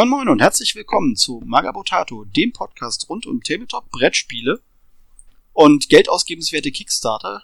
Moin 0.00 0.08
Moin 0.08 0.28
und 0.30 0.40
herzlich 0.40 0.74
willkommen 0.76 1.14
zu 1.14 1.42
Magabotato, 1.44 2.24
dem 2.24 2.54
Podcast 2.54 3.10
rund 3.10 3.26
um 3.26 3.42
Tabletop, 3.42 3.90
Brettspiele 3.90 4.62
und 5.52 5.90
geldausgebenswerte 5.90 6.72
Kickstarter. 6.72 7.42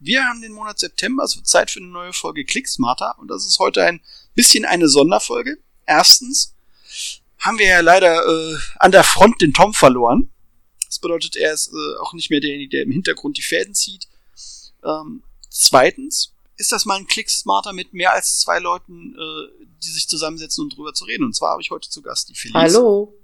Wir 0.00 0.24
haben 0.24 0.42
den 0.42 0.50
Monat 0.50 0.80
September, 0.80 1.22
es 1.22 1.36
wird 1.36 1.46
Zeit 1.46 1.70
für 1.70 1.78
eine 1.78 1.86
neue 1.86 2.12
Folge 2.12 2.44
Clicksmarter 2.44 3.14
und 3.20 3.28
das 3.28 3.46
ist 3.46 3.60
heute 3.60 3.84
ein 3.84 4.00
bisschen 4.34 4.64
eine 4.64 4.88
Sonderfolge. 4.88 5.58
Erstens 5.86 6.56
haben 7.38 7.60
wir 7.60 7.68
ja 7.68 7.80
leider 7.82 8.26
äh, 8.26 8.56
an 8.80 8.90
der 8.90 9.04
Front 9.04 9.40
den 9.40 9.54
Tom 9.54 9.72
verloren. 9.72 10.32
Das 10.86 10.98
bedeutet, 10.98 11.36
er 11.36 11.52
ist 11.52 11.68
äh, 11.68 12.00
auch 12.00 12.14
nicht 12.14 12.30
mehr 12.30 12.40
derjenige, 12.40 12.70
der 12.70 12.82
im 12.82 12.90
Hintergrund 12.90 13.36
die 13.36 13.42
Fäden 13.42 13.76
zieht. 13.76 14.08
Ähm, 14.84 15.22
zweitens 15.50 16.32
ist 16.56 16.72
das 16.72 16.84
mal 16.86 16.96
ein 16.96 17.06
Clicksmarter 17.06 17.72
mit 17.72 17.92
mehr 17.92 18.12
als 18.12 18.40
zwei 18.40 18.58
Leuten, 18.58 19.14
äh, 19.14 19.66
die 19.82 19.88
sich 19.88 20.08
zusammensetzen 20.08 20.64
und 20.64 20.72
um 20.72 20.76
drüber 20.76 20.94
zu 20.94 21.04
reden. 21.04 21.24
Und 21.24 21.34
zwar 21.34 21.52
habe 21.52 21.62
ich 21.62 21.70
heute 21.70 21.88
zu 21.88 22.02
Gast 22.02 22.28
die 22.28 22.34
Felice. 22.34 22.54
Hallo. 22.54 23.14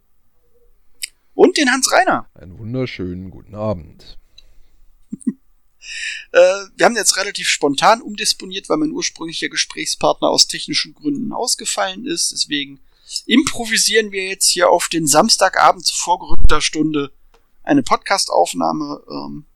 Und 1.34 1.56
den 1.56 1.70
Hans 1.70 1.90
Reiner. 1.90 2.28
Einen 2.34 2.58
wunderschönen 2.58 3.30
guten 3.30 3.54
Abend. 3.54 4.18
äh, 6.32 6.38
wir 6.76 6.86
haben 6.86 6.96
jetzt 6.96 7.16
relativ 7.16 7.48
spontan 7.48 8.02
umdisponiert, 8.02 8.68
weil 8.68 8.76
mein 8.76 8.92
ursprünglicher 8.92 9.48
Gesprächspartner 9.48 10.28
aus 10.28 10.46
technischen 10.46 10.92
Gründen 10.94 11.32
ausgefallen 11.32 12.06
ist. 12.06 12.32
Deswegen 12.32 12.80
improvisieren 13.26 14.12
wir 14.12 14.26
jetzt 14.26 14.48
hier 14.48 14.68
auf 14.68 14.88
den 14.88 15.06
Samstagabend 15.06 15.86
zu 15.86 15.94
vorgerückter 15.94 16.60
Stunde 16.60 17.12
eine 17.62 17.82
Podcastaufnahme. 17.82 19.02
Ähm, 19.08 19.46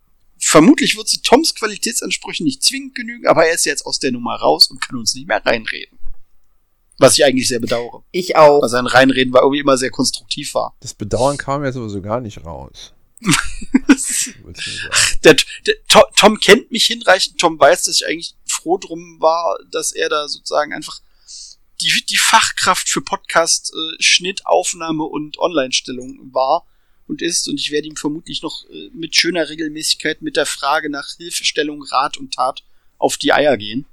vermutlich 0.46 0.96
wird 0.96 1.08
sie 1.08 1.20
Toms 1.22 1.54
Qualitätsansprüchen 1.56 2.46
nicht 2.46 2.62
zwingend 2.62 2.94
genügen, 2.94 3.26
aber 3.26 3.46
er 3.46 3.54
ist 3.54 3.66
jetzt 3.66 3.84
aus 3.84 3.98
der 3.98 4.12
Nummer 4.12 4.36
raus 4.36 4.70
und 4.70 4.80
kann 4.80 4.96
uns 4.96 5.14
nicht 5.14 5.26
mehr 5.26 5.44
reinreden. 5.44 5.98
Was 6.98 7.18
ich 7.18 7.24
eigentlich 7.24 7.48
sehr 7.48 7.58
bedauere. 7.58 8.04
Ich 8.12 8.36
auch. 8.36 8.62
Weil 8.62 8.68
sein 8.68 8.86
Reinreden 8.86 9.34
war 9.34 9.42
irgendwie 9.42 9.58
immer 9.60 9.76
sehr 9.76 9.90
konstruktiv 9.90 10.54
war. 10.54 10.76
Das 10.80 10.94
Bedauern 10.94 11.36
kam 11.36 11.64
ja 11.64 11.72
sowieso 11.72 12.00
gar 12.00 12.20
nicht 12.20 12.44
raus. 12.44 12.94
der, 15.24 15.34
der, 15.66 15.74
Tom, 15.88 16.02
Tom 16.16 16.40
kennt 16.40 16.70
mich 16.70 16.86
hinreichend. 16.86 17.38
Tom 17.38 17.58
weiß, 17.58 17.82
dass 17.82 18.00
ich 18.00 18.06
eigentlich 18.06 18.36
froh 18.46 18.78
drum 18.78 19.16
war, 19.18 19.58
dass 19.70 19.92
er 19.92 20.08
da 20.08 20.28
sozusagen 20.28 20.72
einfach 20.72 21.00
die, 21.80 22.04
die 22.08 22.16
Fachkraft 22.16 22.88
für 22.88 23.02
Podcast, 23.02 23.74
äh, 23.74 24.02
Schnitt, 24.02 24.46
Aufnahme 24.46 25.04
und 25.04 25.38
Online-Stellung 25.38 26.30
war 26.32 26.64
und 27.08 27.22
ist. 27.22 27.48
Und 27.48 27.60
ich 27.60 27.70
werde 27.70 27.88
ihm 27.88 27.96
vermutlich 27.96 28.42
noch 28.42 28.64
äh, 28.70 28.90
mit 28.92 29.16
schöner 29.16 29.48
Regelmäßigkeit 29.48 30.22
mit 30.22 30.36
der 30.36 30.46
Frage 30.46 30.90
nach 30.90 31.08
Hilfestellung, 31.16 31.82
Rat 31.82 32.16
und 32.16 32.34
Tat 32.34 32.64
auf 32.98 33.16
die 33.16 33.32
Eier 33.32 33.56
gehen. 33.56 33.86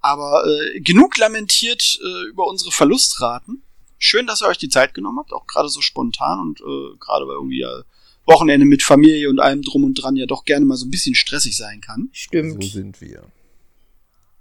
Aber 0.00 0.44
äh, 0.46 0.80
genug 0.80 1.16
lamentiert 1.18 1.98
äh, 2.02 2.28
über 2.28 2.46
unsere 2.46 2.70
Verlustraten. 2.70 3.62
Schön, 3.98 4.26
dass 4.26 4.42
ihr 4.42 4.48
euch 4.48 4.58
die 4.58 4.68
Zeit 4.68 4.94
genommen 4.94 5.18
habt, 5.18 5.32
auch 5.32 5.46
gerade 5.46 5.68
so 5.68 5.80
spontan 5.80 6.40
und 6.40 6.60
äh, 6.60 6.96
gerade 7.00 7.26
weil 7.26 7.34
irgendwie 7.34 7.60
ja 7.60 7.82
Wochenende 8.26 8.66
mit 8.66 8.82
Familie 8.82 9.30
und 9.30 9.40
allem 9.40 9.62
drum 9.62 9.84
und 9.84 9.94
dran 9.94 10.14
ja 10.14 10.26
doch 10.26 10.44
gerne 10.44 10.66
mal 10.66 10.76
so 10.76 10.86
ein 10.86 10.90
bisschen 10.90 11.14
stressig 11.14 11.56
sein 11.56 11.80
kann. 11.80 12.10
Stimmt. 12.12 12.62
So 12.62 12.70
sind 12.70 13.00
wir. 13.00 13.24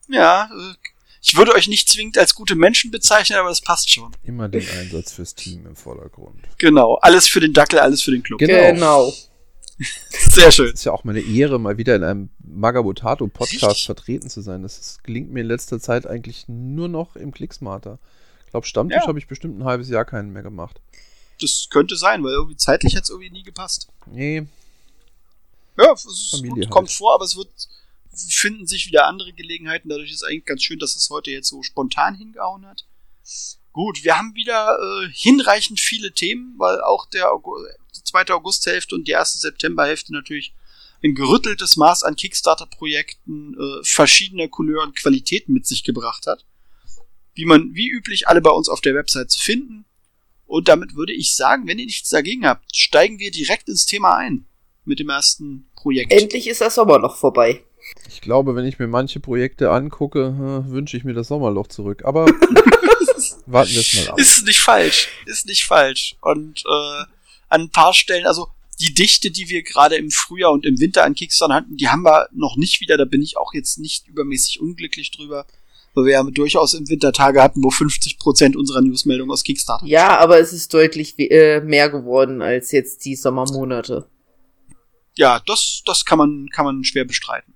Ja, 0.10 0.50
äh, 0.54 0.76
ich 1.22 1.36
würde 1.36 1.54
euch 1.54 1.68
nicht 1.68 1.90
zwingend 1.90 2.18
als 2.18 2.36
gute 2.36 2.56
Menschen 2.56 2.92
bezeichnen, 2.92 3.40
aber 3.40 3.50
das 3.50 3.62
passt 3.62 3.90
schon. 3.94 4.12
Immer 4.24 4.50
den 4.50 4.68
Einsatz 4.70 5.14
fürs 5.14 5.36
Team 5.36 5.66
im 5.66 5.76
Vordergrund. 5.76 6.40
Genau, 6.58 6.96
alles 7.02 7.28
für 7.28 7.40
den 7.40 7.54
Dackel, 7.54 7.80
alles 7.80 8.02
für 8.02 8.12
den 8.12 8.24
Club. 8.24 8.40
Genau. 8.40 8.74
genau. 8.74 9.14
Sehr 10.10 10.52
schön. 10.52 10.68
Es 10.68 10.76
ist 10.76 10.86
ja 10.86 10.92
auch 10.92 11.04
meine 11.04 11.20
Ehre, 11.20 11.60
mal 11.60 11.78
wieder 11.78 11.96
in 11.96 12.04
einem 12.04 12.30
Magabotato-Podcast 12.40 13.86
vertreten 13.86 14.30
zu 14.30 14.42
sein. 14.42 14.64
Das 14.64 15.00
gelingt 15.04 15.32
mir 15.32 15.42
in 15.42 15.48
letzter 15.48 15.80
Zeit 15.80 16.08
eigentlich 16.08 16.46
nur 16.48 16.88
noch 16.88 17.16
im 17.16 17.32
Klicksmarter. 17.32 18.00
Ich 18.46 18.52
glaube, 18.52 18.66
Stammtisch 18.66 19.02
ja. 19.02 19.08
habe 19.08 19.20
ich 19.20 19.28
bestimmt 19.28 19.60
ein 19.60 19.66
halbes 19.66 19.90
Jahr 19.90 20.06
keinen 20.06 20.32
mehr 20.32 20.44
gemacht. 20.44 20.82
Das 21.40 21.68
könnte 21.70 21.96
sein, 21.96 22.24
weil 22.24 22.32
irgendwie 22.32 22.58
zeitlich 22.58 22.96
hat 22.96 23.04
es 23.04 23.10
irgendwie 23.10 23.30
nie 23.30 23.44
gepasst. 23.44 23.90
Nee. 24.08 24.48
Ja, 25.78 25.92
es 25.94 26.06
ist 26.06 26.44
gut, 26.44 26.58
halt. 26.58 26.70
kommt 26.72 26.92
vor, 26.92 27.14
aber 27.14 27.26
es 27.26 27.38
wird 27.38 27.50
finden 28.30 28.68
sich 28.68 28.88
wieder 28.88 29.08
andere 29.08 29.34
Gelegenheiten. 29.34 29.90
Dadurch 29.90 30.12
ist 30.12 30.24
eigentlich 30.24 30.46
ganz 30.46 30.64
schön, 30.64 30.80
dass 30.80 30.96
es 30.96 31.10
heute 31.10 31.32
jetzt 31.32 31.50
so 31.50 31.64
spontan 31.64 32.16
hingehauen 32.16 32.66
hat. 32.66 32.86
Gut, 33.74 34.04
wir 34.04 34.18
haben 34.18 34.34
wieder 34.34 34.78
äh, 34.80 35.10
hinreichend 35.14 35.80
viele 35.80 36.12
Themen, 36.12 36.56
weil 36.58 36.82
auch 36.82 37.06
der 37.06 37.32
August, 37.32 37.66
die 37.96 38.04
zweite 38.04 38.34
Augusthälfte 38.34 38.96
und 38.96 39.08
die 39.08 39.12
erste 39.12 39.38
Septemberhälfte 39.38 40.14
natürlich 40.14 40.54
ein 41.04 41.14
gerütteltes 41.14 41.78
Maß 41.78 42.04
an 42.04 42.16
Kickstarter-Projekten 42.16 43.54
äh, 43.54 43.84
verschiedener 43.84 44.48
Couleur 44.48 44.84
und 44.84 44.96
Qualitäten 44.96 45.54
mit 45.54 45.68
sich 45.68 45.84
gebracht 45.84 46.26
hat. 46.26 46.46
Wie 47.36 47.46
man, 47.46 47.76
wie 47.76 47.90
üblich, 47.90 48.28
alle 48.28 48.42
bei 48.42 48.50
uns 48.50 48.68
auf 48.68 48.82
der 48.82 48.96
Website 48.96 49.30
zu 49.30 49.40
finden. 49.40 49.86
Und 50.48 50.70
damit 50.70 50.96
würde 50.96 51.14
ich 51.14 51.36
sagen, 51.36 51.68
wenn 51.68 51.78
ihr 51.78 51.86
nichts 51.86 52.10
dagegen 52.10 52.48
habt, 52.48 52.76
steigen 52.76 53.20
wir 53.20 53.30
direkt 53.30 53.70
ins 53.70 53.86
Thema 53.86 54.16
ein. 54.16 54.48
Mit 54.86 55.00
dem 55.00 55.10
ersten 55.10 55.70
Projekt. 55.76 56.12
Endlich 56.12 56.48
ist 56.48 56.62
das 56.62 56.76
Sommerloch 56.76 57.18
vorbei. 57.18 57.64
Ich 58.10 58.22
glaube, 58.22 58.56
wenn 58.56 58.66
ich 58.66 58.80
mir 58.80 58.88
manche 58.88 59.20
Projekte 59.20 59.72
angucke, 59.72 60.64
wünsche 60.70 60.98
ich 60.98 61.04
mir 61.04 61.14
das 61.14 61.28
Sommerloch 61.28 61.68
zurück. 61.68 62.04
Aber 62.06 62.26
warten 63.46 63.72
wir 63.72 63.80
es 63.82 63.94
mal 63.94 64.10
ab. 64.10 64.20
Ist 64.20 64.46
nicht 64.46 64.60
falsch. 64.60 65.10
Ist 65.26 65.46
nicht 65.46 65.66
falsch. 65.66 66.16
Und 66.22 66.64
äh, 66.66 67.04
an 67.50 67.62
ein 67.62 67.70
paar 67.70 67.94
Stellen, 67.94 68.26
also 68.26 68.48
die 68.80 68.94
Dichte, 68.94 69.32
die 69.32 69.50
wir 69.50 69.64
gerade 69.64 69.96
im 69.96 70.12
Frühjahr 70.12 70.52
und 70.52 70.66
im 70.66 70.80
Winter 70.80 71.04
an 71.04 71.16
Kickstarter 71.16 71.56
hatten, 71.56 71.78
die 71.78 71.88
haben 71.90 72.04
wir 72.04 72.28
noch 72.34 72.58
nicht 72.58 72.80
wieder. 72.82 72.98
Da 72.98 73.06
bin 73.06 73.22
ich 73.22 73.38
auch 73.38 73.54
jetzt 73.54 73.80
nicht 73.80 74.08
übermäßig 74.08 74.60
unglücklich 74.62 75.12
drüber. 75.12 75.46
Weil 75.94 76.06
wir 76.06 76.12
ja 76.14 76.24
durchaus 76.24 76.76
im 76.76 76.88
Winter 76.90 77.12
Tage 77.12 77.42
hatten, 77.42 77.64
wo 77.64 77.70
50% 77.70 78.56
unserer 78.56 78.82
Newsmeldungen 78.82 79.32
aus 79.32 79.44
Kickstarter 79.44 79.86
Ja, 79.88 80.02
standen. 80.06 80.24
aber 80.24 80.40
es 80.40 80.54
ist 80.54 80.72
deutlich 80.74 81.18
äh, 81.18 81.60
mehr 81.62 81.90
geworden 81.90 82.44
als 82.44 82.72
jetzt 82.72 83.04
die 83.06 83.16
Sommermonate. 83.16 84.08
Ja, 85.16 85.42
das, 85.48 85.82
das 85.88 86.06
kann 86.06 86.20
man, 86.20 86.50
kann 86.54 86.66
man 86.66 86.84
schwer 86.84 87.06
bestreiten. 87.06 87.56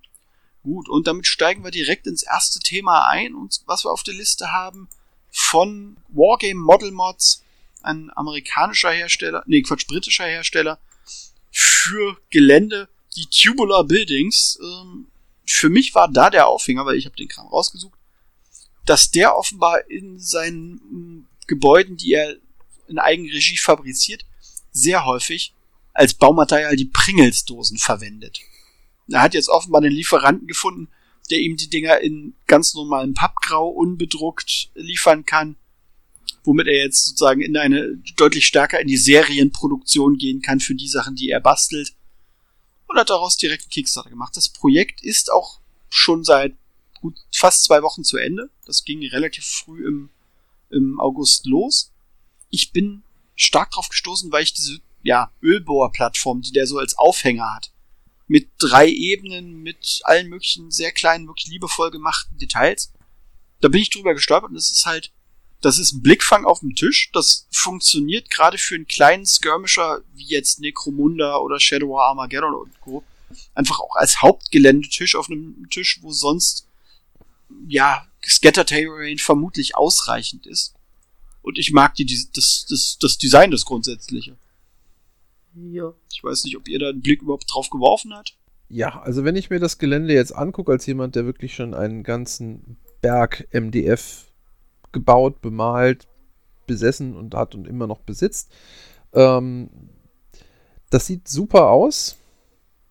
Gut, 0.64 0.90
und 0.90 1.08
damit 1.08 1.26
steigen 1.26 1.64
wir 1.64 1.72
direkt 1.72 2.06
ins 2.06 2.24
erste 2.24 2.60
Thema 2.60 3.08
ein, 3.08 3.34
und 3.34 3.62
was 3.66 3.84
wir 3.84 3.92
auf 3.92 4.04
der 4.04 4.14
Liste 4.14 4.52
haben 4.52 4.90
von 5.32 5.98
Wargame 6.10 6.60
Model 6.60 6.92
Mods, 6.92 7.44
ein 7.82 8.12
amerikanischer 8.16 8.92
Hersteller, 8.92 9.44
nee, 9.48 9.62
Quatsch, 9.64 9.88
britischer 9.88 10.26
Hersteller, 10.26 10.80
für 11.50 12.18
Gelände, 12.30 12.90
die 13.16 13.26
Tubular 13.26 13.84
Buildings. 13.84 14.60
Ähm, 14.62 15.08
für 15.46 15.70
mich 15.70 15.96
war 15.96 16.08
da 16.08 16.30
der 16.30 16.48
Aufhänger, 16.48 16.86
weil 16.86 16.96
ich 16.96 17.06
habe 17.06 17.16
den 17.16 17.28
Kram 17.28 17.48
rausgesucht, 17.48 17.98
dass 18.86 19.12
der 19.12 19.36
offenbar 19.36 19.90
in 19.90 20.20
seinen 20.20 20.74
mm, 20.74 21.28
Gebäuden, 21.48 21.98
die 21.98 22.14
er 22.14 22.36
in 22.88 23.00
Eigenregie 23.00 23.58
fabriziert, 23.58 24.26
sehr 24.72 25.06
häufig 25.06 25.54
als 25.94 26.14
Baumaterial 26.14 26.76
die 26.76 26.86
Pringles-Dosen 26.86 27.78
verwendet. 27.78 28.40
Er 29.14 29.22
hat 29.22 29.34
jetzt 29.34 29.50
offenbar 29.50 29.82
den 29.82 29.92
Lieferanten 29.92 30.48
gefunden, 30.48 30.90
der 31.30 31.40
ihm 31.40 31.58
die 31.58 31.70
Dinger 31.70 32.00
in 32.00 32.34
ganz 32.48 32.74
normalem 32.74 33.14
Pappgrau 33.14 33.70
unbedruckt 33.70 34.70
liefern 34.76 35.26
kann, 35.26 35.56
womit 36.44 36.68
er 36.68 36.84
jetzt 36.84 37.06
sozusagen 37.06 37.42
in 37.42 37.56
eine 37.58 37.98
deutlich 38.18 38.46
stärker 38.46 38.80
in 38.80 38.88
die 38.88 38.98
Serienproduktion 38.98 40.18
gehen 40.18 40.42
kann 40.42 40.60
für 40.60 40.76
die 40.76 40.88
Sachen, 40.88 41.16
die 41.16 41.30
er 41.30 41.40
bastelt. 41.40 41.94
Und 42.88 42.98
hat 42.98 43.10
daraus 43.10 43.38
direkt 43.38 43.64
einen 43.64 43.72
Kickstarter 43.72 44.10
gemacht. 44.10 44.36
Das 44.36 44.50
Projekt 44.50 45.02
ist 45.02 45.32
auch 45.32 45.60
schon 45.90 46.26
seit 46.26 46.56
gut 47.00 47.16
fast 47.32 47.64
zwei 47.64 47.82
Wochen 47.84 48.04
zu 48.04 48.18
Ende. 48.18 48.50
Das 48.66 48.84
ging 48.84 49.06
relativ 49.08 49.46
früh 49.46 49.88
im, 49.88 50.10
im 50.70 51.00
August 51.00 51.46
los. 51.46 51.92
Ich 52.50 52.72
bin 52.72 53.04
stark 53.36 53.72
drauf 53.72 53.88
gestoßen, 53.88 54.32
weil 54.32 54.44
ich 54.44 54.54
diese 54.54 54.80
ja, 55.04 55.32
Ölbohrplattform, 55.42 56.42
die 56.42 56.52
der 56.52 56.68
so 56.68 56.78
als 56.78 56.98
Aufhänger 56.98 57.56
hat, 57.56 57.71
mit 58.32 58.50
drei 58.60 58.88
Ebenen, 58.88 59.62
mit 59.62 60.00
allen 60.06 60.30
möglichen 60.30 60.72
sehr 60.72 60.94
kleinen, 60.94 61.28
wirklich 61.28 61.48
liebevoll 61.48 61.92
gemachten 61.92 62.38
Details. 62.38 62.94
Da 63.60 63.68
bin 63.68 63.82
ich 63.82 63.90
drüber 63.90 64.14
gestolpert 64.14 64.52
und 64.52 64.56
das 64.56 64.72
ist 64.72 64.86
halt, 64.86 65.12
das 65.60 65.78
ist 65.78 65.92
ein 65.92 66.02
Blickfang 66.02 66.46
auf 66.46 66.62
dem 66.62 66.74
Tisch. 66.74 67.10
Das 67.12 67.46
funktioniert 67.52 68.30
gerade 68.30 68.58
für 68.58 68.76
einen 68.76 68.88
kleinen 68.88 69.26
Skirmisher 69.26 70.00
wie 70.14 70.24
jetzt 70.24 70.62
Necromunda 70.62 71.40
oder 71.40 71.60
Shadow 71.60 72.00
Armageddon 72.00 72.56
und 72.56 72.80
Co. 72.80 73.04
Einfach 73.54 73.82
auch 73.82 73.98
als 73.98 74.22
Hauptgeländetisch 74.22 75.16
auf 75.16 75.30
einem 75.30 75.70
Tisch, 75.70 76.00
wo 76.02 76.14
sonst, 76.14 76.66
ja, 77.68 78.08
Scatter 78.26 78.66
Terrain 78.66 79.18
vermutlich 79.18 79.76
ausreichend 79.76 80.48
ist. 80.48 80.74
Und 81.42 81.58
ich 81.58 81.74
mag 81.74 81.96
die, 81.96 82.06
das, 82.06 82.66
das, 82.70 82.98
das 82.98 83.18
Design, 83.18 83.52
das 83.52 83.66
grundsätzliche. 83.66 84.38
Ja. 85.56 85.94
Ich 86.12 86.24
weiß 86.24 86.44
nicht, 86.46 86.58
ob 86.58 86.68
ihr 86.68 86.80
da 86.80 86.90
einen 86.90 87.02
Blick 87.02 87.22
überhaupt 87.22 87.54
drauf 87.54 87.70
geworfen 87.70 88.14
habt. 88.14 88.38
Ja, 88.70 89.02
also 89.02 89.26
wenn 89.26 89.36
ich 89.36 89.50
mir 89.50 89.60
das 89.60 89.78
Gelände 89.78 90.14
jetzt 90.14 90.36
angucke, 90.36 90.72
als 90.72 90.86
jemand, 90.86 91.16
der 91.16 91.26
wirklich 91.26 91.54
schon 91.54 91.74
einen 91.74 92.04
ganzen 92.04 92.78
Berg 93.02 93.48
MDF 93.52 94.32
gebaut, 94.92 95.42
bemalt, 95.42 96.08
besessen 96.68 97.18
und 97.18 97.36
hat 97.36 97.54
und 97.54 97.68
immer 97.68 97.88
noch 97.88 98.00
besitzt, 98.00 98.54
ähm, 99.14 99.70
das 100.90 101.06
sieht 101.06 101.28
super 101.28 101.70
aus. 101.70 102.18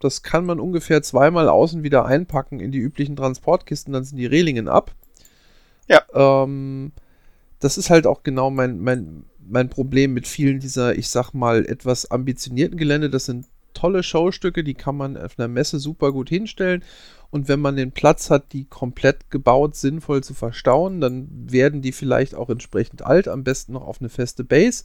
Das 0.01 0.23
kann 0.23 0.45
man 0.45 0.61
ungefähr 0.61 1.03
zweimal 1.03 1.49
außen 1.49 1.83
wieder 1.83 2.05
einpacken 2.07 2.61
in 2.61 2.73
die 2.73 2.79
üblichen 2.79 3.17
Transportkisten, 3.17 3.93
dann 3.93 4.05
sind 4.05 4.17
die 4.17 4.27
Rehlingen 4.27 4.69
ab. 4.69 4.95
Ja. 5.89 6.03
Ähm, 6.13 6.93
das 7.59 7.79
ist 7.79 7.91
halt 7.91 8.07
auch 8.07 8.23
genau 8.23 8.51
mein, 8.51 8.81
mein, 8.81 9.25
mein 9.51 9.69
Problem 9.69 10.15
mit 10.15 10.27
vielen 10.27 10.61
dieser, 10.61 10.97
ich 10.97 11.09
sag 11.09 11.33
mal, 11.33 11.67
etwas 11.67 12.11
ambitionierten 12.11 12.79
Gelände. 12.79 13.11
Das 13.11 13.27
sind 13.27 13.47
tolle 13.75 14.03
Showstücke, 14.03 14.65
die 14.65 14.75
kann 14.75 14.97
man 14.97 15.17
auf 15.17 15.39
einer 15.39 15.49
Messe 15.49 15.79
super 15.79 16.13
gut 16.13 16.29
hinstellen. 16.29 16.83
Und 17.31 17.49
wenn 17.49 17.61
man 17.61 17.77
den 17.77 17.93
Platz 17.93 18.31
hat, 18.31 18.53
die 18.53 18.65
komplett 18.65 19.31
gebaut 19.31 19.77
sinnvoll 19.77 20.23
zu 20.23 20.35
verstauen, 20.35 21.01
dann 21.01 21.29
werden 21.31 21.81
die 21.81 21.93
vielleicht 21.93 22.35
auch 22.35 22.51
entsprechend 22.51 23.03
alt, 23.03 23.29
am 23.29 23.45
besten 23.45 23.73
noch 23.73 23.87
auf 23.87 24.01
eine 24.01 24.09
feste 24.09 24.45
Base. 24.45 24.85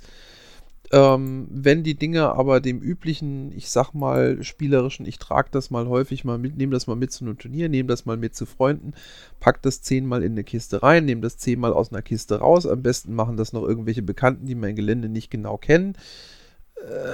Ähm, 0.96 1.48
wenn 1.52 1.84
die 1.84 1.96
Dinge 1.96 2.30
aber 2.36 2.62
dem 2.62 2.80
üblichen, 2.80 3.52
ich 3.52 3.70
sag 3.70 3.94
mal, 3.94 4.42
spielerischen, 4.44 5.06
ich 5.06 5.20
trage 5.20 5.50
das 5.52 5.70
mal 5.70 5.90
häufig 5.90 6.24
mal 6.24 6.38
mit, 6.38 6.56
nehme 6.56 6.72
das 6.72 6.88
mal 6.88 6.96
mit 6.96 7.12
zu 7.12 7.26
einem 7.26 7.38
Turnier, 7.38 7.68
nehme 7.68 7.90
das 7.90 8.06
mal 8.06 8.16
mit 8.16 8.34
zu 8.34 8.46
Freunden, 8.46 8.94
pack 9.42 9.62
das 9.62 9.82
zehnmal 9.82 10.24
in 10.24 10.32
eine 10.32 10.46
Kiste 10.46 10.84
rein, 10.84 11.04
nehme 11.04 11.20
das 11.20 11.38
zehnmal 11.38 11.74
aus 11.74 11.92
einer 11.92 12.02
Kiste 12.02 12.40
raus. 12.40 12.66
Am 12.66 12.82
besten 12.82 13.14
machen 13.14 13.36
das 13.36 13.52
noch 13.52 13.64
irgendwelche 13.64 14.04
Bekannten, 14.04 14.46
die 14.46 14.56
mein 14.56 14.78
Gelände 14.78 15.10
nicht 15.10 15.30
genau 15.30 15.58
kennen. 15.58 15.98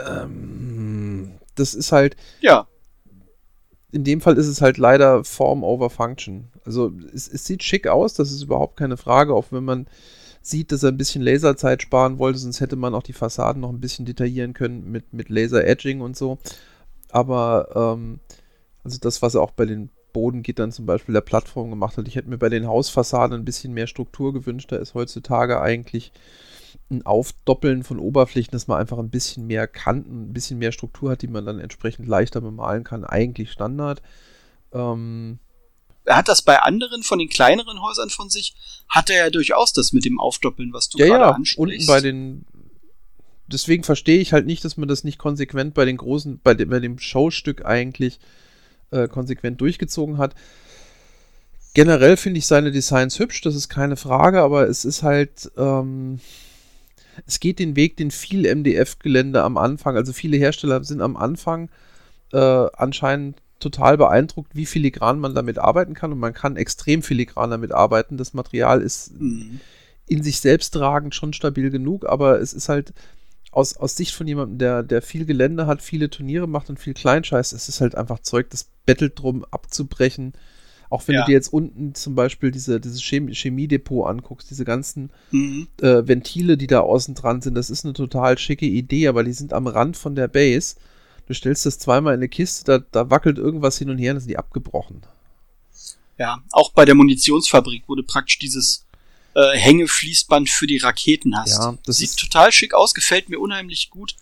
Ähm, 0.08 1.32
das 1.56 1.74
ist 1.74 1.92
halt. 1.92 2.16
Ja. 2.40 2.68
In 3.92 4.04
dem 4.04 4.22
Fall 4.22 4.38
ist 4.38 4.48
es 4.48 4.62
halt 4.62 4.78
leider 4.78 5.24
Form 5.24 5.64
over 5.64 5.90
Function. 5.90 6.50
Also 6.66 6.92
es, 7.12 7.28
es 7.28 7.46
sieht 7.46 7.64
schick 7.64 7.88
aus, 7.88 8.14
das 8.14 8.32
ist 8.32 8.44
überhaupt 8.44 8.78
keine 8.78 8.96
Frage, 8.96 9.34
auch 9.34 9.46
wenn 9.50 9.64
man 9.64 9.88
sieht, 10.42 10.72
dass 10.72 10.84
er 10.84 10.90
ein 10.90 10.98
bisschen 10.98 11.22
Laserzeit 11.22 11.82
sparen 11.82 12.20
wollte, 12.20 12.40
sonst 12.40 12.62
hätte 12.62 12.76
man 12.76 12.96
auch 12.96 13.04
die 13.04 13.14
Fassaden 13.14 13.62
noch 13.62 13.70
ein 13.70 13.80
bisschen 13.80 14.06
detaillieren 14.06 14.54
können 14.54 14.92
mit, 14.92 15.14
mit 15.14 15.30
Laser-Edging 15.30 16.02
und 16.02 16.18
so. 16.18 16.40
Aber 17.10 17.70
ähm, 17.76 18.20
also 18.84 18.98
das, 19.00 19.22
was 19.22 19.36
er 19.36 19.42
auch 19.42 19.52
bei 19.52 19.66
den 19.66 19.90
Bodengittern 20.14 20.72
zum 20.72 20.86
Beispiel 20.86 21.14
der 21.14 21.22
Plattform 21.22 21.70
gemacht 21.70 21.98
hat, 21.98 22.08
ich 22.08 22.16
hätte 22.16 22.30
mir 22.30 22.38
bei 22.38 22.50
den 22.50 22.68
Hausfassaden 22.68 23.40
ein 23.40 23.46
bisschen 23.46 23.74
mehr 23.74 23.88
Struktur 23.88 24.34
gewünscht. 24.34 24.72
Da 24.72 24.78
ist 24.78 24.94
heutzutage 24.94 25.62
eigentlich 25.62 26.12
ein 26.90 27.06
Aufdoppeln 27.06 27.84
von 27.84 28.00
Oberflächen, 28.00 28.52
dass 28.52 28.68
man 28.68 28.80
einfach 28.80 28.98
ein 28.98 29.10
bisschen 29.10 29.48
mehr 29.48 29.68
Kanten, 29.68 30.30
ein 30.30 30.34
bisschen 30.34 30.60
mehr 30.60 30.72
Struktur 30.72 31.12
hat, 31.12 31.22
die 31.22 31.28
man 31.28 31.46
dann 31.46 31.60
entsprechend 31.60 32.08
leichter 32.08 32.42
bemalen 32.42 32.84
kann, 32.84 33.06
eigentlich 33.06 33.52
Standard. 33.52 34.02
Ähm, 34.74 35.40
er 36.06 36.18
hat 36.18 36.28
das 36.28 36.42
bei 36.42 36.60
anderen 36.60 37.04
von 37.04 37.20
den 37.20 37.30
kleineren 37.30 37.82
Häusern 37.82 38.10
von 38.10 38.30
sich, 38.30 38.56
hat 38.90 39.10
er 39.10 39.26
ja 39.26 39.30
durchaus 39.30 39.74
das 39.74 39.94
mit 39.94 40.06
dem 40.06 40.20
Aufdoppeln, 40.20 40.74
was 40.74 40.90
du 40.90 40.98
ja, 40.98 41.06
gerade 41.06 41.24
ja, 41.24 41.32
ansprichst. 41.32 41.58
Unten 41.58 41.86
bei 41.86 42.02
den. 42.02 42.46
Deswegen 43.48 43.84
verstehe 43.84 44.20
ich 44.20 44.32
halt 44.32 44.46
nicht, 44.46 44.64
dass 44.64 44.78
man 44.78 44.88
das 44.88 45.04
nicht 45.04 45.18
konsequent 45.18 45.74
bei 45.74 45.86
den 45.86 45.98
großen, 45.98 46.40
bei 46.42 46.54
dem, 46.54 46.70
bei 46.70 46.80
dem 46.80 47.00
Showstück 47.00 47.66
eigentlich 47.66 48.20
äh, 48.92 49.08
konsequent 49.08 49.60
durchgezogen 49.60 50.18
hat. 50.18 50.36
Generell 51.74 52.18
finde 52.18 52.40
ich 52.40 52.48
seine 52.48 52.72
Designs 52.72 53.20
hübsch, 53.20 53.42
das 53.42 53.56
ist 53.56 53.70
keine 53.70 53.96
Frage, 53.98 54.42
aber 54.42 54.68
es 54.68 54.86
ist 54.86 55.04
halt, 55.04 55.52
ähm, 55.58 56.20
es 57.26 57.40
geht 57.40 57.60
den 57.60 57.76
Weg, 57.76 57.98
den 57.98 58.12
viel 58.12 58.44
MDF-Gelände 58.54 59.42
am 59.42 59.58
Anfang, 59.58 59.96
also 59.96 60.12
viele 60.12 60.38
Hersteller 60.38 60.84
sind 60.84 61.02
am 61.02 61.16
Anfang 61.16 61.70
äh, 62.34 62.38
anscheinend 62.38 63.42
total 63.62 63.98
beeindruckt, 63.98 64.56
wie 64.56 64.66
filigran 64.66 65.20
man 65.20 65.36
damit 65.36 65.58
arbeiten 65.58 65.94
kann. 65.94 66.12
Und 66.12 66.20
man 66.20 66.34
kann 66.34 66.58
extrem 66.58 67.02
filigran 67.02 67.50
damit 67.50 67.72
arbeiten. 67.72 68.18
Das 68.18 68.34
Material 68.34 68.82
ist 68.82 69.20
mhm. 69.20 69.60
in 70.08 70.24
sich 70.24 70.40
selbst 70.40 70.72
tragend 70.72 71.16
schon 71.16 71.34
stabil 71.34 71.70
genug, 71.70 72.06
aber 72.08 72.42
es 72.42 72.54
ist 72.54 72.70
halt 72.70 72.94
aus, 73.52 73.76
aus 73.76 73.96
Sicht 73.96 74.14
von 74.14 74.28
jemandem, 74.28 74.58
der, 74.58 74.84
der 74.84 75.02
viel 75.02 75.26
Gelände 75.26 75.68
hat, 75.68 75.82
viele 75.82 76.10
Turniere 76.10 76.48
macht 76.48 76.70
und 76.70 76.80
viel 76.80 76.94
Kleinscheiß, 76.94 77.52
es 77.52 77.68
ist 77.68 77.82
halt 77.82 77.96
einfach 77.96 78.20
Zeug, 78.20 78.50
das 78.50 78.70
bettelt 78.86 79.20
drum 79.20 79.46
abzubrechen. 79.52 80.34
Auch 80.90 81.08
wenn 81.08 81.16
ja. 81.16 81.22
du 81.22 81.28
dir 81.28 81.34
jetzt 81.34 81.54
unten 81.54 81.96
zum 81.96 82.16
Beispiel 82.16 82.52
diese, 82.52 82.82
dieses 82.82 83.02
Chemie 83.02 83.34
Chemiedepot 83.34 84.10
anguckst, 84.10 84.50
diese 84.50 84.66
ganzen 84.66 85.10
mhm. 85.32 85.68
äh, 85.82 86.06
Ventile, 86.06 86.58
die 86.58 86.68
da 86.68 86.82
außen 86.82 87.16
dran 87.16 87.42
sind, 87.42 87.56
das 87.56 87.70
ist 87.70 87.86
eine 87.86 87.94
total 87.94 88.38
schicke 88.38 88.66
Idee, 88.66 89.08
aber 89.08 89.24
die 89.24 89.32
sind 89.32 89.54
am 89.54 89.68
Rand 89.68 89.96
von 89.96 90.16
der 90.16 90.28
Base. 90.28 90.76
Du 91.28 91.34
stellst 91.34 91.66
das 91.66 91.80
zweimal 91.80 92.14
in 92.14 92.20
eine 92.20 92.30
Kiste, 92.30 92.64
da, 92.66 92.80
da 92.92 93.10
wackelt 93.10 93.38
irgendwas 93.38 93.78
hin 93.78 93.90
und 93.90 93.98
her, 93.98 94.14
dann 94.14 94.22
sind 94.22 94.30
die 94.30 94.38
abgebrochen. 94.38 95.02
Ja, 96.18 96.44
auch 96.52 96.72
bei 96.72 96.86
der 96.86 96.96
Munitionsfabrik, 96.96 97.84
wo 97.88 97.96
du 97.96 98.04
praktisch 98.04 98.38
dieses 98.38 98.86
äh, 99.34 99.58
Hängefließband 99.58 100.50
für 100.50 100.68
die 100.68 100.78
Raketen 100.78 101.38
hast. 101.38 101.58
Ja, 101.58 101.78
das 101.86 101.98
sieht 101.98 102.16
total 102.18 102.52
schick 102.52 102.74
aus, 102.74 102.94
gefällt 102.94 103.30
mir 103.30 103.40
unheimlich 103.40 103.90
gut, 103.90 104.16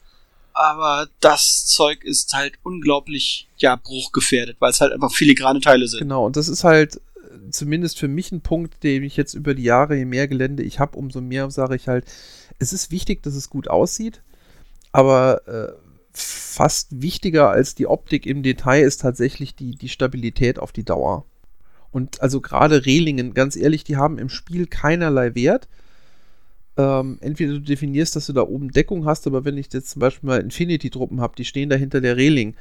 aber 0.53 1.07
das 1.19 1.65
Zeug 1.65 2.03
ist 2.03 2.33
halt 2.33 2.59
unglaublich, 2.63 3.47
ja, 3.57 3.75
bruchgefährdet, 3.75 4.57
weil 4.59 4.71
es 4.71 4.81
halt 4.81 4.93
einfach 4.93 5.11
filigrane 5.11 5.61
Teile 5.61 5.87
sind. 5.87 5.99
Genau, 5.99 6.25
und 6.25 6.35
das 6.35 6.47
ist 6.47 6.63
halt 6.63 6.97
äh, 6.97 7.49
zumindest 7.51 7.97
für 7.97 8.07
mich 8.07 8.31
ein 8.31 8.41
Punkt, 8.41 8.83
den 8.83 9.03
ich 9.03 9.17
jetzt 9.17 9.33
über 9.33 9.53
die 9.53 9.63
Jahre, 9.63 9.95
je 9.95 10.05
mehr 10.05 10.27
Gelände 10.27 10.63
ich 10.63 10.79
habe, 10.79 10.97
umso 10.97 11.21
mehr 11.21 11.49
sage 11.49 11.75
ich 11.75 11.87
halt, 11.87 12.05
es 12.59 12.73
ist 12.73 12.91
wichtig, 12.91 13.23
dass 13.23 13.35
es 13.35 13.49
gut 13.49 13.67
aussieht, 13.67 14.21
aber 14.91 15.47
äh, 15.47 15.88
fast 16.21 17.01
wichtiger 17.01 17.49
als 17.49 17.75
die 17.75 17.87
Optik 17.87 18.25
im 18.25 18.43
Detail 18.43 18.83
ist 18.83 19.01
tatsächlich 19.01 19.55
die, 19.55 19.75
die 19.75 19.89
Stabilität 19.89 20.59
auf 20.59 20.71
die 20.71 20.83
Dauer. 20.83 21.25
Und 21.91 22.21
also 22.21 22.41
gerade 22.41 22.85
Rehlingen, 22.85 23.33
ganz 23.33 23.55
ehrlich, 23.55 23.83
die 23.83 23.97
haben 23.97 24.17
im 24.17 24.29
Spiel 24.29 24.67
keinerlei 24.67 25.35
Wert. 25.35 25.67
Ähm, 26.77 27.17
entweder 27.21 27.53
du 27.53 27.61
definierst, 27.61 28.15
dass 28.15 28.27
du 28.27 28.33
da 28.33 28.41
oben 28.41 28.71
Deckung 28.71 29.05
hast, 29.05 29.27
aber 29.27 29.43
wenn 29.43 29.57
ich 29.57 29.71
jetzt 29.73 29.91
zum 29.91 29.99
Beispiel 30.01 30.27
mal 30.27 30.41
Infinity-Truppen 30.41 31.19
habe, 31.19 31.35
die 31.35 31.45
stehen 31.45 31.69
da 31.69 31.75
hinter 31.75 31.99
der 31.99 32.15
Reling, 32.15 32.55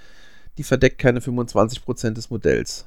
die 0.56 0.62
verdeckt 0.64 0.98
keine 0.98 1.20
25% 1.20 2.10
des 2.10 2.30
Modells. 2.30 2.86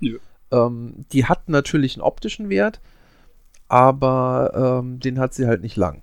Ja. 0.00 0.16
Ähm, 0.50 1.06
die 1.12 1.26
hat 1.26 1.48
natürlich 1.48 1.94
einen 1.94 2.02
optischen 2.02 2.48
Wert, 2.48 2.80
aber 3.68 4.80
ähm, 4.82 5.00
den 5.00 5.18
hat 5.18 5.34
sie 5.34 5.46
halt 5.46 5.62
nicht 5.62 5.76
lang. 5.76 6.02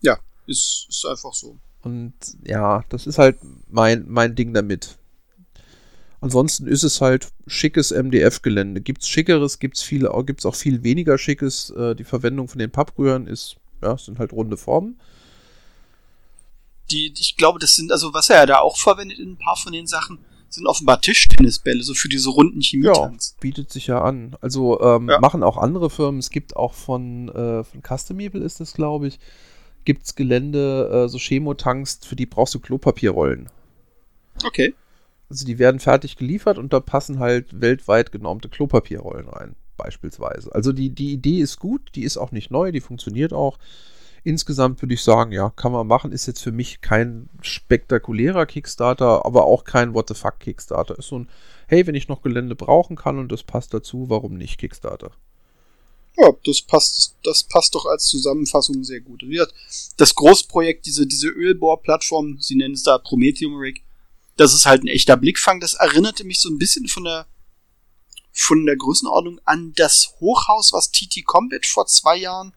Ja, 0.00 0.18
ist, 0.46 0.86
ist 0.88 1.06
einfach 1.06 1.32
so. 1.32 1.56
Und 1.82 2.14
ja, 2.44 2.84
das 2.88 3.06
ist 3.06 3.18
halt 3.18 3.38
mein, 3.68 4.04
mein 4.08 4.34
Ding 4.34 4.52
damit. 4.52 4.98
Ansonsten 6.20 6.66
ist 6.66 6.82
es 6.82 7.00
halt 7.00 7.28
schickes 7.46 7.92
MDF-Gelände. 7.92 8.80
Gibt 8.80 9.02
es 9.02 9.08
schickeres, 9.08 9.60
gibt 9.60 9.76
es 9.76 9.82
viel, 9.82 10.08
gibt's 10.26 10.46
auch 10.46 10.56
viel 10.56 10.82
weniger 10.82 11.16
schickes. 11.16 11.70
Äh, 11.70 11.94
die 11.94 12.04
Verwendung 12.04 12.48
von 12.48 12.58
den 12.58 12.70
Papprühren 12.70 13.26
ist, 13.26 13.56
ja, 13.82 13.96
sind 13.96 14.18
halt 14.18 14.32
runde 14.32 14.56
Formen. 14.56 14.98
Die, 16.90 17.12
ich 17.16 17.36
glaube, 17.36 17.58
das 17.60 17.76
sind, 17.76 17.92
also 17.92 18.12
was 18.14 18.30
er 18.30 18.36
ja 18.36 18.46
da 18.46 18.58
auch 18.58 18.78
verwendet 18.78 19.18
in 19.18 19.32
ein 19.32 19.38
paar 19.38 19.56
von 19.56 19.72
den 19.72 19.86
Sachen, 19.86 20.18
sind 20.48 20.66
offenbar 20.66 21.00
Tischtennisbälle, 21.00 21.82
so 21.82 21.94
für 21.94 22.08
diese 22.08 22.30
runden 22.30 22.60
Chemietanks. 22.60 23.30
Ja, 23.30 23.40
bietet 23.40 23.70
sich 23.70 23.86
ja 23.86 24.00
an. 24.02 24.36
Also 24.40 24.80
ähm, 24.80 25.08
ja. 25.08 25.20
machen 25.20 25.42
auch 25.42 25.58
andere 25.58 25.90
Firmen. 25.90 26.18
Es 26.18 26.30
gibt 26.30 26.56
auch 26.56 26.74
von, 26.74 27.28
äh, 27.28 27.64
von 27.64 27.82
Customable 27.82 28.42
ist 28.42 28.60
das, 28.60 28.72
glaube 28.72 29.08
ich, 29.08 29.18
gibt 29.88 30.04
es 30.04 30.14
Gelände, 30.14 30.90
äh, 30.92 31.08
so 31.08 31.16
Chemotanks, 31.16 32.00
für 32.04 32.14
die 32.14 32.26
brauchst 32.26 32.54
du 32.54 32.60
Klopapierrollen. 32.60 33.48
Okay. 34.44 34.74
Also 35.30 35.46
die 35.46 35.58
werden 35.58 35.80
fertig 35.80 36.16
geliefert 36.18 36.58
und 36.58 36.74
da 36.74 36.80
passen 36.80 37.20
halt 37.20 37.62
weltweit 37.62 38.12
genormte 38.12 38.50
Klopapierrollen 38.50 39.30
rein, 39.30 39.56
beispielsweise. 39.78 40.54
Also 40.54 40.74
die, 40.74 40.90
die 40.90 41.14
Idee 41.14 41.38
ist 41.38 41.58
gut, 41.58 41.80
die 41.94 42.02
ist 42.02 42.18
auch 42.18 42.32
nicht 42.32 42.50
neu, 42.50 42.70
die 42.70 42.82
funktioniert 42.82 43.32
auch. 43.32 43.58
Insgesamt 44.24 44.82
würde 44.82 44.92
ich 44.92 45.02
sagen, 45.02 45.32
ja, 45.32 45.48
kann 45.56 45.72
man 45.72 45.86
machen. 45.86 46.12
Ist 46.12 46.26
jetzt 46.26 46.42
für 46.42 46.52
mich 46.52 46.82
kein 46.82 47.30
spektakulärer 47.40 48.44
Kickstarter, 48.44 49.24
aber 49.24 49.46
auch 49.46 49.64
kein 49.64 49.94
What 49.94 50.08
the 50.08 50.14
fuck 50.14 50.38
Kickstarter. 50.38 50.98
Ist 50.98 51.08
so 51.08 51.20
ein, 51.20 51.30
hey, 51.66 51.86
wenn 51.86 51.94
ich 51.94 52.08
noch 52.08 52.20
Gelände 52.20 52.56
brauchen 52.56 52.94
kann 52.94 53.18
und 53.18 53.32
das 53.32 53.42
passt 53.42 53.72
dazu, 53.72 54.10
warum 54.10 54.34
nicht 54.34 54.60
Kickstarter? 54.60 55.12
Ja, 56.20 56.32
das 56.44 56.62
passt, 56.62 57.14
das 57.22 57.44
passt 57.44 57.74
doch 57.74 57.86
als 57.86 58.06
Zusammenfassung 58.06 58.82
sehr 58.82 59.00
gut. 59.00 59.24
Das 59.96 60.14
Großprojekt, 60.14 60.86
diese, 60.86 61.06
diese 61.06 61.28
Ölbohrplattform, 61.28 62.38
sie 62.40 62.56
nennen 62.56 62.74
es 62.74 62.82
da 62.82 62.98
Prometheum 62.98 63.54
Rig, 63.56 63.82
das 64.36 64.54
ist 64.54 64.66
halt 64.66 64.82
ein 64.82 64.88
echter 64.88 65.16
Blickfang. 65.16 65.60
Das 65.60 65.74
erinnerte 65.74 66.24
mich 66.24 66.40
so 66.40 66.48
ein 66.48 66.58
bisschen 66.58 66.88
von 66.88 67.04
der, 67.04 67.26
von 68.32 68.64
der 68.66 68.76
Größenordnung 68.76 69.40
an 69.44 69.72
das 69.76 70.14
Hochhaus, 70.20 70.72
was 70.72 70.90
TT 70.90 71.24
Combat 71.24 71.66
vor 71.66 71.86
zwei 71.86 72.16
Jahren 72.16 72.52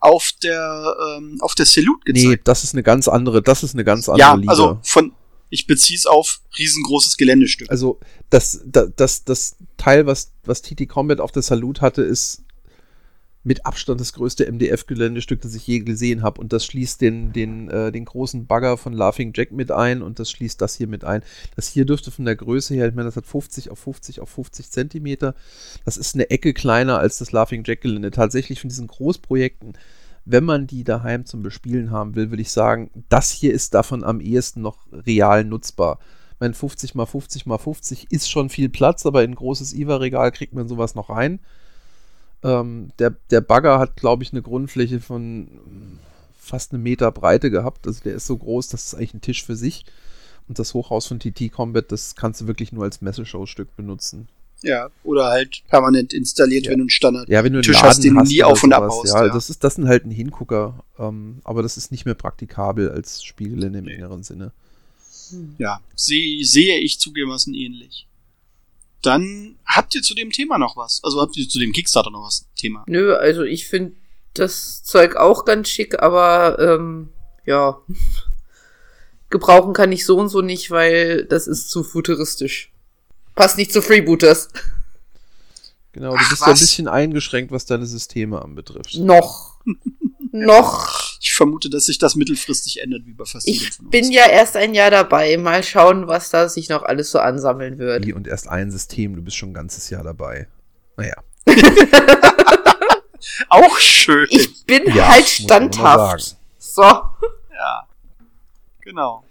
auf 0.00 0.32
der, 0.42 0.96
ähm, 1.16 1.38
auf 1.40 1.54
der 1.54 1.66
Salute 1.66 2.04
gezeigt 2.04 2.28
Nee, 2.28 2.40
das 2.44 2.62
ist 2.62 2.74
eine 2.74 2.82
ganz 2.82 3.08
andere, 3.08 3.42
das 3.42 3.62
ist 3.62 3.74
eine 3.74 3.84
ganz 3.84 4.08
andere 4.08 4.28
ja, 4.28 4.34
Liga. 4.34 4.50
also 4.50 4.78
von, 4.82 5.12
ich 5.48 5.66
beziehe 5.66 5.98
es 5.98 6.04
auf 6.04 6.40
riesengroßes 6.58 7.16
Geländestück. 7.16 7.70
Also 7.70 7.98
das, 8.28 8.60
das, 8.66 8.90
das, 8.96 9.24
das 9.24 9.56
Teil, 9.78 10.06
was, 10.06 10.30
was 10.44 10.60
TT 10.60 10.88
Combat 10.88 11.20
auf 11.20 11.32
der 11.32 11.42
Salute 11.42 11.80
hatte, 11.80 12.02
ist 12.02 12.43
mit 13.44 13.66
Abstand 13.66 14.00
das 14.00 14.14
größte 14.14 14.50
MDF-Geländestück, 14.50 15.42
das 15.42 15.54
ich 15.54 15.66
je 15.66 15.80
gesehen 15.80 16.22
habe. 16.22 16.40
Und 16.40 16.52
das 16.52 16.64
schließt 16.64 17.00
den, 17.00 17.32
den, 17.32 17.68
äh, 17.68 17.92
den 17.92 18.06
großen 18.06 18.46
Bagger 18.46 18.78
von 18.78 18.94
Laughing 18.94 19.32
Jack 19.34 19.52
mit 19.52 19.70
ein 19.70 20.02
und 20.02 20.18
das 20.18 20.30
schließt 20.30 20.60
das 20.60 20.74
hier 20.74 20.88
mit 20.88 21.04
ein. 21.04 21.22
Das 21.54 21.68
hier 21.68 21.84
dürfte 21.84 22.10
von 22.10 22.24
der 22.24 22.36
Größe 22.36 22.74
her, 22.74 22.88
ich 22.88 22.94
meine, 22.94 23.06
das 23.06 23.16
hat 23.16 23.26
50 23.26 23.70
auf 23.70 23.78
50 23.78 24.20
auf 24.20 24.30
50 24.30 24.70
Zentimeter. 24.70 25.34
Das 25.84 25.98
ist 25.98 26.14
eine 26.14 26.30
Ecke 26.30 26.54
kleiner 26.54 26.98
als 26.98 27.18
das 27.18 27.32
Laughing 27.32 27.62
Jack-Gelände. 27.64 28.10
Tatsächlich 28.10 28.60
von 28.60 28.70
diesen 28.70 28.86
Großprojekten, 28.86 29.74
wenn 30.24 30.44
man 30.44 30.66
die 30.66 30.82
daheim 30.82 31.26
zum 31.26 31.42
Bespielen 31.42 31.90
haben 31.90 32.14
will, 32.16 32.30
würde 32.30 32.42
ich 32.42 32.50
sagen, 32.50 32.90
das 33.10 33.30
hier 33.30 33.52
ist 33.52 33.74
davon 33.74 34.02
am 34.02 34.20
ehesten 34.20 34.62
noch 34.62 34.78
real 34.90 35.44
nutzbar. 35.44 35.98
Mein 36.40 36.54
50 36.54 36.94
mal 36.94 37.06
50 37.06 37.44
mal 37.44 37.58
50 37.58 38.10
ist 38.10 38.30
schon 38.30 38.48
viel 38.48 38.70
Platz, 38.70 39.04
aber 39.04 39.22
in 39.22 39.32
ein 39.32 39.36
großes 39.36 39.74
IWA-Regal 39.74 40.32
kriegt 40.32 40.54
man 40.54 40.66
sowas 40.66 40.94
noch 40.94 41.10
rein. 41.10 41.40
Ähm, 42.44 42.90
der, 42.98 43.16
der 43.30 43.40
Bagger 43.40 43.78
hat, 43.78 43.96
glaube 43.96 44.22
ich, 44.22 44.32
eine 44.32 44.42
Grundfläche 44.42 45.00
von 45.00 45.48
fast 46.38 46.72
eine 46.72 46.82
Meter 46.82 47.10
Breite 47.10 47.50
gehabt. 47.50 47.86
Also 47.86 48.02
der 48.04 48.14
ist 48.14 48.26
so 48.26 48.36
groß, 48.36 48.68
das 48.68 48.86
ist 48.86 48.94
eigentlich 48.94 49.14
ein 49.14 49.20
Tisch 49.22 49.44
für 49.44 49.56
sich. 49.56 49.84
Und 50.46 50.58
das 50.58 50.74
Hochhaus 50.74 51.06
von 51.06 51.18
TT 51.18 51.50
Combat, 51.50 51.90
das 51.90 52.16
kannst 52.16 52.42
du 52.42 52.46
wirklich 52.46 52.70
nur 52.70 52.84
als 52.84 53.00
Messeshow-Stück 53.00 53.74
benutzen. 53.76 54.28
Ja, 54.62 54.88
oder 55.02 55.26
halt 55.26 55.62
permanent 55.68 56.12
installiert, 56.12 56.64
Ja. 56.66 56.70
wenn 56.72 56.78
du 56.78 56.82
einen 56.84 56.90
Standard 56.90 57.28
Ja, 57.28 57.44
wenn 57.44 57.52
du 57.52 57.58
einen 57.58 57.64
Tisch 57.64 57.76
Laden 57.76 57.88
hast, 57.88 58.04
den 58.04 58.14
du 58.14 58.22
nie 58.22 58.42
auf 58.42 58.62
und 58.62 58.70
sowas, 58.72 58.82
abbaust. 58.82 59.14
Ja, 59.14 59.26
Ja, 59.26 59.32
Das, 59.32 59.50
ist, 59.50 59.64
das 59.64 59.74
sind 59.76 59.88
halt 59.88 60.04
ein 60.04 60.10
Hingucker, 60.10 60.84
ähm, 60.98 61.40
aber 61.44 61.62
das 61.62 61.76
ist 61.76 61.90
nicht 61.90 62.04
mehr 62.04 62.14
praktikabel 62.14 62.90
als 62.90 63.24
Spielgelände 63.24 63.78
im 63.80 63.88
engeren 63.88 64.22
Sinne. 64.22 64.52
ja 65.58 65.80
sehe, 65.96 66.44
sehe 66.44 66.78
ich 66.78 66.98
zugegebenermaßen 67.00 67.54
ähnlich. 67.54 68.06
Dann 69.04 69.58
habt 69.66 69.94
ihr 69.94 70.02
zu 70.02 70.14
dem 70.14 70.30
Thema 70.30 70.58
noch 70.58 70.76
was? 70.76 71.00
Also 71.02 71.20
habt 71.20 71.36
ihr 71.36 71.48
zu 71.48 71.58
dem 71.58 71.72
Kickstarter 71.72 72.10
noch 72.10 72.24
was 72.24 72.46
Thema? 72.56 72.84
Nö, 72.86 73.14
also 73.14 73.42
ich 73.42 73.66
finde 73.66 73.96
das 74.32 74.82
Zeug 74.82 75.16
auch 75.16 75.44
ganz 75.44 75.68
schick, 75.68 76.02
aber 76.02 76.58
ähm, 76.58 77.10
ja. 77.44 77.80
Gebrauchen 79.30 79.72
kann 79.74 79.92
ich 79.92 80.06
so 80.06 80.16
und 80.16 80.28
so 80.28 80.42
nicht, 80.42 80.70
weil 80.70 81.24
das 81.24 81.46
ist 81.46 81.70
zu 81.70 81.82
futuristisch. 81.82 82.72
Passt 83.34 83.58
nicht 83.58 83.72
zu 83.72 83.82
Freebooters. 83.82 84.48
Genau, 85.92 86.12
du 86.12 86.18
Ach, 86.20 86.28
bist 86.28 86.40
ja 86.40 86.46
ein 86.46 86.52
was? 86.52 86.60
bisschen 86.60 86.88
eingeschränkt, 86.88 87.52
was 87.52 87.66
deine 87.66 87.86
Systeme 87.86 88.42
anbetrifft. 88.42 88.94
Noch. 88.96 89.58
Noch. 90.32 91.13
Ich 91.26 91.32
vermute, 91.32 91.70
dass 91.70 91.86
sich 91.86 91.96
das 91.96 92.16
mittelfristig 92.16 92.82
ändert, 92.82 93.06
wie 93.06 93.14
bei 93.14 93.24
fast 93.24 93.46
jedem 93.46 93.62
Ich 93.62 93.70
von 93.72 93.86
uns. 93.86 93.90
bin 93.92 94.12
ja 94.12 94.26
erst 94.28 94.56
ein 94.58 94.74
Jahr 94.74 94.90
dabei. 94.90 95.34
Mal 95.38 95.62
schauen, 95.62 96.06
was 96.06 96.28
da 96.28 96.50
sich 96.50 96.68
noch 96.68 96.82
alles 96.82 97.10
so 97.10 97.18
ansammeln 97.18 97.78
wird. 97.78 98.04
Wie 98.04 98.12
und 98.12 98.26
erst 98.28 98.46
ein 98.46 98.70
System, 98.70 99.16
du 99.16 99.22
bist 99.22 99.38
schon 99.38 99.50
ein 99.50 99.54
ganzes 99.54 99.88
Jahr 99.88 100.04
dabei. 100.04 100.48
Naja. 100.98 101.14
Auch 103.48 103.78
schön. 103.78 104.26
Ich 104.28 104.64
bin 104.66 104.82
Ja, 104.94 105.08
halt 105.08 105.24
standhaft. 105.26 106.36
So. 106.58 106.82
Ja, 106.82 107.88
genau. 108.82 109.24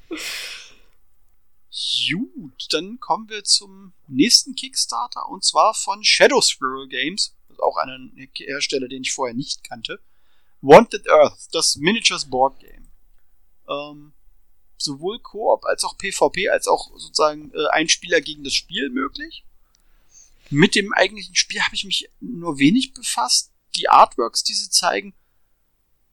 Gut, 2.09 2.67
dann 2.71 2.99
kommen 2.99 3.29
wir 3.29 3.43
zum 3.43 3.93
nächsten 4.07 4.55
Kickstarter 4.55 5.29
und 5.29 5.43
zwar 5.43 5.73
von 5.75 6.03
Shadow 6.03 6.41
Squirrel 6.41 6.87
Games, 6.87 7.35
das 7.47 7.57
ist 7.57 7.63
auch 7.63 7.77
ein 7.77 8.11
Hersteller, 8.35 8.87
den 8.87 9.03
ich 9.03 9.13
vorher 9.13 9.35
nicht 9.35 9.63
kannte. 9.63 9.99
Wanted 10.63 11.09
Earth, 11.09 11.49
das 11.51 11.75
Miniatures 11.75 12.25
Board 12.25 12.57
Game. 12.59 12.87
Ähm, 13.67 14.13
sowohl 14.77 15.19
Koop 15.19 15.65
als 15.65 15.83
auch 15.83 15.97
PvP 15.97 16.49
als 16.49 16.67
auch 16.67 16.89
sozusagen 16.97 17.51
äh, 17.53 17.67
ein 17.71 17.89
Spieler 17.89 18.21
gegen 18.21 18.45
das 18.45 18.53
Spiel 18.53 18.89
möglich. 18.89 19.43
Mit 20.49 20.75
dem 20.75 20.93
eigentlichen 20.93 21.35
Spiel 21.35 21.61
habe 21.61 21.75
ich 21.75 21.83
mich 21.83 22.09
nur 22.21 22.59
wenig 22.59 22.93
befasst. 22.93 23.51
Die 23.75 23.89
Artworks, 23.89 24.43
die 24.43 24.53
sie 24.53 24.69
zeigen, 24.69 25.13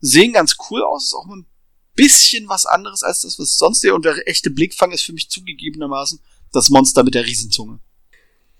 sehen 0.00 0.32
ganz 0.32 0.56
cool 0.70 0.82
aus. 0.82 1.06
Ist 1.06 1.14
auch 1.14 1.26
mal 1.26 1.38
ein 1.38 1.46
bisschen 1.94 2.48
was 2.48 2.66
anderes 2.66 3.04
als 3.04 3.20
das, 3.20 3.38
was 3.38 3.56
sonst 3.56 3.82
hier. 3.82 3.94
Und 3.94 4.04
der 4.04 4.26
echte 4.26 4.50
Blickfang 4.50 4.90
ist 4.90 5.02
für 5.02 5.12
mich 5.12 5.30
zugegebenermaßen 5.30 6.20
das 6.52 6.70
Monster 6.70 7.04
mit 7.04 7.14
der 7.14 7.24
Riesenzunge. 7.24 7.78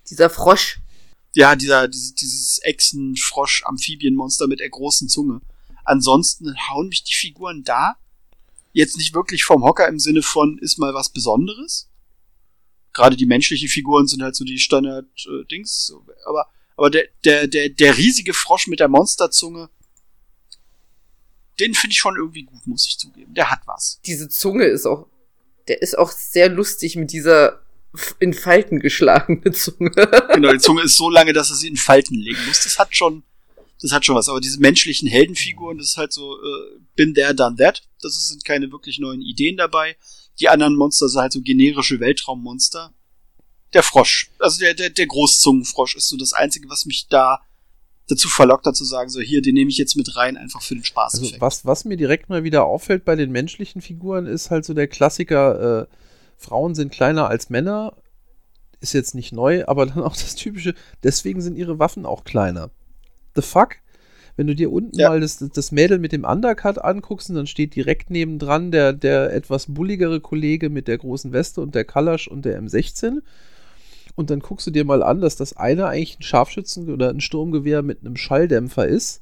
Dieser 0.09 0.29
Frosch. 0.29 0.79
Ja, 1.33 1.55
dieser, 1.55 1.87
dieses, 1.87 2.13
dieses 2.13 2.59
Echsen-Frosch-Amphibienmonster 2.59 4.47
mit 4.47 4.59
der 4.59 4.69
großen 4.69 5.09
Zunge. 5.09 5.41
Ansonsten 5.91 6.55
hauen 6.69 6.87
mich 6.87 7.03
die 7.03 7.13
Figuren 7.13 7.63
da 7.65 7.97
jetzt 8.71 8.95
nicht 8.95 9.13
wirklich 9.13 9.43
vom 9.43 9.63
Hocker 9.63 9.87
im 9.89 9.99
Sinne 9.99 10.21
von, 10.21 10.57
ist 10.59 10.77
mal 10.79 10.93
was 10.93 11.09
Besonderes. 11.09 11.89
Gerade 12.93 13.17
die 13.17 13.25
menschlichen 13.25 13.67
Figuren 13.67 14.07
sind 14.07 14.23
halt 14.23 14.35
so 14.35 14.45
die 14.45 14.57
Standard-Dings. 14.57 15.87
so. 15.87 16.05
aber 16.25 16.47
aber 16.77 16.89
der, 16.89 17.09
der, 17.25 17.47
der, 17.47 17.69
der 17.69 17.97
riesige 17.97 18.33
Frosch 18.33 18.67
mit 18.67 18.79
der 18.79 18.87
Monsterzunge, 18.87 19.69
den 21.59 21.73
finde 21.75 21.91
ich 21.91 21.99
schon 21.99 22.15
irgendwie 22.15 22.43
gut, 22.43 22.65
muss 22.65 22.87
ich 22.87 22.97
zugeben. 22.97 23.33
Der 23.33 23.51
hat 23.51 23.59
was. 23.65 23.99
Diese 24.05 24.29
Zunge 24.29 24.63
ist 24.63 24.85
auch, 24.85 25.07
der 25.67 25.81
ist 25.81 25.97
auch 25.97 26.09
sehr 26.09 26.47
lustig 26.47 26.95
mit 26.95 27.11
dieser 27.11 27.61
in 28.19 28.33
Falten 28.33 28.79
geschlagene 28.79 29.51
Zunge. 29.51 29.91
Genau, 30.33 30.53
die 30.53 30.59
Zunge 30.59 30.83
ist 30.83 30.95
so 30.95 31.09
lange, 31.09 31.33
dass 31.33 31.49
er 31.49 31.57
sie 31.57 31.67
in 31.67 31.75
Falten 31.75 32.15
legen 32.15 32.39
muss. 32.47 32.63
Das 32.63 32.79
hat 32.79 32.95
schon, 32.95 33.23
das 33.81 33.91
hat 33.91 34.05
schon 34.05 34.15
was. 34.15 34.29
Aber 34.29 34.39
diese 34.39 34.59
menschlichen 34.59 35.07
Heldenfiguren, 35.07 35.77
das 35.77 35.87
ist 35.87 35.97
halt 35.97 36.13
so, 36.13 36.37
äh, 36.37 36.79
bin 36.95 37.13
there, 37.13 37.33
done 37.33 37.55
that. 37.57 37.81
Das 38.01 38.27
sind 38.27 38.45
keine 38.45 38.71
wirklich 38.71 38.99
neuen 38.99 39.21
Ideen 39.21 39.57
dabei. 39.57 39.95
Die 40.39 40.49
anderen 40.49 40.75
Monster 40.75 41.09
sind 41.09 41.21
halt 41.21 41.33
so 41.33 41.41
generische 41.41 41.99
Weltraummonster. 41.99 42.93
Der 43.73 43.83
Frosch, 43.83 44.29
also 44.39 44.59
der, 44.59 44.73
der, 44.73 44.89
der 44.89 45.07
Großzungenfrosch 45.07 45.95
ist 45.95 46.09
so 46.09 46.17
das 46.17 46.33
Einzige, 46.33 46.69
was 46.69 46.85
mich 46.85 47.07
da 47.07 47.41
dazu 48.07 48.27
verlockt 48.27 48.65
hat 48.65 48.75
zu 48.75 48.83
sagen, 48.83 49.09
so 49.09 49.21
hier, 49.21 49.41
den 49.41 49.53
nehme 49.53 49.71
ich 49.71 49.77
jetzt 49.77 49.95
mit 49.95 50.17
rein, 50.17 50.35
einfach 50.35 50.61
für 50.61 50.75
den 50.75 50.83
Spaß. 50.83 51.21
Also 51.21 51.35
was, 51.39 51.65
was 51.65 51.85
mir 51.85 51.95
direkt 51.95 52.29
mal 52.29 52.43
wieder 52.43 52.65
auffällt 52.65 53.05
bei 53.05 53.15
den 53.15 53.31
menschlichen 53.31 53.81
Figuren, 53.81 54.25
ist 54.25 54.51
halt 54.51 54.65
so 54.65 54.73
der 54.73 54.87
Klassiker, 54.87 55.83
äh, 55.83 55.87
Frauen 56.37 56.75
sind 56.75 56.91
kleiner 56.91 57.27
als 57.27 57.49
Männer. 57.49 57.95
Ist 58.81 58.93
jetzt 58.93 59.15
nicht 59.15 59.31
neu, 59.31 59.65
aber 59.67 59.85
dann 59.85 60.03
auch 60.03 60.17
das 60.17 60.35
typische, 60.35 60.73
deswegen 61.03 61.41
sind 61.41 61.55
ihre 61.55 61.79
Waffen 61.79 62.05
auch 62.05 62.23
kleiner. 62.23 62.71
The 63.35 63.41
fuck? 63.41 63.75
Wenn 64.37 64.47
du 64.47 64.55
dir 64.55 64.71
unten 64.71 64.97
Ja. 64.97 65.09
mal 65.09 65.19
das, 65.19 65.37
das 65.37 65.71
Mädel 65.71 65.99
mit 65.99 66.13
dem 66.13 66.23
Undercut 66.23 66.79
anguckst, 66.79 67.29
und 67.29 67.35
dann 67.35 67.47
steht 67.47 67.75
direkt 67.75 68.09
nebendran 68.09 68.71
der, 68.71 68.93
der 68.93 69.33
etwas 69.33 69.65
bulligere 69.67 70.21
Kollege 70.21 70.69
mit 70.69 70.87
der 70.87 70.97
großen 70.97 71.33
Weste 71.33 71.61
und 71.61 71.75
der 71.75 71.83
Kalasch 71.85 72.27
und 72.27 72.45
der 72.45 72.61
M16. 72.61 73.21
Und 74.15 74.29
dann 74.29 74.39
guckst 74.39 74.67
du 74.67 74.71
dir 74.71 74.85
mal 74.85 75.03
an, 75.03 75.21
dass 75.21 75.35
das 75.35 75.57
eine 75.57 75.87
eigentlich 75.87 76.19
ein 76.19 76.23
Scharfschützen- 76.23 76.91
oder 76.91 77.09
ein 77.09 77.21
Sturmgewehr 77.21 77.81
mit 77.81 77.99
einem 78.01 78.15
Schalldämpfer 78.17 78.87
ist. 78.87 79.21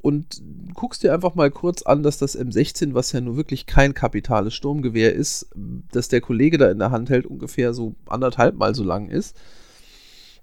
Und 0.00 0.42
guckst 0.74 1.02
dir 1.02 1.14
einfach 1.14 1.34
mal 1.34 1.50
kurz 1.50 1.82
an, 1.82 2.02
dass 2.02 2.18
das 2.18 2.38
M16, 2.38 2.92
was 2.92 3.12
ja 3.12 3.20
nur 3.20 3.36
wirklich 3.36 3.64
kein 3.66 3.94
kapitales 3.94 4.52
Sturmgewehr 4.54 5.14
ist, 5.14 5.48
dass 5.92 6.08
der 6.08 6.20
Kollege 6.20 6.58
da 6.58 6.70
in 6.70 6.78
der 6.78 6.90
Hand 6.90 7.08
hält, 7.08 7.24
ungefähr 7.26 7.72
so 7.72 7.94
anderthalb 8.06 8.56
Mal 8.56 8.74
so 8.74 8.84
lang 8.84 9.08
ist. 9.08 9.34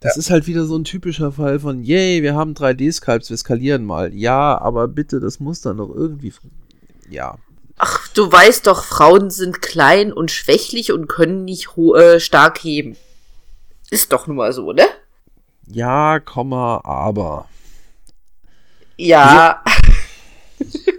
Das 0.01 0.17
ist 0.17 0.31
halt 0.31 0.47
wieder 0.47 0.65
so 0.65 0.75
ein 0.75 0.83
typischer 0.83 1.31
Fall 1.31 1.59
von, 1.59 1.83
yay, 1.83 2.23
wir 2.23 2.33
haben 2.33 2.55
3D-Sculpts, 2.55 3.29
wir 3.29 3.37
skalieren 3.37 3.85
mal. 3.85 4.13
Ja, 4.15 4.59
aber 4.59 4.87
bitte, 4.87 5.19
das 5.19 5.39
muss 5.39 5.61
dann 5.61 5.77
doch 5.77 5.93
irgendwie. 5.93 6.33
Ja. 7.07 7.35
Ach, 7.77 8.07
du 8.09 8.31
weißt 8.31 8.65
doch, 8.65 8.83
Frauen 8.83 9.29
sind 9.29 9.61
klein 9.61 10.11
und 10.11 10.31
schwächlich 10.31 10.91
und 10.91 11.07
können 11.07 11.45
nicht 11.45 11.69
äh, 11.77 12.19
stark 12.19 12.63
heben. 12.63 12.97
Ist 13.91 14.11
doch 14.11 14.25
nun 14.25 14.37
mal 14.37 14.51
so, 14.53 14.71
ne? 14.71 14.85
Ja, 15.67 16.19
Komma, 16.19 16.81
aber. 16.83 17.47
Ja. 18.97 19.63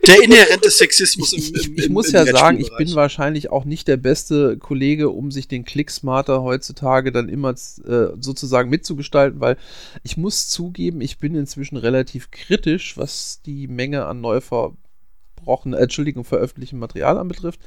Der 0.07 0.23
inhärente 0.23 0.71
Sexismus 0.71 1.33
im, 1.33 1.43
im, 1.43 1.55
Ich, 1.55 1.79
ich 1.79 1.87
im, 1.87 1.93
muss 1.93 2.09
im 2.09 2.15
ja 2.15 2.27
sagen, 2.27 2.61
ich 2.61 2.75
bin 2.77 2.95
wahrscheinlich 2.95 3.51
auch 3.51 3.65
nicht 3.65 3.89
der 3.89 3.97
beste 3.97 4.57
Kollege, 4.59 5.11
um 5.11 5.31
sich 5.31 5.49
den 5.49 5.65
Clicksmarter 5.65 6.43
heutzutage 6.43 7.13
dann 7.13 7.29
immer 7.29 7.51
äh, 7.51 8.09
sozusagen 8.19 8.71
mitzugestalten, 8.71 9.41
weil 9.41 9.57
ich 10.03 10.17
muss 10.17 10.49
zugeben, 10.49 11.01
ich 11.01 11.19
bin 11.19 11.35
inzwischen 11.35 11.77
relativ 11.77 12.31
kritisch, 12.31 12.97
was 12.97 13.41
die 13.45 13.69
Menge 13.69 14.07
an 14.07 14.21
neu 14.21 14.41
verbrochenen, 14.41 15.79
äh, 15.79 15.83
Entschuldigung, 15.83 16.25
veröffentlichten 16.25 16.79
Material 16.79 17.19
anbetrifft. 17.19 17.61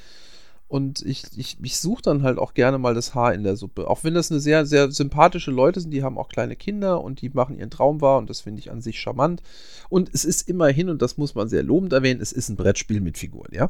Und 0.75 1.01
ich, 1.05 1.23
ich, 1.37 1.55
ich 1.63 1.79
suche 1.79 2.01
dann 2.01 2.21
halt 2.23 2.37
auch 2.37 2.53
gerne 2.53 2.77
mal 2.77 2.93
das 2.93 3.15
Haar 3.15 3.33
in 3.33 3.43
der 3.43 3.55
Suppe. 3.55 3.89
Auch 3.89 4.03
wenn 4.03 4.13
das 4.13 4.29
eine 4.29 4.41
sehr, 4.41 4.65
sehr 4.65 4.91
sympathische 4.91 5.49
Leute 5.49 5.79
sind, 5.79 5.91
die 5.91 6.03
haben 6.03 6.17
auch 6.17 6.27
kleine 6.27 6.57
Kinder 6.57 7.01
und 7.01 7.21
die 7.21 7.29
machen 7.29 7.57
ihren 7.57 7.69
Traum 7.69 8.01
wahr 8.01 8.17
und 8.17 8.29
das 8.29 8.41
finde 8.41 8.59
ich 8.59 8.71
an 8.71 8.81
sich 8.81 8.99
charmant. 8.99 9.41
Und 9.87 10.09
es 10.13 10.25
ist 10.25 10.49
immerhin, 10.49 10.89
und 10.89 11.01
das 11.01 11.17
muss 11.17 11.33
man 11.33 11.47
sehr 11.47 11.63
lobend 11.63 11.93
erwähnen, 11.93 12.19
es 12.19 12.33
ist 12.33 12.49
ein 12.49 12.57
Brettspiel 12.57 12.99
mit 12.99 13.17
Figuren, 13.17 13.47
ja. 13.53 13.69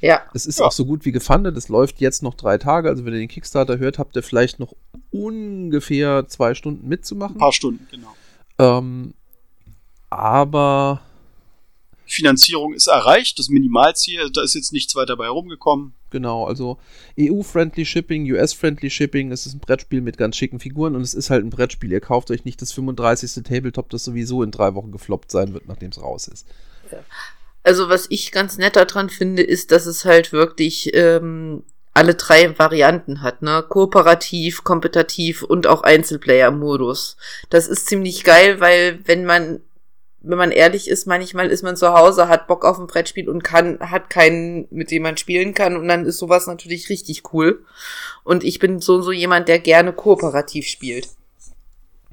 Ja. 0.00 0.22
Es 0.32 0.46
ist 0.46 0.60
Ja. 0.60 0.64
auch 0.64 0.72
so 0.72 0.86
gut 0.86 1.04
wie 1.04 1.12
gefundet. 1.12 1.58
Es 1.58 1.68
läuft 1.68 2.00
jetzt 2.00 2.22
noch 2.22 2.32
drei 2.32 2.56
Tage. 2.56 2.88
Also, 2.88 3.04
wenn 3.04 3.12
ihr 3.12 3.18
den 3.18 3.28
Kickstarter 3.28 3.76
hört, 3.76 3.98
habt 3.98 4.16
ihr 4.16 4.22
vielleicht 4.22 4.58
noch 4.58 4.74
ungefähr 5.10 6.26
zwei 6.26 6.54
Stunden 6.54 6.86
Ein 6.86 6.88
mitzumachen. 6.88 7.36
paar 7.36 7.52
Stunden, 7.52 7.86
genau. 7.90 8.14
Ähm, 8.58 9.12
aber 10.08 11.02
Finanzierung 12.06 12.72
ist 12.72 12.86
erreicht, 12.86 13.38
das 13.38 13.48
Minimalziel, 13.50 14.30
da 14.32 14.42
ist 14.42 14.54
jetzt 14.54 14.72
nichts 14.72 14.94
weiter 14.96 15.16
bei 15.16 15.28
rumgekommen. 15.28 15.92
Genau, 16.16 16.46
also 16.46 16.78
EU-friendly 17.18 17.84
Shipping, 17.84 18.30
US-friendly 18.32 18.88
Shipping. 18.88 19.32
Es 19.32 19.44
ist 19.44 19.54
ein 19.54 19.60
Brettspiel 19.60 20.00
mit 20.00 20.16
ganz 20.16 20.36
schicken 20.36 20.60
Figuren 20.60 20.96
und 20.96 21.02
es 21.02 21.12
ist 21.12 21.28
halt 21.28 21.44
ein 21.44 21.50
Brettspiel. 21.50 21.92
Ihr 21.92 22.00
kauft 22.00 22.30
euch 22.30 22.44
nicht 22.46 22.62
das 22.62 22.72
35. 22.72 23.44
Tabletop, 23.44 23.90
das 23.90 24.04
sowieso 24.04 24.42
in 24.42 24.50
drei 24.50 24.74
Wochen 24.74 24.92
gefloppt 24.92 25.30
sein 25.30 25.52
wird, 25.52 25.68
nachdem 25.68 25.90
es 25.90 26.00
raus 26.00 26.26
ist. 26.28 26.46
Also 27.62 27.88
was 27.90 28.06
ich 28.08 28.32
ganz 28.32 28.56
nett 28.56 28.76
daran 28.76 29.10
finde, 29.10 29.42
ist, 29.42 29.72
dass 29.72 29.84
es 29.84 30.06
halt 30.06 30.32
wirklich 30.32 30.94
ähm, 30.94 31.64
alle 31.92 32.14
drei 32.14 32.58
Varianten 32.58 33.22
hat, 33.22 33.42
ne? 33.42 33.64
Kooperativ, 33.68 34.64
kompetitiv 34.64 35.42
und 35.42 35.66
auch 35.66 35.82
Einzelplayer-Modus. 35.82 37.16
Das 37.50 37.68
ist 37.68 37.88
ziemlich 37.88 38.24
geil, 38.24 38.60
weil 38.60 39.00
wenn 39.04 39.24
man, 39.24 39.60
wenn 40.20 40.38
man 40.38 40.50
ehrlich 40.50 40.88
ist, 40.88 41.06
manchmal 41.06 41.50
ist 41.50 41.62
man 41.62 41.76
zu 41.76 41.92
Hause, 41.92 42.28
hat 42.28 42.48
Bock 42.48 42.64
auf 42.64 42.78
ein 42.78 42.86
Brettspiel 42.86 43.28
und 43.28 43.44
kann, 43.44 43.78
hat 43.80 44.10
keinen, 44.10 44.66
mit 44.70 44.90
dem 44.90 45.02
man 45.02 45.16
spielen 45.16 45.54
kann 45.54 45.76
und 45.76 45.88
dann 45.88 46.04
ist 46.04 46.18
sowas 46.18 46.46
natürlich 46.46 46.88
richtig 46.88 47.32
cool. 47.32 47.64
Und 48.24 48.42
ich 48.42 48.58
bin 48.58 48.80
so 48.80 49.00
so 49.02 49.12
jemand, 49.12 49.48
der 49.48 49.58
gerne 49.58 49.92
kooperativ 49.92 50.66
spielt. 50.66 51.08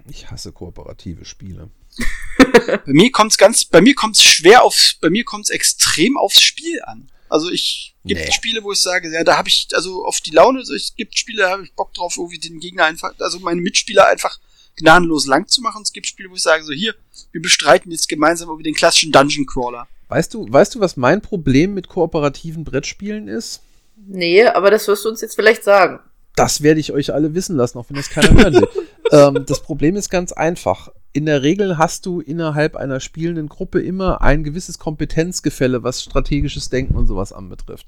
Ich 0.10 0.30
hasse 0.30 0.52
kooperative 0.52 1.26
Spiele. 1.26 1.70
bei 2.68 2.82
mir 2.86 3.12
kommt's 3.12 3.38
ganz, 3.38 3.66
bei 3.66 3.82
mir 3.82 3.96
kommt's 3.96 4.24
schwer 4.24 4.64
aufs, 4.64 4.96
bei 4.96 5.10
mir 5.10 5.24
kommt's 5.24 5.50
extrem 5.50 6.18
aufs 6.18 6.42
Spiel 6.42 6.82
an. 6.84 7.10
Also 7.30 7.50
ich 7.50 7.96
gibt 8.06 8.22
Nee. 8.22 8.32
Spiele, 8.32 8.64
wo 8.64 8.72
ich 8.72 8.80
sage, 8.80 9.12
ja, 9.12 9.24
da 9.24 9.38
habe 9.38 9.50
ich 9.50 9.68
also 9.74 10.06
auf 10.06 10.20
die 10.22 10.32
Laune, 10.32 10.60
also 10.60 10.76
es 10.76 10.94
gibt 10.96 11.18
Spiele, 11.18 11.44
da 11.44 11.52
habe 11.52 11.64
ich 11.64 11.74
Bock 11.74 11.94
drauf, 11.94 12.16
irgendwie 12.18 12.38
den 12.38 12.60
Gegner 12.60 12.86
einfach, 12.86 13.14
also 13.20 13.40
meine 13.40 13.62
Mitspieler 13.62 14.08
einfach 14.08 14.40
gnadenlos 14.76 15.28
lang 15.28 15.48
zu 15.48 15.62
machen. 15.62 15.82
Es 15.84 15.94
gibt 15.94 16.08
Spiele, 16.08 16.30
wo 16.30 16.36
ich 16.36 16.42
sage, 16.42 16.64
so 16.64 16.74
hier, 16.74 16.96
wir 17.32 17.42
bestreiten 17.42 17.92
jetzt 17.92 18.10
gemeinsam 18.10 18.50
irgendwie 18.50 18.64
den 18.64 18.74
klassischen 18.74 19.12
Dungeon 19.12 19.46
Crawler. 19.46 19.88
Weißt 20.10 20.34
du, 20.34 20.52
weißt 20.52 20.76
du, 20.76 20.80
was 20.80 20.98
mein 20.98 21.22
Problem 21.22 21.74
mit 21.74 21.88
kooperativen 21.88 22.64
Brettspielen 22.64 23.28
ist? 23.28 23.62
Nee, 23.96 24.46
aber 24.46 24.72
das 24.72 24.88
wirst 24.88 25.06
du 25.06 25.10
uns 25.10 25.22
jetzt 25.22 25.36
vielleicht 25.36 25.64
sagen. 25.64 26.00
Das 26.36 26.62
werde 26.62 26.80
ich 26.80 26.92
euch 26.92 27.14
alle 27.14 27.36
wissen 27.36 27.56
lassen, 27.56 27.78
auch 27.78 27.90
wenn 27.90 27.98
das 27.98 28.10
keiner 28.10 28.32
hören 28.32 28.54
will. 28.56 28.68
ähm, 29.12 29.46
das 29.46 29.62
Problem 29.62 29.96
ist 29.96 30.10
ganz 30.10 30.32
einfach. 30.32 30.90
In 31.14 31.28
der 31.28 31.44
Regel 31.44 31.78
hast 31.78 32.08
du 32.08 32.22
innerhalb 32.22 32.76
einer 32.76 33.00
spielenden 33.00 33.50
Gruppe 33.50 33.82
immer 33.82 34.22
ein 34.22 34.44
gewisses 34.44 34.80
Kompetenzgefälle, 34.80 35.84
was 35.84 36.02
strategisches 36.02 36.70
Denken 36.70 36.96
und 36.96 37.06
sowas 37.06 37.34
anbetrifft. 37.34 37.86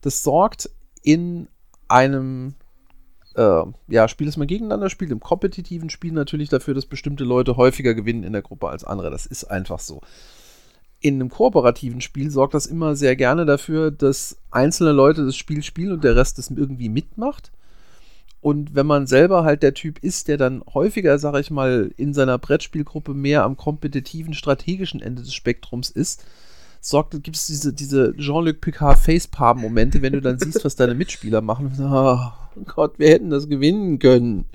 Das 0.00 0.22
sorgt 0.22 0.70
in 1.02 1.48
einem 1.88 2.54
äh, 3.36 3.62
ja, 3.88 4.08
Spiel, 4.08 4.26
das 4.26 4.36
man 4.36 4.46
gegeneinander 4.46 4.90
spielt, 4.90 5.10
im 5.10 5.20
kompetitiven 5.20 5.90
Spiel 5.90 6.12
natürlich 6.12 6.48
dafür, 6.48 6.74
dass 6.74 6.86
bestimmte 6.86 7.24
Leute 7.24 7.56
häufiger 7.56 7.94
gewinnen 7.94 8.24
in 8.24 8.32
der 8.32 8.42
Gruppe 8.42 8.68
als 8.68 8.84
andere. 8.84 9.10
Das 9.10 9.26
ist 9.26 9.44
einfach 9.44 9.78
so. 9.78 10.00
In 11.00 11.16
einem 11.16 11.28
kooperativen 11.28 12.00
Spiel 12.00 12.30
sorgt 12.30 12.54
das 12.54 12.66
immer 12.66 12.96
sehr 12.96 13.14
gerne 13.14 13.44
dafür, 13.44 13.90
dass 13.90 14.38
einzelne 14.50 14.92
Leute 14.92 15.26
das 15.26 15.36
Spiel 15.36 15.62
spielen 15.62 15.92
und 15.92 16.04
der 16.04 16.16
Rest 16.16 16.38
das 16.38 16.50
irgendwie 16.50 16.88
mitmacht. 16.88 17.52
Und 18.40 18.74
wenn 18.74 18.86
man 18.86 19.06
selber 19.06 19.44
halt 19.44 19.62
der 19.62 19.74
Typ 19.74 19.98
ist, 19.98 20.28
der 20.28 20.36
dann 20.36 20.62
häufiger, 20.72 21.18
sag 21.18 21.38
ich 21.38 21.50
mal, 21.50 21.90
in 21.96 22.14
seiner 22.14 22.38
Brettspielgruppe 22.38 23.12
mehr 23.12 23.44
am 23.44 23.56
kompetitiven, 23.56 24.34
strategischen 24.34 25.02
Ende 25.02 25.22
des 25.22 25.34
Spektrums 25.34 25.90
ist, 25.90 26.24
sorgt, 26.88 27.12
gibt 27.22 27.36
es 27.36 27.46
diese, 27.46 27.72
diese 27.72 28.14
Jean-Luc 28.16 28.60
Picard 28.60 28.98
Facepalm-Momente, 28.98 30.02
wenn 30.02 30.12
du 30.12 30.20
dann 30.20 30.38
siehst, 30.38 30.64
was 30.64 30.76
deine 30.76 30.94
Mitspieler 30.94 31.40
machen. 31.40 31.66
Und, 31.66 32.32
Oh 32.58 32.62
Gott, 32.64 32.98
wir 32.98 33.10
hätten 33.10 33.28
das 33.28 33.48
gewinnen 33.48 33.98
können. 33.98 34.46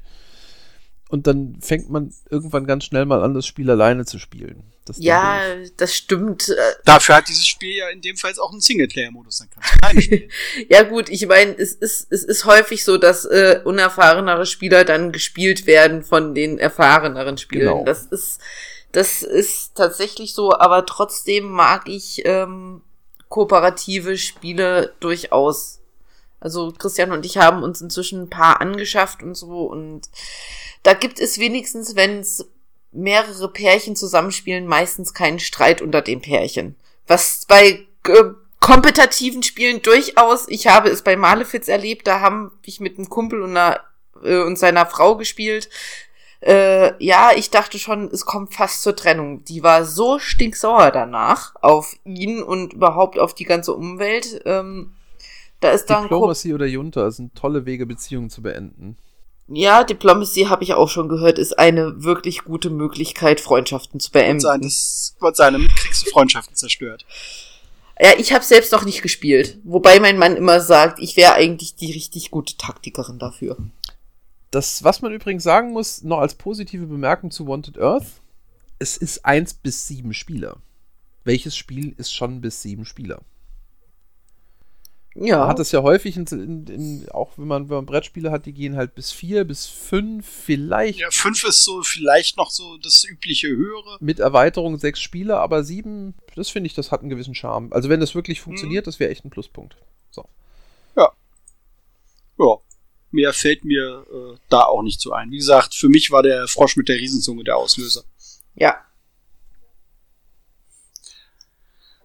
Und 1.10 1.28
dann 1.28 1.58
fängt 1.62 1.90
man 1.90 2.14
irgendwann 2.30 2.66
ganz 2.66 2.86
schnell 2.86 3.06
mal 3.06 3.22
an, 3.22 3.34
das 3.34 3.46
Spiel 3.46 3.70
alleine 3.70 4.06
zu 4.06 4.18
spielen. 4.18 4.64
Das 4.86 4.98
Ja, 4.98 5.42
das 5.78 5.94
stimmt. 5.94 6.50
Äh, 6.50 6.56
Dafür 6.86 7.18
hat 7.18 7.28
dieses 7.28 7.46
Spiel 7.46 7.76
ja 7.76 7.90
in 7.90 8.02
dem 8.02 8.16
Fall 8.16 8.32
auch 8.40 8.52
einen 8.52 8.62
Singleplayer-Modus, 8.62 9.40
dann 9.40 9.50
kannst 9.50 9.76
du 9.76 9.84
alleine 9.84 10.02
spielen. 10.02 10.32
Ja 10.70 10.84
gut, 10.84 11.10
ich 11.10 11.28
meine, 11.28 11.52
es 11.58 11.74
ist, 11.74 12.12
es 12.12 12.24
ist 12.24 12.46
häufig 12.46 12.86
so, 12.86 12.98
dass 12.98 13.26
äh, 13.26 13.60
unerfahrenere 13.66 14.46
Spieler 14.46 14.86
dann 14.86 15.12
gespielt 15.12 15.68
werden 15.68 16.02
von 16.02 16.34
den 16.34 16.58
erfahreneren 16.58 17.38
Spielern. 17.38 17.74
Genau. 17.74 17.86
Das 17.86 18.06
ist, 18.06 18.40
das 18.92 19.22
ist 19.22 19.76
tatsächlich 19.76 20.34
so, 20.34 20.54
aber 20.54 20.86
trotzdem 20.86 21.46
mag 21.52 21.88
ich 21.88 22.22
ähm, 22.26 22.82
kooperative 23.30 24.18
Spiele 24.18 24.94
durchaus. 25.00 25.80
Also 26.40 26.74
Christian 26.78 27.12
und 27.12 27.26
ich 27.26 27.38
haben 27.38 27.64
uns 27.64 27.82
inzwischen 27.82 28.24
ein 28.24 28.30
paar 28.30 28.62
angeschafft 28.62 29.22
und 29.22 29.36
so 29.36 29.64
und 29.64 30.10
da 30.84 30.94
gibt 30.94 31.20
es 31.20 31.38
wenigstens, 31.38 31.96
wenn 31.96 32.20
es 32.20 32.48
mehrere 32.92 33.48
Pärchen 33.50 33.96
zusammenspielen, 33.96 34.68
meistens 34.68 35.14
keinen 35.14 35.40
Streit 35.40 35.82
unter 35.82 36.02
den 36.02 36.22
Pärchen. 36.22 36.76
Was 37.08 37.46
bei 37.48 37.86
äh, 38.08 38.24
kompetitiven 38.60 39.44
Spielen 39.44 39.82
durchaus, 39.82 40.48
ich 40.48 40.68
habe 40.68 40.90
es 40.90 41.02
bei 41.04 41.16
Malefiz 41.16 41.68
erlebt, 41.68 42.08
da 42.08 42.20
haben 42.20 42.52
ich 42.64 42.80
mit 42.80 42.98
einem 42.98 43.10
Kumpel 43.10 43.42
und, 43.42 43.52
einer, 43.52 43.80
äh, 44.24 44.42
und 44.42 44.58
seiner 44.58 44.86
Frau 44.86 45.16
gespielt. 45.16 45.70
Äh, 46.42 47.04
ja, 47.04 47.32
ich 47.36 47.52
dachte 47.52 47.78
schon, 47.78 48.10
es 48.12 48.26
kommt 48.26 48.56
fast 48.56 48.82
zur 48.82 48.96
Trennung. 48.96 49.46
Die 49.46 49.62
war 49.62 49.86
so 49.86 50.18
stinksauer 50.18 50.92
danach 50.92 51.56
auf 51.62 51.96
ihn 52.04 52.42
und 52.42 52.74
überhaupt 52.74 53.20
auf 53.20 53.36
die 53.36 53.44
ganze 53.44 53.74
Umwelt. 53.74 54.42
Ähm, 54.46 54.94
da 55.60 55.70
ist 55.70 55.86
dann 55.86 56.04
Diplomacy 56.04 56.54
oder 56.56 56.66
Junta 56.66 57.12
sind 57.12 57.36
tolle 57.36 57.66
Wege, 57.68 57.86
Beziehungen 57.86 58.32
zu 58.32 58.42
beenden. 58.42 58.98
ja, 59.48 59.84
Diplomacy 59.84 60.46
habe 60.46 60.64
ich 60.64 60.74
auch 60.74 60.90
schon 60.90 61.10
gehört, 61.10 61.38
ist 61.38 61.60
eine 61.60 62.04
wirklich 62.04 62.44
gute 62.44 62.72
Möglichkeit, 62.72 63.40
Freundschaften 63.40 64.00
zu 64.00 64.12
beenden. 64.12 64.38
Und 64.38 64.40
sein, 64.42 64.62
das 64.62 65.16
wird 65.20 65.36
sein, 65.36 65.54
damit 65.54 65.76
kriegst 65.76 66.08
du 66.08 66.10
Freundschaften 66.10 66.56
zerstört. 66.56 67.06
Ja, 68.00 68.14
ich 68.18 68.34
habe 68.34 68.44
selbst 68.44 68.72
noch 68.72 68.84
nicht 68.84 69.04
gespielt. 69.04 69.60
Wobei 69.64 70.00
mein 70.00 70.18
Mann 70.18 70.36
immer 70.36 70.60
sagt, 70.60 70.98
ich 70.98 71.18
wäre 71.18 71.34
eigentlich 71.34 71.76
die 71.76 71.92
richtig 71.92 72.32
gute 72.32 72.58
Taktikerin 72.58 73.20
dafür. 73.20 73.58
Das, 74.52 74.84
was 74.84 75.02
man 75.02 75.14
übrigens 75.14 75.44
sagen 75.44 75.72
muss, 75.72 76.04
noch 76.04 76.20
als 76.20 76.36
positive 76.36 76.86
Bemerkung 76.86 77.32
zu 77.32 77.48
Wanted 77.48 77.80
Earth, 77.80 78.22
es 78.80 78.98
ist 78.98 79.26
eins 79.26 79.54
bis 79.54 79.88
sieben 79.88 80.14
Spieler. 80.14 80.58
Welches 81.24 81.56
Spiel 81.56 81.94
ist 81.98 82.14
schon 82.14 82.42
bis 82.42 82.62
sieben 82.62 82.84
Spieler? 82.86 83.22
Ja. 85.14 85.40
Man 85.40 85.48
hat 85.50 85.60
es 85.60 85.72
ja 85.72 85.82
häufig, 85.84 86.16
in, 86.16 86.26
in, 86.26 86.68
in, 86.68 87.10
auch 87.12 87.38
wenn 87.38 87.48
man, 87.48 87.70
wenn 87.70 87.76
man 87.78 87.86
Brettspiele 87.86 88.32
hat, 88.32 88.46
die 88.46 88.54
gehen 88.54 88.78
halt 88.78 88.96
bis 88.96 89.12
vier, 89.12 89.44
bis 89.44 89.68
fünf, 89.68 90.28
vielleicht 90.28 91.00
Ja, 91.00 91.12
fünf 91.12 91.44
ist 91.44 91.64
so 91.64 91.82
vielleicht 91.84 92.38
noch 92.38 92.50
so 92.50 92.78
das 92.78 93.04
übliche 93.04 93.50
höhere. 93.50 93.98
mit 94.00 94.20
Erweiterung 94.20 94.78
sechs 94.78 95.02
Spieler, 95.02 95.40
aber 95.40 95.64
sieben, 95.64 96.16
das 96.36 96.50
finde 96.50 96.68
ich, 96.68 96.74
das 96.74 96.92
hat 96.92 97.02
einen 97.02 97.10
gewissen 97.10 97.36
Charme. 97.36 97.72
Also 97.74 97.90
wenn 97.90 98.00
das 98.00 98.16
wirklich 98.16 98.40
funktioniert, 98.42 98.88
das 98.88 99.00
wäre 99.00 99.12
echt 99.12 99.26
ein 99.26 99.30
Pluspunkt. 99.32 99.76
So. 100.12 100.26
Ja, 102.38 102.58
mehr 103.14 103.34
fällt 103.34 103.66
mir 103.66 104.06
äh, 104.12 104.38
da 104.50 104.64
auch 104.64 104.82
nicht 104.84 105.02
so 105.02 105.12
ein. 105.12 105.32
Wie 105.32 105.38
gesagt, 105.38 105.76
für 105.76 105.90
mich 105.90 106.12
war 106.12 106.24
der 106.24 106.48
Frosch 106.48 106.76
mit 106.76 106.90
der 106.90 106.98
Riesenzunge 106.98 107.44
der 107.44 107.58
Auslöser. 107.58 108.04
ja. 108.56 108.78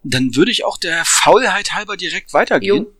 Dann 0.08 0.36
würde 0.36 0.52
ich 0.52 0.64
auch 0.64 0.78
der 0.78 1.04
Faulheit 1.04 1.72
halber 1.72 1.96
direkt 1.96 2.32
weitergehen. 2.32 2.84
Jo. 2.84 2.92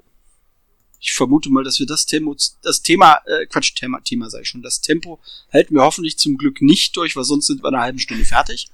Ich 0.99 1.13
vermute 1.13 1.51
mal, 1.51 1.63
dass 1.63 1.79
wir 1.79 1.87
das 1.87 2.05
Thema, 2.05 2.35
das 2.63 2.83
Thema, 2.83 3.21
äh, 3.27 3.47
Quatsch, 3.47 3.77
Thema, 3.77 4.01
Thema 4.01 4.29
sage 4.29 4.43
ich 4.43 4.49
schon, 4.49 4.63
das 4.63 4.81
Tempo 4.81 5.21
halten 5.53 5.77
wir 5.77 5.83
hoffentlich 5.83 6.19
zum 6.19 6.37
Glück 6.37 6.61
nicht 6.63 6.97
durch, 6.97 7.15
weil 7.15 7.23
sonst 7.23 7.47
sind 7.47 7.63
wir 7.63 7.69
in 7.69 7.77
einer 7.77 7.85
halben 7.85 8.01
Stunde 8.01 8.25
fertig. 8.25 8.71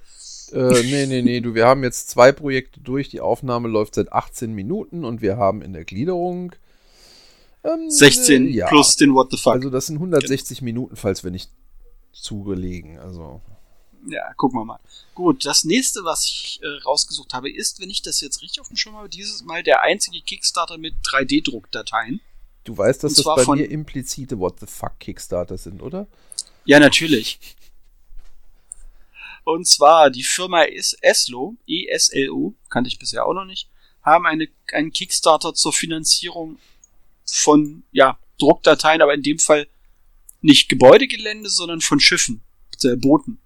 Äh, 0.53 0.83
nee, 0.83 1.07
nee, 1.07 1.23
nee, 1.23 1.41
du, 1.41 1.55
wir 1.55 1.67
haben 1.67 1.83
jetzt 1.83 2.11
zwei 2.11 2.33
Projekte 2.33 2.81
durch. 2.81 3.09
Die 3.09 3.21
Aufnahme 3.21 3.69
läuft 3.69 3.97
seit 3.97 4.13
18 4.13 4.55
Minuten 4.55 5.05
und 5.05 5.21
wir 5.21 5.37
haben 5.37 5.61
in 5.63 5.73
der 5.73 5.85
Gliederung 5.85 6.53
ähm, 7.65 7.91
16 7.91 8.47
äh, 8.47 8.51
ja. 8.51 8.69
plus 8.69 8.97
den 8.97 9.15
What 9.15 9.31
the 9.31 9.37
fuck. 9.37 9.55
Also 9.55 9.71
das 9.71 9.87
sind 9.87 9.97
160 9.97 10.63
Minuten, 10.63 10.97
falls 10.97 11.23
wir 11.25 11.31
nicht 11.31 11.51
zugelegen. 12.13 12.99
Also 12.99 13.41
Ja, 14.07 14.33
gucken 14.35 14.59
wir 14.61 14.65
mal. 14.65 14.81
Gut, 15.15 15.45
das 15.47 15.65
nächste, 15.65 16.05
was 16.05 16.27
ich 16.27 16.61
äh, 16.63 16.67
rausgesucht 16.85 17.35
habe, 17.35 17.51
ist, 17.51 17.81
wenn 17.81 17.91
ich 17.91 18.03
das 18.03 18.21
jetzt 18.21 18.43
richtig 18.43 18.61
auf 18.61 18.69
dem 18.69 18.77
Schirm 18.77 18.97
habe, 18.97 19.09
dieses 19.09 19.43
Mal 19.45 19.63
der 19.63 19.83
einzige 19.83 20.21
Kickstarter 20.21 20.77
mit 20.79 20.95
3D-Druckdateien. 21.05 22.21
du 22.65 22.77
weißt, 22.77 23.05
dass 23.05 23.15
das 23.15 23.25
bei 23.25 23.45
von- 23.45 23.59
mir 23.59 23.67
implizite 23.71 24.39
What 24.39 24.61
the 24.61 24.67
fuck 24.67 24.99
Kickstarter 24.99 25.57
sind, 25.59 25.83
oder? 25.83 26.07
Ja, 26.65 26.79
natürlich. 26.81 27.39
Und 29.45 29.67
zwar 29.67 30.11
die 30.11 30.23
Firma 30.23 30.63
ist 30.63 30.97
Eslo, 31.03 31.57
E-S-L-O, 31.67 32.55
kannte 32.71 32.89
ich 32.89 32.99
bisher 32.99 33.27
auch 33.27 33.35
noch 33.35 33.45
nicht, 33.45 33.69
haben 34.03 34.27
eine, 34.27 34.47
einen 34.73 34.93
Kickstarter 34.93 35.55
zur 35.55 35.73
Finanzierung 35.73 36.59
von, 37.25 37.85
ja, 37.93 38.19
Druckdateien, 38.39 39.03
aber 39.03 39.15
in 39.15 39.23
dem 39.23 39.39
Fall 39.39 39.67
nicht 40.41 40.69
Gebäudegelände, 40.69 41.49
sondern 41.49 41.81
von 41.81 42.01
Schiffen, 42.01 42.43
äh, 42.83 42.97
Booten 42.97 43.39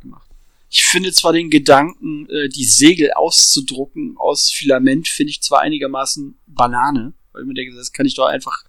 gemacht. 0.00 0.30
Ich 0.70 0.84
finde 0.84 1.12
zwar 1.12 1.32
den 1.32 1.50
Gedanken, 1.50 2.28
äh, 2.30 2.48
die 2.48 2.64
Segel 2.64 3.12
auszudrucken 3.12 4.16
aus 4.16 4.50
Filament, 4.50 5.08
finde 5.08 5.30
ich 5.30 5.42
zwar 5.42 5.60
einigermaßen 5.60 6.38
Banane, 6.46 7.12
weil 7.32 7.42
ich 7.42 7.48
mir 7.48 7.54
denke, 7.54 7.74
das 7.74 7.92
kann 7.92 8.06
ich 8.06 8.14
doch 8.14 8.26
einfach 8.26 8.64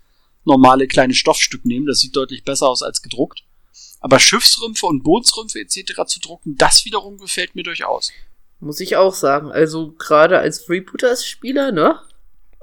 normale 0.46 0.88
kleine 0.88 1.14
Stoffstück 1.14 1.66
nehmen, 1.66 1.86
das 1.86 2.00
sieht 2.00 2.16
deutlich 2.16 2.44
besser 2.44 2.68
aus 2.70 2.82
als 2.82 3.02
gedruckt. 3.02 3.44
Aber 4.00 4.20
Schiffsrümpfe 4.20 4.86
und 4.86 5.04
Bootsrümpfe 5.04 5.60
etc. 5.60 6.06
zu 6.06 6.20
drucken, 6.20 6.56
das 6.56 6.86
wiederum 6.86 7.18
gefällt 7.18 7.56
mir 7.56 7.64
durchaus. 7.64 8.12
Muss 8.60 8.80
ich 8.80 8.96
auch 8.96 9.14
sagen. 9.14 9.52
Also 9.52 9.92
gerade 9.94 10.40
als 10.40 10.64
Freebooters-Spieler, 10.64 11.72
ne? 11.72 12.00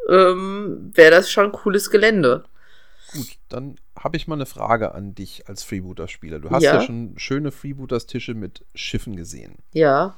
Ähm, 0.08 0.90
Wäre 0.94 1.10
das 1.10 1.30
schon 1.30 1.52
cooles 1.52 1.90
Gelände. 1.90 2.44
Gut, 3.12 3.38
dann 3.48 3.76
habe 3.96 4.16
ich 4.16 4.26
mal 4.26 4.34
eine 4.34 4.46
Frage 4.46 4.94
an 4.94 5.14
dich 5.14 5.48
als 5.48 5.62
Freebooter-Spieler. 5.62 6.40
Du 6.40 6.50
hast 6.50 6.62
ja. 6.62 6.74
Ja. 6.74 6.80
schon 6.80 7.14
schöne 7.16 7.52
Freebooters-Tische 7.52 8.34
mit 8.34 8.64
Schiffen 8.74 9.16
gesehen. 9.16 9.56
Ja. 9.72 10.16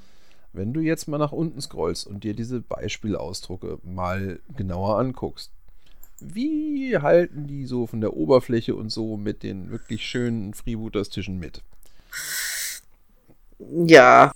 Wenn 0.53 0.73
du 0.73 0.81
jetzt 0.81 1.07
mal 1.07 1.19
nach 1.19 1.33
unten 1.33 1.61
scrollst 1.61 2.07
und 2.07 2.25
dir 2.25 2.35
diese 2.35 2.61
Beispielausdrucke 2.61 3.79
mal 3.83 4.41
genauer 4.57 4.99
anguckst, 4.99 5.53
wie 6.19 6.97
halten 6.97 7.47
die 7.47 7.67
so 7.67 7.87
von 7.87 8.01
der 8.01 8.15
Oberfläche 8.15 8.75
und 8.75 8.91
so 8.91 9.19
mit 9.19 9.43
den 9.43 9.71
wirklich 9.71 10.07
schönen 10.07 10.55
Freebooters-Tischen 10.55 11.39
mit? 11.39 11.63
Ja. 13.59 14.33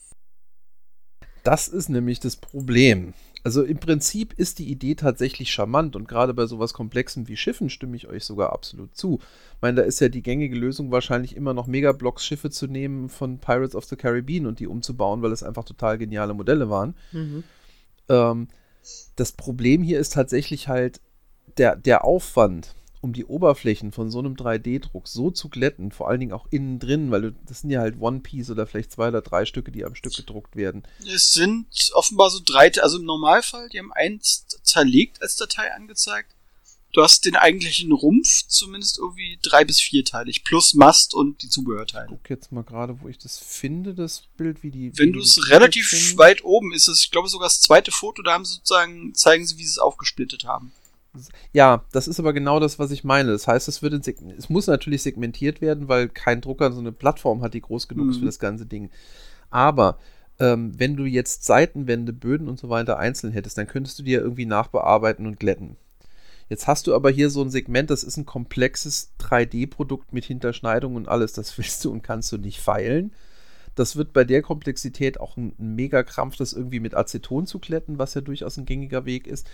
Das 1.42 1.68
ist 1.68 1.88
nämlich 1.88 2.20
das 2.20 2.36
Problem. 2.36 3.14
Also 3.42 3.62
im 3.62 3.78
Prinzip 3.78 4.34
ist 4.34 4.58
die 4.58 4.70
Idee 4.70 4.94
tatsächlich 4.94 5.50
charmant 5.50 5.96
und 5.96 6.06
gerade 6.06 6.34
bei 6.34 6.46
sowas 6.46 6.74
Komplexem 6.74 7.26
wie 7.28 7.36
Schiffen 7.36 7.70
stimme 7.70 7.96
ich 7.96 8.06
euch 8.06 8.24
sogar 8.24 8.52
absolut 8.52 8.94
zu. 8.94 9.18
Ich 9.54 9.62
meine, 9.62 9.76
da 9.76 9.82
ist 9.82 10.00
ja 10.00 10.08
die 10.08 10.22
gängige 10.22 10.56
Lösung 10.56 10.90
wahrscheinlich 10.90 11.36
immer 11.36 11.54
noch 11.54 11.66
Megablocks-Schiffe 11.66 12.50
zu 12.50 12.66
nehmen 12.66 13.08
von 13.08 13.38
Pirates 13.38 13.74
of 13.74 13.84
the 13.86 13.96
Caribbean 13.96 14.46
und 14.46 14.60
die 14.60 14.66
umzubauen, 14.66 15.22
weil 15.22 15.32
es 15.32 15.42
einfach 15.42 15.64
total 15.64 15.96
geniale 15.96 16.34
Modelle 16.34 16.68
waren. 16.68 16.94
Mhm. 17.12 17.44
Ähm, 18.08 18.48
das 19.16 19.32
Problem 19.32 19.82
hier 19.82 19.98
ist 19.98 20.12
tatsächlich 20.12 20.68
halt 20.68 21.00
der, 21.56 21.76
der 21.76 22.04
Aufwand 22.04 22.74
um 23.00 23.12
die 23.12 23.24
Oberflächen 23.24 23.92
von 23.92 24.10
so 24.10 24.18
einem 24.18 24.34
3D-Druck 24.34 25.08
so 25.08 25.30
zu 25.30 25.48
glätten, 25.48 25.90
vor 25.90 26.08
allen 26.08 26.20
Dingen 26.20 26.32
auch 26.32 26.46
innen 26.50 26.78
drin, 26.78 27.10
weil 27.10 27.22
du, 27.22 27.32
das 27.46 27.60
sind 27.60 27.70
ja 27.70 27.80
halt 27.80 27.98
One-Piece 27.98 28.50
oder 28.50 28.66
vielleicht 28.66 28.92
zwei 28.92 29.08
oder 29.08 29.22
drei 29.22 29.46
Stücke, 29.46 29.72
die 29.72 29.84
am 29.84 29.94
Stück 29.94 30.14
gedruckt 30.14 30.56
werden. 30.56 30.82
Es 31.06 31.32
sind 31.32 31.66
offenbar 31.94 32.30
so 32.30 32.40
drei, 32.44 32.70
also 32.80 32.98
im 32.98 33.04
Normalfall, 33.04 33.68
die 33.70 33.78
haben 33.78 33.92
eins 33.92 34.46
zerlegt 34.62 35.22
als 35.22 35.36
Datei 35.36 35.72
angezeigt. 35.72 36.34
Du 36.92 37.02
hast 37.02 37.24
den 37.24 37.36
eigentlichen 37.36 37.92
Rumpf 37.92 38.48
zumindest 38.48 38.98
irgendwie 38.98 39.38
drei 39.42 39.64
bis 39.64 39.80
vierteilig, 39.80 40.42
plus 40.42 40.74
Mast 40.74 41.14
und 41.14 41.40
die 41.42 41.48
Zubehörteile. 41.48 42.06
Ich 42.06 42.10
guck 42.10 42.30
jetzt 42.30 42.50
mal 42.50 42.64
gerade, 42.64 43.00
wo 43.00 43.08
ich 43.08 43.16
das 43.16 43.38
finde, 43.38 43.94
das 43.94 44.24
Bild, 44.36 44.64
wie 44.64 44.72
die. 44.72 44.98
Wenn 44.98 45.12
du 45.12 45.20
es 45.20 45.48
relativ 45.50 46.16
weit 46.16 46.42
oben 46.42 46.72
ist, 46.72 46.88
es, 46.88 47.04
ich 47.04 47.12
glaube 47.12 47.28
sogar 47.28 47.46
das 47.46 47.60
zweite 47.60 47.92
Foto, 47.92 48.22
da 48.22 48.32
haben 48.32 48.44
sie 48.44 48.54
sozusagen, 48.54 49.14
zeigen 49.14 49.46
sie, 49.46 49.56
wie 49.58 49.64
sie 49.64 49.70
es 49.70 49.78
aufgesplittet 49.78 50.44
haben. 50.44 50.72
Ja, 51.52 51.84
das 51.92 52.06
ist 52.08 52.20
aber 52.20 52.32
genau 52.32 52.60
das, 52.60 52.78
was 52.78 52.90
ich 52.90 53.04
meine. 53.04 53.32
Das 53.32 53.48
heißt, 53.48 53.68
es, 53.68 53.82
wird 53.82 54.06
es 54.06 54.48
muss 54.48 54.66
natürlich 54.66 55.02
segmentiert 55.02 55.60
werden, 55.60 55.88
weil 55.88 56.08
kein 56.08 56.40
Drucker 56.40 56.72
so 56.72 56.80
eine 56.80 56.92
Plattform 56.92 57.42
hat, 57.42 57.54
die 57.54 57.60
groß 57.60 57.88
genug 57.88 58.06
mhm. 58.06 58.10
ist 58.12 58.18
für 58.18 58.26
das 58.26 58.38
ganze 58.38 58.66
Ding. 58.66 58.90
Aber 59.50 59.98
ähm, 60.38 60.72
wenn 60.78 60.96
du 60.96 61.04
jetzt 61.04 61.44
Seitenwände, 61.44 62.12
Böden 62.12 62.48
und 62.48 62.58
so 62.58 62.68
weiter 62.68 62.98
einzeln 62.98 63.32
hättest, 63.32 63.58
dann 63.58 63.66
könntest 63.66 63.98
du 63.98 64.04
ja 64.04 64.20
irgendwie 64.20 64.46
nachbearbeiten 64.46 65.26
und 65.26 65.40
glätten. 65.40 65.76
Jetzt 66.48 66.66
hast 66.66 66.86
du 66.86 66.94
aber 66.94 67.10
hier 67.10 67.30
so 67.30 67.42
ein 67.42 67.50
Segment, 67.50 67.90
das 67.90 68.02
ist 68.02 68.16
ein 68.16 68.26
komplexes 68.26 69.12
3D-Produkt 69.20 70.12
mit 70.12 70.24
Hinterschneidung 70.24 70.96
und 70.96 71.08
alles. 71.08 71.32
Das 71.32 71.56
willst 71.58 71.84
du 71.84 71.92
und 71.92 72.02
kannst 72.02 72.32
du 72.32 72.38
nicht 72.38 72.60
feilen. 72.60 73.12
Das 73.76 73.94
wird 73.94 74.12
bei 74.12 74.24
der 74.24 74.42
Komplexität 74.42 75.20
auch 75.20 75.36
ein, 75.36 75.54
ein 75.58 75.76
Mega-Krampf, 75.76 76.36
das 76.36 76.52
irgendwie 76.52 76.80
mit 76.80 76.94
Aceton 76.94 77.46
zu 77.46 77.60
kletten, 77.60 77.98
was 77.98 78.14
ja 78.14 78.20
durchaus 78.20 78.56
ein 78.56 78.66
gängiger 78.66 79.04
Weg 79.04 79.28
ist. 79.28 79.48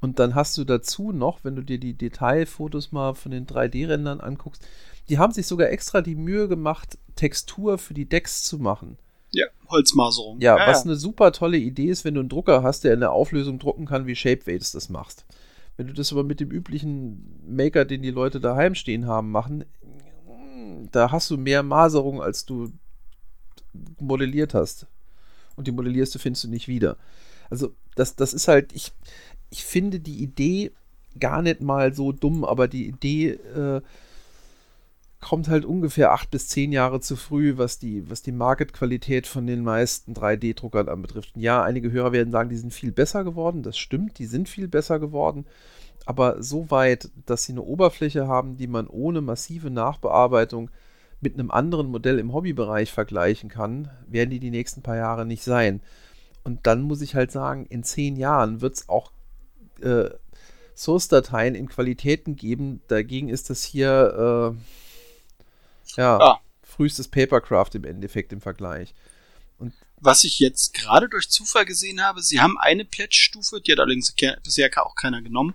Und 0.00 0.18
dann 0.18 0.34
hast 0.34 0.56
du 0.56 0.64
dazu 0.64 1.12
noch, 1.12 1.44
wenn 1.44 1.56
du 1.56 1.62
dir 1.62 1.78
die 1.78 1.94
Detailfotos 1.94 2.90
mal 2.92 3.14
von 3.14 3.32
den 3.32 3.46
3D-Rändern 3.46 4.20
anguckst, 4.20 4.66
die 5.08 5.18
haben 5.18 5.32
sich 5.32 5.46
sogar 5.46 5.68
extra 5.68 6.00
die 6.00 6.14
Mühe 6.14 6.48
gemacht, 6.48 6.98
Textur 7.16 7.78
für 7.78 7.94
die 7.94 8.08
Decks 8.08 8.44
zu 8.44 8.58
machen. 8.58 8.96
Ja, 9.32 9.46
Holzmaserung. 9.68 10.40
Ja, 10.40 10.56
ja 10.56 10.66
was 10.66 10.84
ja. 10.84 10.90
eine 10.90 10.96
super 10.96 11.32
tolle 11.32 11.58
Idee 11.58 11.86
ist, 11.86 12.04
wenn 12.04 12.14
du 12.14 12.20
einen 12.20 12.28
Drucker 12.28 12.62
hast, 12.62 12.84
der 12.84 12.94
in 12.94 13.00
der 13.00 13.12
Auflösung 13.12 13.58
drucken 13.58 13.86
kann, 13.86 14.06
wie 14.06 14.16
Shapeways 14.16 14.72
das 14.72 14.88
machst. 14.88 15.26
Wenn 15.76 15.86
du 15.86 15.92
das 15.92 16.12
aber 16.12 16.24
mit 16.24 16.40
dem 16.40 16.50
üblichen 16.50 17.40
Maker, 17.46 17.84
den 17.84 18.02
die 18.02 18.10
Leute 18.10 18.40
daheim 18.40 18.74
stehen 18.74 19.06
haben, 19.06 19.30
machen, 19.30 19.64
da 20.92 21.12
hast 21.12 21.30
du 21.30 21.36
mehr 21.36 21.62
Maserung, 21.62 22.22
als 22.22 22.44
du 22.44 22.72
modelliert 23.98 24.54
hast. 24.54 24.86
Und 25.56 25.66
die 25.66 25.72
modellierst 25.72 26.14
du 26.14 26.18
findest 26.18 26.44
du 26.44 26.48
nicht 26.48 26.68
wieder. 26.68 26.96
Also, 27.50 27.74
das, 27.94 28.16
das 28.16 28.32
ist 28.32 28.48
halt, 28.48 28.72
ich, 28.72 28.92
ich 29.50 29.64
finde 29.64 30.00
die 30.00 30.22
Idee 30.22 30.72
gar 31.18 31.42
nicht 31.42 31.60
mal 31.60 31.92
so 31.94 32.12
dumm, 32.12 32.44
aber 32.44 32.68
die 32.68 32.86
Idee 32.86 33.30
äh, 33.30 33.80
kommt 35.20 35.48
halt 35.48 35.64
ungefähr 35.64 36.12
acht 36.12 36.30
bis 36.30 36.48
zehn 36.48 36.72
Jahre 36.72 37.00
zu 37.00 37.14
früh, 37.14 37.58
was 37.58 37.78
die, 37.78 38.08
was 38.08 38.22
die 38.22 38.32
Marketqualität 38.32 39.26
von 39.26 39.46
den 39.46 39.62
meisten 39.62 40.14
3D-Druckern 40.14 40.88
anbetrifft. 40.88 41.32
Ja, 41.36 41.62
einige 41.62 41.92
Hörer 41.92 42.12
werden 42.12 42.32
sagen, 42.32 42.48
die 42.48 42.56
sind 42.56 42.72
viel 42.72 42.92
besser 42.92 43.22
geworden. 43.22 43.62
Das 43.62 43.76
stimmt, 43.76 44.18
die 44.18 44.26
sind 44.26 44.48
viel 44.48 44.66
besser 44.66 44.98
geworden. 44.98 45.44
Aber 46.06 46.42
so 46.42 46.70
weit, 46.70 47.10
dass 47.26 47.44
sie 47.44 47.52
eine 47.52 47.62
Oberfläche 47.62 48.26
haben, 48.26 48.56
die 48.56 48.66
man 48.66 48.86
ohne 48.86 49.20
massive 49.20 49.70
Nachbearbeitung 49.70 50.70
mit 51.20 51.34
einem 51.34 51.50
anderen 51.50 51.88
Modell 51.88 52.18
im 52.18 52.32
Hobbybereich 52.32 52.90
vergleichen 52.90 53.50
kann, 53.50 53.90
werden 54.06 54.30
die 54.30 54.40
die 54.40 54.50
nächsten 54.50 54.80
paar 54.80 54.96
Jahre 54.96 55.26
nicht 55.26 55.44
sein. 55.44 55.82
Und 56.44 56.66
dann 56.66 56.80
muss 56.80 57.02
ich 57.02 57.14
halt 57.14 57.30
sagen, 57.30 57.66
in 57.66 57.84
zehn 57.84 58.16
Jahren 58.16 58.62
wird 58.62 58.76
es 58.76 58.88
auch 58.88 59.12
äh, 59.82 60.10
Source-Dateien 60.74 61.54
in 61.54 61.68
Qualitäten 61.68 62.36
geben. 62.36 62.80
Dagegen 62.88 63.28
ist 63.28 63.50
das 63.50 63.64
hier 63.64 64.54
äh, 64.56 66.00
ja, 66.00 66.18
ah. 66.18 66.40
frühestes 66.62 67.08
Papercraft 67.08 67.70
im 67.74 67.84
Endeffekt 67.84 68.32
im 68.32 68.40
Vergleich. 68.40 68.94
Und 69.58 69.74
was 70.00 70.24
ich 70.24 70.38
jetzt 70.38 70.72
gerade 70.72 71.08
durch 71.08 71.28
Zufall 71.28 71.66
gesehen 71.66 72.02
habe, 72.02 72.22
sie 72.22 72.40
haben 72.40 72.56
eine 72.58 72.84
Pledge-Stufe, 72.84 73.60
die 73.60 73.72
hat 73.72 73.80
allerdings 73.80 74.14
bisher 74.42 74.70
auch 74.84 74.94
keiner 74.94 75.20
genommen, 75.20 75.54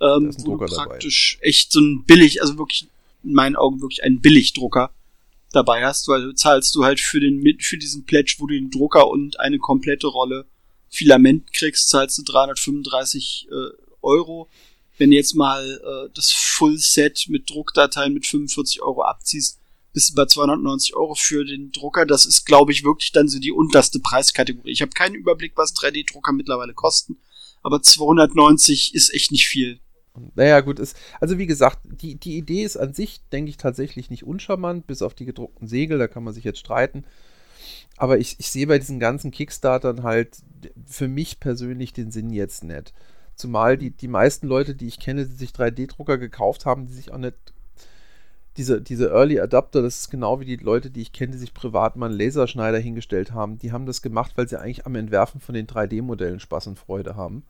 ähm, 0.00 0.34
wo 0.38 0.56
du 0.56 0.66
praktisch 0.66 1.36
dabei. 1.38 1.48
echt 1.48 1.72
so 1.72 1.80
ein 1.80 2.04
billig, 2.04 2.40
also 2.40 2.56
wirklich 2.56 2.88
in 3.22 3.34
meinen 3.34 3.56
Augen 3.56 3.80
wirklich 3.80 4.02
einen 4.02 4.20
Billigdrucker 4.20 4.90
dabei 5.52 5.84
hast, 5.84 6.08
weil 6.08 6.22
du 6.22 6.32
zahlst 6.32 6.74
du 6.74 6.84
halt 6.84 6.98
für 6.98 7.20
den 7.20 7.42
für 7.60 7.76
diesen 7.76 8.04
Pledge, 8.04 8.36
wo 8.38 8.46
du 8.46 8.54
den 8.54 8.70
Drucker 8.70 9.08
und 9.08 9.38
eine 9.38 9.58
komplette 9.58 10.06
Rolle 10.06 10.46
Filament 10.92 11.54
kriegst, 11.54 11.88
zahlst 11.88 12.18
du 12.18 12.22
335 12.22 13.48
äh, 13.50 13.54
Euro. 14.02 14.50
Wenn 14.98 15.10
du 15.10 15.16
jetzt 15.16 15.34
mal 15.34 15.80
äh, 15.82 16.10
das 16.14 16.30
Full 16.30 16.76
Set 16.76 17.26
mit 17.28 17.48
Druckdateien 17.48 18.12
mit 18.12 18.26
45 18.26 18.82
Euro 18.82 19.02
abziehst, 19.02 19.58
bist 19.94 20.10
du 20.10 20.14
bei 20.14 20.26
290 20.26 20.94
Euro 20.94 21.14
für 21.14 21.46
den 21.46 21.72
Drucker. 21.72 22.04
Das 22.04 22.26
ist, 22.26 22.44
glaube 22.44 22.72
ich, 22.72 22.84
wirklich 22.84 23.10
dann 23.10 23.26
so 23.26 23.38
die 23.38 23.52
unterste 23.52 24.00
Preiskategorie. 24.00 24.70
Ich 24.70 24.82
habe 24.82 24.90
keinen 24.90 25.14
Überblick, 25.14 25.52
was 25.56 25.74
3D-Drucker 25.74 26.32
mittlerweile 26.32 26.74
kosten, 26.74 27.16
aber 27.62 27.80
290 27.80 28.94
ist 28.94 29.14
echt 29.14 29.32
nicht 29.32 29.48
viel. 29.48 29.80
Naja, 30.34 30.60
gut, 30.60 30.78
ist, 30.78 30.94
also 31.22 31.38
wie 31.38 31.46
gesagt, 31.46 31.78
die, 31.84 32.16
die 32.16 32.36
Idee 32.36 32.64
ist 32.64 32.76
an 32.76 32.92
sich, 32.92 33.20
denke 33.32 33.48
ich, 33.48 33.56
tatsächlich 33.56 34.10
nicht 34.10 34.24
uncharmant, 34.24 34.86
bis 34.86 35.00
auf 35.00 35.14
die 35.14 35.24
gedruckten 35.24 35.68
Segel, 35.68 35.98
da 35.98 36.06
kann 36.06 36.22
man 36.22 36.34
sich 36.34 36.44
jetzt 36.44 36.58
streiten. 36.58 37.06
Aber 38.02 38.18
ich, 38.18 38.40
ich 38.40 38.50
sehe 38.50 38.66
bei 38.66 38.80
diesen 38.80 38.98
ganzen 38.98 39.30
Kickstartern 39.30 40.02
halt 40.02 40.38
für 40.86 41.06
mich 41.06 41.38
persönlich 41.38 41.92
den 41.92 42.10
Sinn 42.10 42.30
jetzt 42.30 42.64
nicht. 42.64 42.92
Zumal 43.36 43.78
die, 43.78 43.92
die 43.92 44.08
meisten 44.08 44.48
Leute, 44.48 44.74
die 44.74 44.88
ich 44.88 44.98
kenne, 44.98 45.24
die 45.24 45.36
sich 45.36 45.50
3D-Drucker 45.50 46.18
gekauft 46.18 46.66
haben, 46.66 46.86
die 46.86 46.94
sich 46.94 47.12
auch 47.12 47.18
nicht. 47.18 47.36
Diese, 48.56 48.82
diese 48.82 49.10
Early 49.10 49.38
Adapter, 49.38 49.82
das 49.82 49.98
ist 49.98 50.10
genau 50.10 50.40
wie 50.40 50.44
die 50.46 50.56
Leute, 50.56 50.90
die 50.90 51.00
ich 51.00 51.12
kenne, 51.12 51.30
die 51.30 51.38
sich 51.38 51.54
privat 51.54 51.94
mal 51.94 52.06
einen 52.06 52.18
Laserschneider 52.18 52.80
hingestellt 52.80 53.30
haben. 53.30 53.58
Die 53.58 53.70
haben 53.70 53.86
das 53.86 54.02
gemacht, 54.02 54.32
weil 54.34 54.48
sie 54.48 54.58
eigentlich 54.58 54.84
am 54.84 54.96
Entwerfen 54.96 55.40
von 55.40 55.54
den 55.54 55.68
3D-Modellen 55.68 56.40
Spaß 56.40 56.66
und 56.66 56.80
Freude 56.80 57.14
haben. 57.14 57.44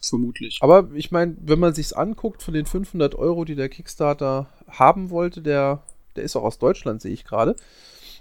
Vermutlich. 0.00 0.60
Aber 0.62 0.88
ich 0.94 1.10
meine, 1.10 1.36
wenn 1.42 1.58
man 1.58 1.74
sich's 1.74 1.92
anguckt, 1.92 2.42
von 2.42 2.54
den 2.54 2.64
500 2.64 3.16
Euro, 3.16 3.44
die 3.44 3.54
der 3.54 3.68
Kickstarter 3.68 4.46
haben 4.66 5.10
wollte, 5.10 5.42
der, 5.42 5.82
der 6.16 6.24
ist 6.24 6.36
auch 6.36 6.44
aus 6.44 6.58
Deutschland, 6.58 7.02
sehe 7.02 7.12
ich 7.12 7.26
gerade 7.26 7.54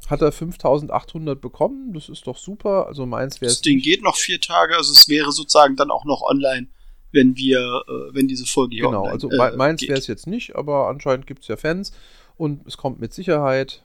hat 0.10 0.22
er 0.22 0.32
5800 0.32 1.39
bekommen. 1.39 1.94
Das 1.94 2.10
ist 2.10 2.28
doch 2.28 2.38
super. 2.38 2.88
Also 2.88 3.06
meins 3.06 3.42
wäre 3.42 3.50
es. 3.50 3.58
Das 3.58 3.62
Ding 3.62 3.80
geht 3.80 4.04
noch 4.04 4.16
vier 4.16 4.39
Tage, 4.39 4.76
also 4.76 4.92
es 4.92 5.08
wäre 5.08 5.32
sozusagen 5.32 5.76
dann 5.76 5.92
auch 5.92 6.06
noch 6.06 6.22
online, 6.22 6.68
wenn 7.12 7.36
wir, 7.38 7.60
äh, 7.88 8.13
wenn 8.16 8.28
diese 8.28 8.46
Folge 8.46 8.76
hier 8.76 8.86
Genau, 8.86 9.06
also 9.06 9.30
äh, 9.30 9.56
meins 9.56 9.82
wäre 9.82 9.98
es 9.98 10.08
jetzt 10.08 10.28
nicht, 10.28 10.56
aber 10.56 10.88
anscheinend 10.88 11.28
gibt 11.28 11.44
es 11.44 11.48
ja 11.48 11.58
Fans 11.58 11.94
und 12.38 12.66
es 12.68 12.78
kommt 12.78 13.00
mit 13.00 13.13
Sicherheit. 13.13 13.84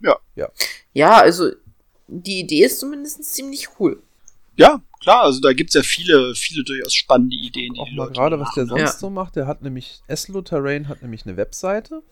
Ja. 0.00 0.16
Ja, 0.34 0.50
ja 0.92 1.16
also 1.20 1.50
die 2.08 2.40
Idee 2.40 2.64
ist 2.64 2.80
zumindest 2.80 3.24
ziemlich 3.24 3.68
cool. 3.78 4.02
Ja, 4.56 4.82
klar, 5.00 5.22
also 5.22 5.40
da 5.40 5.52
gibt 5.52 5.70
es 5.70 5.74
ja 5.74 5.82
viele, 5.82 6.34
viele 6.34 6.62
durchaus 6.64 6.94
spannende 6.94 7.36
Ideen, 7.36 7.74
die 7.74 7.80
auch 7.80 7.88
die 7.88 7.96
mal 7.96 8.10
gerade, 8.10 8.38
was 8.38 8.52
der 8.54 8.66
sonst 8.66 8.80
ja. 8.80 8.92
so 8.92 9.10
macht. 9.10 9.36
Der 9.36 9.46
hat 9.46 9.62
nämlich, 9.62 10.02
Eslo 10.08 10.42
Terrain 10.42 10.88
hat 10.88 11.02
nämlich 11.02 11.26
eine 11.26 11.36
Webseite. 11.36 12.02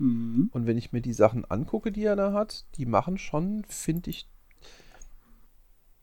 Mhm. 0.00 0.48
Und 0.52 0.66
wenn 0.66 0.78
ich 0.78 0.92
mir 0.92 1.02
die 1.02 1.12
Sachen 1.12 1.44
angucke, 1.44 1.92
die 1.92 2.04
er 2.04 2.16
da 2.16 2.32
hat, 2.32 2.64
die 2.76 2.86
machen 2.86 3.18
schon, 3.18 3.64
finde 3.68 4.10
ich, 4.10 4.26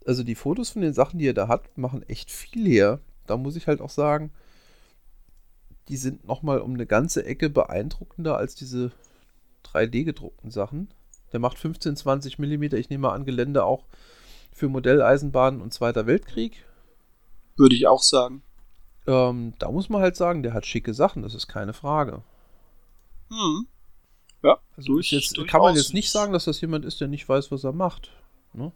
also 0.05 0.23
die 0.23 0.35
Fotos 0.35 0.69
von 0.69 0.83
den 0.83 0.93
Sachen, 0.93 1.17
die 1.19 1.27
er 1.27 1.33
da 1.33 1.47
hat, 1.47 1.77
machen 1.77 2.07
echt 2.07 2.31
viel 2.31 2.65
her. 2.67 2.99
Da 3.25 3.37
muss 3.37 3.55
ich 3.55 3.67
halt 3.67 3.81
auch 3.81 3.89
sagen, 3.89 4.31
die 5.89 5.97
sind 5.97 6.25
nochmal 6.25 6.61
um 6.61 6.75
eine 6.75 6.85
ganze 6.85 7.25
Ecke 7.25 7.49
beeindruckender 7.49 8.37
als 8.37 8.53
diese 8.55 8.91
3D-gedruckten 9.65 10.51
Sachen. 10.51 10.89
Der 11.33 11.39
macht 11.39 11.57
15, 11.57 11.95
20 11.95 12.39
Millimeter, 12.39 12.77
ich 12.77 12.89
nehme 12.89 13.07
mal 13.07 13.15
an, 13.15 13.25
Gelände 13.25 13.65
auch 13.65 13.85
für 14.51 14.69
Modelleisenbahnen 14.69 15.59
und 15.59 15.73
Zweiter 15.73 16.05
Weltkrieg. 16.05 16.65
Würde 17.57 17.75
ich 17.75 17.87
auch 17.87 18.03
sagen. 18.03 18.43
Ähm, 19.07 19.53
da 19.57 19.71
muss 19.71 19.89
man 19.89 20.01
halt 20.01 20.15
sagen, 20.15 20.43
der 20.43 20.53
hat 20.53 20.67
schicke 20.67 20.93
Sachen, 20.93 21.23
das 21.23 21.33
ist 21.33 21.47
keine 21.47 21.73
Frage. 21.73 22.21
Hm. 23.29 23.67
Ja, 24.43 24.59
also 24.75 24.93
durch, 24.93 25.11
jetzt, 25.11 25.35
kann 25.47 25.61
man 25.61 25.75
jetzt 25.75 25.93
nicht 25.93 26.11
sagen, 26.11 26.33
dass 26.33 26.45
das 26.45 26.61
jemand 26.61 26.85
ist, 26.85 27.01
der 27.01 27.07
nicht 27.07 27.27
weiß, 27.27 27.51
was 27.51 27.63
er 27.63 27.73
macht. 27.73 28.11
Ne? 28.53 28.71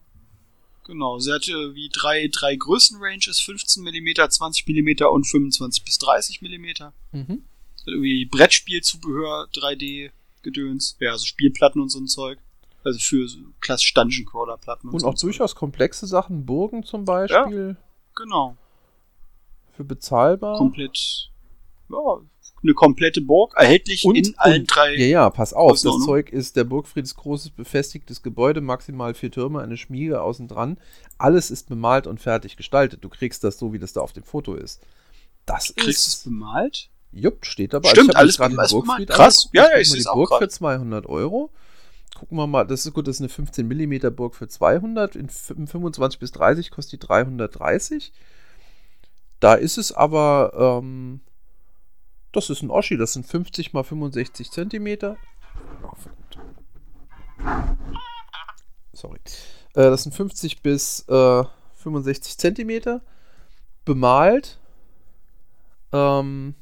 Genau, 0.85 1.19
sie 1.19 1.31
hat 1.31 1.47
äh, 1.47 1.75
wie 1.75 1.89
drei, 1.89 2.27
drei 2.31 2.55
Größenranges, 2.55 3.39
15 3.39 3.83
mm, 3.83 4.29
20 4.29 4.67
mm 4.67 5.05
und 5.05 5.25
25 5.25 5.83
bis 5.83 5.97
30 5.99 6.41
mm. 6.41 6.65
Mhm. 7.11 7.43
Irgendwie 7.85 8.25
Brettspielzubehör, 8.25 9.47
3D-Gedöns, 9.53 10.97
ja, 10.99 11.11
also 11.11 11.25
Spielplatten 11.25 11.81
und 11.81 11.89
so 11.89 11.99
ein 11.99 12.07
Zeug. 12.07 12.39
Also 12.83 12.99
für 12.99 13.27
so 13.27 13.37
klassisch 13.59 13.93
Dungeon 13.93 14.25
Crawler 14.25 14.57
Platten 14.57 14.87
und, 14.87 14.95
und 14.95 14.99
so 15.01 15.07
auch 15.07 15.13
durchaus 15.13 15.55
komplexe 15.55 16.07
Sachen, 16.07 16.45
Burgen 16.47 16.83
zum 16.83 17.05
Beispiel. 17.05 17.77
Genau. 18.15 18.57
Für 19.73 19.83
bezahlbar. 19.83 20.57
Komplett. 20.57 21.29
Ja, 21.89 22.21
eine 22.63 22.73
komplette 22.73 23.21
Burg, 23.21 23.53
erhältlich 23.57 24.05
Und- 24.05 24.15
in 24.15 24.33
allen 24.37 24.61
und- 24.61 24.75
drei. 24.75 24.95
Ja, 24.95 25.05
ja, 25.05 25.29
pass 25.29 25.53
auf. 25.53 25.71
Das 25.71 25.81
Größenordnung. 25.83 26.07
Zeug 26.07 26.29
ist 26.31 26.55
der 26.55 26.63
Burgfried 26.63 27.03
ist 27.05 27.15
großes 27.15 27.51
befestigtes 27.51 28.21
Gebäude, 28.21 28.61
maximal 28.61 29.13
vier 29.13 29.31
Türme, 29.31 29.61
eine 29.61 29.77
Schmiede 29.77 30.21
außen 30.21 30.47
dran. 30.47 30.77
Alles 31.17 31.51
ist 31.51 31.69
bemalt 31.69 32.07
und 32.07 32.19
fertig 32.19 32.57
gestaltet. 32.57 33.03
Du 33.03 33.09
kriegst 33.09 33.43
das 33.43 33.57
so, 33.57 33.73
wie 33.73 33.79
das 33.79 33.93
da 33.93 34.01
auf 34.01 34.13
dem 34.13 34.23
Foto 34.23 34.53
ist. 34.55 34.81
Das 35.45 35.73
Kriegst 35.75 35.85
du 35.85 35.89
es 35.89 36.07
ist. 36.07 36.23
bemalt? 36.25 36.89
Jupp, 37.13 37.45
steht 37.45 37.73
dabei. 37.73 37.89
Stimmt, 37.89 38.15
alles 38.15 38.37
bemalt, 38.37 38.69
Burgfried 38.71 39.07
bemalt. 39.07 39.09
Krass. 39.09 39.49
Ja, 39.53 39.69
ja, 39.71 39.77
ich 39.79 39.89
seh's 39.89 40.03
die 40.03 40.07
auch 40.09 40.13
Burg 40.15 40.29
grad. 40.29 40.39
für 40.43 40.49
200 40.49 41.05
Euro. 41.07 41.49
Gucken 42.15 42.37
wir 42.37 42.45
mal, 42.47 42.63
das 42.65 42.85
ist 42.85 42.93
gut, 42.93 43.07
das 43.07 43.15
ist 43.15 43.21
eine 43.21 43.29
15 43.29 43.67
mm 43.67 44.13
Burg 44.15 44.35
für 44.35 44.47
200. 44.47 45.15
In 45.15 45.25
f- 45.25 45.49
im 45.57 45.65
25 45.67 46.19
bis 46.19 46.31
30 46.31 46.69
kostet 46.69 47.01
die 47.01 47.07
330. 47.07 48.13
Da 49.39 49.55
ist 49.55 49.77
es 49.77 49.91
aber, 49.91 50.79
ähm, 50.83 51.21
das 52.31 52.49
ist 52.49 52.61
ein 52.61 52.69
Oschi, 52.71 52.97
das 52.97 53.13
sind 53.13 53.25
50 53.25 53.73
mal 53.73 53.83
65 53.83 54.51
Zentimeter. 54.51 55.17
Oh. 55.83 55.91
Sorry. 58.93 59.19
Äh, 59.73 59.83
das 59.83 60.03
sind 60.03 60.13
50 60.13 60.61
bis 60.61 61.05
äh, 61.07 61.43
65 61.75 62.37
Zentimeter. 62.37 63.01
Bemalt. 63.85 64.59
Ähm, 65.91 66.55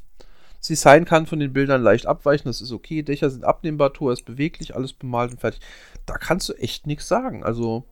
das 0.60 0.68
Design 0.68 1.06
kann 1.06 1.26
von 1.26 1.40
den 1.40 1.54
Bildern 1.54 1.82
leicht 1.82 2.06
abweichen, 2.06 2.48
das 2.50 2.62
ist 2.62 2.72
okay. 2.72 3.02
Dächer 3.02 3.30
sind 3.30 3.46
abnehmbar, 3.46 3.94
Tor 3.94 4.12
ist 4.12 4.26
beweglich, 4.26 4.76
alles 4.76 4.94
bemalt 4.94 5.32
und 5.32 5.40
fertig. 5.40 5.62
Da 6.06 6.18
kannst 6.18 6.50
du 6.50 6.54
echt 6.54 6.86
nichts 6.88 7.08
sagen. 7.08 7.44
Also, 7.44 7.86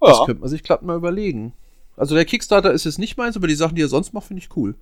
das 0.00 0.18
Ja. 0.18 0.24
könnte 0.26 0.40
man 0.40 0.50
sich 0.50 0.62
glatt 0.62 0.82
mal 0.82 0.96
überlegen. 0.96 1.52
Also, 1.96 2.14
der 2.14 2.24
Kickstarter 2.24 2.72
ist 2.72 2.84
jetzt 2.84 2.98
nicht 2.98 3.16
meins, 3.16 3.36
aber 3.36 3.46
die 3.46 3.54
Sachen, 3.54 3.76
die 3.76 3.82
er 3.82 3.88
sonst 3.88 4.12
macht, 4.12 4.26
finde 4.26 4.42
ich 4.42 4.56
cool. 4.56 4.74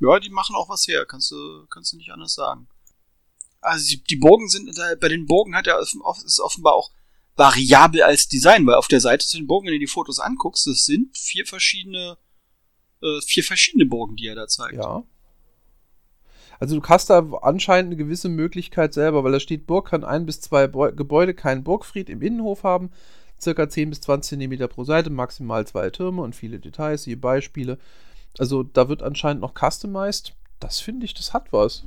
Ja, 0.00 0.18
die 0.18 0.30
machen 0.30 0.56
auch 0.56 0.68
was 0.68 0.88
her, 0.88 1.04
kannst 1.06 1.30
du, 1.30 1.66
kannst 1.68 1.92
du 1.92 1.96
nicht 1.96 2.10
anders 2.10 2.34
sagen. 2.34 2.68
Also 3.60 3.86
die, 3.86 4.02
die 4.04 4.16
Burgen 4.16 4.48
sind, 4.48 4.74
bei 5.00 5.08
den 5.08 5.26
Burgen 5.26 5.54
hat 5.54 5.66
er 5.66 5.78
ist 5.80 6.40
offenbar 6.40 6.72
auch 6.72 6.90
variabel 7.36 8.02
als 8.02 8.28
Design, 8.28 8.66
weil 8.66 8.74
auf 8.74 8.88
der 8.88 9.00
Seite 9.00 9.26
zu 9.26 9.36
den 9.36 9.46
Burgen, 9.46 9.66
wenn 9.66 9.74
du 9.74 9.78
die 9.78 9.86
Fotos 9.86 10.18
anguckst, 10.18 10.66
das 10.66 10.84
sind 10.84 11.16
vier 11.16 11.46
verschiedene, 11.46 12.16
äh, 13.02 13.20
vier 13.26 13.44
verschiedene 13.44 13.86
Burgen, 13.86 14.16
die 14.16 14.26
er 14.26 14.34
da 14.34 14.46
zeigt. 14.46 14.76
Ja. 14.76 15.04
Also 16.58 16.78
du 16.78 16.86
hast 16.86 17.08
da 17.08 17.26
anscheinend 17.40 17.88
eine 17.88 17.96
gewisse 17.96 18.28
Möglichkeit 18.28 18.92
selber, 18.92 19.24
weil 19.24 19.32
da 19.32 19.40
steht, 19.40 19.66
Burg 19.66 19.88
kann 19.88 20.04
ein 20.04 20.26
bis 20.26 20.42
zwei 20.42 20.66
Beu 20.66 20.92
Gebäude 20.92 21.32
keinen 21.32 21.64
Burgfried 21.64 22.10
im 22.10 22.20
Innenhof 22.20 22.64
haben, 22.64 22.90
circa 23.40 23.68
10 23.68 23.88
bis 23.88 24.02
20 24.02 24.28
Zentimeter 24.28 24.68
pro 24.68 24.84
Seite, 24.84 25.08
maximal 25.08 25.66
zwei 25.66 25.88
Türme 25.88 26.20
und 26.20 26.36
viele 26.36 26.60
Details, 26.60 27.04
siehe 27.04 27.16
Beispiele. 27.16 27.78
Also 28.38 28.62
da 28.62 28.88
wird 28.88 29.02
anscheinend 29.02 29.42
noch 29.42 29.54
customized. 29.54 30.34
Das 30.58 30.80
finde 30.80 31.06
ich, 31.06 31.14
das 31.14 31.32
hat 31.32 31.52
was. 31.52 31.84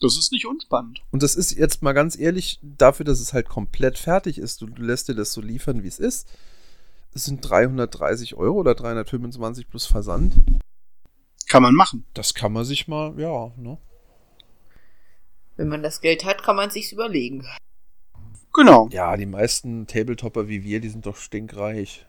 Das 0.00 0.16
ist 0.16 0.30
nicht 0.30 0.46
unspannend. 0.46 1.02
Und 1.10 1.22
das 1.22 1.34
ist 1.34 1.56
jetzt 1.56 1.82
mal 1.82 1.92
ganz 1.92 2.16
ehrlich, 2.18 2.60
dafür, 2.62 3.04
dass 3.04 3.20
es 3.20 3.32
halt 3.32 3.48
komplett 3.48 3.98
fertig 3.98 4.38
ist, 4.38 4.60
du, 4.60 4.66
du 4.66 4.82
lässt 4.82 5.08
dir 5.08 5.14
das 5.14 5.32
so 5.32 5.40
liefern, 5.40 5.82
wie 5.82 5.88
es 5.88 5.98
ist. 5.98 6.28
Es 7.14 7.24
sind 7.24 7.40
330 7.40 8.36
Euro 8.36 8.58
oder 8.58 8.74
325 8.74 9.68
plus 9.68 9.86
Versand. 9.86 10.34
Kann 11.48 11.62
man 11.62 11.74
machen. 11.74 12.04
Das 12.14 12.34
kann 12.34 12.52
man 12.52 12.64
sich 12.64 12.86
mal, 12.86 13.18
ja, 13.18 13.50
ne? 13.56 13.78
Wenn 15.56 15.68
man 15.68 15.82
das 15.82 16.00
Geld 16.00 16.24
hat, 16.24 16.44
kann 16.44 16.54
man 16.54 16.70
sich's 16.70 16.92
überlegen. 16.92 17.44
Genau. 18.54 18.88
Ja, 18.92 19.16
die 19.16 19.26
meisten 19.26 19.86
Tabletopper 19.86 20.48
wie 20.48 20.62
wir, 20.62 20.80
die 20.80 20.90
sind 20.90 21.06
doch 21.06 21.16
stinkreich. 21.16 22.06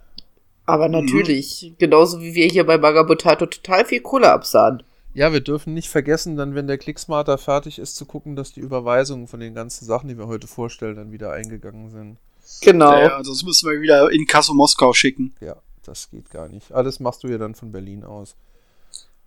Aber 0.70 0.88
natürlich, 0.88 1.74
genauso 1.80 2.22
wie 2.22 2.36
wir 2.36 2.46
hier 2.48 2.64
bei 2.64 2.78
Magabotato 2.78 3.48
total 3.48 3.86
viel 3.86 4.02
Kohle 4.02 4.32
absahen. 4.32 4.84
Ja, 5.16 5.34
wir 5.34 5.40
dürfen 5.40 5.74
nicht 5.74 5.90
vergessen, 5.90 6.38
dann, 6.38 6.54
wenn 6.54 6.68
der 6.68 6.78
Clicksmarter 6.78 7.40
fertig 7.40 7.80
ist, 7.80 7.96
zu 7.96 8.06
gucken, 8.06 8.36
dass 8.36 8.54
die 8.54 8.60
Überweisungen 8.60 9.28
von 9.28 9.40
den 9.40 9.56
ganzen 9.56 9.86
Sachen, 9.86 10.10
die 10.10 10.18
wir 10.18 10.28
heute 10.28 10.46
vorstellen, 10.46 10.96
dann 10.96 11.12
wieder 11.12 11.32
eingegangen 11.32 11.90
sind. 11.90 12.18
Genau. 12.62 12.92
Ja, 12.92 13.02
ja, 13.02 13.24
sonst 13.24 13.44
müssen 13.44 13.70
wir 13.70 13.82
wieder 13.82 14.12
in 14.12 14.28
Kasso 14.28 14.54
Moskau 14.54 14.94
schicken. 14.94 15.34
Ja, 15.42 15.56
das 15.84 16.12
geht 16.12 16.30
gar 16.30 16.48
nicht. 16.48 16.72
Alles 16.72 17.00
machst 17.00 17.24
du 17.24 17.28
ja 17.28 17.40
dann 17.40 17.56
von 17.56 17.72
Berlin 17.72 18.04
aus. 18.04 18.36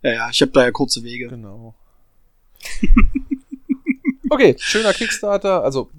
Ja, 0.01 0.11
ja, 0.13 0.29
ich 0.31 0.41
habe 0.41 0.51
da 0.53 0.63
ja 0.63 0.71
kurze 0.71 1.03
Wege. 1.03 1.27
Genau. 1.27 1.75
okay, 4.29 4.55
schöner 4.59 4.93
Kickstarter. 4.93 5.61
Also, 5.61 5.89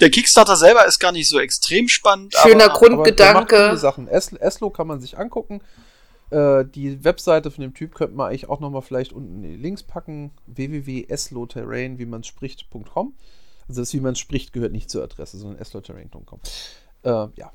Der 0.00 0.10
Kickstarter 0.10 0.56
selber 0.56 0.86
ist 0.86 0.98
gar 0.98 1.12
nicht 1.12 1.28
so 1.28 1.38
extrem 1.38 1.88
spannend. 1.88 2.34
Schöner 2.34 2.64
aber, 2.64 2.74
aber 2.74 2.88
Grundgedanke. 2.88 3.76
Sachen. 3.76 4.08
Es 4.08 4.32
Eslo 4.32 4.70
kann 4.70 4.86
man 4.86 5.00
sich 5.00 5.18
angucken. 5.18 5.60
Äh, 6.30 6.64
die 6.64 7.02
Webseite 7.04 7.50
von 7.50 7.62
dem 7.62 7.74
Typ 7.74 7.94
könnte 7.94 8.14
man 8.14 8.28
eigentlich 8.28 8.48
auch 8.48 8.60
nochmal 8.60 8.82
vielleicht 8.82 9.12
unten 9.12 9.42
in 9.42 9.50
die 9.50 9.56
Links 9.56 9.82
packen. 9.82 10.30
www.esloterrain, 10.46 11.98
wie 11.98 12.06
man 12.06 12.22
spricht.com. 12.22 13.14
Also 13.68 13.82
das, 13.82 13.92
wie 13.92 14.00
man 14.00 14.14
spricht, 14.16 14.52
gehört 14.52 14.72
nicht 14.72 14.90
zur 14.90 15.02
Adresse, 15.02 15.38
sondern 15.38 15.60
esloterrain.com. 15.60 16.40
Äh, 17.02 17.26
ja, 17.36 17.52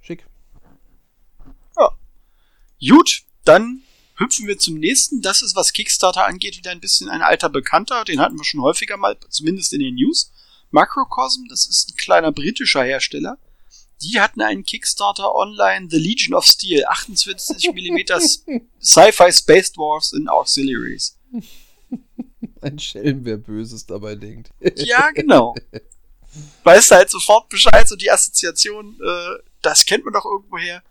schick. 0.00 0.26
Gut, 2.88 3.24
dann 3.44 3.82
hüpfen 4.16 4.46
wir 4.46 4.58
zum 4.58 4.78
nächsten. 4.78 5.20
Das 5.20 5.42
ist, 5.42 5.54
was 5.54 5.72
Kickstarter 5.72 6.26
angeht, 6.26 6.56
wieder 6.56 6.70
ein 6.70 6.80
bisschen 6.80 7.08
ein 7.08 7.22
alter 7.22 7.48
Bekannter. 7.48 8.04
Den 8.04 8.20
hatten 8.20 8.36
wir 8.36 8.44
schon 8.44 8.62
häufiger 8.62 8.96
mal, 8.96 9.16
zumindest 9.28 9.72
in 9.72 9.80
den 9.80 9.94
News. 9.94 10.32
Macrocosm, 10.70 11.46
das 11.48 11.66
ist 11.66 11.90
ein 11.90 11.96
kleiner 11.96 12.32
britischer 12.32 12.82
Hersteller. 12.82 13.38
Die 14.02 14.20
hatten 14.20 14.40
einen 14.40 14.64
Kickstarter 14.64 15.34
online, 15.34 15.88
The 15.90 15.98
Legion 15.98 16.34
of 16.34 16.46
Steel, 16.46 16.84
28 16.86 17.70
mm 17.74 17.98
Sci-Fi 18.80 19.32
Space 19.32 19.72
Dwarfs 19.72 20.12
in 20.12 20.28
Auxiliaries. 20.28 21.16
Ein 22.62 22.78
Schelm, 22.78 23.24
wer 23.24 23.36
Böses 23.36 23.86
dabei 23.86 24.14
denkt. 24.14 24.50
Ja, 24.76 25.10
genau. 25.10 25.54
Weißt 26.64 26.90
du 26.90 26.94
halt 26.94 27.10
sofort 27.10 27.48
Bescheid, 27.48 27.88
so 27.88 27.96
die 27.96 28.10
Assoziation, 28.10 28.98
äh, 29.02 29.42
das 29.62 29.84
kennt 29.84 30.04
man 30.04 30.14
doch 30.14 30.24
irgendwoher. 30.24 30.82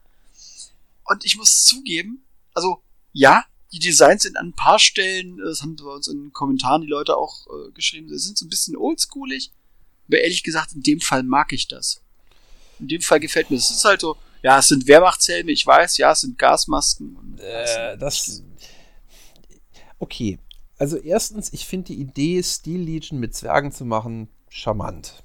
Und 1.06 1.24
ich 1.24 1.38
muss 1.38 1.64
zugeben, 1.64 2.26
also 2.54 2.82
ja, 3.14 3.46
die 3.72 3.80
Designs 3.80 4.24
sind 4.24 4.36
an 4.36 4.48
ein 4.50 4.54
paar 4.54 4.80
Stellen, 4.80 5.40
äh, 5.40 5.46
das 5.46 5.62
haben 5.62 5.78
bei 5.78 5.86
uns 5.86 6.08
in 6.08 6.26
den 6.26 6.34
Kommentaren 6.34 6.82
die 6.82 6.88
Leute 6.88 7.16
auch 7.16 7.48
äh, 7.48 7.72
geschrieben, 7.72 8.10
sie 8.10 8.18
sind 8.18 8.38
so 8.38 8.46
ein 8.46 8.50
bisschen 8.50 8.76
oldschoolig. 8.76 9.52
Aber 10.10 10.20
ehrlich 10.20 10.44
gesagt, 10.44 10.74
in 10.74 10.82
dem 10.84 11.00
Fall 11.00 11.24
mag 11.24 11.54
ich 11.54 11.68
das. 11.68 12.02
In 12.80 12.88
dem 12.90 13.02
Fall 13.02 13.20
gefällt 13.20 13.50
mir 13.50 13.58
das. 13.58 13.70
Es 13.70 13.78
ist 13.78 13.86
halt 13.86 14.02
so, 14.02 14.18
ja, 14.42 14.60
es 14.60 14.68
sind 14.70 14.88
Wehrmachtshelme, 14.88 15.52
ich 15.52 15.66
weiß, 15.66 15.98
ja, 15.98 16.12
es 16.12 16.22
sind 16.22 16.38
Gasmasken. 16.38 17.16
Und 17.16 17.40
Äh, 17.40 17.98
das. 17.98 18.44
Okay. 20.00 20.40
Also 20.78 20.98
erstens, 20.98 21.52
ich 21.54 21.66
finde 21.66 21.88
die 21.94 22.00
Idee, 22.00 22.42
Steel 22.42 22.82
Legion 22.82 23.20
mit 23.20 23.36
Zwergen 23.36 23.72
zu 23.72 23.84
machen, 23.86 24.30
charmant. 24.48 25.24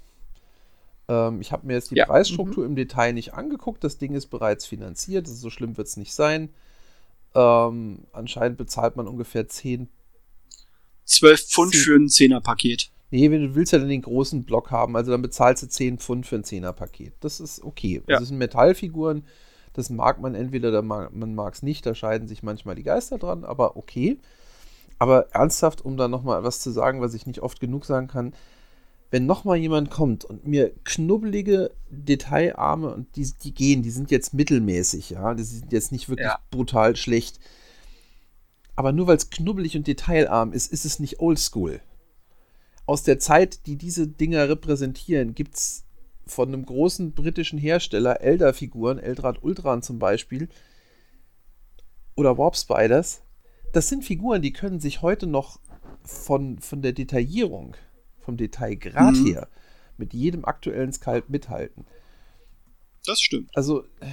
Ähm, 1.09 1.41
ich 1.41 1.53
habe 1.53 1.67
mir 1.67 1.75
jetzt 1.75 1.91
die 1.93 1.97
Ja. 1.97 2.07
Preisstruktur 2.07 2.65
im 2.67 2.75
Detail 2.75 3.13
nicht 3.13 3.35
angeguckt. 3.35 3.85
Das 3.85 3.99
Ding 3.99 4.15
ist 4.15 4.27
bereits 4.27 4.67
finanziert. 4.67 5.27
Also 5.27 5.37
so 5.39 5.51
schlimm 5.51 5.77
wird 5.77 5.87
es 5.87 5.97
nicht 5.97 6.13
sein. 6.13 6.53
Ähm, 7.37 8.01
anscheinend 8.13 8.59
bezahlt 8.59 8.97
man 8.97 9.07
ungefähr 9.07 9.49
10. 9.49 9.89
12 11.05 11.47
Pfund 11.49 11.73
Sie- 11.73 11.79
für 11.81 11.95
ein 11.97 12.09
Zehnerpaket. 12.09 12.91
Nee, 13.15 13.31
wenn 13.31 13.43
du 13.43 13.55
willst 13.55 13.71
ja 13.73 13.79
dann 13.79 13.89
den 13.89 14.03
großen 14.03 14.43
Block 14.43 14.73
haben, 14.73 14.97
also 14.97 15.13
dann 15.13 15.23
bezahlst 15.23 15.63
du 15.63 15.69
10 15.69 15.99
Pfund 15.99 16.27
für 16.27 16.35
ein 16.35 16.43
10er-Paket. 16.43 17.13
Das 17.21 17.39
ist 17.39 17.63
okay. 17.63 18.03
Ja. 18.09 18.19
Das 18.19 18.27
sind 18.27 18.39
Metallfiguren. 18.39 19.25
Das 19.73 19.89
mag 19.89 20.21
man 20.21 20.35
entweder, 20.35 20.83
mag, 20.83 21.15
man 21.15 21.33
mag 21.37 21.55
es 21.55 21.63
nicht. 21.63 21.87
Da 21.87 21.95
scheiden 21.95 22.27
sich 22.27 22.43
manchmal 22.43 22.75
die 22.75 22.83
Geister 22.83 23.17
dran, 23.17 23.45
aber 23.45 23.77
okay. 23.77 24.19
Aber 24.99 25.29
ernsthaft, 25.33 25.85
um 25.85 25.97
da 25.97 26.09
nochmal 26.09 26.43
was 26.43 26.59
zu 26.59 26.73
sagen, 26.73 27.01
was 27.01 27.15
ich 27.15 27.25
nicht 27.25 27.39
oft 27.41 27.61
genug 27.61 27.85
sagen 27.85 28.09
kann, 28.09 28.35
wenn 29.13 29.27
nochmal 29.27 29.59
jemand 29.59 29.91
kommt 29.91 30.25
und 30.25 30.45
mir 30.49 30.73
knubbelige 30.83 31.71
Detailarme 31.91 32.93
und 32.93 33.15
die, 33.15 33.31
die 33.45 33.55
gehen, 33.55 33.83
die 33.83 33.91
sind 33.91 34.11
jetzt 34.11 34.35
mittelmäßig, 34.35 35.11
ja, 35.11 35.35
die 35.35 35.45
sind 35.45 35.73
jetzt 35.73 35.93
nicht 35.93 36.09
wirklich 36.09 36.27
Ja. 36.27 36.41
brutal 36.51 36.97
schlecht. 36.97 37.39
Aber 38.75 38.91
nur 38.91 39.07
weil 39.07 39.19
es 39.19 39.31
knubbelig 39.31 39.77
und 39.77 39.87
detailarm 39.87 40.53
ist, 40.53 40.73
ist 40.73 40.85
es 40.85 40.99
nicht 40.99 41.21
oldschool. 41.21 41.81
Aus 42.87 43.03
der 43.03 43.19
Zeit, 43.19 43.67
die 43.67 43.77
diese 43.77 44.07
Dinger 44.07 44.49
repräsentieren, 44.49 45.35
gibt 45.35 45.55
es 45.55 45.85
von 46.27 46.49
einem 46.49 46.65
großen 46.67 47.13
britischen 47.13 47.59
Hersteller 47.59 48.21
Elder-Figuren, 48.21 48.99
Eldrad 48.99 49.43
Ultran 49.43 49.83
zum 49.83 49.99
Beispiel, 49.99 50.49
oder 52.15 52.39
Warp 52.39 52.57
Spiders. 52.57 53.23
Das 53.73 53.89
sind 53.89 54.05
Figuren, 54.05 54.41
die 54.43 54.53
können 54.53 54.81
sich 54.81 55.03
heute 55.03 55.27
noch 55.27 55.59
von, 56.05 56.59
von 56.61 56.83
der 56.83 56.93
Detaillierung, 56.93 57.77
vom 58.21 58.37
Detailgrad 58.37 59.17
Mhm. 59.17 59.27
her, 59.27 59.49
mit 59.97 60.13
jedem 60.15 60.45
aktuellen 60.45 60.93
Skalp 60.93 61.29
mithalten. 61.29 61.87
Das 63.07 63.21
stimmt. 63.21 63.51
Also, 63.55 63.83
äh, 64.01 64.07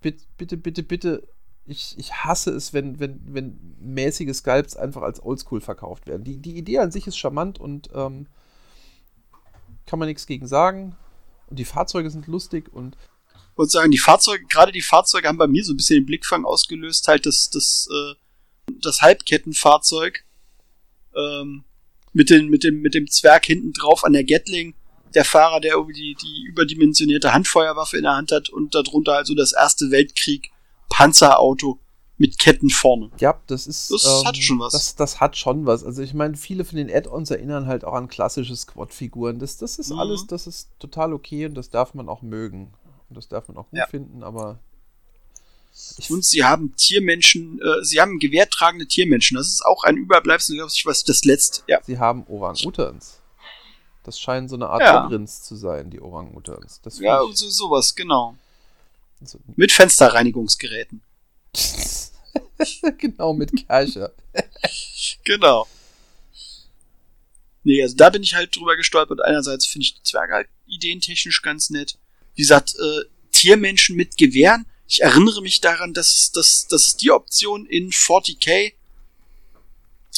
bitte, 0.00 0.24
bitte, 0.36 0.56
bitte, 0.56 0.82
bitte, 0.82 1.28
ich, 1.66 1.94
ich 1.96 2.12
hasse 2.12 2.50
es, 2.50 2.72
wenn, 2.72 2.98
wenn, 2.98 3.20
wenn 3.26 3.76
mäßige 3.80 4.34
Sculpts 4.34 4.76
einfach 4.76 5.02
als 5.02 5.22
Oldschool 5.22 5.60
verkauft 5.60 6.06
werden. 6.06 6.24
Die, 6.24 6.38
die 6.38 6.56
Idee 6.56 6.78
an 6.78 6.90
sich 6.90 7.06
ist 7.06 7.18
charmant 7.18 7.58
und 7.58 7.90
ähm, 7.94 8.26
kann 9.86 9.98
man 9.98 10.08
nichts 10.08 10.26
gegen 10.26 10.46
sagen. 10.46 10.96
Und 11.48 11.58
die 11.58 11.64
Fahrzeuge 11.64 12.10
sind 12.10 12.26
lustig 12.26 12.72
und 12.72 12.96
Und 13.54 13.70
sagen, 13.70 13.90
die 13.90 13.98
Fahrzeuge, 13.98 14.46
gerade 14.46 14.72
die 14.72 14.82
Fahrzeuge 14.82 15.28
haben 15.28 15.38
bei 15.38 15.46
mir 15.46 15.64
so 15.64 15.72
ein 15.72 15.76
bisschen 15.76 16.00
den 16.00 16.06
Blickfang 16.06 16.44
ausgelöst, 16.44 17.06
halt 17.06 17.26
das, 17.26 17.50
das, 17.50 17.88
äh, 17.92 18.14
das 18.80 19.02
Halbkettenfahrzeug, 19.02 20.24
ähm, 21.14 21.64
mit 22.12 22.30
den, 22.30 22.48
mit 22.48 22.64
dem, 22.64 22.80
mit 22.80 22.94
dem 22.94 23.08
Zwerg 23.08 23.44
hinten 23.46 23.72
drauf 23.72 24.04
an 24.04 24.14
der 24.14 24.24
Gatling, 24.24 24.74
der 25.14 25.24
Fahrer, 25.24 25.60
der 25.60 25.72
irgendwie 25.72 25.94
die, 25.94 26.14
die 26.14 26.44
überdimensionierte 26.46 27.32
Handfeuerwaffe 27.32 27.98
in 27.98 28.04
der 28.04 28.16
Hand 28.16 28.32
hat 28.32 28.48
und 28.48 28.74
darunter 28.74 29.14
also 29.14 29.34
das 29.34 29.52
erste 29.52 29.90
Weltkrieg 29.90 30.50
Panzerauto 30.92 31.78
mit 32.18 32.38
Ketten 32.38 32.68
vorne. 32.70 33.10
Ja, 33.18 33.40
das 33.46 33.66
ist. 33.66 33.90
Das 33.90 34.04
ähm, 34.04 34.26
hat 34.26 34.36
schon 34.36 34.58
was. 34.60 34.72
Das, 34.72 34.94
das 34.94 35.20
hat 35.20 35.36
schon 35.36 35.66
was. 35.66 35.82
Also 35.82 36.02
ich 36.02 36.14
meine, 36.14 36.36
viele 36.36 36.64
von 36.64 36.76
den 36.76 36.90
Add-ons 36.90 37.30
erinnern 37.30 37.66
halt 37.66 37.84
auch 37.84 37.94
an 37.94 38.08
klassische 38.08 38.54
Squad-Figuren. 38.54 39.38
Das, 39.38 39.56
das 39.56 39.78
ist 39.78 39.90
Mhm. 39.90 39.98
alles, 39.98 40.26
das 40.26 40.46
ist 40.46 40.68
total 40.78 41.12
okay 41.14 41.46
und 41.46 41.54
das 41.54 41.70
darf 41.70 41.94
man 41.94 42.08
auch 42.08 42.22
mögen. 42.22 42.72
Und 43.08 43.16
das 43.16 43.28
darf 43.28 43.48
man 43.48 43.56
auch 43.56 43.68
gut 43.70 43.78
Ja. 43.78 43.86
finden, 43.86 44.22
aber 44.22 44.58
ich 45.96 46.10
Und 46.10 46.22
sie 46.24 46.44
haben 46.44 46.74
Tiermenschen, 46.76 47.58
äh, 47.60 47.82
sie 47.82 48.00
haben 48.00 48.18
gewehrtragende 48.18 48.86
Tiermenschen. 48.86 49.36
Das 49.38 49.48
ist 49.48 49.64
auch 49.64 49.84
ein 49.84 49.96
Überbleibsel, 49.96 50.56
glaube 50.56 50.70
ich, 50.72 50.84
was 50.84 51.02
das 51.04 51.24
letzte. 51.24 51.62
Ja. 51.66 51.78
sie 51.82 51.98
haben 51.98 52.24
Orang-Utans. 52.28 53.18
Das 54.04 54.18
scheinen 54.20 54.48
so 54.48 54.56
eine 54.56 54.68
Art 54.68 54.82
Ja. 54.82 55.26
Zu 55.26 55.56
sein, 55.56 55.88
die 55.90 56.00
Orang-Utans. 56.00 56.80
Ja, 57.00 57.20
so, 57.32 57.48
sowas, 57.48 57.94
genau. 57.94 58.34
So, 59.24 59.38
Mit 59.56 59.72
Fensterreinigungsgeräten. 59.72 61.02
genau, 62.98 63.34
mit 63.34 63.66
Kercher. 63.66 64.12
Genau. 65.24 65.68
Nee, 67.64 67.82
also 67.82 67.96
da 67.96 68.10
bin 68.10 68.22
ich 68.22 68.34
halt 68.34 68.54
drüber 68.56 68.76
gestolpert. 68.76 69.20
Einerseits 69.20 69.66
finde 69.66 69.84
ich 69.84 69.94
die 69.94 70.02
Zwerge 70.02 70.34
halt 70.34 70.48
ideentechnisch 70.66 71.42
ganz 71.42 71.70
nett. 71.70 71.98
Wie 72.34 72.42
gesagt, 72.42 72.74
äh, 72.74 73.04
Tiermenschen 73.30 73.96
mit 73.96 74.16
Gewehren. 74.16 74.66
Ich 74.88 75.02
erinnere 75.02 75.42
mich 75.42 75.60
daran, 75.60 75.94
dass, 75.94 76.32
dass, 76.32 76.66
dass 76.66 76.86
es 76.86 76.96
die 76.96 77.10
Option 77.10 77.66
in 77.66 77.90
40k 77.90 78.72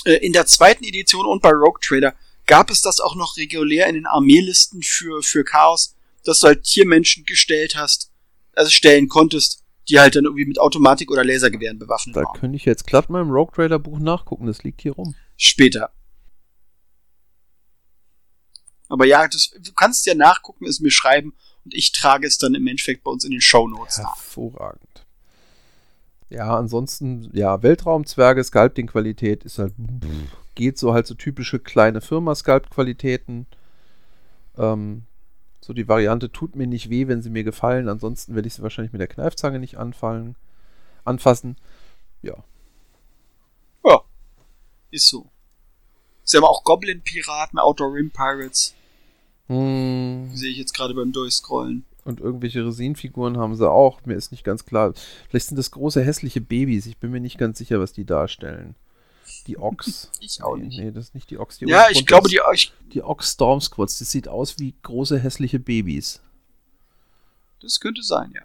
äh, 0.04 0.12
in 0.14 0.32
der 0.32 0.46
zweiten 0.46 0.84
Edition 0.84 1.26
und 1.26 1.42
bei 1.42 1.50
Rogue 1.50 1.80
Trader 1.80 2.14
gab 2.46 2.70
es 2.70 2.82
das 2.82 3.00
auch 3.00 3.14
noch 3.14 3.36
regulär 3.36 3.86
in 3.86 3.94
den 3.94 4.06
Armeelisten 4.06 4.82
für, 4.82 5.22
für 5.22 5.44
Chaos, 5.44 5.94
dass 6.24 6.40
du 6.40 6.48
halt 6.48 6.64
Tiermenschen 6.64 7.24
gestellt 7.24 7.76
hast, 7.76 8.10
also 8.56 8.70
stellen 8.70 9.08
konntest, 9.08 9.62
die 9.88 10.00
halt 10.00 10.16
dann 10.16 10.24
irgendwie 10.24 10.46
mit 10.46 10.58
Automatik- 10.58 11.10
oder 11.10 11.24
Lasergewehren 11.24 11.78
bewaffnet 11.78 12.16
Da 12.16 12.22
waren. 12.22 12.40
könnte 12.40 12.56
ich 12.56 12.64
jetzt 12.64 12.86
glatt 12.86 13.10
mal 13.10 13.20
im 13.20 13.30
Rogue 13.30 13.52
Trader 13.54 13.78
Buch 13.78 13.98
nachgucken, 13.98 14.46
das 14.46 14.62
liegt 14.62 14.82
hier 14.82 14.92
rum. 14.92 15.14
Später. 15.36 15.90
Aber 18.88 19.06
ja, 19.06 19.26
das, 19.26 19.50
du 19.60 19.72
kannst 19.72 20.06
ja 20.06 20.14
nachgucken, 20.14 20.66
es 20.66 20.80
mir 20.80 20.90
schreiben 20.90 21.34
und 21.64 21.74
ich 21.74 21.92
trage 21.92 22.26
es 22.26 22.38
dann 22.38 22.54
im 22.54 22.66
Endeffekt 22.66 23.04
bei 23.04 23.10
uns 23.10 23.24
in 23.24 23.30
den 23.30 23.40
Show 23.40 23.66
Notes 23.66 23.98
nach. 23.98 24.14
Hervorragend. 24.16 25.06
Ja, 26.28 26.56
ansonsten, 26.56 27.30
ja, 27.32 27.62
Weltraumzwerge, 27.62 28.42
Sculpting-Qualität 28.42 29.44
ist 29.44 29.58
halt, 29.58 29.74
pff, 29.74 30.36
geht 30.54 30.78
so 30.78 30.92
halt 30.92 31.06
so 31.06 31.14
typische 31.14 31.58
kleine 31.58 32.00
Firma-Sculpt-Qualitäten. 32.00 33.46
Ähm, 34.56 35.04
so 35.64 35.72
die 35.72 35.88
Variante 35.88 36.30
tut 36.30 36.56
mir 36.56 36.66
nicht 36.66 36.90
weh, 36.90 37.08
wenn 37.08 37.22
sie 37.22 37.30
mir 37.30 37.42
gefallen. 37.42 37.88
Ansonsten 37.88 38.34
werde 38.34 38.46
ich 38.48 38.54
sie 38.54 38.62
wahrscheinlich 38.62 38.92
mit 38.92 39.00
der 39.00 39.08
Kneifzange 39.08 39.58
nicht 39.58 39.76
anfallen, 39.78 40.36
anfassen. 41.04 41.56
Ja, 42.20 42.34
Ja, 43.84 44.02
ist 44.90 45.08
so. 45.08 45.30
Sie 46.22 46.36
haben 46.36 46.44
auch 46.44 46.64
Goblin-Piraten, 46.64 47.58
Outer 47.58 47.86
Rim 47.92 48.10
Pirates, 48.10 48.74
hm, 49.46 50.30
sehe 50.34 50.50
ich 50.50 50.58
jetzt 50.58 50.74
gerade 50.74 50.92
beim 50.94 51.12
Durchscrollen. 51.12 51.84
und 52.04 52.20
irgendwelche 52.20 52.64
Resinfiguren 52.66 53.38
haben 53.38 53.56
sie 53.56 53.70
auch. 53.70 54.04
Mir 54.04 54.14
ist 54.16 54.32
nicht 54.32 54.44
ganz 54.44 54.66
klar. 54.66 54.92
Vielleicht 55.30 55.46
sind 55.46 55.56
das 55.58 55.70
große 55.70 56.02
hässliche 56.02 56.40
Babys. 56.42 56.84
Ich 56.86 56.98
bin 56.98 57.10
mir 57.10 57.20
nicht 57.20 57.38
ganz 57.38 57.56
sicher, 57.58 57.80
was 57.80 57.92
die 57.94 58.04
darstellen. 58.04 58.74
Die 59.46 59.58
Ox. 59.58 60.10
Ich 60.20 60.42
auch 60.42 60.56
nee, 60.56 60.64
nicht. 60.64 60.78
Nee, 60.78 60.90
das 60.90 61.06
ist 61.06 61.14
nicht 61.14 61.30
die 61.30 61.38
Ox. 61.38 61.58
Die 61.58 61.66
Ja, 61.66 61.88
ich 61.90 62.06
glaube, 62.06 62.26
ist- 62.28 62.32
die, 62.32 62.40
ich, 62.54 62.72
Die 62.92 63.02
Ox 63.02 63.32
Storm 63.32 63.60
Squads, 63.60 63.98
das 63.98 64.10
sieht 64.10 64.26
aus 64.28 64.58
wie 64.58 64.74
große 64.82 65.18
hässliche 65.18 65.58
Babys. 65.58 66.20
das 67.60 67.78
könnte 67.80 68.02
sein, 68.02 68.32
ja. 68.34 68.42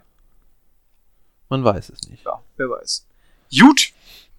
Man 1.48 1.64
weiß 1.64 1.88
es 1.90 2.08
nicht. 2.08 2.24
Ja, 2.24 2.42
wer 2.56 2.70
weiß. 2.70 3.06
Gut. 3.58 3.92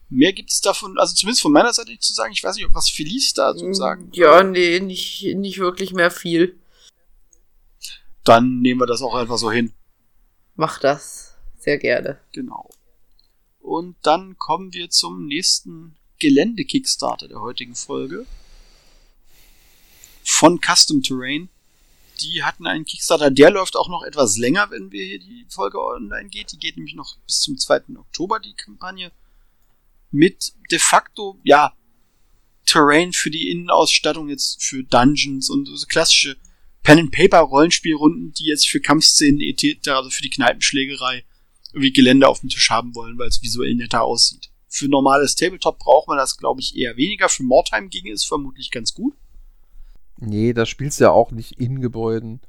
Mehr 0.09 0.33
gibt 0.33 0.51
es 0.51 0.59
davon, 0.61 0.97
also 0.99 1.13
zumindest 1.15 1.41
von 1.41 1.51
meiner 1.53 1.71
Seite 1.73 1.89
nicht 1.89 2.03
zu 2.03 2.13
sagen. 2.13 2.31
Ich 2.33 2.43
weiß 2.43 2.55
nicht, 2.55 2.65
ob 2.65 2.73
was 2.73 2.89
Felice 2.89 3.33
da 3.33 3.55
zu 3.55 3.73
sagen. 3.73 4.09
Ja, 4.13 4.43
nee, 4.43 4.79
nicht, 4.79 5.23
nicht 5.35 5.57
wirklich 5.59 5.93
mehr 5.93 6.11
viel. 6.11 6.57
Dann 8.23 8.59
nehmen 8.61 8.79
wir 8.81 8.87
das 8.87 9.01
auch 9.01 9.15
einfach 9.15 9.37
so 9.37 9.51
hin. 9.51 9.73
Mach 10.55 10.79
das. 10.79 11.35
Sehr 11.57 11.77
gerne. 11.77 12.19
Genau. 12.33 12.69
Und 13.59 13.95
dann 14.01 14.37
kommen 14.37 14.73
wir 14.73 14.89
zum 14.89 15.27
nächsten 15.27 15.95
Gelände-Kickstarter 16.21 17.27
der 17.27 17.41
heutigen 17.41 17.75
Folge. 17.75 18.25
Von 20.23 20.61
Custom 20.61 21.01
Terrain. 21.01 21.49
Die 22.21 22.43
hatten 22.43 22.67
einen 22.67 22.85
Kickstarter, 22.85 23.31
der 23.31 23.49
läuft 23.49 23.75
auch 23.75 23.89
noch 23.89 24.03
etwas 24.03 24.37
länger, 24.37 24.69
wenn 24.69 24.91
wir 24.91 25.03
hier 25.03 25.19
die 25.19 25.47
Folge 25.49 25.83
online 25.83 26.29
geht. 26.29 26.51
Die 26.51 26.59
geht 26.59 26.77
nämlich 26.77 26.93
noch 26.93 27.17
bis 27.25 27.41
zum 27.41 27.57
2. 27.57 27.97
Oktober, 27.97 28.39
die 28.39 28.53
Kampagne. 28.53 29.11
Mit 30.11 30.53
de 30.69 30.77
facto, 30.77 31.39
ja, 31.43 31.73
Terrain 32.67 33.13
für 33.13 33.31
die 33.31 33.49
Innenausstattung 33.49 34.29
jetzt 34.29 34.63
für 34.63 34.83
Dungeons 34.83 35.49
und 35.49 35.65
so 35.65 35.85
klassische 35.87 36.37
Pen-and-Paper-Rollenspielrunden, 36.83 38.33
die 38.33 38.45
jetzt 38.45 38.67
für 38.67 38.79
Kampfszenen 38.79 39.41
etc., 39.41 39.87
also 39.87 40.11
für 40.11 40.21
die 40.21 40.29
Kneipenschlägerei, 40.29 41.25
irgendwie 41.69 41.93
Gelände 41.93 42.27
auf 42.27 42.41
dem 42.41 42.49
Tisch 42.49 42.69
haben 42.69 42.93
wollen, 42.93 43.17
weil 43.17 43.29
es 43.29 43.41
visuell 43.41 43.73
netter 43.73 44.03
aussieht. 44.03 44.50
Für 44.73 44.87
normales 44.87 45.35
Tabletop 45.35 45.79
braucht 45.79 46.07
man 46.07 46.17
das, 46.17 46.37
glaube 46.37 46.61
ich, 46.61 46.77
eher 46.77 46.95
weniger. 46.95 47.27
Für 47.27 47.43
Mordheim 47.43 47.89
ging 47.89 48.09
es 48.09 48.23
vermutlich 48.23 48.71
ganz 48.71 48.93
gut. 48.93 49.13
Nee, 50.17 50.53
da 50.53 50.65
spielst 50.65 50.99
du 50.99 51.03
ja 51.03 51.11
auch 51.11 51.31
nicht 51.31 51.59
in 51.59 51.81
Gebäuden. 51.81 52.39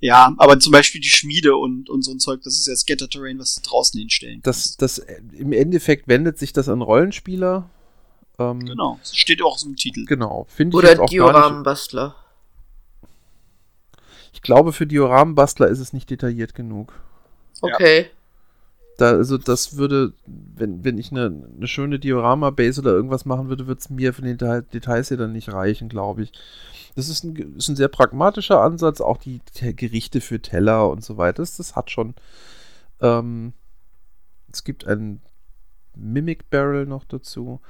Ja, 0.00 0.34
aber 0.38 0.58
zum 0.58 0.72
Beispiel 0.72 1.02
die 1.02 1.10
Schmiede 1.10 1.56
und, 1.56 1.90
und 1.90 2.02
so 2.02 2.12
ein 2.12 2.18
Zeug, 2.18 2.40
das 2.44 2.54
ist 2.54 2.66
ja 2.66 2.74
Scatter-Terrain, 2.74 3.38
was 3.38 3.56
du 3.56 3.68
draußen 3.68 3.98
hinstellen 3.98 4.40
Das, 4.42 4.76
das, 4.78 4.98
Im 4.98 5.52
Endeffekt 5.52 6.08
wendet 6.08 6.38
sich 6.38 6.54
das 6.54 6.70
an 6.70 6.80
Rollenspieler. 6.80 7.68
Ähm, 8.38 8.60
Genau, 8.60 8.98
das 9.02 9.14
steht 9.14 9.42
auch 9.42 9.58
so 9.58 9.68
im 9.68 9.76
Titel. 9.76 10.06
Genau. 10.06 10.46
Finde 10.48 10.74
ich 10.74 10.78
Oder 10.78 10.90
jetzt 10.90 11.00
auch 11.00 11.10
gar 11.10 11.10
nicht, 11.10 11.12
Dioramenbastler. 11.12 12.16
Ich 14.32 14.40
glaube, 14.40 14.72
für 14.72 14.86
Dioramenbastler 14.86 15.68
ist 15.68 15.80
es 15.80 15.92
nicht 15.92 16.08
detailliert 16.08 16.54
genug. 16.54 16.94
Okay. 17.60 18.06
Da, 18.98 19.12
also 19.12 19.38
das 19.38 19.76
würde, 19.76 20.12
wenn, 20.26 20.82
wenn 20.84 20.98
ich 20.98 21.12
eine, 21.12 21.26
eine 21.56 21.68
schöne 21.68 22.00
Diorama-Base 22.00 22.80
oder 22.80 22.90
irgendwas 22.90 23.24
machen 23.24 23.48
würde, 23.48 23.68
würde 23.68 23.78
es 23.78 23.90
mir 23.90 24.12
von 24.12 24.24
den 24.24 24.36
Deta- 24.36 24.60
Details 24.60 25.06
hier 25.08 25.16
dann 25.16 25.32
nicht 25.32 25.52
reichen, 25.52 25.88
glaube 25.88 26.24
ich. 26.24 26.32
Das 26.96 27.08
ist 27.08 27.22
ein, 27.22 27.36
ist 27.56 27.68
ein 27.68 27.76
sehr 27.76 27.86
pragmatischer 27.86 28.60
Ansatz, 28.60 29.00
auch 29.00 29.18
die 29.18 29.38
Te- 29.54 29.72
Gerichte 29.72 30.20
für 30.20 30.42
Teller 30.42 30.90
und 30.90 31.04
so 31.04 31.16
weiter. 31.16 31.42
Das, 31.42 31.56
das 31.56 31.76
hat 31.76 31.92
schon. 31.92 32.14
Ähm, 33.00 33.52
es 34.52 34.64
gibt 34.64 34.84
ein 34.84 35.20
Mimic 35.94 36.50
Barrel 36.50 36.84
noch 36.84 37.04
dazu. 37.04 37.60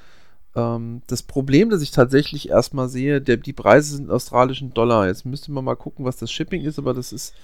Ähm, 0.57 1.03
das 1.09 1.23
Problem, 1.23 1.69
das 1.69 1.83
ich 1.83 1.91
tatsächlich 1.91 2.49
erstmal 2.49 2.89
sehe, 2.89 3.21
der, 3.21 3.37
die 3.37 3.53
Preise 3.53 3.97
sind 3.97 4.07
in 4.07 4.11
australischen 4.11 4.73
Dollar. 4.73 5.07
Jetzt 5.09 5.27
müsste 5.27 5.53
man 5.53 5.65
mal 5.65 5.77
gucken, 5.77 6.07
was 6.07 6.17
das 6.17 6.33
Shipping 6.33 6.63
ist, 6.63 6.79
aber 6.79 6.95
das 6.95 7.13
ist 7.13 7.35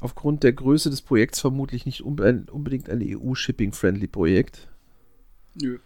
aufgrund 0.00 0.42
der 0.42 0.52
Größe 0.52 0.90
des 0.90 1.02
Projekts 1.02 1.40
vermutlich 1.40 1.86
nicht 1.86 2.02
unbe- 2.02 2.48
unbedingt 2.50 2.88
ein 2.90 3.00
EU-Shipping-Friendly-Projekt. 3.02 4.68
Nö. 5.54 5.78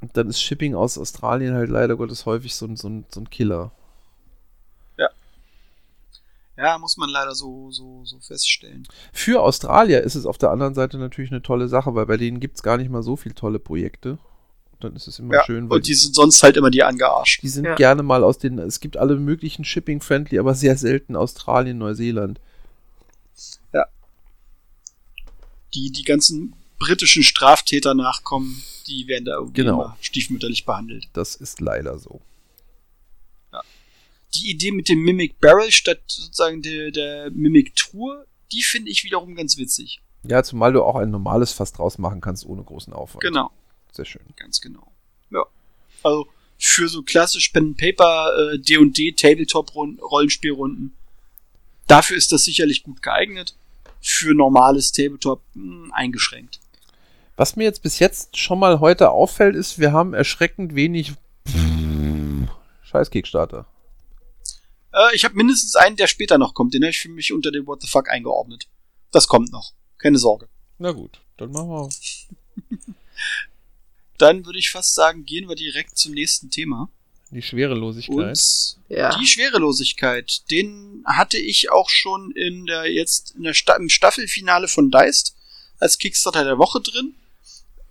Und 0.00 0.16
dann 0.16 0.28
ist 0.28 0.40
Shipping 0.40 0.74
aus 0.74 0.98
Australien 0.98 1.54
halt 1.54 1.70
leider 1.70 1.96
Gottes 1.96 2.26
häufig 2.26 2.54
so 2.54 2.66
ein, 2.66 2.76
so 2.76 2.88
ein, 2.88 3.06
so 3.12 3.20
ein 3.20 3.30
Killer. 3.30 3.72
Ja, 6.56 6.78
muss 6.78 6.96
man 6.96 7.10
leider 7.10 7.34
so, 7.34 7.72
so, 7.72 8.04
so 8.04 8.20
feststellen. 8.20 8.86
Für 9.12 9.42
Australier 9.42 10.02
ist 10.02 10.14
es 10.14 10.24
auf 10.24 10.38
der 10.38 10.50
anderen 10.52 10.74
Seite 10.74 10.98
natürlich 10.98 11.32
eine 11.32 11.42
tolle 11.42 11.66
Sache, 11.66 11.96
weil 11.96 12.06
bei 12.06 12.16
denen 12.16 12.38
gibt 12.38 12.54
es 12.56 12.62
gar 12.62 12.76
nicht 12.76 12.90
mal 12.90 13.02
so 13.02 13.16
viele 13.16 13.34
tolle 13.34 13.58
Projekte. 13.58 14.18
Und 14.70 14.84
dann 14.84 14.94
ist 14.94 15.08
es 15.08 15.18
immer 15.18 15.34
Ja, 15.34 15.44
schön, 15.44 15.68
weil 15.68 15.78
und 15.78 15.88
die 15.88 15.94
sind 15.94 16.14
sonst 16.14 16.40
halt 16.44 16.56
immer 16.56 16.70
die 16.70 16.84
angearscht. 16.84 17.42
die 17.42 17.48
sind 17.48 17.64
Ja. 17.64 17.74
gerne 17.74 18.04
mal 18.04 18.22
aus 18.22 18.38
den, 18.38 18.60
es 18.60 18.78
gibt 18.78 18.96
alle 18.96 19.16
möglichen 19.16 19.64
Shipping-Friendly, 19.64 20.38
aber 20.38 20.54
sehr 20.54 20.76
selten 20.76 21.16
Australien, 21.16 21.78
Neuseeland. 21.78 22.40
Die, 25.74 25.90
die 25.90 26.04
ganzen 26.04 26.54
britischen 26.78 27.24
Straftäter 27.24 27.94
nachkommen, 27.94 28.62
die 28.86 29.08
werden 29.08 29.24
da 29.24 29.32
irgendwie 29.38 29.62
Genau. 29.62 29.96
stiefmütterlich 30.00 30.64
behandelt. 30.64 31.08
Das 31.14 31.34
ist 31.34 31.60
leider 31.60 31.98
so. 31.98 32.20
die 34.36 34.50
Idee 34.50 34.72
mit 34.72 34.88
dem 34.88 34.98
Mimic 35.00 35.38
Barrel 35.40 35.70
statt 35.70 36.00
sozusagen 36.08 36.60
der, 36.60 36.90
der 36.90 37.30
Mimic 37.30 37.76
Tour, 37.76 38.26
die 38.50 38.62
finde 38.64 38.90
ich 38.90 39.04
wiederum 39.04 39.36
ganz 39.36 39.56
witzig. 39.58 40.00
Ja, 40.24 40.42
zumal 40.42 40.72
du 40.72 40.82
auch 40.82 40.96
ein 40.96 41.10
normales 41.12 41.52
Fass 41.52 41.72
draus 41.72 41.98
machen 41.98 42.20
kannst, 42.20 42.44
ohne 42.44 42.64
großen 42.64 42.92
Aufwand. 42.92 43.22
Genau, 43.22 43.52
Sehr 43.92 44.04
schön. 44.04 44.22
ganz 44.34 44.60
genau. 44.60 44.90
Ja. 45.30 45.44
Also 46.02 46.26
für 46.58 46.88
so 46.88 47.02
klassisch 47.04 47.50
Pen 47.50 47.66
and 47.66 47.76
Paper 47.76 48.54
äh, 48.54 48.58
D&D 48.58 49.12
Tabletop 49.12 49.72
Rollenspielrunden. 49.74 50.96
Dafür 51.86 52.16
ist 52.16 52.32
das 52.32 52.44
sicherlich 52.44 52.82
gut 52.82 53.02
geeignet. 53.02 53.54
für 54.00 54.34
normales 54.34 54.92
Tabletop 54.92 55.42
mh, 55.54 55.94
eingeschränkt. 55.94 56.60
Was 57.36 57.56
mir 57.56 57.64
jetzt 57.64 57.82
bis 57.82 57.98
jetzt 57.98 58.36
schon 58.36 58.58
mal 58.58 58.80
heute 58.80 59.10
auffällt, 59.10 59.56
ist, 59.56 59.78
wir 59.78 59.92
haben 59.92 60.12
erschreckend 60.14 60.74
wenig 60.74 61.12
Scheiß 62.82 63.10
Kickstarter. 63.10 63.66
Äh, 64.92 65.14
ich 65.14 65.24
habe 65.24 65.34
mindestens 65.34 65.74
einen, 65.74 65.96
der 65.96 66.06
später 66.06 66.38
noch 66.38 66.54
kommt. 66.54 66.74
Den 66.74 66.82
habe 66.82 66.90
ich 66.90 67.00
für 67.00 67.08
mich 67.08 67.32
unter 67.32 67.50
dem 67.50 67.66
What 67.66 67.82
the 67.82 67.88
fuck 67.88 68.08
eingeordnet. 68.10 68.68
Das 69.10 69.26
kommt 69.26 69.50
noch. 69.50 69.72
Keine 69.98 70.18
Sorge. 70.18 70.48
Na 70.78 70.92
gut, 70.92 71.20
dann 71.38 71.50
machen 71.50 71.68
wir. 71.70 71.88
Dann 74.18 74.46
würde 74.46 74.58
ich 74.60 74.70
fast 74.70 74.94
sagen, 74.94 75.24
gehen 75.24 75.48
wir 75.48 75.56
direkt 75.56 75.98
zum 75.98 76.12
nächsten 76.12 76.48
Thema. 76.50 76.88
Die 77.34 77.42
Schwerelosigkeit. 77.42 78.16
Und 78.16 78.78
Ja. 78.88 79.18
die 79.18 79.26
Schwerelosigkeit, 79.26 80.48
den 80.50 81.02
hatte 81.04 81.36
ich 81.36 81.70
auch 81.70 81.90
schon 81.90 82.30
in 82.30 82.64
der 82.66 82.90
jetzt 82.90 83.34
in 83.36 83.42
der 83.42 83.54
Sta 83.54 83.74
im 83.74 83.88
Staffelfinale 83.88 84.68
von 84.68 84.90
Deist 84.90 85.34
als 85.80 85.98
Kickstarter 85.98 86.44
der 86.44 86.58
Woche 86.58 86.80
drin. 86.80 87.14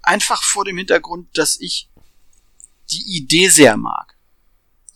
Einfach 0.01 0.41
vor 0.41 0.63
dem 0.65 0.77
Hintergrund, 0.77 1.27
dass 1.37 1.59
ich 1.59 1.87
die 2.91 3.03
Idee 3.17 3.49
sehr 3.49 3.75
mag. 3.77 4.15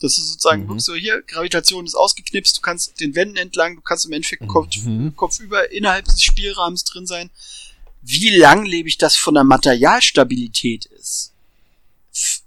Das 0.00 0.16
ist 0.16 0.28
sozusagen 0.30 0.66
Mhm. 0.66 0.78
so 0.80 0.94
hier, 0.94 1.22
Gravitation 1.22 1.84
ist 1.84 1.94
ausgeknipst, 1.94 2.56
du 2.56 2.60
kannst 2.60 3.00
den 3.00 3.14
Wänden 3.14 3.36
entlang, 3.36 3.76
du 3.76 3.82
kannst 3.82 4.06
im 4.06 4.12
Endeffekt 4.12 4.46
Kopf, 4.46 4.76
Mhm. 4.84 5.14
kopfüber 5.16 5.70
innerhalb 5.72 6.04
des 6.06 6.22
Spielrahmens 6.22 6.84
drin 6.84 7.06
sein. 7.06 7.30
Wie 8.00 8.30
langlebig 8.36 8.96
das 8.98 9.16
von 9.16 9.34
der 9.34 9.44
Materialstabilität 9.44 10.86
ist, 10.86 11.32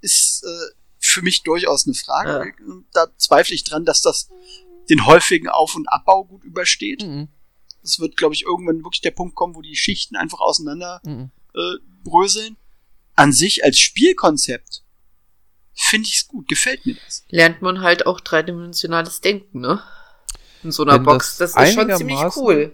ist 0.01 0.43
äh, 0.43 0.73
für 1.11 1.21
mich 1.21 1.43
durchaus 1.43 1.85
eine 1.85 1.93
Frage. 1.93 2.53
Da 2.93 3.07
zweifle 3.17 3.55
ich 3.55 3.63
dran, 3.63 3.85
dass 3.85 4.01
das 4.01 4.29
den 4.89 5.05
häufigen 5.05 5.47
Auf- 5.47 5.75
und 5.75 5.87
Abbau 5.87 6.23
gut 6.25 6.43
übersteht. 6.43 7.03
Mhm. 7.05 7.27
Es 7.83 7.99
wird, 7.99 8.17
glaube 8.17 8.33
ich, 8.35 8.43
irgendwann 8.43 8.83
wirklich 8.83 9.01
der 9.01 9.11
Punkt 9.11 9.35
kommen, 9.35 9.55
wo 9.55 9.61
die 9.61 9.75
Schichten 9.75 10.15
einfach 10.15 10.39
auseinander 10.39 11.01
Mhm. 11.03 11.31
äh, 11.55 11.75
bröseln. 12.03 12.57
An 13.15 13.33
sich 13.33 13.63
als 13.63 13.79
Spielkonzept 13.79 14.83
finde 15.73 16.07
ich 16.07 16.17
es 16.17 16.27
gut, 16.27 16.47
gefällt 16.47 16.85
mir 16.85 16.95
das. 17.05 17.25
Lernt 17.29 17.61
man 17.61 17.81
halt 17.81 18.05
auch 18.05 18.19
dreidimensionales 18.19 19.21
Denken, 19.21 19.59
ne? 19.61 19.81
In 20.63 20.71
so 20.71 20.83
einer 20.83 20.93
Wenn 20.95 21.03
Box. 21.03 21.37
das 21.37 21.53
Das, 21.53 21.67
ist 21.69 21.73
schon 21.73 21.95
ziemlich 21.95 22.19
cool. 22.37 22.73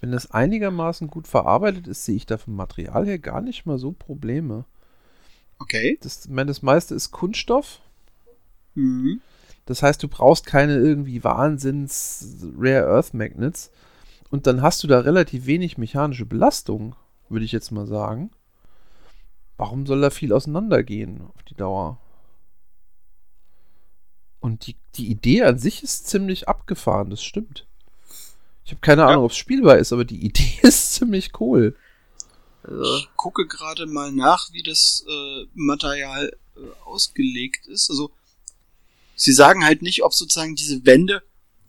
Wenn 0.00 0.12
das 0.12 0.30
einigermaßen 0.30 1.08
gut 1.08 1.26
verarbeitet 1.26 1.86
ist, 1.86 2.04
sehe 2.04 2.16
ich 2.16 2.26
da 2.26 2.36
vom 2.36 2.56
Material 2.56 3.06
her 3.06 3.18
gar 3.18 3.40
nicht 3.40 3.64
mal 3.64 3.78
so 3.78 3.92
Probleme. 3.92 4.66
Okay. 5.58 5.98
Das, 6.02 6.28
das 6.28 6.62
meiste 6.62 6.94
ist 6.94 7.10
Kunststoff. 7.10 7.80
Mhm. 8.74 9.20
Das 9.66 9.82
heißt, 9.82 10.02
du 10.02 10.08
brauchst 10.08 10.46
keine 10.46 10.74
irgendwie 10.76 11.24
Wahnsinns 11.24 12.44
Rare 12.58 12.86
Earth 12.86 13.14
Magnets. 13.14 13.70
Und 14.30 14.46
dann 14.46 14.62
hast 14.62 14.82
du 14.82 14.86
da 14.86 15.00
relativ 15.00 15.46
wenig 15.46 15.78
mechanische 15.78 16.26
Belastung, 16.26 16.96
würde 17.28 17.44
ich 17.44 17.52
jetzt 17.52 17.70
mal 17.70 17.86
sagen. 17.86 18.30
Warum 19.56 19.86
soll 19.86 20.00
da 20.00 20.10
viel 20.10 20.32
auseinandergehen 20.32 21.22
auf 21.22 21.42
die 21.44 21.54
Dauer? 21.54 21.98
Und 24.40 24.66
die, 24.66 24.76
die 24.96 25.06
Idee 25.10 25.42
an 25.44 25.58
sich 25.58 25.82
ist 25.82 26.08
ziemlich 26.08 26.48
abgefahren, 26.48 27.08
das 27.10 27.22
stimmt. 27.24 27.66
Ich 28.64 28.72
habe 28.72 28.80
keine 28.80 29.02
Ja. 29.02 29.08
Ahnung, 29.08 29.24
ob 29.24 29.30
es 29.30 29.36
spielbar 29.36 29.78
ist, 29.78 29.92
aber 29.92 30.04
die 30.04 30.22
Idee 30.26 30.58
ist 30.62 30.94
ziemlich 30.94 31.40
cool. 31.40 31.76
Also, 32.66 32.96
Ich 32.96 33.08
gucke 33.16 33.46
gerade 33.46 33.86
mal 33.86 34.10
nach, 34.12 34.52
wie 34.52 34.62
das 34.62 35.04
äh, 35.08 35.46
Material 35.54 36.36
äh, 36.56 36.60
ausgelegt 36.84 37.66
ist. 37.66 37.90
Also, 37.90 38.10
sie 39.16 39.32
sagen 39.32 39.64
halt 39.64 39.82
nicht, 39.82 40.02
ob 40.02 40.14
sozusagen 40.14 40.54
diese 40.56 40.84
Wände 40.86 41.22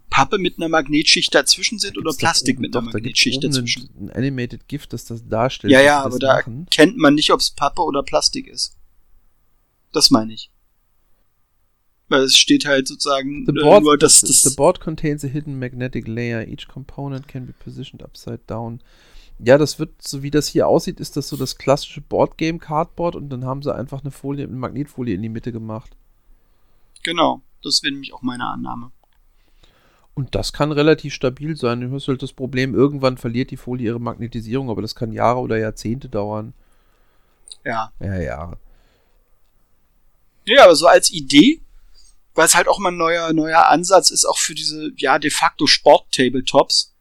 Pappe 0.10 0.38
mit 0.38 0.58
einer 0.58 0.70
Magnetschicht 0.70 1.34
dazwischen 1.36 1.78
sind 1.80 1.98
oder 1.98 2.06
Gibt's 2.12 2.18
doch 2.18 2.22
Plastik 2.22 2.56
oben- 2.56 2.62
mit 2.62 2.76
einer 2.76 2.86
doch, 2.86 2.92
da 2.92 2.98
Magnetschicht 2.98 3.44
oben 3.44 3.52
dazwischen. 3.52 3.90
Ein, 4.00 4.10
Animated 4.12 4.68
GIF, 4.68 4.88
das 4.88 5.04
das 5.06 5.28
darstellt. 5.28 5.74
Ja, 5.74 5.82
ja, 5.82 6.02
aber 6.04 6.20
da 6.20 6.36
machen. 6.36 6.68
kennt 6.72 6.98
man 6.98 7.16
nicht, 7.16 7.32
ob 7.32 7.40
es 7.42 7.52
Pappe 7.52 7.82
oder 7.82 8.02
Plastik 8.04 8.48
ist. 8.48 8.78
Das 9.92 10.12
meine 10.12 10.34
ich. 10.34 10.52
Weil 12.08 12.22
es 12.22 12.38
steht 12.38 12.66
halt 12.66 12.88
sozusagen 12.88 13.46
The 13.46 13.52
äh, 13.52 13.62
board, 13.64 13.84
nur, 13.84 13.98
dass 13.98 14.22
das 14.22 14.44
the 14.44 14.56
board 14.56 14.80
contains 14.80 15.26
a 15.26 15.28
hidden 15.28 15.58
magnetic 15.58 16.08
layer. 16.08 16.48
Each 16.48 16.68
component 16.68 17.28
can 17.28 17.48
be 17.48 17.54
positioned 17.54 18.04
upside 18.04 18.40
down. 18.48 18.82
Ja, 19.40 19.58
das 19.58 19.80
wird, 19.80 20.02
so 20.02 20.24
wie 20.24 20.32
das 20.32 20.48
hier 20.48 20.68
aussieht, 20.68 21.00
ist 21.00 21.18
das 21.18 21.28
so 21.28 21.36
das 21.38 21.58
klassische 21.58 22.02
Boardgame 22.02 22.60
Cardboard 22.60 23.16
und 23.16 23.30
dann 23.30 23.44
haben 23.46 23.62
sie 23.64 23.74
einfach 23.76 24.02
eine 24.02 24.12
Folie, 24.12 24.46
eine 24.46 24.56
Magnetfolie 24.56 25.16
in 25.16 25.22
die 25.22 25.30
Mitte 25.30 25.52
gemacht. 25.52 25.96
genau. 27.04 27.42
Das 27.64 27.82
wäre 27.82 27.94
nämlich 27.94 28.14
auch 28.14 28.22
meine 28.22 28.46
Annahme. 28.46 28.92
Und 30.14 30.36
das 30.36 30.54
kann 30.54 30.72
relativ 30.72 31.16
stabil 31.16 31.58
sein. 31.58 31.82
Du 31.82 31.92
hast 31.94 32.08
halt 32.08 32.22
das 32.22 32.32
Problem, 32.32 32.76
irgendwann 32.76 33.18
verliert 33.18 33.50
die 33.50 33.58
Folie 33.58 33.88
ihre 33.88 34.00
Magnetisierung, 34.00 34.70
aber 34.70 34.84
das 34.84 34.94
kann 34.94 35.12
Jahre 35.12 35.40
oder 35.40 35.58
Jahrzehnte 35.58 36.08
dauern. 36.08 36.54
Ja. 37.64 37.92
Ja, 38.00 38.16
ja. 38.22 38.54
Ja, 40.46 40.64
aber 40.64 40.76
so 40.76 40.86
als 40.88 41.12
Idee, 41.12 41.62
weil 42.36 42.46
es 42.46 42.54
halt 42.56 42.68
auch 42.68 42.78
mal 42.78 42.92
ein 42.92 42.98
neuer, 42.98 43.34
neuer 43.34 43.68
Ansatz 43.68 44.12
ist, 44.12 44.26
auch 44.26 44.38
für 44.38 44.54
diese, 44.54 44.92
ja, 44.98 45.18
de 45.18 45.32
facto 45.32 45.66
Sport-Tabletops. 45.68 46.95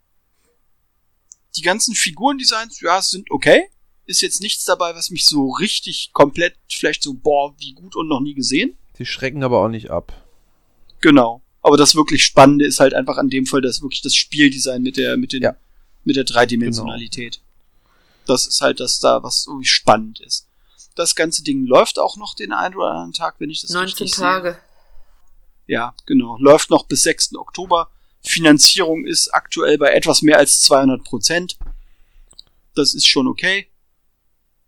Die 1.56 1.62
ganzen 1.62 1.94
Figurendesigns, 1.94 2.80
ja, 2.80 3.00
sind 3.02 3.30
okay. 3.30 3.64
Ist 4.06 4.20
jetzt 4.20 4.40
nichts 4.42 4.64
dabei, 4.64 4.94
was 4.94 5.10
mich 5.10 5.24
so 5.24 5.50
richtig 5.52 6.10
komplett, 6.12 6.56
vielleicht 6.68 7.02
so, 7.02 7.14
boah, 7.14 7.54
wie 7.58 7.72
gut 7.72 7.96
und 7.96 8.08
noch 8.08 8.20
nie 8.20 8.34
gesehen. 8.34 8.76
Sie 8.98 9.06
schrecken 9.06 9.42
aber 9.42 9.60
auch 9.60 9.68
nicht 9.68 9.90
ab. 9.90 10.12
Genau. 11.00 11.42
Aber 11.62 11.76
das 11.78 11.94
wirklich 11.94 12.24
Spannende 12.24 12.66
ist 12.66 12.80
halt 12.80 12.92
einfach 12.92 13.16
an 13.16 13.30
dem 13.30 13.46
Fall 13.46 13.62
das 13.62 13.80
wirklich 13.80 14.02
das 14.02 14.14
Spieldesign 14.14 14.82
mit 14.82 14.96
der, 14.98 15.16
mit 15.16 15.32
den, 15.32 15.42
Ja. 15.42 15.56
mit 16.04 16.16
der 16.16 16.24
Dreidimensionalität. 16.24 17.40
Das 18.26 18.46
ist 18.46 18.60
halt 18.60 18.80
das 18.80 19.00
da, 19.00 19.22
was 19.22 19.46
irgendwie 19.46 19.66
spannend 19.66 20.20
ist. 20.20 20.46
Das 20.94 21.14
ganze 21.14 21.42
Ding 21.42 21.64
läuft 21.64 21.98
auch 21.98 22.16
noch 22.16 22.34
den 22.34 22.52
einen 22.52 22.74
oder 22.74 22.90
anderen 22.90 23.12
Tag, 23.12 23.36
wenn 23.38 23.50
ich 23.50 23.62
das 23.62 23.70
19 23.70 24.04
richtig 24.04 24.12
Tage. 24.18 24.52
Sehe. 24.52 24.60
Ja, 25.66 25.94
genau. 26.06 26.36
Läuft 26.38 26.70
noch 26.70 26.86
bis 26.86 27.02
6. 27.02 27.36
Oktober. 27.36 27.90
Finanzierung 28.24 29.04
ist 29.04 29.28
aktuell 29.34 29.78
bei 29.78 29.90
etwas 29.90 30.22
mehr 30.22 30.38
als 30.38 30.62
200 30.62 31.04
Prozent. 31.04 31.58
Das 32.74 32.94
ist 32.94 33.06
schon 33.06 33.28
okay. 33.28 33.68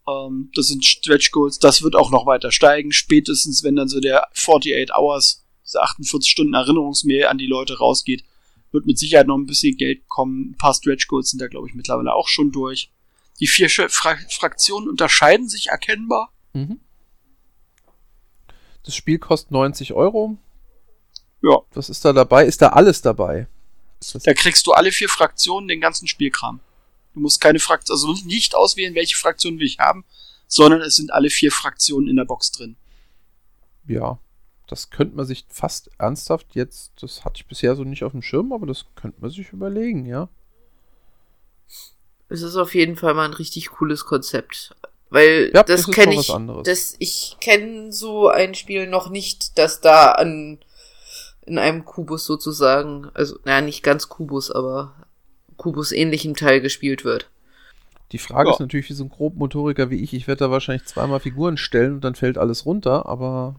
Ähm, 0.08 0.50
das 0.54 0.68
sind 0.68 0.84
Stretch 0.84 1.30
Goals. 1.32 1.58
Das 1.58 1.82
wird 1.82 1.96
auch 1.96 2.10
noch 2.10 2.26
weiter 2.26 2.52
steigen. 2.52 2.92
Spätestens, 2.92 3.64
wenn 3.64 3.76
dann 3.76 3.88
so 3.88 4.00
der 4.00 4.30
48 4.30 4.94
Hours, 4.94 5.44
diese 5.64 5.82
48 5.82 6.30
Stunden 6.30 6.54
Erinnerungsmail 6.54 7.26
an 7.26 7.38
die 7.38 7.46
Leute 7.46 7.78
rausgeht, 7.78 8.24
wird 8.72 8.86
mit 8.86 8.98
Sicherheit 8.98 9.26
noch 9.26 9.38
ein 9.38 9.46
bisschen 9.46 9.76
Geld 9.76 10.06
kommen. 10.08 10.50
Ein 10.50 10.56
paar 10.58 10.74
Stretch 10.74 11.08
Goals 11.08 11.30
sind 11.30 11.40
da, 11.40 11.48
glaube 11.48 11.68
ich, 11.68 11.74
mittlerweile 11.74 12.14
auch 12.14 12.28
schon 12.28 12.52
durch. 12.52 12.90
Die 13.40 13.46
vier 13.46 13.68
Fra 13.68 14.16
Fraktionen 14.30 14.88
unterscheiden 14.88 15.48
sich 15.48 15.68
erkennbar. 15.68 16.32
Mhm. 16.52 16.80
Das 18.82 18.94
Spiel 18.94 19.18
kostet 19.18 19.50
90 19.50 19.94
Euro. 19.94 20.38
Ja. 21.42 21.58
Was 21.74 21.88
ist 21.90 22.04
da 22.04 22.12
dabei? 22.12 22.44
Ist 22.46 22.62
da 22.62 22.68
alles 22.68 23.02
dabei? 23.02 23.46
Da 24.24 24.34
kriegst 24.34 24.66
du 24.66 24.72
alle 24.72 24.92
vier 24.92 25.08
Fraktionen 25.08 25.68
den 25.68 25.80
ganzen 25.80 26.06
Spielkram. 26.06 26.60
Du 27.14 27.20
musst 27.20 27.40
keine 27.40 27.58
Fraktion, 27.58 27.94
also 27.94 28.12
nicht 28.26 28.54
auswählen, 28.54 28.94
welche 28.94 29.16
Fraktion 29.16 29.58
will 29.58 29.66
ich 29.66 29.78
haben, 29.78 30.04
sondern 30.48 30.82
es 30.82 30.96
sind 30.96 31.12
alle 31.12 31.30
vier 31.30 31.50
Fraktionen 31.50 32.08
in 32.08 32.16
der 32.16 32.24
Box 32.26 32.52
drin. 32.52 32.76
Ja, 33.86 34.18
das 34.66 34.90
könnte 34.90 35.16
man 35.16 35.24
sich 35.26 35.46
fast 35.48 35.90
ernsthaft 35.98 36.48
jetzt, 36.54 36.92
das 37.00 37.24
hatte 37.24 37.36
ich 37.36 37.46
bisher 37.46 37.74
so 37.74 37.84
nicht 37.84 38.04
auf 38.04 38.12
dem 38.12 38.22
Schirm, 38.22 38.52
aber 38.52 38.66
das 38.66 38.84
könnte 38.96 39.20
man 39.20 39.30
sich 39.30 39.50
überlegen, 39.52 40.04
ja. 40.04 40.28
Es 42.28 42.42
ist 42.42 42.56
auf 42.56 42.74
jeden 42.74 42.96
Fall 42.96 43.14
mal 43.14 43.24
ein 43.24 43.34
richtig 43.34 43.70
cooles 43.70 44.04
Konzept. 44.04 44.74
Weil 45.08 45.52
Ja, 45.54 45.62
das 45.62 45.86
das 45.86 45.94
kenne 45.94 46.18
ich. 46.18 46.30
anderes. 46.30 46.64
Das, 46.64 46.96
ich 46.98 47.36
kenne 47.40 47.92
so 47.92 48.28
ein 48.28 48.54
Spiel 48.54 48.88
noch 48.88 49.08
nicht, 49.08 49.56
das 49.56 49.80
da 49.80 50.12
an 50.12 50.58
in 51.46 51.58
einem 51.58 51.84
Kubus 51.84 52.24
sozusagen, 52.24 53.08
also 53.14 53.38
naja, 53.44 53.60
nicht 53.60 53.82
ganz 53.82 54.08
Kubus, 54.08 54.50
aber 54.50 54.94
Kubus 55.56 55.92
ähnlichem 55.92 56.36
Teil 56.36 56.60
gespielt 56.60 57.04
wird. 57.04 57.30
Die 58.12 58.18
Frage 58.18 58.48
Ja. 58.48 58.54
ist 58.54 58.60
natürlich, 58.60 58.88
wie 58.88 58.94
so 58.94 59.04
ein 59.04 59.08
Grobmotoriker 59.10 59.90
wie 59.90 60.02
ich, 60.02 60.12
ich 60.12 60.26
werde 60.28 60.40
da 60.40 60.50
wahrscheinlich 60.50 60.86
zweimal 60.86 61.20
Figuren 61.20 61.56
stellen 61.56 61.94
und 61.94 62.04
dann 62.04 62.14
fällt 62.14 62.38
alles 62.38 62.66
runter, 62.66 63.06
aber 63.06 63.56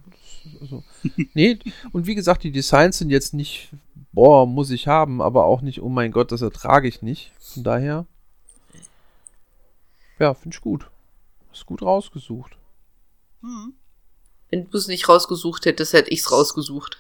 also, 0.62 0.84
nee, 1.34 1.60
und 1.92 2.08
wie 2.08 2.16
gesagt, 2.16 2.44
die 2.44 2.52
Designs 2.52 2.98
sind 2.98 3.10
jetzt 3.10 3.34
nicht, 3.34 3.70
boah, 4.14 4.46
muss 4.46 4.70
ich 4.70 4.88
haben, 4.88 5.22
aber 5.22 5.46
auch 5.46 5.62
nicht, 5.62 5.82
oh 5.82 5.90
mein 5.90 6.12
Gott, 6.12 6.32
das 6.32 6.42
ertrage 6.42 6.88
ich 6.88 7.02
nicht. 7.02 7.32
Von 7.40 7.64
daher, 7.64 8.06
ja, 10.20 10.34
finde 10.34 10.56
ich 10.56 10.62
gut. 10.62 10.90
Ist 11.52 11.66
gut 11.66 11.82
rausgesucht. 11.82 12.58
Hm. 13.42 13.74
Wenn 14.50 14.70
du 14.70 14.78
es 14.78 14.88
nicht 14.88 15.10
rausgesucht 15.10 15.66
hättest, 15.66 15.94
hätte 15.94 16.12
ich's 16.12 16.32
rausgesucht. 16.32 16.98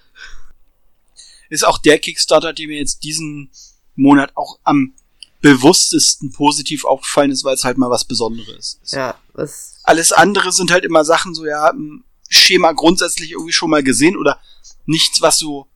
Ist 1.49 1.65
auch 1.65 1.77
der 1.77 1.99
Kickstarter, 1.99 2.53
der 2.53 2.67
mir 2.67 2.77
jetzt 2.77 3.03
diesen 3.03 3.51
Monat 3.95 4.31
auch 4.35 4.59
am 4.63 4.93
bewusstesten 5.41 6.31
positiv 6.31 6.83
aufgefallen 6.85 7.31
ist, 7.31 7.43
weil 7.43 7.53
es 7.55 7.63
halt 7.63 7.77
mal 7.77 7.89
was 7.89 8.05
Besonderes 8.05 8.79
ist. 8.81 8.93
Ja, 8.93 9.17
was. 9.33 9.79
Alles 9.83 10.11
andere 10.11 10.51
sind 10.51 10.71
halt 10.71 10.83
immer 10.83 11.05
Sachen 11.05 11.33
so, 11.35 11.45
ja, 11.45 11.69
ein 11.71 12.03
Schema 12.27 12.71
grundsätzlich 12.73 13.31
irgendwie 13.31 13.53
schon 13.53 13.69
mal 13.69 13.83
gesehen 13.83 14.17
oder 14.17 14.39
nichts, 14.85 15.21
was 15.21 15.37
so 15.37 15.67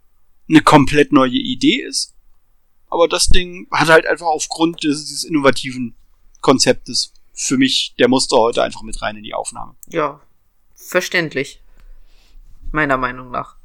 eine 0.49 0.61
komplett 0.61 1.11
neue 1.11 1.31
Idee 1.31 1.81
ist. 1.81 2.13
aber 2.89 3.07
das 3.07 3.27
Ding 3.27 3.67
hat 3.71 3.87
halt 3.87 4.05
einfach 4.05 4.25
aufgrund 4.27 4.83
des, 4.83 5.05
dieses 5.05 5.23
innovativen 5.23 5.95
Konzeptes 6.41 7.13
für 7.33 7.57
mich, 7.57 7.95
der 7.97 8.09
musste 8.09 8.35
heute 8.35 8.61
einfach 8.63 8.81
mit 8.81 9.01
rein 9.01 9.15
in 9.15 9.23
die 9.23 9.33
Aufnahme. 9.33 9.75
Ja, 9.87 10.19
verständlich. 10.75 11.61
Meiner 12.71 12.97
Meinung 12.97 13.31
nach. 13.31 13.55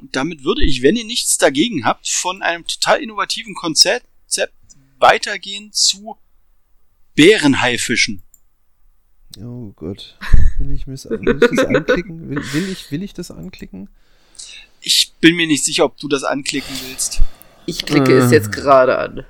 Und 0.00 0.16
damit 0.16 0.44
würde 0.44 0.64
ich, 0.64 0.82
wenn 0.82 0.96
ihr 0.96 1.04
nichts 1.04 1.36
dagegen 1.38 1.84
habt, 1.84 2.08
von 2.08 2.42
einem 2.42 2.66
total 2.66 3.02
innovativen 3.02 3.54
Konzept 3.54 4.06
weitergehen 4.98 5.72
zu 5.72 6.16
Bärenhaifischen. 7.14 8.22
Oh 9.38 9.72
Gott. 9.76 10.18
Will 10.58 10.70
ich, 10.72 10.86
mis- 10.86 11.08
will 11.08 11.38
ich 11.42 11.50
das 11.50 11.64
anklicken? 11.66 12.28
Will, 12.28 12.52
will, 12.52 12.68
ich, 12.70 12.90
will 12.90 13.02
ich 13.02 13.14
das 13.14 13.30
anklicken? 13.30 13.88
Ich 14.82 15.12
bin 15.20 15.36
mir 15.36 15.46
nicht 15.46 15.64
sicher, 15.64 15.84
ob 15.84 15.96
du 15.98 16.08
das 16.08 16.24
anklicken 16.24 16.74
willst. 16.88 17.20
Ich 17.66 17.84
klicke 17.86 18.16
es 18.18 18.30
Äh. 18.30 18.34
jetzt 18.34 18.52
gerade 18.52 18.98
an. 18.98 19.24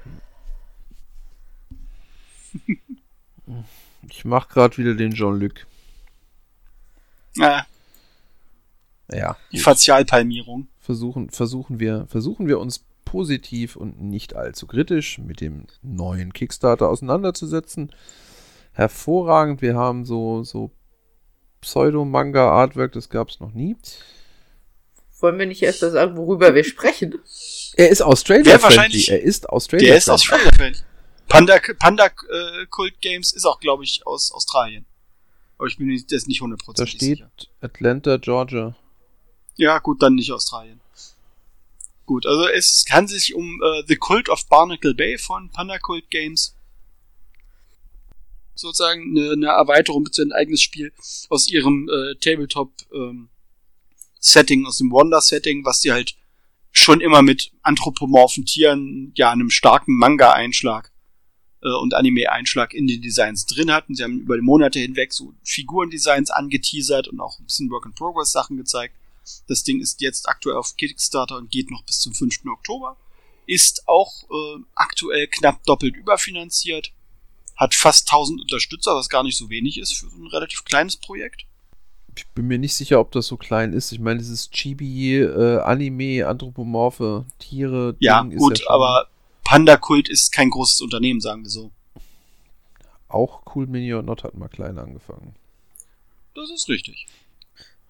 Ich 4.08 4.24
mach 4.24 4.48
gerade 4.48 4.76
wieder 4.78 4.94
den 4.94 5.12
Jean-Luc. 5.14 5.66
Ah, 7.38 7.64
Ja. 9.12 9.36
die 9.52 9.58
Facialpalmierung. 9.58 10.68
versuchen, 10.78 11.30
versuchen, 11.30 11.80
wir, 11.80 12.06
versuchen 12.08 12.46
wir 12.48 12.58
uns 12.58 12.84
positiv 13.04 13.76
und 13.76 14.00
nicht 14.00 14.36
allzu 14.36 14.66
kritisch 14.66 15.18
mit 15.18 15.40
dem 15.40 15.66
neuen 15.82 16.32
Kickstarter 16.32 16.88
auseinanderzusetzen. 16.88 17.92
Hervorragend, 18.72 19.62
wir 19.62 19.74
haben 19.74 20.04
so, 20.04 20.42
so 20.44 20.70
Pseudo-Manga-Artwork, 21.60 22.92
das 22.92 23.08
gab 23.08 23.28
es 23.30 23.40
noch 23.40 23.52
nie. 23.52 23.76
Wollen 25.20 25.38
wir 25.38 25.46
nicht 25.46 25.62
erst 25.62 25.82
mal 25.82 25.90
sagen, 25.90 26.16
worüber 26.16 26.54
wir 26.54 26.64
sprechen? 26.64 27.18
Er 27.76 27.90
ist 27.90 28.00
Australia 28.02 28.62
wahrscheinlich- 28.62 29.10
Er 29.10 29.20
ist 29.20 29.48
Australia 29.50 29.88
Der 29.88 29.96
ist 29.98 30.08
aus 30.08 30.24
friendly. 30.24 30.48
Australien. 30.48 30.76
Panda, 31.28 31.58
Panda 31.78 32.06
äh, 32.06 32.66
Cult 32.70 33.00
Games 33.00 33.32
ist 33.32 33.44
auch, 33.44 33.60
glaube 33.60 33.84
ich, 33.84 34.06
aus 34.06 34.32
Australien. 34.32 34.86
Aber 35.58 35.66
ich 35.68 35.76
bin 35.76 35.86
mir 35.86 35.92
nicht, 35.92 36.10
das 36.10 36.22
ist 36.22 36.28
nicht 36.28 36.40
Da 36.40 36.44
hundertprozentig 36.44 36.94
steht 36.96 37.18
sicher. 37.18 37.30
Atlanta, 37.60 38.16
Georgia. 38.16 38.74
Ja, 39.56 39.78
gut, 39.78 40.02
dann 40.02 40.14
nicht 40.14 40.32
Australien. 40.32 40.80
Gut, 42.06 42.26
also 42.26 42.48
es 42.48 42.84
handelt 42.90 43.20
sich 43.20 43.34
um 43.34 43.62
äh, 43.62 43.84
The 43.86 43.96
Cult 43.96 44.28
of 44.28 44.46
Barnacle 44.48 44.94
Bay 44.94 45.16
von 45.16 45.48
Panda 45.50 45.78
Cult 45.78 46.10
Games. 46.10 46.56
Sozusagen 48.54 49.16
eine, 49.16 49.32
eine 49.32 49.46
Erweiterung 49.46 50.10
zu 50.10 50.22
ein 50.22 50.32
eigenes 50.32 50.60
Spiel 50.60 50.92
aus 51.28 51.48
ihrem 51.48 51.88
äh, 51.88 52.14
Tabletop 52.16 52.72
ähm, 52.92 53.28
Setting, 54.18 54.66
aus 54.66 54.78
dem 54.78 54.90
Wonder-Setting, 54.90 55.64
was 55.64 55.80
die 55.80 55.92
halt 55.92 56.16
schon 56.72 57.00
immer 57.00 57.22
mit 57.22 57.52
anthropomorphen 57.62 58.44
Tieren, 58.44 59.12
ja, 59.14 59.30
einem 59.30 59.50
starken 59.50 59.96
Manga-Einschlag 59.96 60.90
äh, 61.62 61.68
und 61.68 61.94
Anime-Einschlag 61.94 62.74
in 62.74 62.86
den 62.86 63.02
Designs 63.02 63.46
drin 63.46 63.72
hatten. 63.72 63.94
Sie 63.94 64.02
haben 64.02 64.20
über 64.20 64.36
die 64.36 64.42
Monate 64.42 64.78
hinweg 64.78 65.12
so 65.12 65.34
Figurendesigns 65.44 66.30
angeteasert 66.30 67.08
und 67.08 67.20
auch 67.20 67.38
ein 67.38 67.46
bisschen 67.46 67.70
Work-in-Progress-Sachen 67.70 68.56
gezeigt. 68.56 68.94
Das 69.48 69.62
Ding 69.62 69.80
ist 69.80 70.00
jetzt 70.00 70.28
aktuell 70.28 70.56
auf 70.56 70.76
Kickstarter 70.76 71.36
und 71.36 71.50
geht 71.50 71.70
noch 71.70 71.82
bis 71.84 72.00
zum 72.00 72.14
5. 72.14 72.46
Oktober. 72.46 72.96
Ist 73.46 73.88
auch 73.88 74.24
äh, 74.30 74.62
aktuell 74.74 75.26
knapp 75.26 75.62
doppelt 75.64 75.96
überfinanziert. 75.96 76.92
Hat 77.56 77.74
fast 77.74 78.08
1000 78.10 78.40
Unterstützer, 78.42 78.94
was 78.94 79.08
gar 79.08 79.22
nicht 79.22 79.36
so 79.36 79.50
wenig 79.50 79.78
ist 79.78 79.96
für 79.96 80.08
so 80.08 80.16
ein 80.16 80.28
relativ 80.28 80.64
kleines 80.64 80.96
Projekt. 80.96 81.44
Ich 82.16 82.26
bin 82.28 82.46
mir 82.46 82.58
nicht 82.58 82.74
sicher, 82.74 83.00
ob 83.00 83.12
das 83.12 83.26
so 83.26 83.36
klein 83.36 83.72
ist. 83.72 83.92
Ich 83.92 84.00
meine, 84.00 84.18
dieses 84.18 84.50
Chibi, 84.50 85.18
äh, 85.18 85.58
Anime, 85.58 86.26
anthropomorphe 86.26 87.24
Tiere. 87.38 87.96
Ja, 88.00 88.22
Ding 88.22 88.32
ist 88.32 88.38
gut, 88.38 88.58
schon 88.58 88.68
aber 88.68 89.08
Panda 89.44 89.76
Kult 89.76 90.08
ist 90.08 90.32
kein 90.32 90.50
großes 90.50 90.80
Unternehmen, 90.80 91.20
sagen 91.20 91.42
wir 91.42 91.50
so. 91.50 91.70
Auch 93.08 93.42
Cool 93.54 93.66
Mini 93.66 93.92
und 93.94 94.06
Not 94.06 94.22
hat 94.22 94.34
mal 94.34 94.48
klein 94.48 94.78
angefangen. 94.78 95.34
Das 96.34 96.50
ist 96.50 96.68
richtig. 96.68 97.08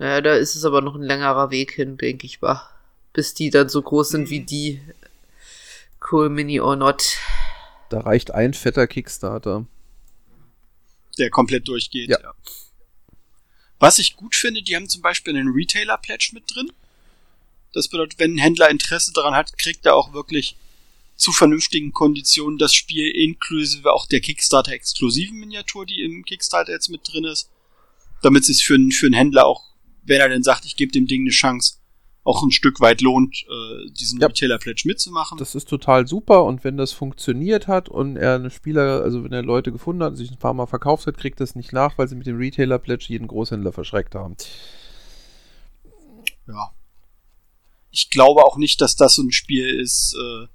Naja, 0.01 0.23
da 0.23 0.35
ist 0.35 0.57
es 0.57 0.65
aber 0.65 0.81
noch 0.81 0.95
ein 0.95 1.03
längerer 1.03 1.51
Weg 1.51 1.73
hin, 1.73 1.99
denke 1.99 2.25
ich 2.27 2.41
mal. 2.41 2.67
Bis 3.13 3.35
die 3.35 3.51
dann 3.51 3.69
so 3.69 3.83
groß 3.83 4.09
sind 4.09 4.31
wie 4.31 4.41
die 4.41 4.81
Cool 6.11 6.31
Mini 6.31 6.59
or 6.59 6.75
Not. 6.75 7.19
Da 7.91 8.01
reicht 8.01 8.31
ein 8.31 8.55
fetter 8.55 8.87
Kickstarter. 8.87 9.67
Der 11.19 11.29
komplett 11.29 11.69
durchgeht. 11.69 12.09
Ja. 12.09 12.19
Ja. 12.19 12.33
Was 13.79 13.99
ich 13.99 14.17
gut 14.17 14.35
finde, 14.35 14.63
die 14.63 14.75
haben 14.75 14.89
zum 14.89 15.03
Beispiel 15.03 15.37
einen 15.37 15.53
Retailer-Pledge 15.53 16.31
mit 16.33 16.45
drin. 16.55 16.73
Das 17.75 17.89
bedeutet, 17.89 18.19
wenn 18.19 18.35
ein 18.37 18.39
Händler 18.39 18.71
Interesse 18.71 19.13
daran 19.13 19.35
hat, 19.35 19.59
kriegt 19.59 19.85
er 19.85 19.97
auch 19.97 20.15
wirklich 20.15 20.57
zu 21.17 21.31
vernünftigen 21.33 21.93
Konditionen 21.93 22.57
das 22.59 22.75
Spiel 22.75 23.11
inklusive 23.11 23.93
auch 23.93 24.07
der 24.07 24.21
Kickstarter-exklusiven 24.23 25.39
Miniatur, 25.39 25.85
die 25.85 26.03
im 26.03 26.25
Kickstarter 26.25 26.73
jetzt 26.73 26.89
mit 26.89 27.03
drin 27.07 27.25
ist. 27.25 27.51
Damit 28.23 28.43
es 28.43 28.47
sich 28.49 28.65
für, 28.65 28.77
einen- 28.77 28.93
für 28.93 29.07
einen 29.07 29.15
Händler 29.15 29.45
auch, 29.47 29.65
wenn 30.11 30.21
er 30.21 30.29
denn 30.29 30.43
sagt, 30.43 30.65
ich 30.65 30.77
gebe 30.77 30.91
dem 30.91 31.07
Ding 31.07 31.23
eine 31.23 31.31
Chance, 31.31 31.77
auch 32.25 32.43
ein 32.43 32.51
Stück 32.51 32.81
weit 32.81 33.01
lohnt, 33.01 33.47
äh, 33.49 33.91
diesen 33.93 34.21
Ja. 34.21 34.27
Retailer-Pledge 34.27 34.83
mitzumachen. 34.85 35.39
Das 35.39 35.55
ist 35.55 35.69
total 35.69 36.07
super 36.09 36.45
und 36.45 36.65
wenn 36.65 36.77
das 36.77 36.93
funktioniert 36.93 37.69
hat 37.69 37.89
und 37.89 38.17
er 38.17 38.35
eine 38.35 38.51
Spieler, 38.51 39.03
also 39.03 39.23
wenn 39.25 39.33
er 39.33 39.43
Leute 39.43 39.71
gefunden 39.71 40.03
hat 40.03 40.11
und 40.11 40.17
sich 40.17 40.31
ein 40.31 40.37
paar 40.39 40.53
Mal 40.53 40.67
verkauft 40.67 41.07
hat, 41.07 41.17
kriegt 41.17 41.41
das 41.41 41.55
nicht 41.55 41.73
nach, 41.73 41.97
weil 41.97 42.09
sie 42.09 42.17
mit 42.17 42.27
dem 42.27 42.37
Retailer-Pledge 42.37 43.07
jeden 43.09 43.29
Großhändler 43.29 43.73
verschreckt 43.73 44.15
haben. 44.17 44.37
ja. 46.49 46.73
Ich 47.93 48.11
glaube 48.11 48.45
auch 48.45 48.57
nicht, 48.57 48.81
dass 48.81 48.95
das 48.97 49.15
so 49.15 49.23
ein 49.23 49.33
Spiel 49.33 49.67
ist, 49.81 50.15
äh, 50.15 50.47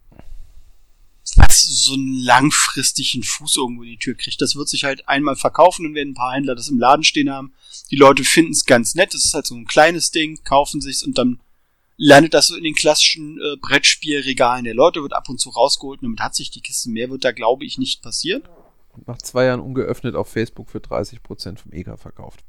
was 1.37 1.63
so 1.63 1.93
einen 1.93 2.13
langfristigen 2.13 3.23
Fuß 3.23 3.57
irgendwo 3.57 3.83
in 3.83 3.89
die 3.89 3.97
Tür 3.97 4.15
kriegt. 4.15 4.41
Das 4.41 4.55
wird 4.55 4.69
sich 4.69 4.83
halt 4.83 5.07
einmal 5.09 5.35
verkaufen 5.35 5.85
und 5.85 5.95
werden 5.95 6.11
ein 6.11 6.15
paar 6.15 6.33
Händler 6.33 6.55
das 6.55 6.69
im 6.69 6.79
Laden 6.79 7.03
stehen 7.03 7.29
haben. 7.29 7.53
Die 7.91 7.95
Leute 7.95 8.23
finden 8.23 8.51
es 8.51 8.65
ganz 8.65 8.95
nett. 8.95 9.13
Es 9.13 9.25
ist 9.25 9.33
halt 9.33 9.45
so 9.45 9.55
ein 9.55 9.65
kleines 9.65 10.11
Ding, 10.11 10.43
kaufen 10.43 10.81
sich's 10.81 11.03
und 11.03 11.17
dann 11.17 11.39
landet 11.97 12.33
das 12.33 12.47
so 12.47 12.55
in 12.55 12.63
den 12.63 12.75
klassischen 12.75 13.39
äh, 13.39 13.57
Brettspielregalen 13.61 14.65
der 14.65 14.73
Leute, 14.73 15.01
wird 15.01 15.13
ab 15.13 15.29
und 15.29 15.39
zu 15.39 15.49
rausgeholt 15.49 16.01
und 16.01 16.07
damit 16.07 16.19
hat 16.19 16.35
sich 16.35 16.51
die 16.51 16.61
Kiste 16.61 16.89
mehr, 16.89 17.09
wird 17.09 17.23
da 17.23 17.31
glaube 17.31 17.65
ich 17.65 17.77
nicht 17.77 18.01
passieren. 18.01 18.43
Nach 19.05 19.17
zwei 19.17 19.45
Jahren 19.45 19.59
ungeöffnet 19.59 20.15
auf 20.15 20.29
Facebook 20.29 20.69
für 20.69 20.79
30% 20.79 21.57
vom 21.57 21.73
EGA 21.73 21.97
verkauft. 21.97 22.43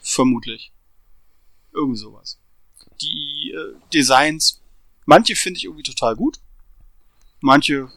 Vermutlich. 0.00 0.72
Irgendwie 1.72 1.98
sowas. 1.98 2.38
Die 3.00 3.52
äh, 3.54 3.74
Designs, 3.92 4.62
manche 5.04 5.34
finde 5.34 5.58
ich 5.58 5.64
irgendwie 5.64 5.82
total 5.82 6.14
gut. 6.14 6.38
Manche 7.40 7.88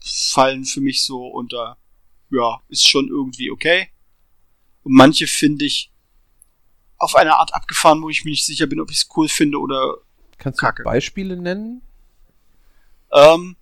fallen 0.00 0.64
für 0.64 0.80
mich 0.80 1.02
so 1.02 1.26
unter, 1.26 1.76
ja, 2.30 2.62
ist 2.68 2.88
schon 2.88 3.08
irgendwie 3.08 3.50
okay. 3.50 3.88
Und 4.82 4.94
manche 4.94 5.26
finde 5.26 5.64
ich 5.64 5.90
auf 6.98 7.14
eine 7.16 7.36
Art 7.36 7.54
abgefahren, 7.54 8.02
wo 8.02 8.10
ich 8.10 8.24
mir 8.24 8.30
nicht 8.30 8.46
sicher 8.46 8.66
bin, 8.66 8.80
ob 8.80 8.90
ich 8.90 8.98
es 8.98 9.08
cool 9.16 9.28
finde 9.28 9.58
oder 9.58 9.96
Kannst 10.38 10.60
Kacke. 10.60 10.82
du 10.82 10.88
Beispiele 10.88 11.36
nennen? 11.36 11.82
Ähm, 13.12 13.56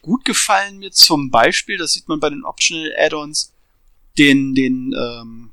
gut 0.00 0.24
gefallen 0.24 0.78
mir 0.78 0.90
zum 0.90 1.30
Beispiel, 1.30 1.78
das 1.78 1.92
sieht 1.92 2.08
man 2.08 2.20
bei 2.20 2.30
den 2.30 2.44
Optional 2.44 2.92
Add-ons, 2.98 3.54
den, 4.18 4.54
den, 4.54 4.94
ähm, 4.98 5.50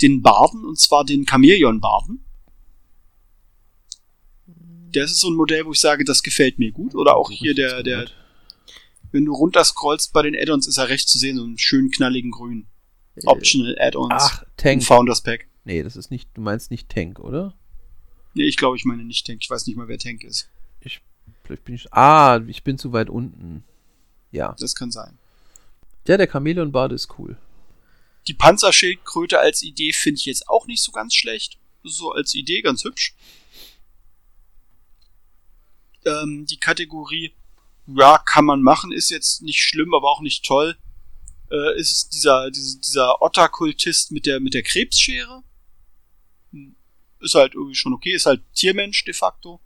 den 0.00 0.22
Barden, 0.22 0.64
und 0.64 0.78
zwar 0.78 1.04
den 1.04 1.26
Chameleon-Barden. 1.26 2.24
Das 4.92 5.10
ist 5.10 5.20
so 5.20 5.28
ein 5.28 5.36
Modell, 5.36 5.66
wo 5.66 5.72
ich 5.72 5.80
sage, 5.80 6.04
das 6.04 6.22
gefällt 6.22 6.58
mir 6.58 6.72
gut. 6.72 6.94
Oder 6.94 7.16
auch 7.16 7.30
hier 7.30 7.54
der, 7.54 7.82
der, 7.82 8.08
wenn 9.12 9.26
du 9.26 9.34
runterscrollst 9.34 10.12
bei 10.12 10.22
den 10.22 10.34
Add-ons, 10.34 10.66
ist 10.66 10.78
er 10.78 10.88
recht 10.88 11.08
zu 11.08 11.18
sehen, 11.18 11.36
so 11.36 11.44
einen 11.44 11.58
schönen 11.58 11.90
knalligen 11.90 12.30
Grün. 12.30 12.66
Optional 13.26 13.76
Add-ons. 13.78 14.12
Ach, 14.14 14.44
Tank. 14.56 14.84
Founders 14.84 15.22
Pack. 15.22 15.46
Nee, 15.64 15.82
das 15.82 15.96
ist 15.96 16.10
nicht, 16.10 16.30
du 16.34 16.40
meinst 16.40 16.70
nicht 16.70 16.88
Tank, 16.88 17.18
oder? 17.18 17.54
Nee, 18.34 18.44
ich 18.44 18.56
glaube, 18.56 18.76
ich 18.76 18.84
meine 18.84 19.04
nicht 19.04 19.26
Tank. 19.26 19.40
Ich 19.42 19.50
weiß 19.50 19.66
nicht 19.66 19.76
mal, 19.76 19.88
wer 19.88 19.98
Tank 19.98 20.24
ist. 20.24 20.48
Ich, 20.80 21.00
vielleicht 21.44 21.64
bin 21.64 21.74
ich, 21.74 21.92
ah, 21.92 22.40
ich 22.46 22.62
bin 22.62 22.78
zu 22.78 22.92
weit 22.92 23.10
unten. 23.10 23.64
Ja. 24.30 24.54
Das 24.58 24.74
kann 24.74 24.90
sein. 24.90 25.18
Ja, 26.06 26.16
der 26.16 26.30
Chamäleon-Bade 26.30 26.94
ist 26.94 27.18
cool. 27.18 27.36
Die 28.26 28.34
Panzerschildkröte 28.34 29.38
als 29.38 29.62
Idee 29.62 29.92
finde 29.92 30.18
ich 30.18 30.26
jetzt 30.26 30.48
auch 30.48 30.66
nicht 30.66 30.82
so 30.82 30.92
ganz 30.92 31.14
schlecht. 31.14 31.58
So 31.82 32.12
als 32.12 32.34
Idee 32.34 32.62
ganz 32.62 32.84
hübsch. 32.84 33.14
Ähm, 36.04 36.46
die 36.46 36.58
Kategorie, 36.58 37.32
ja, 37.86 38.18
kann 38.18 38.44
man 38.44 38.62
machen, 38.62 38.92
ist 38.92 39.10
jetzt 39.10 39.42
nicht 39.42 39.62
schlimm, 39.62 39.94
aber 39.94 40.10
auch 40.10 40.20
nicht 40.20 40.44
toll. 40.44 40.76
Äh, 41.50 41.78
ist 41.78 42.14
dieser, 42.14 42.50
dieser, 42.50 42.78
dieser 42.78 43.22
Otterkultist 43.22 44.12
mit 44.12 44.26
der, 44.26 44.40
mit 44.40 44.54
der 44.54 44.62
Krebsschere. 44.62 45.42
Hm, 46.52 46.76
Ist 47.20 47.34
halt 47.34 47.54
irgendwie 47.54 47.74
schon 47.74 47.92
okay, 47.92 48.12
ist 48.12 48.26
halt 48.26 48.42
Tiermensch 48.54 49.04
de 49.04 49.14
facto. 49.14 49.60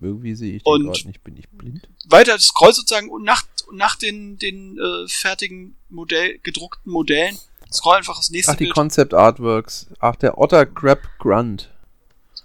Irgendwie 0.00 0.34
sehe 0.34 0.56
ich 0.56 0.62
den 0.62 0.84
gerade 0.84 1.08
nicht. 1.08 1.22
Bin 1.24 1.36
ich 1.36 1.48
blind? 1.48 1.88
weiter 2.06 2.38
scroll 2.38 2.72
sozusagen 2.72 3.10
und 3.10 3.24
nach, 3.24 3.44
nach 3.72 3.96
den, 3.96 4.38
den 4.38 4.78
äh, 4.78 5.08
fertigen 5.08 5.76
Modell, 5.88 6.38
gedruckten 6.38 6.92
Modellen, 6.92 7.38
scroll 7.72 7.96
einfach 7.96 8.16
das 8.16 8.30
nächste 8.30 8.52
Ach, 8.52 8.56
die 8.56 8.64
Bild. 8.64 8.74
Concept 8.74 9.14
Artworks. 9.14 9.88
Ach, 9.98 10.16
der 10.16 10.38
Otter 10.38 10.66
Grab 10.66 11.00
Grunt. 11.18 11.70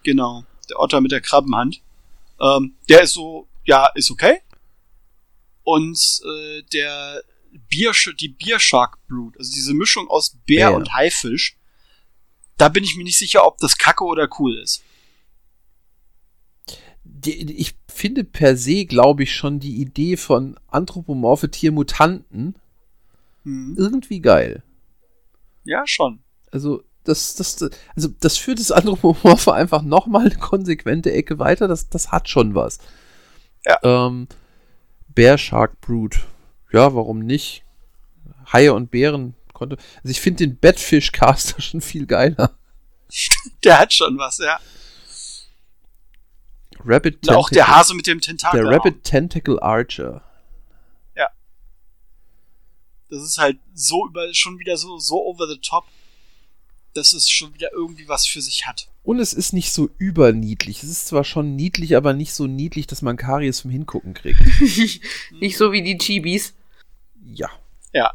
Genau, 0.04 0.44
der 0.70 0.80
Otter 0.80 1.02
mit 1.02 1.12
der 1.12 1.22
Krabbenhand. 1.22 1.82
Ähm, 2.40 2.76
der 2.90 3.02
ist 3.04 3.14
so 3.14 3.48
ja, 3.66 3.88
ist 3.96 4.12
okay. 4.12 4.42
Und 5.64 6.22
äh, 6.24 6.62
der 6.74 7.24
Bier, 7.70 7.94
die 8.20 8.30
Biershark 8.30 8.98
Brut, 9.08 9.38
also 9.38 9.52
diese 9.54 9.74
Mischung 9.74 10.08
aus 10.10 10.38
Bär 10.46 10.70
Ja. 10.72 10.76
und 10.76 10.94
Haifisch, 10.94 11.58
da 12.58 12.70
bin 12.70 12.84
ich 12.84 12.96
mir 12.96 13.04
nicht 13.04 13.18
sicher, 13.20 13.46
ob 13.46 13.58
das 13.58 13.78
kacke 13.78 14.04
oder 14.04 14.28
cool 14.40 14.58
ist. 14.58 14.84
Die, 17.04 17.54
ich 17.60 17.76
finde 17.88 18.24
per 18.24 18.58
se, 18.58 18.86
glaube 18.86 19.24
ich, 19.24 19.36
schon 19.36 19.60
die 19.60 19.78
Idee 19.78 20.18
von 20.18 20.58
anthropomorphe 20.68 21.50
Tiermutanten 21.52 22.56
Hm. 23.44 23.76
irgendwie 23.78 24.22
geil. 24.22 24.64
Ja, 25.64 25.84
schon. 25.86 26.24
Also, 26.52 26.84
das, 27.04 27.36
das, 27.36 27.62
also 27.96 28.08
das 28.20 28.38
führt 28.38 28.60
das 28.60 28.72
Anthropomorphe 28.72 29.54
einfach 29.54 29.84
nochmal 29.84 30.26
eine 30.26 30.36
konsequente 30.36 31.12
Ecke 31.12 31.38
weiter. 31.38 31.68
Das, 31.68 31.90
das 31.90 32.12
hat 32.12 32.28
schon 32.30 32.56
was. 32.56 32.80
Ja. 33.66 33.78
Ähm, 33.84 34.28
Bear 35.10 35.38
Shark 35.38 35.80
Brute. 35.82 36.20
Ja, 36.72 36.94
warum 36.94 37.20
nicht? 37.20 37.64
Haie 38.52 38.74
und 38.74 38.92
Bären 38.92 39.36
konnte. 39.54 39.78
Also 39.98 40.10
ich 40.10 40.22
finde 40.22 40.46
den 40.46 40.58
Batfish 40.58 41.12
Caster 41.12 41.62
schon 41.62 41.82
viel 41.82 42.06
geiler. 42.06 42.58
Der 43.64 43.80
hat 43.80 43.94
schon 43.94 44.18
was, 44.18 44.38
ja. 44.40 44.60
Rabbit 46.84 47.28
Und 47.28 47.36
auch 47.36 47.50
der 47.50 47.68
Hase 47.68 47.96
mit 47.96 48.06
dem 48.08 48.22
Tentakel. 48.22 48.62
Der 48.62 48.72
Rabbit 48.72 49.04
Tentacle 49.04 49.60
Archer. 49.62 50.22
Das 53.10 53.24
ist 53.24 53.38
halt 53.38 53.60
so 53.74 54.08
über, 54.08 54.34
schon 54.34 54.60
wieder 54.60 54.78
so, 54.78 54.98
so 55.00 55.24
over 55.26 55.48
the 55.48 55.60
top, 55.60 55.86
dass 56.96 57.14
es 57.14 57.30
schon 57.30 57.54
wieder 57.54 57.72
irgendwie 57.74 58.08
was 58.08 58.26
für 58.26 58.42
sich 58.42 58.66
hat. 58.66 58.88
Und 59.04 59.20
es 59.20 59.34
ist 59.34 59.54
nicht 59.54 59.72
so 59.72 59.90
überniedlich. 59.98 60.82
Es 60.82 60.90
ist 60.90 61.08
zwar 61.08 61.24
schon 61.24 61.56
niedlich, 61.56 61.96
aber 61.96 62.14
nicht 62.14 62.34
so 62.34 62.48
niedlich, 62.48 62.88
dass 62.88 63.02
man 63.02 63.18
Karies 63.18 63.62
vom 63.62 63.72
Hingucken 63.72 64.14
kriegt. 64.14 64.40
Nicht 65.32 65.58
so 65.58 65.72
wie 65.72 65.84
die 65.84 65.98
Chibis. 65.98 66.56
Ja. 67.24 67.50
Ja. 67.94 68.14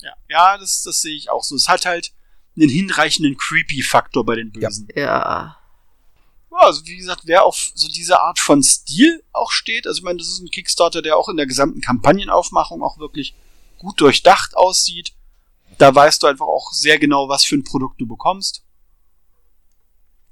Ja, 0.00 0.14
ja 0.28 0.58
das, 0.58 0.82
das 0.84 1.02
sehe 1.02 1.14
ich 1.14 1.28
auch 1.28 1.42
so. 1.42 1.54
Es 1.54 1.68
hat 1.68 1.84
halt 1.84 2.12
einen 2.56 2.70
hinreichenden 2.70 3.36
Creepy-Faktor 3.36 4.24
bei 4.24 4.36
den 4.36 4.52
Bösen. 4.52 4.88
Ja. 4.96 5.58
Ja, 6.50 6.66
also 6.66 6.86
wie 6.86 6.96
gesagt, 6.96 7.22
wer 7.24 7.44
auf 7.44 7.70
so 7.74 7.88
diese 7.88 8.20
Art 8.20 8.38
von 8.38 8.62
Stil 8.62 9.22
auch 9.32 9.50
steht, 9.50 9.86
also 9.86 9.98
ich 9.98 10.04
meine, 10.04 10.18
das 10.18 10.28
ist 10.28 10.40
ein 10.40 10.50
Kickstarter, 10.50 11.02
der 11.02 11.16
auch 11.16 11.28
in 11.28 11.36
der 11.36 11.46
gesamten 11.46 11.80
Kampagnenaufmachung 11.80 12.82
auch 12.82 12.98
wirklich 12.98 13.34
gut 13.78 14.00
durchdacht 14.00 14.56
aussieht. 14.56 15.12
Da 15.78 15.94
weißt 15.94 16.22
du 16.22 16.26
einfach 16.26 16.46
auch 16.46 16.72
sehr 16.72 16.98
genau, 16.98 17.28
was 17.28 17.44
für 17.44 17.56
ein 17.56 17.64
Produkt 17.64 18.00
du 18.00 18.06
bekommst. 18.06 18.64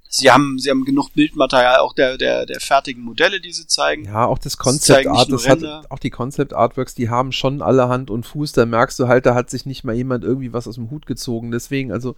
Sie 0.08 0.30
haben, 0.30 0.58
sie 0.58 0.70
haben 0.70 0.84
genug 0.84 1.12
Bildmaterial 1.12 1.80
auch 1.80 1.92
der, 1.92 2.16
der, 2.16 2.46
der 2.46 2.60
fertigen 2.60 3.02
Modelle, 3.02 3.40
die 3.40 3.52
sie 3.52 3.66
zeigen. 3.66 4.04
Ja, 4.04 4.24
auch 4.26 4.38
das 4.38 4.56
Concept 4.56 5.06
Art, 5.06 5.30
das 5.30 5.48
hat, 5.48 5.62
auch 5.90 5.98
die 5.98 6.10
Concept 6.10 6.54
Artworks, 6.54 6.94
die 6.94 7.10
haben 7.10 7.32
schon 7.32 7.60
alle 7.60 7.88
Hand 7.88 8.10
und 8.10 8.24
Fuß. 8.24 8.52
Da 8.52 8.66
merkst 8.66 8.98
du 8.98 9.08
halt, 9.08 9.26
da 9.26 9.34
hat 9.34 9.50
sich 9.50 9.66
nicht 9.66 9.84
mal 9.84 9.94
jemand 9.94 10.24
irgendwie 10.24 10.52
was 10.52 10.66
aus 10.68 10.76
dem 10.76 10.90
Hut 10.90 11.06
gezogen. 11.06 11.50
Deswegen, 11.50 11.92
also, 11.92 12.16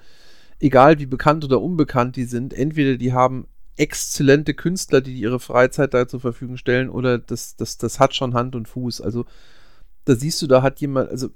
egal 0.61 0.99
wie 0.99 1.07
bekannt 1.07 1.45
oder 1.45 1.61
unbekannt 1.61 2.17
die 2.17 2.25
sind, 2.25 2.53
entweder 2.55 2.97
die 2.97 3.13
haben 3.13 3.49
exzellente 3.77 4.55
Künstler, 4.55 5.01
die 5.01 5.19
ihre 5.19 5.41
Freizeit 5.41 5.95
da 5.95 6.07
zur 6.07 6.21
Verfügung 6.21 6.57
stellen, 6.57 6.91
oder 6.91 7.19
das, 7.19 7.57
das, 7.57 7.79
das 7.79 7.99
hat 7.99 8.15
schon 8.15 8.35
Hand 8.35 8.55
und 8.55 8.69
Fuß. 8.69 9.01
Also, 9.01 9.25
da 10.05 10.15
siehst 10.15 10.41
du, 10.43 10.47
da 10.47 10.63
hat 10.63 10.81
jemand, 10.81 11.11
also, 11.11 11.31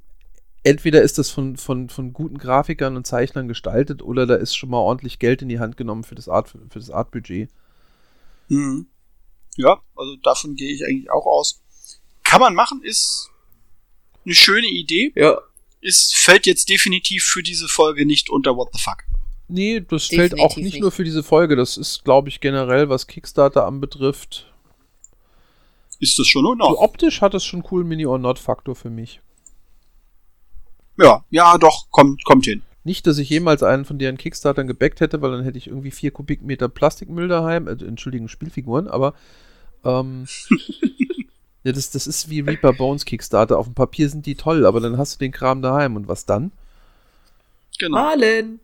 entweder 0.62 1.02
ist 1.02 1.18
das 1.18 1.30
von, 1.30 1.56
von, 1.56 1.88
von 1.88 2.12
guten 2.12 2.38
Grafikern 2.38 2.96
und 2.96 3.06
Zeichnern 3.06 3.48
gestaltet, 3.48 4.02
oder 4.02 4.26
da 4.26 4.34
ist 4.34 4.56
schon 4.56 4.70
mal 4.70 4.78
ordentlich 4.78 5.18
Geld 5.18 5.42
in 5.42 5.48
die 5.48 5.58
Hand 5.58 5.76
genommen 5.76 6.04
für 6.04 6.14
das 6.14 6.28
Art, 6.28 6.48
für 6.48 6.58
das 6.74 6.90
Artbudget. 6.90 7.50
Mhm. 8.48 8.86
Ja, 9.56 9.82
also 9.96 10.16
davon 10.16 10.54
gehe 10.54 10.72
ich 10.72 10.84
eigentlich 10.84 11.10
auch 11.10 11.26
aus. 11.26 11.62
Kann 12.24 12.40
man 12.40 12.54
machen, 12.54 12.82
ist 12.82 13.30
eine 14.24 14.34
schöne 14.34 14.68
Idee. 14.68 15.12
Ja. 15.14 15.38
Ist, 15.80 16.14
fällt 16.14 16.46
jetzt 16.46 16.68
definitiv 16.68 17.24
für 17.24 17.42
diese 17.42 17.66
Folge 17.66 18.06
nicht 18.06 18.30
unter 18.30 18.56
What 18.56 18.68
the 18.72 18.80
fuck. 18.80 18.98
Nee, 19.48 19.80
das 19.80 20.06
fällt 20.06 20.32
Definitiv 20.32 20.44
auch 20.44 20.56
nicht, 20.56 20.72
nicht. 20.74 20.80
nur 20.80 20.92
für 20.92 21.04
diese 21.04 21.22
Folge. 21.22 21.56
Das 21.56 21.76
ist, 21.76 22.04
glaube 22.04 22.28
ich, 22.28 22.40
generell, 22.40 22.88
was 22.88 23.06
Kickstarter 23.06 23.66
anbetrifft. 23.66 24.50
Ist 25.98 26.18
das 26.18 26.26
schon 26.26 26.46
in 26.46 26.58
So 26.60 26.80
optisch 26.80 27.20
hat 27.20 27.34
es 27.34 27.44
schon 27.44 27.64
cool 27.70 27.84
Mini-or-Not-Faktor 27.84 28.74
für 28.74 28.90
mich. 28.90 29.20
Ja, 30.98 31.24
ja, 31.30 31.58
doch, 31.58 31.90
kommt, 31.90 32.24
kommt 32.24 32.44
hin. 32.44 32.62
Nicht, 32.84 33.06
dass 33.06 33.18
ich 33.18 33.30
jemals 33.30 33.62
einen 33.62 33.84
von 33.84 33.98
deren 33.98 34.18
Kickstartern 34.18 34.66
gebackt 34.66 35.00
hätte, 35.00 35.22
weil 35.22 35.30
dann 35.30 35.44
hätte 35.44 35.58
ich 35.58 35.68
irgendwie 35.68 35.90
vier 35.92 36.10
Kubikmeter 36.10 36.68
Plastikmüll 36.68 37.28
daheim. 37.28 37.68
Äh, 37.68 37.72
Entschuldigen, 37.84 38.28
Spielfiguren, 38.28 38.88
aber 38.88 39.14
ähm, 39.84 40.26
ja, 41.64 41.72
das, 41.72 41.90
das 41.90 42.06
ist 42.06 42.28
wie 42.28 42.40
Reaper 42.40 42.72
Bones 42.72 43.04
Kickstarter. 43.04 43.58
Auf 43.58 43.66
dem 43.66 43.74
Papier 43.74 44.08
sind 44.08 44.26
die 44.26 44.34
toll, 44.34 44.66
aber 44.66 44.80
dann 44.80 44.98
hast 44.98 45.14
du 45.14 45.18
den 45.20 45.32
Kram 45.32 45.62
daheim 45.62 45.96
und 45.96 46.08
was 46.08 46.26
dann? 46.26 46.50
Genau. 47.78 47.96
Malen. 47.96 48.60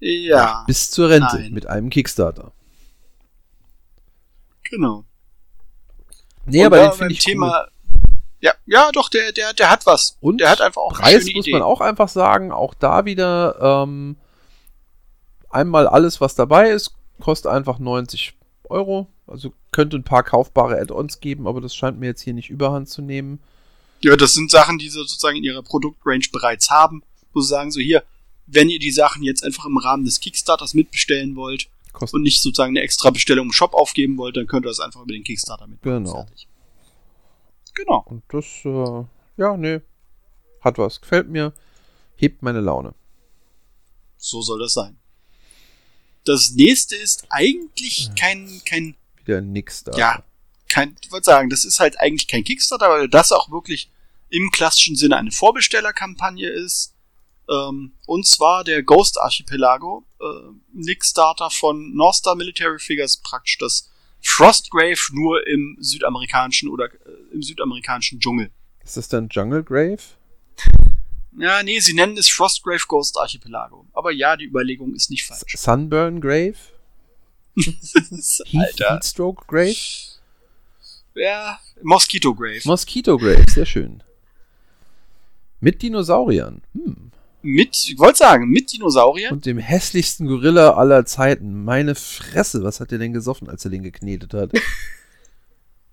Ja, 0.00 0.64
Bis 0.66 0.90
zur 0.90 1.08
Rente 1.08 1.36
Nein. 1.36 1.52
mit 1.52 1.66
einem 1.66 1.90
Kickstarter. 1.90 2.52
genau. 4.64 5.04
Nee, 6.44 6.60
Und 6.60 6.66
aber 6.66 6.88
den 6.88 6.92
finde 6.92 7.12
ich 7.12 7.20
Thema. 7.20 7.66
Ja, 8.40 8.52
ja, 8.66 8.90
doch, 8.92 9.08
der, 9.08 9.32
der, 9.32 9.52
der 9.54 9.70
hat 9.70 9.86
was. 9.86 10.16
Und 10.20 10.40
der 10.40 10.50
hat 10.50 10.60
einfach 10.60 10.82
auch 10.82 10.92
Preis 10.92 11.24
eine 11.24 11.34
muss 11.34 11.46
man 11.48 11.62
auch 11.62 11.80
einfach 11.80 12.08
sagen, 12.08 12.52
auch 12.52 12.74
da 12.74 13.04
wieder 13.04 13.84
ähm, 13.84 14.16
einmal 15.48 15.86
alles, 15.86 16.20
was 16.20 16.34
dabei 16.34 16.70
ist, 16.70 16.92
kostet 17.20 17.50
einfach 17.50 17.78
90 17.78 18.34
Euro. 18.68 19.08
Also 19.26 19.52
könnte 19.72 19.96
ein 19.96 20.04
paar 20.04 20.22
kaufbare 20.22 20.78
Add-ons 20.80 21.20
geben, 21.20 21.48
aber 21.48 21.60
das 21.60 21.74
scheint 21.74 21.98
mir 21.98 22.06
jetzt 22.06 22.22
hier 22.22 22.34
nicht 22.34 22.50
überhand 22.50 22.88
zu 22.88 23.02
nehmen. 23.02 23.40
Ja, 24.00 24.16
das 24.16 24.34
sind 24.34 24.50
Sachen, 24.50 24.78
die 24.78 24.88
sie 24.88 24.98
sozusagen 24.98 25.36
in 25.36 25.44
ihrer 25.44 25.62
Produktrange 25.62 26.28
bereits 26.30 26.70
haben, 26.70 27.02
wo 27.32 27.40
sie 27.40 27.48
sagen, 27.48 27.72
so 27.72 27.80
hier, 27.80 28.04
wenn 28.46 28.68
ihr 28.68 28.78
die 28.78 28.92
Sachen 28.92 29.22
jetzt 29.22 29.42
einfach 29.42 29.64
im 29.64 29.78
Rahmen 29.78 30.04
des 30.04 30.20
Kickstarters 30.20 30.74
mitbestellen 30.74 31.34
wollt 31.34 31.68
Kostet 31.92 32.14
und 32.14 32.22
nicht 32.22 32.42
sozusagen 32.42 32.72
eine 32.72 32.82
extra 32.82 33.10
Bestellung 33.10 33.46
im 33.46 33.52
Shop 33.52 33.74
aufgeben 33.74 34.18
wollt, 34.18 34.36
dann 34.36 34.46
könnt 34.46 34.66
ihr 34.66 34.68
das 34.68 34.80
einfach 34.80 35.02
über 35.02 35.12
den 35.12 35.24
Kickstarter 35.24 35.66
mitmachen. 35.66 36.04
Genau. 36.04 36.12
Fertig. 36.12 36.46
Genau. 37.76 38.04
und 38.06 38.22
das, 38.28 38.44
äh, 38.64 39.04
ja, 39.36 39.56
nee, 39.56 39.80
hat 40.62 40.78
was. 40.78 41.00
Gefällt 41.00 41.28
mir, 41.28 41.52
hebt 42.16 42.42
meine 42.42 42.60
Laune. 42.60 42.94
So 44.16 44.40
soll 44.40 44.58
das 44.58 44.72
sein. 44.72 44.98
Das 46.24 46.52
nächste 46.52 46.96
ist 46.96 47.26
eigentlich 47.28 48.10
kein, 48.18 48.60
kein, 48.64 48.96
Wieder 49.24 49.42
nix 49.42 49.84
da. 49.84 49.96
ja, 49.96 50.24
kein, 50.68 50.96
ich 51.04 51.12
wollte 51.12 51.26
sagen, 51.26 51.50
das 51.50 51.64
ist 51.64 51.78
halt 51.78 52.00
eigentlich 52.00 52.26
kein 52.26 52.42
Kickstarter, 52.42 52.88
weil 52.88 53.08
das 53.08 53.30
auch 53.30 53.50
wirklich 53.50 53.90
im 54.30 54.50
klassischen 54.50 54.96
Sinne 54.96 55.18
eine 55.18 55.30
Vorbestellerkampagne 55.30 56.48
ist. 56.48 56.94
Ähm, 57.48 57.92
und 58.06 58.26
zwar 58.26 58.64
der 58.64 58.82
Ghost 58.82 59.20
Archipelago, 59.20 60.04
äh, 60.18 60.82
Kickstarter 60.82 61.50
von 61.50 61.94
North 61.94 62.16
Star 62.16 62.34
Military 62.34 62.78
Figures, 62.78 63.18
praktisch 63.18 63.58
das 63.58 63.90
Frostgrave 64.22 64.98
nur 65.12 65.46
im 65.46 65.76
südamerikanischen 65.80 66.68
oder 66.68 66.86
äh, 66.86 67.34
im 67.34 67.42
südamerikanischen 67.42 68.20
Dschungel. 68.20 68.50
Ist 68.84 68.96
das 68.96 69.08
dann 69.08 69.28
Jungle 69.28 69.62
Grave? 69.62 69.98
Ja, 71.38 71.62
nee, 71.62 71.78
sie 71.80 71.92
nennen 71.92 72.16
es 72.16 72.30
Frostgrave 72.30 72.86
Ghost 72.88 73.18
Archipelago. 73.18 73.86
Aber 73.92 74.10
ja, 74.10 74.38
die 74.38 74.46
Überlegung 74.46 74.94
ist 74.94 75.10
nicht 75.10 75.26
falsch. 75.26 75.54
Sunburn 75.54 76.18
Grave? 76.18 76.56
Alter. 78.54 78.94
Heatstroke 78.94 79.44
Grave? 79.46 79.76
Ja, 81.14 81.60
Mosquito 81.82 82.34
Grave. 82.34 82.62
Mosquito 82.64 83.18
Grave, 83.18 83.44
sehr 83.50 83.66
schön. 83.66 84.02
Mit 85.60 85.82
Dinosauriern. 85.82 86.62
Hm. 86.72 87.05
Mit, 87.46 87.76
ich 87.88 87.98
wollte 87.98 88.18
sagen, 88.18 88.48
mit 88.48 88.72
Dinosauriern. 88.72 89.32
Und 89.32 89.46
dem 89.46 89.58
hässlichsten 89.58 90.26
Gorilla 90.26 90.74
aller 90.74 91.04
Zeiten. 91.06 91.64
Meine 91.64 91.94
Fresse, 91.94 92.62
was 92.62 92.80
hat 92.80 92.90
der 92.90 92.98
denn 92.98 93.12
gesoffen, 93.12 93.48
als 93.48 93.64
er 93.64 93.70
den 93.70 93.82
geknetet 93.82 94.34
hat? 94.34 94.50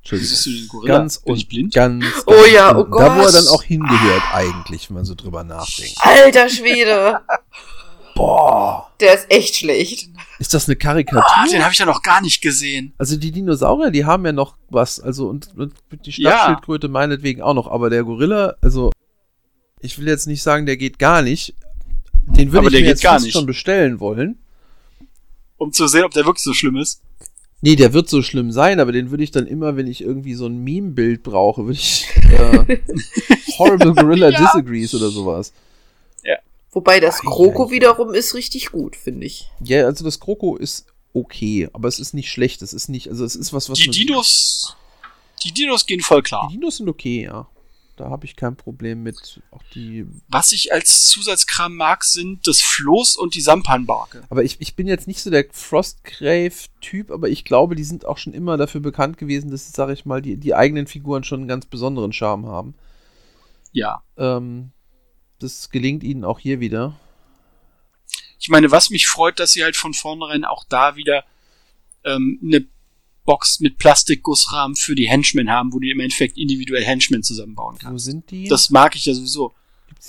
Entschuldigung. 0.01 0.30
Siehst 0.36 0.45
du 0.45 0.49
den 0.51 0.68
Gorilla? 0.68 0.97
Ganz 0.97 1.20
Bin 1.20 1.36
ich 1.36 1.43
und 1.43 1.49
blind? 1.49 1.74
ganz, 1.74 2.06
Oh 2.26 2.32
ganz 2.34 2.51
ja, 2.54 2.76
oh 2.76 2.80
unten. 2.82 2.91
Da, 2.97 3.16
wo 3.16 3.20
er 3.20 3.26
Gott. 3.26 3.36
dann 3.36 3.47
auch 3.47 3.64
hingehört, 3.64 4.24
eigentlich, 4.34 4.89
wenn 4.89 4.95
man 4.95 5.06
so 5.06 5.16
drüber 5.16 5.43
nachdenkt. 5.43 5.95
Alter 6.01 6.49
Schwede. 6.49 7.22
Boah. 8.16 8.91
Der 8.99 9.16
ist 9.16 9.26
echt 9.32 9.56
schlecht. 9.56 10.10
Ist 10.38 10.54
das 10.54 10.68
eine 10.68 10.76
Karikatur? 10.76 11.24
Ah, 11.26 11.45
den 11.51 11.64
habe 11.64 11.74
ich 11.74 11.80
ja 11.80 11.86
noch 11.86 12.04
gar 12.04 12.22
nicht 12.22 12.41
gesehen. 12.41 12.93
Also 12.97 13.18
die 13.18 13.32
Dinosaurier, 13.32 13.89
die 13.89 14.06
haben 14.06 14.24
ja 14.26 14.32
noch 14.32 14.56
was, 14.70 14.99
also 14.99 15.28
und, 15.30 15.49
und 15.58 15.74
die 16.06 16.12
Ja. 16.22 16.32
Stadtschildkröte 16.38 16.89
meinetwegen 16.89 17.41
auch 17.41 17.56
noch, 17.56 17.68
aber 17.72 17.89
der 17.89 18.04
Gorilla, 18.04 18.56
also 18.62 18.91
ich 19.84 19.97
will 19.99 20.07
jetzt 20.07 20.27
nicht 20.27 20.41
sagen, 20.41 20.65
der 20.65 20.77
geht 20.77 20.99
gar 20.99 21.21
nicht. 21.21 21.53
Den 22.27 22.51
würde 22.51 22.67
ich 22.67 22.73
mir 22.73 22.88
jetzt 22.88 23.03
gar 23.03 23.13
fast 23.13 23.25
nicht. 23.25 23.34
schon 23.34 23.45
bestellen 23.45 23.99
wollen. 23.99 24.39
Um 25.57 25.71
zu 25.71 25.88
sehen, 25.88 26.03
ob 26.03 26.11
der 26.13 26.25
wirklich 26.25 26.43
so 26.43 26.53
schlimm 26.53 26.77
ist. 26.77 27.01
Nee, 27.61 27.75
der 27.75 27.93
wird 27.93 28.09
so 28.09 28.21
schlimm 28.21 28.51
sein, 28.51 28.79
aber 28.79 28.91
den 28.91 29.09
würde 29.11 29.23
ich 29.23 29.31
dann 29.31 29.47
immer, 29.47 29.77
wenn 29.77 29.88
ich 29.88 30.01
irgendwie 30.01 30.34
so 30.34 30.47
ein 30.47 30.63
Meme-Bild 30.63 31.23
brauche, 31.23 31.63
würde 31.65 31.79
ich 31.79 32.07
äh, 32.31 32.79
Horrible 33.57 33.93
Gorilla 33.93 34.29
Ja. 34.29 34.39
Disagrees 34.39 34.93
oder 34.95 35.09
sowas. 35.09 35.53
Wobei 36.73 36.99
das 36.99 37.19
Kroko 37.19 37.69
wiederum 37.69 38.13
ist 38.15 38.34
richtig 38.34 38.71
gut, 38.71 38.95
finde 38.95 39.27
ich. 39.27 39.47
Ja, 39.63 39.86
also 39.86 40.03
das 40.03 40.19
Kroko 40.19 40.57
ist 40.57 40.88
okay, 41.13 41.69
aber 41.71 41.88
es 41.88 41.99
ist 41.99 42.15
nicht 42.15 42.31
schlecht. 42.31 42.63
Es 42.63 42.73
ist 42.73 42.89
nicht, 42.89 43.09
also 43.09 43.23
es 43.23 43.36
ist 43.36 43.53
was, 43.53 43.69
was. 43.69 43.77
Die 43.77 43.91
Dinos, 43.91 44.75
die 45.43 45.51
Dinos 45.51 45.86
gehen 45.86 46.01
voll 46.01 46.23
klar. 46.23 46.47
Die 46.49 46.57
Dinos 46.57 46.77
sind 46.77 46.89
okay, 46.89 47.25
ja. 47.25 47.47
Da 47.96 48.10
habe 48.10 48.26
ich 48.26 48.36
kein 48.36 48.56
Problem 48.56 49.04
mit. 49.04 49.41
Auch 49.52 49.62
die. 49.76 50.08
Was 50.28 50.52
ich 50.52 50.74
als 50.74 51.04
Zusatzkram 51.08 51.76
mag, 51.76 52.04
sind 52.04 52.48
das 52.48 52.60
Floß 52.62 53.18
und 53.18 53.36
die 53.36 53.41
Sampanbarke. 53.41 54.24
Aber 54.30 54.44
ich, 54.44 54.58
ich 54.60 54.76
bin 54.76 54.88
jetzt 54.88 55.08
nicht 55.08 55.22
so 55.22 55.30
der 55.30 55.46
Frostgrave-Typ, 55.52 57.12
aber 57.12 57.30
ich 57.30 57.46
glaube, 57.46 57.76
die 57.76 57.84
sind 57.84 58.06
auch 58.06 58.18
schon 58.18 58.34
immer 58.34 58.58
dafür 58.58 58.82
bekannt 58.82 59.20
gewesen, 59.20 59.52
dass, 59.52 59.72
sage 59.72 59.94
ich 59.94 60.06
mal, 60.06 60.24
die, 60.24 60.38
die 60.38 60.56
eigenen 60.56 60.88
Figuren 60.88 61.24
schon 61.24 61.41
einen 61.41 61.48
ganz 61.48 61.68
besonderen 61.68 62.14
Charme 62.14 62.48
haben. 62.48 62.74
Ja. 63.72 64.04
Ähm, 64.18 64.72
das 65.38 65.70
gelingt 65.70 66.04
ihnen 66.04 66.24
auch 66.24 66.39
hier 66.39 66.60
wieder. 66.60 67.00
Ich 68.39 68.50
meine, 68.50 68.72
was 68.72 68.89
mich 68.89 69.08
freut, 69.08 69.39
dass 69.39 69.52
sie 69.52 69.64
halt 69.64 69.78
von 69.78 69.94
vornherein 69.94 70.46
auch 70.46 70.66
da 70.68 70.96
wieder 70.96 71.24
ähm, 72.04 72.39
eine 72.44 72.66
Box 73.26 73.59
mit 73.59 73.78
Plastikgussrahmen 73.78 74.76
für 74.76 74.95
die 74.95 75.09
Henchmen 75.09 75.49
haben, 75.49 75.74
wo 75.74 75.80
du 75.80 75.89
im 75.89 75.99
Endeffekt 75.99 76.38
individuell 76.38 76.84
Henchmen 76.84 77.24
zusammenbauen 77.24 77.78
kannst. 77.78 77.93
Wo 77.93 77.97
sind 77.97 78.30
die? 78.32 78.47
Das 78.47 78.69
mag 78.69 78.95
ich 78.95 79.05
ja 79.05 79.13
sowieso. 79.13 79.53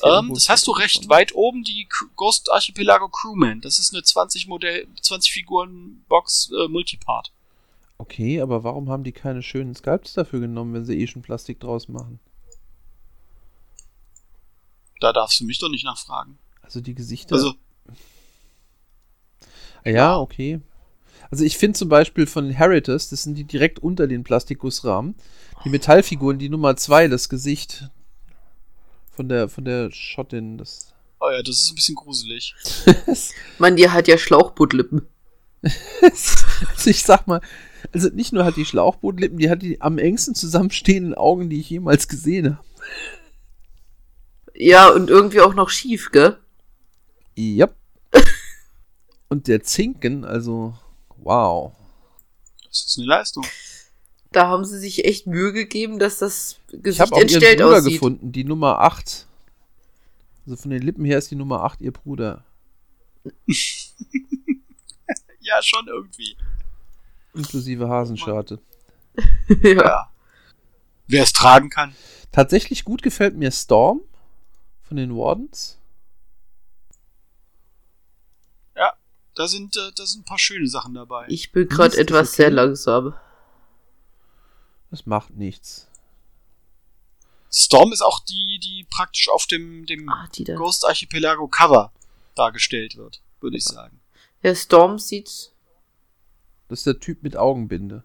Ähm, 0.03 0.33
das 0.35 0.49
hast 0.49 0.67
du 0.67 0.73
recht 0.73 1.09
weit 1.09 1.35
oben, 1.35 1.63
die 1.63 1.89
Ghost 2.17 2.51
Archipelago 2.51 3.09
Crewman. 3.09 3.61
Das 3.61 3.79
ist 3.79 3.95
eine 3.95 4.03
20 4.03 4.49
Modell, 4.49 4.89
20 5.01 5.33
Figuren 5.33 6.05
Box 6.09 6.51
äh, 6.51 6.69
Multipart. 6.69 7.33
Okay, 7.99 8.41
aber 8.41 8.65
warum 8.65 8.91
haben 8.91 9.05
die 9.05 9.13
keine 9.13 9.43
schönen 9.43 9.75
Sculpts 9.75 10.15
dafür 10.15 10.41
genommen, 10.41 10.75
wenn 10.75 10.85
sie 10.85 10.99
eh 10.99 11.07
schon 11.07 11.23
Plastik 11.23 11.61
draus 11.61 11.89
machen? 11.89 12.19
Da 15.01 15.13
darfst 15.13 15.39
du 15.41 15.45
mich 15.45 15.59
doch 15.59 15.69
nicht 15.69 15.85
nachfragen. 15.85 16.39
Also 16.63 16.81
die 16.81 16.95
Gesichter. 16.95 17.37
Also, 17.37 17.55
ja, 19.85 20.19
okay. 20.19 20.61
Also 21.35 21.45
ich 21.45 21.59
finde 21.59 21.77
zum 21.77 21.89
Beispiel 21.89 22.29
von 22.29 22.49
Heritage, 22.49 23.07
das 23.11 23.25
sind 23.25 23.35
die 23.35 23.43
direkt 23.43 23.81
unter 23.81 24.07
den 24.07 24.23
Plastikgussrahmen, 24.23 25.17
die 25.65 25.69
Metallfiguren, 25.69 26.39
die 26.39 26.49
Nummer 26.49 26.77
2, 26.77 27.09
das 27.09 27.29
Gesicht 27.29 27.91
von 29.11 29.29
der 29.29 29.49
von 29.49 29.65
der 29.65 29.91
Schottin, 29.91 30.59
das 30.59 30.95
oh 31.19 31.29
ja, 31.29 31.43
das 31.43 31.57
ist 31.57 31.73
ein 31.73 31.75
bisschen 31.75 31.97
gruselig. 31.97 32.55
Man, 33.59 33.75
die 33.75 33.91
hat 33.91 34.07
ja 34.07 34.17
Schlauchbootlippen. 34.17 35.09
also 36.01 36.89
ich 36.89 37.03
sag 37.03 37.27
mal, 37.27 37.41
also 37.93 38.11
nicht 38.11 38.33
nur 38.33 38.45
hat 38.45 38.57
die 38.57 38.65
Schlauchbootlippen, 38.65 39.39
die 39.39 39.51
hat 39.51 39.61
die 39.61 39.81
am 39.81 39.99
engsten 39.99 40.37
zusammenstehenden 40.37 41.15
Augen, 41.15 41.51
die 41.51 41.59
ich 41.59 41.69
jemals 41.69 42.07
gesehen 42.07 42.59
habe. 42.59 42.67
Ja, 44.55 44.89
und 44.89 45.11
irgendwie 45.11 45.41
auch 45.41 45.55
noch 45.55 45.71
schief, 45.71 46.13
gell? 46.13 46.37
Ja. 47.35 47.71
Und 49.29 49.49
der 49.49 49.65
Zinken, 49.65 50.25
also 50.25 50.75
wow. 51.25 51.73
Das 52.69 52.85
ist 52.85 52.99
eine 52.99 53.07
Leistung. 53.07 53.45
Da 54.33 54.49
haben 54.49 54.65
sie 54.65 54.79
sich 54.79 55.05
echt 55.05 55.27
Mühe 55.27 55.53
gegeben, 55.53 55.99
dass 55.99 56.19
das 56.19 56.59
Ich 56.73 56.83
Gesicht 56.83 57.01
habe 57.01 57.13
auch 57.13 57.19
ihren 57.19 57.29
entstellt 57.29 57.59
Bruder 57.61 57.79
aussieht. 57.79 57.93
gefunden, 57.93 58.33
die 58.33 58.45
Nummer 58.45 58.81
8. 58.81 59.27
Also 60.47 60.57
von 60.57 60.71
den 60.71 60.83
Lippen 60.83 61.05
her 61.05 61.19
ist 61.19 61.31
die 61.31 61.37
Nummer 61.37 61.63
8 61.63 61.81
ihr 61.81 61.93
Bruder. 61.93 62.45
Ja, 65.45 65.63
schon 65.63 65.87
irgendwie. 65.87 66.37
Inklusive 67.35 67.87
Hasenscharte. 67.89 68.61
ja. 69.63 69.73
Ja. 69.73 70.11
Wer 71.07 71.23
es 71.23 71.35
tragen 71.35 71.69
kann. 71.69 71.95
Tatsächlich 72.33 72.85
gut 72.85 73.03
gefällt 73.03 73.37
mir 73.37 73.51
Storm 73.53 74.01
von 74.83 74.97
den 74.97 75.15
Wardens. 75.15 75.79
Da 79.35 79.49
sind, 79.49 79.77
äh, 79.77 79.91
da 79.97 80.07
sind 80.07 80.21
ein 80.23 80.25
paar 80.25 80.39
schöne 80.39 80.69
Sachen 80.69 80.95
dabei. 80.95 81.27
Ich 81.29 81.51
bin 81.53 81.69
gerade 81.69 81.97
etwas 81.97 82.29
okay? 82.29 82.37
sehr 82.37 82.51
langsam. 82.51 83.15
Das 84.91 85.07
macht 85.07 85.31
nichts. 85.35 85.89
Storm 87.51 87.93
ist 87.93 88.03
auch 88.03 88.21
die, 88.21 88.59
die 88.63 88.87
praktisch 88.91 89.29
auf 89.29 89.47
dem, 89.47 89.87
dem 89.87 90.09
Ah, 90.09 90.29
die. 90.35 90.45
Ghost 90.45 90.85
Archipelago 90.87 91.49
Cover 91.49 91.93
dargestellt 92.35 92.97
wird, 92.97 93.23
würde 93.41 93.57
ich 93.57 93.65
sagen. 93.65 94.01
Der 94.43 94.55
Storm 94.55 94.99
sieht. 94.99 95.53
Das 96.69 96.81
ist 96.81 96.87
der 96.87 96.99
Typ 97.01 97.23
mit 97.23 97.37
Augenbinde. 97.37 98.05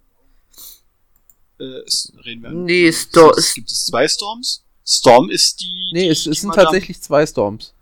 Äh, 1.60 1.64
es, 1.86 2.12
reden 2.26 2.44
wir. 2.44 2.52
Nee, 2.52 2.92
Storm. 2.92 3.34
Es 3.38 3.54
gibt 3.54 3.72
es 3.72 3.86
zwei 3.86 4.08
Storms. 4.08 4.64
Storm 4.86 5.30
ist 5.30 5.62
die. 5.62 5.92
Nee, 5.94 6.04
die, 6.04 6.08
es, 6.10 6.24
die 6.24 6.30
es 6.32 6.40
sind 6.42 6.50
Madame- 6.50 6.66
tatsächlich 6.66 7.02
zwei 7.02 7.26
Storms. 7.26 7.74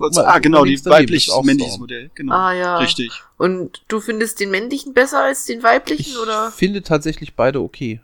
Kurz, 0.00 0.16
Guck 0.16 0.24
mal, 0.24 0.32
ah, 0.32 0.38
genau, 0.38 0.64
die 0.64 0.70
links 0.70 0.82
daneben 0.82 1.02
weiblich 1.02 1.28
ist 1.28 1.32
auch 1.34 1.44
männliches 1.44 1.74
Storm. 1.74 1.80
Modell. 1.82 2.10
Genau. 2.14 2.34
Ah, 2.34 2.54
ja. 2.54 2.78
Richtig. 2.78 3.12
Und 3.36 3.82
du 3.88 4.00
findest 4.00 4.40
den 4.40 4.50
männlichen 4.50 4.94
besser 4.94 5.20
als 5.20 5.44
den 5.44 5.62
weiblichen, 5.62 6.12
Ich 6.12 6.16
oder? 6.18 6.50
finde 6.52 6.80
tatsächlich 6.80 7.34
beide 7.34 7.60
okay. 7.60 8.00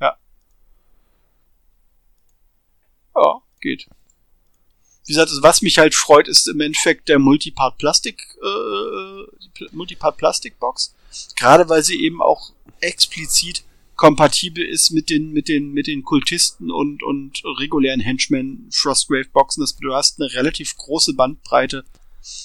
Ja, 0.00 0.16
geht. 3.60 3.86
Wie 5.04 5.12
gesagt, 5.12 5.30
was 5.42 5.60
mich 5.60 5.76
halt 5.78 5.94
freut, 5.94 6.26
ist 6.26 6.48
im 6.48 6.60
Endeffekt 6.60 7.10
der 7.10 7.18
Multipart 7.18 7.76
Plastik, 7.76 8.22
äh, 8.42 9.26
die 9.42 9.48
Pl 9.54 9.68
Multipart 9.72 10.16
Plastik 10.16 10.58
Box. 10.58 10.94
Gerade 11.36 11.68
weil 11.68 11.82
sie 11.82 12.02
eben 12.02 12.22
auch 12.22 12.52
explizit 12.80 13.62
kompatibel 13.98 14.64
ist 14.64 14.92
mit 14.92 15.10
den, 15.10 15.32
mit 15.32 15.48
den, 15.48 15.72
mit 15.72 15.88
den 15.88 16.04
Kultisten 16.04 16.70
und, 16.70 17.02
und 17.02 17.42
regulären 17.58 18.00
Henchmen 18.00 18.68
Frostgrave 18.70 19.28
Boxen. 19.32 19.60
Das, 19.60 19.76
du 19.76 19.92
hast 19.92 20.20
eine 20.20 20.32
relativ 20.32 20.76
große 20.76 21.14
Bandbreite 21.14 21.84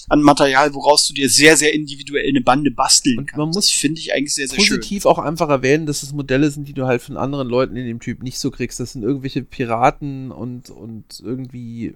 an 0.08 0.20
Material, 0.20 0.74
woraus 0.74 1.06
du 1.06 1.14
dir 1.14 1.28
sehr, 1.28 1.56
sehr 1.56 1.72
individuell 1.72 2.28
eine 2.28 2.40
Bande 2.40 2.70
basteln 2.72 3.18
Und 3.18 3.26
kannst. 3.26 3.38
man 3.38 3.48
muss 3.50 3.70
finde 3.70 4.00
ich 4.00 4.12
eigentlich 4.12 4.34
sehr, 4.34 4.48
sehr 4.48 4.58
schön. 4.58 4.78
Positiv 4.78 5.06
auch 5.06 5.18
einfach 5.18 5.48
erwähnen, 5.48 5.86
dass 5.86 6.02
es 6.02 6.12
Modelle 6.12 6.50
sind, 6.50 6.66
die 6.66 6.72
du 6.72 6.86
halt 6.86 7.02
von 7.02 7.16
anderen 7.16 7.48
Leuten 7.48 7.76
in 7.76 7.86
dem 7.86 8.00
Typ 8.00 8.22
nicht 8.22 8.40
so 8.40 8.50
kriegst. 8.50 8.80
Das 8.80 8.92
sind 8.92 9.04
irgendwelche 9.04 9.42
Piraten 9.42 10.32
und, 10.32 10.70
und 10.70 11.20
irgendwie 11.22 11.94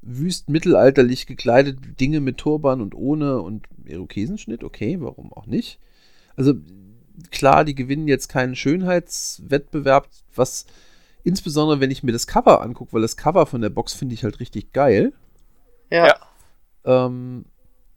wüst 0.00 0.48
mittelalterlich 0.48 1.26
gekleidete 1.26 1.80
Dinge 2.00 2.20
mit 2.20 2.38
Turban 2.38 2.80
und 2.80 2.94
ohne 2.94 3.42
und 3.42 3.66
Irokesenschnitt. 3.84 4.64
Okay, 4.64 4.96
warum 5.00 5.32
auch 5.34 5.46
nicht? 5.46 5.78
Also 6.34 6.54
klar, 7.30 7.64
die 7.64 7.74
gewinnen 7.74 8.08
jetzt 8.08 8.28
keinen 8.28 8.56
Schönheitswettbewerb, 8.56 10.08
was 10.34 10.66
insbesondere, 11.24 11.80
wenn 11.80 11.90
ich 11.90 12.02
mir 12.02 12.12
das 12.12 12.26
Cover 12.26 12.60
angucke, 12.62 12.92
weil 12.92 13.02
das 13.02 13.16
Cover 13.16 13.46
von 13.46 13.60
der 13.60 13.70
Box 13.70 13.92
finde 13.92 14.14
ich 14.14 14.24
halt 14.24 14.40
richtig 14.40 14.72
geil. 14.72 15.12
Ja. 15.90 16.06
Ja. 16.06 16.16
Ähm, 16.84 17.44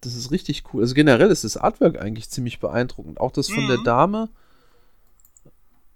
das 0.02 0.16
ist 0.16 0.32
richtig 0.32 0.64
cool. 0.74 0.84
Also 0.84 0.94
generell 0.94 1.32
ist 1.32 1.44
das 1.44 1.58
Artwork 1.58 2.00
eigentlich 2.00 2.30
ziemlich 2.30 2.60
beeindruckend. 2.60 3.20
Auch 3.20 3.32
das 3.32 3.50
von 3.50 3.64
Mhm. 3.64 3.70
der 3.70 3.78
Dame. 3.84 4.30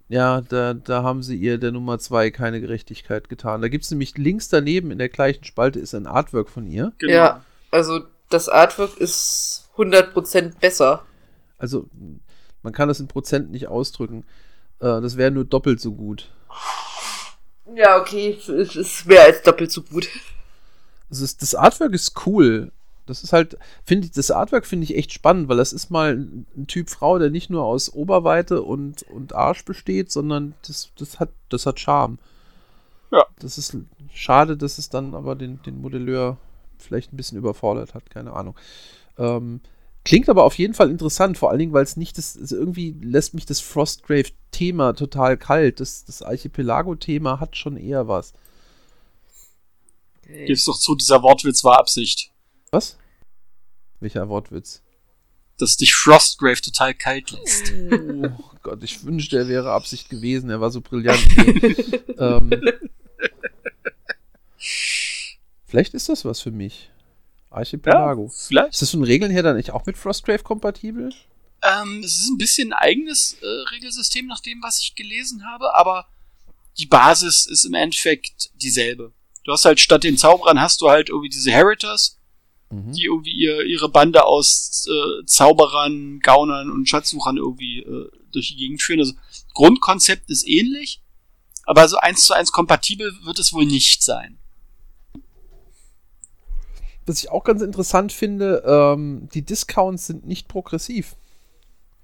Ja, 0.08 0.42
da, 0.42 0.74
da 0.74 1.04
haben 1.04 1.22
sie 1.22 1.36
ihr 1.36 1.60
der 1.60 1.72
Nummer 1.72 2.00
2 2.00 2.32
keine 2.32 2.60
Gerechtigkeit 2.62 3.30
getan. 3.30 3.62
Da 3.62 3.68
gibt 3.68 3.84
es 3.84 3.92
nämlich 3.92 4.18
links 4.18 4.50
daneben 4.50 4.90
in 4.90 4.98
der 4.98 5.10
gleichen 5.10 5.44
Spalte 5.44 5.80
ist 5.80 5.94
ein 5.94 6.08
Artwork 6.08 6.50
von 6.50 6.66
ihr. 6.66 6.94
Genau. 6.98 7.14
Ja. 7.14 7.46
Also, 7.70 8.02
das 8.30 8.50
Artwork 8.50 8.98
ist 8.98 9.70
100% 9.78 10.60
besser. 10.60 11.06
Also, 11.60 11.86
man 12.64 12.74
kann 12.74 12.88
das 12.88 12.99
in 12.99 13.07
Prozent 13.07 13.51
nicht 13.51 13.68
ausdrücken. 13.68 14.24
Äh, 14.80 15.01
das 15.01 15.18
wäre 15.18 15.32
nur 15.32 15.45
doppelt 15.45 15.80
so 15.80 15.93
gut. 15.93 16.30
Ja, 17.76 17.99
okay. 17.99 18.38
Es 18.47 18.76
ist 18.76 19.05
mehr 19.05 19.24
als 19.24 19.41
doppelt 19.41 19.72
so 19.72 19.82
gut. 19.82 20.10
Also 21.10 21.24
das, 21.24 21.38
das 21.38 21.55
Artwork 21.55 21.93
ist 21.93 22.26
cool. 22.26 22.72
Das 23.05 23.24
ist 23.24 23.34
halt, 23.34 23.57
finde 23.84 24.05
ich, 24.05 24.12
das 24.12 24.30
Artwork 24.30 24.68
finde 24.68 24.84
ich 24.84 24.95
echt 24.95 25.12
spannend, 25.12 25.49
weil 25.49 25.57
das 25.57 25.74
ist 25.74 25.89
mal 25.89 26.16
ein, 26.16 26.45
ein 26.55 26.68
Typ 26.68 26.91
Frau, 26.91 27.18
der 27.18 27.32
nicht 27.32 27.49
nur 27.49 27.64
aus 27.64 27.91
Oberweite 27.91 28.62
und, 28.62 29.01
und 29.03 29.34
Arsch 29.34 29.66
besteht, 29.66 30.12
sondern 30.12 30.53
das, 30.68 30.91
das 30.95 31.20
hat, 31.20 31.30
das 31.49 31.66
hat 31.66 31.80
Charme. 31.80 32.20
Ja. 33.12 33.26
Das 33.39 33.57
ist 33.57 33.76
schade, 34.14 34.57
dass 34.57 34.78
es 34.78 34.89
dann 34.89 35.16
aber 35.16 35.36
den, 35.36 35.60
den 35.64 35.82
Modelleur 35.82 36.38
vielleicht 36.78 37.12
ein 37.12 37.18
bisschen 37.18 37.39
überfordert 37.39 37.95
hat, 37.95 38.12
keine 38.12 38.34
Ahnung. 38.34 38.55
Ähm, 39.18 39.62
klingt 40.10 40.28
aber 40.28 40.43
auf 40.43 40.57
jeden 40.57 40.74
Fall 40.74 40.89
interessant, 40.89 41.38
vor 41.38 41.51
allen 41.51 41.60
Dingen, 41.60 41.72
weil 41.72 41.84
es 41.84 41.95
nicht 41.95 42.18
das, 42.18 42.36
also 42.36 42.55
irgendwie 42.55 42.95
lässt 42.99 43.36
mich 43.36 43.45
das 43.45 43.60
Frostgrave-Thema 43.60 44.93
total 44.93 45.38
kalt. 45.38 45.80
Das, 45.80 46.03
das 46.03 46.24
Archipelago-Thema 46.24 47.39
hat 47.39 47.55
schon 47.55 47.78
eher 47.78 48.07
was. 48.07 48.34
Gib's 50.24 50.66
doch 50.66 50.80
zu, 50.80 50.95
dieser 50.95 51.22
Wortwitz 51.22 51.64
war 51.64 51.78
Absicht. 51.78 52.32
Was? 52.72 52.97
Welcher 53.99 54.28
Wortwitz? 54.30 54.82
Dass 55.60 55.78
dich 55.78 55.93
Frostgrave 55.93 56.60
total 56.60 56.95
kalt 56.95 57.30
lässt. 57.30 57.72
Oh 57.72 58.55
Gott, 58.64 58.84
ich 58.84 59.05
wünschte, 59.05 59.38
er 59.38 59.47
wäre 59.47 59.74
Absicht 59.74 60.10
gewesen. 60.10 60.49
Er 60.49 60.60
war 60.60 60.72
so 60.72 60.82
brillant. 60.82 61.24
Ähm, 62.20 62.49
vielleicht 65.64 65.93
ist 65.93 66.10
das 66.10 66.26
was 66.26 66.41
für 66.41 66.51
mich. 66.51 66.89
Archipelago. 67.50 68.30
vielleicht. 68.30 68.74
Ist 68.74 68.82
das 68.82 68.91
von 68.91 69.04
Regeln 69.04 69.32
her 69.32 69.43
dann 69.43 69.58
nicht 69.58 69.72
auch 69.72 69.86
mit 69.86 69.97
Frostgrave 69.97 70.43
kompatibel? 70.43 71.12
Ähm, 71.62 72.02
es 72.04 72.20
ist 72.20 72.30
ein 72.30 72.38
bisschen 72.38 72.74
ein 72.74 72.80
eigenes 72.80 73.38
äh, 73.41 73.45
Regelsystem 73.72 74.28
nach 74.28 74.39
dem, 74.39 74.62
was 74.62 74.80
ich 74.80 74.95
gelesen 74.95 75.45
habe, 75.45 75.76
aber 75.76 76.08
die 76.78 76.86
Basis 76.86 77.45
ist 77.45 77.66
im 77.66 77.74
Endeffekt 77.74 78.52
dieselbe. 78.56 79.14
Du 79.43 79.52
hast 79.52 79.66
halt 79.66 79.80
statt 79.80 80.04
den 80.04 80.18
Zauberern 80.18 80.62
hast 80.62 80.82
du 80.82 80.89
halt 80.89 81.10
irgendwie 81.10 81.30
diese 81.30 81.52
Heritors 81.52 82.20
mhm. 82.70 82.91
die 82.93 83.06
irgendwie 83.06 83.32
ihr, 83.32 83.64
ihre 83.66 83.89
Bande 83.89 84.26
aus 84.26 84.88
äh, 84.88 85.26
Zauberern, 85.26 86.20
Gaunern 86.20 86.72
und 86.72 86.88
Schatzsuchern 86.88 87.38
irgendwie 87.38 87.80
äh, 87.80 88.10
durch 88.32 88.50
die 88.50 88.58
Gegend 88.58 88.82
führen. 88.82 89.00
Also 89.00 89.14
Grundkonzept 89.54 90.30
ist 90.30 90.47
ähnlich, 90.47 91.02
aber 91.66 91.88
so 91.88 91.97
eins 91.97 92.26
zu 92.26 92.34
eins 92.34 92.52
kompatibel 92.52 93.14
wird 93.24 93.39
es 93.39 93.54
wohl 93.54 93.66
nicht 93.66 94.04
sein. 94.04 94.38
Was 97.10 97.24
ich 97.24 97.32
auch 97.32 97.43
ganz 97.43 97.64
interessant 97.64 98.14
finde, 98.14 98.62
ähm, 98.68 99.30
die 99.34 99.41
Discounts 99.41 100.05
sind 100.05 100.28
nicht 100.28 100.47
progressiv. 100.47 101.16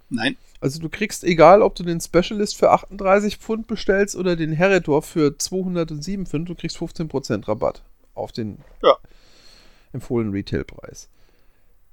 Nein. 0.10 0.36
Also 0.60 0.80
du 0.80 0.90
kriegst, 0.90 1.24
egal 1.24 1.62
ob 1.62 1.76
du 1.76 1.84
den 1.84 2.02
Specialist 2.02 2.58
für 2.58 2.72
38 2.72 3.38
Pfund 3.38 3.68
bestellst 3.68 4.16
oder 4.16 4.36
den 4.36 4.52
Heredor 4.52 5.04
für 5.04 5.38
207 5.38 6.26
Pfund, 6.26 6.50
du 6.50 6.56
kriegst 6.56 6.78
15% 6.78 7.48
Rabatt 7.48 7.84
auf 8.16 8.32
den 8.32 8.58
ja. 8.82 8.98
empfohlenen 9.94 10.34
Retailpreis. 10.34 11.08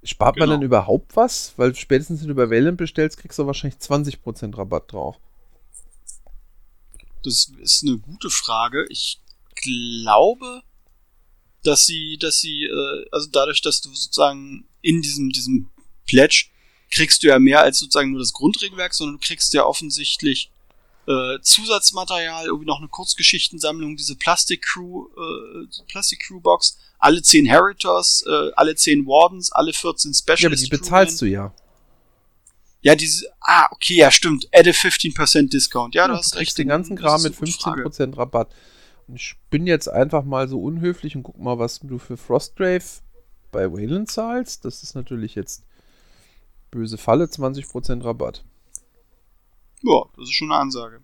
Spart 0.02 0.36
Genau. 0.36 0.46
man 0.46 0.60
denn 0.60 0.66
überhaupt 0.66 1.14
was? 1.14 1.52
Weil 1.58 1.74
spätestens 1.74 2.22
wenn 2.22 2.28
du 2.28 2.32
über 2.32 2.50
Valent 2.50 2.78
bestellst, 2.78 3.18
kriegst 3.18 3.38
du 3.38 3.46
wahrscheinlich 3.46 3.78
20% 3.78 4.56
Rabatt 4.56 4.90
drauf. 4.90 5.18
Das 7.22 7.52
ist 7.60 7.84
eine 7.86 7.98
gute 7.98 8.30
Frage. 8.30 8.86
Ich 8.88 9.20
glaube, 9.54 10.62
dass 11.62 11.86
sie, 11.86 12.18
dass 12.18 12.40
sie, 12.40 12.64
äh, 12.64 13.06
also 13.10 13.28
dadurch, 13.30 13.60
dass 13.60 13.80
du 13.80 13.88
sozusagen 13.94 14.64
in 14.80 15.02
diesem, 15.02 15.30
diesem 15.30 15.70
Pledge 16.06 16.46
kriegst 16.90 17.22
du 17.22 17.28
ja 17.28 17.38
mehr 17.38 17.60
als 17.60 17.78
sozusagen 17.78 18.10
nur 18.10 18.20
das 18.20 18.32
Grundregelwerk, 18.32 18.94
sondern 18.94 19.18
du 19.18 19.26
kriegst 19.26 19.54
ja 19.54 19.64
offensichtlich 19.64 20.50
äh, 21.06 21.40
Zusatzmaterial, 21.40 22.46
irgendwie 22.46 22.66
noch 22.66 22.78
eine 22.78 22.88
Kurzgeschichtensammlung, 22.88 23.96
diese 23.96 24.14
Plastic 24.14 24.62
Crew, 24.62 25.06
äh, 25.16 25.82
Plastic 25.88 26.20
Crew 26.20 26.40
Box, 26.40 26.78
alle 26.98 27.22
10 27.22 27.46
Heritors, 27.46 28.24
äh, 28.26 28.50
alle 28.54 28.76
10 28.76 29.06
Wardens, 29.06 29.50
alle 29.50 29.72
14 29.72 30.14
Specialist. 30.14 30.42
Ja, 30.42 30.48
aber 30.48 30.56
die 30.56 30.68
bezahlst 30.68 31.20
du 31.20 31.26
ja. 31.26 31.52
Ja, 32.82 32.96
diese, 32.96 33.26
ah, 33.40 33.66
okay, 33.70 33.94
ja, 33.94 34.10
stimmt. 34.10 34.48
Add 34.52 34.68
a 34.68 34.72
15% 34.72 35.48
Discount. 35.48 35.94
Ja, 35.94 36.08
du 36.08 36.14
hast 36.14 36.34
du 36.34 36.38
recht. 36.38 36.48
kriegst 36.48 36.58
den 36.58 36.68
ganzen 36.68 36.96
Kram 36.96 37.22
mit 37.22 37.32
eine 37.32 37.38
gute 37.38 37.52
Frage. 37.52 37.88
15% 37.88 38.16
Rabatt. 38.16 38.50
Ich 39.14 39.36
bin 39.50 39.66
jetzt 39.66 39.88
einfach 39.88 40.24
mal 40.24 40.48
so 40.48 40.60
unhöflich 40.62 41.16
und 41.16 41.22
guck 41.22 41.38
mal, 41.38 41.58
was 41.58 41.80
du 41.80 41.98
für 41.98 42.16
Frostgrave 42.16 42.84
bei 43.50 43.70
Wayland 43.72 44.10
zahlst. 44.10 44.64
Das 44.64 44.82
ist 44.82 44.94
natürlich 44.94 45.34
jetzt 45.34 45.64
böse 46.70 46.98
Falle, 46.98 47.24
20% 47.26 48.04
Rabatt. 48.04 48.44
Ja, 49.82 50.04
das 50.16 50.24
ist 50.28 50.34
schon 50.34 50.50
eine 50.50 50.60
Ansage. 50.60 51.00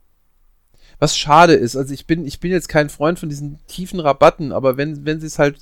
Was 0.99 1.17
schade 1.17 1.55
ist, 1.55 1.77
also 1.77 1.95
ich 1.95 2.07
bin, 2.07 2.27
ich 2.27 2.41
bin 2.41 2.51
jetzt 2.51 2.69
kein 2.69 2.91
Freund 2.91 3.19
von 3.19 3.29
diesen 3.29 3.65
tiefen 3.67 4.01
Rabatten, 4.01 4.51
aber 4.51 4.77
wenn, 4.77 5.05
wenn 5.05 5.21
sie 5.21 5.27
es 5.27 5.39
halt 5.39 5.59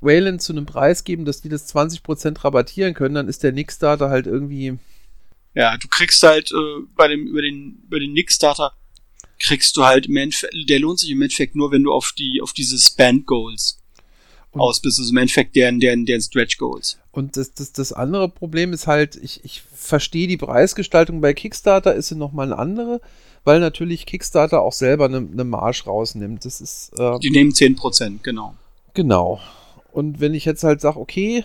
Wayland 0.00 0.42
zu 0.42 0.52
einem 0.52 0.66
Preis 0.66 1.04
geben, 1.04 1.24
dass 1.24 1.40
die 1.40 1.48
das 1.48 1.74
20% 1.74 2.44
rabattieren 2.44 2.92
können, 2.92 3.14
dann 3.14 3.28
ist 3.28 3.42
der 3.42 3.52
Nix-Starter 3.52 4.10
halt 4.10 4.26
irgendwie. 4.26 4.78
Ja, 5.54 5.76
du 5.78 5.88
kriegst 5.88 6.22
halt 6.22 6.52
äh, 6.52 6.82
bei 6.96 7.08
dem 7.08 7.26
über 7.26 7.40
den 7.40 7.82
über 7.86 7.98
den 8.00 8.12
Nix-Starter 8.12 8.74
kriegst 9.38 9.76
du 9.76 9.84
halt 9.84 10.06
im 10.06 10.16
Endeffekt, 10.16 10.54
der 10.68 10.80
lohnt 10.80 10.98
sich 11.00 11.10
im 11.10 11.22
Endeffekt 11.22 11.56
nur, 11.56 11.70
wenn 11.72 11.82
du 11.82 11.92
auf 11.92 12.12
die 12.16 12.40
auf 12.42 12.52
diese 12.52 12.78
Spend 12.78 13.26
Goals 13.26 13.78
Und- 14.52 14.60
aus 14.60 14.80
bist, 14.80 14.98
also 14.98 15.10
im 15.10 15.16
Endeffekt 15.18 15.56
deren 15.56 15.80
deren 15.80 16.04
deren 16.06 16.20
Stretch 16.20 16.58
Goals. 16.58 16.98
Und 17.12 17.36
das, 17.36 17.54
das, 17.54 17.70
das 17.72 17.92
andere 17.92 18.28
Problem 18.28 18.72
ist 18.72 18.88
halt, 18.88 19.14
ich, 19.16 19.44
ich 19.44 19.62
verstehe 19.74 20.26
die 20.26 20.36
Preisgestaltung 20.36 21.20
bei 21.20 21.32
Kickstarter, 21.32 21.94
ist 21.94 22.08
sie 22.08 22.16
nochmal 22.16 22.46
eine 22.46 22.58
andere, 22.58 23.00
weil 23.44 23.60
natürlich 23.60 24.04
Kickstarter 24.04 24.62
auch 24.62 24.72
selber 24.72 25.04
eine, 25.04 25.18
eine 25.18 25.44
Marge 25.44 25.84
rausnimmt. 25.86 26.44
Das 26.44 26.60
ist, 26.60 26.90
äh, 26.98 27.18
Die 27.20 27.30
nehmen 27.30 27.52
10%, 27.52 28.18
genau. 28.24 28.54
Genau. 28.94 29.38
Und 29.92 30.18
wenn 30.18 30.34
ich 30.34 30.44
jetzt 30.44 30.64
halt 30.64 30.80
sage, 30.80 30.98
okay, 30.98 31.44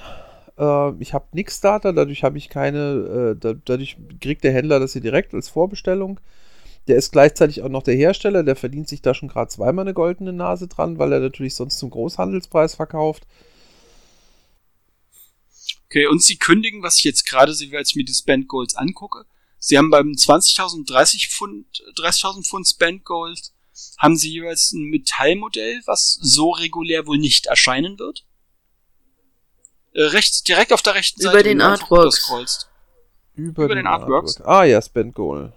äh, 0.57 0.91
ich 0.99 1.13
habe 1.13 1.25
Nix-Starter, 1.33 1.93
dadurch 1.93 2.23
habe 2.23 2.39
ich 2.39 2.49
keine, 2.49 3.35
äh, 3.35 3.39
da, 3.39 3.53
dadurch 3.63 3.95
kriegt 4.21 4.43
der 4.43 4.53
Händler 4.53 4.79
das 4.79 4.93
hier 4.93 5.03
direkt 5.03 5.35
als 5.35 5.49
Vorbestellung. 5.49 6.19
Der 6.89 6.97
ist 6.97 7.11
gleichzeitig 7.11 7.61
auch 7.61 7.69
noch 7.69 7.83
der 7.83 7.95
Hersteller, 7.95 8.41
der 8.41 8.55
verdient 8.55 8.89
sich 8.89 9.03
da 9.03 9.13
schon 9.13 9.29
gerade 9.29 9.51
zweimal 9.51 9.83
eine 9.83 9.93
goldene 9.93 10.33
Nase 10.33 10.67
dran, 10.67 10.97
weil 10.97 11.13
er 11.13 11.19
natürlich 11.19 11.53
sonst 11.53 11.77
zum 11.77 11.91
Großhandelspreis 11.91 12.73
verkauft. 12.73 13.27
Okay, 15.85 16.07
und 16.07 16.23
sie 16.23 16.37
kündigen, 16.37 16.81
was 16.81 16.97
ich 16.97 17.03
jetzt 17.03 17.27
gerade 17.27 17.53
sehe, 17.53 17.77
als 17.77 17.91
ich 17.91 17.95
mir 17.95 18.05
die 18.05 18.13
Spend 18.13 18.47
Goals 18.47 18.75
angucke. 18.75 19.25
Sie 19.59 19.77
haben 19.77 19.91
beim 19.91 20.07
20.000 20.13 20.87
30 20.87 21.29
Pfund 21.29 21.67
30.000 21.95 22.47
Pfund 22.47 22.67
Spend 22.67 23.05
Goals 23.05 23.53
haben 23.99 24.17
sie 24.17 24.31
jeweils 24.31 24.71
ein 24.71 24.89
Metallmodell, 24.89 25.81
was 25.85 26.17
so 26.21 26.49
regulär 26.49 27.05
wohl 27.05 27.19
nicht 27.19 27.45
erscheinen 27.45 27.99
wird. 27.99 28.25
Äh, 29.93 30.05
rechts, 30.05 30.41
direkt 30.41 30.73
auf 30.73 30.81
der 30.81 30.95
rechten 30.95 31.21
Über 31.21 31.33
Seite. 31.33 31.43
den 31.43 31.59
du 31.59 31.65
einfach 31.65 31.91
Artworks. 31.91 32.67
Über, 33.35 33.65
Über 33.65 33.75
den 33.75 33.85
Artworks. 33.85 34.41
Ah 34.41 34.63
ja, 34.63 34.81
Spend 34.81 35.13
Goal. 35.13 35.53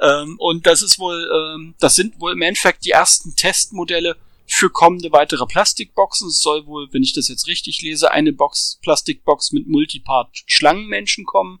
Ähm, 0.00 0.36
und 0.38 0.66
das 0.66 0.82
ist 0.82 0.98
wohl, 0.98 1.28
ähm, 1.34 1.74
das 1.78 1.94
sind 1.94 2.20
wohl 2.20 2.32
im 2.32 2.42
Endeffekt 2.42 2.84
die 2.84 2.90
ersten 2.90 3.34
Testmodelle 3.34 4.16
für 4.46 4.70
kommende 4.70 5.10
weitere 5.12 5.46
Plastikboxen. 5.46 6.28
Es 6.28 6.40
soll 6.40 6.66
wohl, 6.66 6.88
wenn 6.92 7.02
ich 7.02 7.12
das 7.12 7.28
jetzt 7.28 7.46
richtig 7.46 7.82
lese, 7.82 8.12
eine 8.12 8.32
Box, 8.32 8.78
Plastikbox 8.82 9.52
mit 9.52 9.66
Multipart 9.66 10.30
Schlangenmenschen 10.46 11.24
kommen 11.24 11.60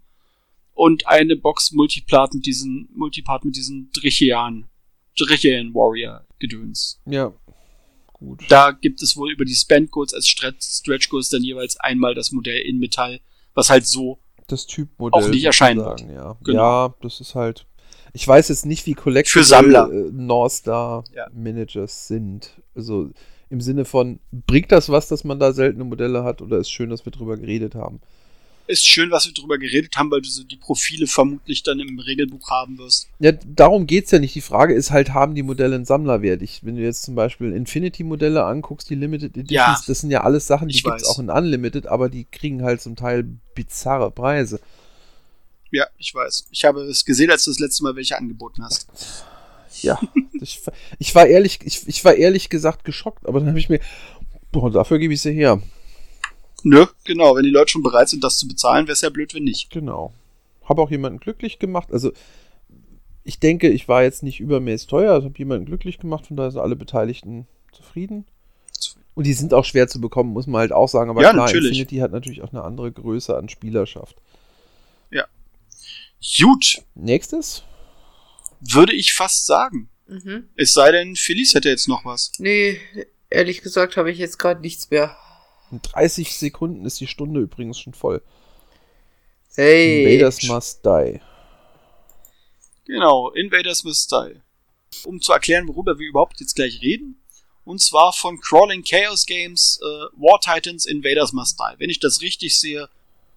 und 0.74 1.06
eine 1.06 1.36
Box 1.36 1.72
Multipart 1.72 2.34
mit 2.34 2.46
diesen, 2.46 2.88
Multipart 2.94 3.44
mit 3.44 3.56
diesen 3.56 3.90
Drichian, 3.92 4.68
Drichian 5.18 5.74
Warrior 5.74 6.24
Gedöns. 6.38 7.00
Ja. 7.06 7.32
Gut. 8.12 8.44
Da 8.48 8.70
gibt 8.70 9.02
es 9.02 9.16
wohl 9.16 9.30
über 9.32 9.44
die 9.44 9.54
Spend 9.54 9.90
Goals 9.90 10.14
als 10.14 10.26
Stretch, 10.28 11.08
Goals 11.10 11.28
dann 11.28 11.42
jeweils 11.42 11.76
einmal 11.78 12.14
das 12.14 12.32
Modell 12.32 12.60
in 12.60 12.78
Metall, 12.78 13.20
was 13.54 13.68
halt 13.68 13.86
so 13.86 14.18
Das 14.48 14.66
Typmodell. 14.66 15.22
Auch 15.22 15.28
nicht 15.28 15.44
erscheinen 15.44 15.80
sozusagen, 15.80 16.14
Ja. 16.14 16.36
Genau. 16.42 16.86
ja, 16.86 16.94
das 17.02 17.20
ist 17.20 17.34
halt. 17.34 17.66
Ich 18.16 18.26
weiß 18.26 18.48
jetzt 18.48 18.64
nicht, 18.64 18.86
wie 18.86 18.94
Collectible 18.94 19.42
Für 19.42 19.46
Sammler. 19.46 19.90
äh, 19.92 20.10
North 20.10 20.52
Star 20.52 21.04
Ja. 21.14 21.26
Managers 21.34 22.08
sind. 22.08 22.50
Also 22.74 23.10
im 23.50 23.60
Sinne 23.60 23.84
von, 23.84 24.18
bringt 24.32 24.72
das 24.72 24.88
was, 24.88 25.08
dass 25.08 25.22
man 25.22 25.38
da 25.38 25.52
seltene 25.52 25.84
Modelle 25.84 26.24
hat 26.24 26.40
oder 26.40 26.56
ist 26.58 26.70
schön, 26.70 26.88
dass 26.90 27.04
wir 27.04 27.12
drüber 27.12 27.36
geredet 27.36 27.74
haben? 27.74 28.00
ist 28.68 28.88
schön, 28.88 29.12
was 29.12 29.26
wir 29.26 29.32
drüber 29.32 29.58
geredet 29.58 29.94
haben, 29.96 30.10
weil 30.10 30.22
du 30.22 30.28
so 30.28 30.42
die 30.42 30.56
Profile 30.56 31.06
vermutlich 31.06 31.62
dann 31.62 31.78
im 31.78 32.00
Regelbuch 32.00 32.50
haben 32.50 32.78
wirst. 32.78 33.06
Ja, 33.20 33.30
darum 33.30 33.86
geht's 33.86 34.10
ja 34.10 34.18
nicht. 34.18 34.34
Die 34.34 34.40
Frage 34.40 34.74
ist 34.74 34.90
halt, 34.90 35.14
haben 35.14 35.36
die 35.36 35.44
Modelle 35.44 35.76
einen 35.76 35.84
Sammlerwert? 35.84 36.42
Ich, 36.42 36.64
wenn 36.64 36.74
du 36.74 36.82
jetzt 36.82 37.02
zum 37.02 37.14
Beispiel 37.14 37.52
Infinity-Modelle 37.52 38.44
anguckst, 38.44 38.90
die 38.90 38.96
Limited 38.96 39.36
Editions, 39.36 39.52
Ja, 39.52 39.80
das 39.86 40.00
sind 40.00 40.10
ja 40.10 40.22
alles 40.24 40.48
Sachen, 40.48 40.66
die 40.66 40.74
gibt's 40.82 41.02
weiß. 41.04 41.08
auch 41.10 41.20
in 41.20 41.30
Unlimited, 41.30 41.86
aber 41.86 42.08
die 42.08 42.24
kriegen 42.24 42.64
halt 42.64 42.80
zum 42.80 42.96
Teil 42.96 43.28
bizarre 43.54 44.10
Preise. 44.10 44.58
Ja, 45.76 45.86
ich 45.98 46.14
weiß. 46.14 46.48
Ich 46.50 46.64
habe 46.64 46.80
es 46.84 47.04
gesehen, 47.04 47.30
als 47.30 47.44
du 47.44 47.50
das 47.50 47.58
letzte 47.58 47.82
Mal 47.82 47.94
welche 47.96 48.16
angeboten 48.16 48.64
hast. 48.64 48.88
Ja, 49.82 50.00
ich, 50.40 50.62
ich 50.98 51.14
war 51.14 51.26
ehrlich, 51.26 51.58
ich, 51.64 51.86
ich 51.86 52.02
war 52.02 52.14
ehrlich 52.14 52.48
gesagt 52.48 52.84
geschockt, 52.84 53.26
aber 53.26 53.40
dann 53.40 53.50
habe 53.50 53.58
ich 53.58 53.68
mir, 53.68 53.80
boah, 54.52 54.70
dafür 54.70 54.98
gebe 54.98 55.12
ich 55.12 55.20
sie 55.20 55.34
her. 55.34 55.60
Nö, 56.62 56.86
genau. 57.04 57.36
Wenn 57.36 57.44
die 57.44 57.50
Leute 57.50 57.72
schon 57.72 57.82
bereit 57.82 58.08
sind, 58.08 58.24
das 58.24 58.38
zu 58.38 58.48
bezahlen, 58.48 58.86
wäre 58.86 58.94
es 58.94 59.02
ja 59.02 59.10
blöd, 59.10 59.34
wenn 59.34 59.44
nicht. 59.44 59.68
Genau. 59.68 60.14
Habe 60.64 60.80
auch 60.80 60.90
jemanden 60.90 61.20
glücklich 61.20 61.58
gemacht. 61.58 61.92
Also, 61.92 62.10
ich 63.22 63.38
denke, 63.38 63.68
ich 63.68 63.86
war 63.86 64.02
jetzt 64.02 64.22
nicht 64.22 64.40
übermäßig 64.40 64.88
teuer, 64.88 65.12
also 65.12 65.26
habe 65.26 65.38
jemanden 65.38 65.66
glücklich 65.66 65.98
gemacht, 65.98 66.26
von 66.26 66.38
daher 66.38 66.52
sind 66.52 66.62
alle 66.62 66.74
Beteiligten 66.74 67.46
zufrieden. 67.70 68.24
Und 69.14 69.26
die 69.26 69.34
sind 69.34 69.52
auch 69.52 69.64
schwer 69.66 69.88
zu 69.88 70.00
bekommen, 70.00 70.32
muss 70.32 70.46
man 70.46 70.60
halt 70.60 70.72
auch 70.72 70.88
sagen. 70.88 71.10
Aber 71.10 71.20
Ja, 71.20 71.32
klar, 71.32 71.46
natürlich. 71.46 71.72
Infinity 71.72 71.96
hat 71.98 72.12
natürlich 72.12 72.42
auch 72.42 72.52
eine 72.52 72.62
andere 72.64 72.90
Größe 72.92 73.36
an 73.36 73.50
Spielerschaft. 73.50 74.16
Gut, 76.38 76.82
Nächstes? 76.94 77.62
würde 78.60 78.94
ich 78.94 79.12
fast 79.14 79.46
sagen. 79.46 79.88
Mhm. 80.06 80.48
Es 80.56 80.72
sei 80.72 80.92
denn, 80.92 81.16
Felice 81.16 81.54
hätte 81.54 81.68
jetzt 81.68 81.88
noch 81.88 82.04
was. 82.04 82.32
Nee, 82.38 82.80
ehrlich 83.30 83.62
gesagt 83.62 83.96
habe 83.96 84.10
ich 84.10 84.18
jetzt 84.18 84.38
gerade 84.38 84.60
nichts 84.60 84.90
mehr. 84.90 85.16
In 85.70 85.82
30 85.82 86.36
Sekunden 86.38 86.84
ist 86.84 87.00
die 87.00 87.06
Stunde 87.06 87.40
übrigens 87.40 87.78
schon 87.78 87.94
voll. 87.94 88.22
Hey. 89.54 90.04
Invaders 90.04 90.42
Must 90.44 90.84
Die. 90.84 91.20
Genau, 92.86 93.30
Invaders 93.30 93.84
Must 93.84 94.12
Die. 94.12 94.40
Um 95.04 95.20
zu 95.20 95.32
erklären, 95.32 95.66
worüber 95.68 95.98
wir 95.98 96.08
überhaupt 96.08 96.40
jetzt 96.40 96.54
gleich 96.54 96.80
reden. 96.82 97.20
Und 97.64 97.82
zwar 97.82 98.12
von 98.12 98.40
Crawling 98.40 98.84
Chaos 98.84 99.26
Games 99.26 99.80
äh, 99.82 99.86
War 100.16 100.40
Titans 100.40 100.86
Invaders 100.86 101.32
Must 101.32 101.58
Die. 101.58 101.78
Wenn 101.80 101.90
ich 101.90 101.98
das 101.98 102.20
richtig 102.20 102.58
sehe, 102.60 102.88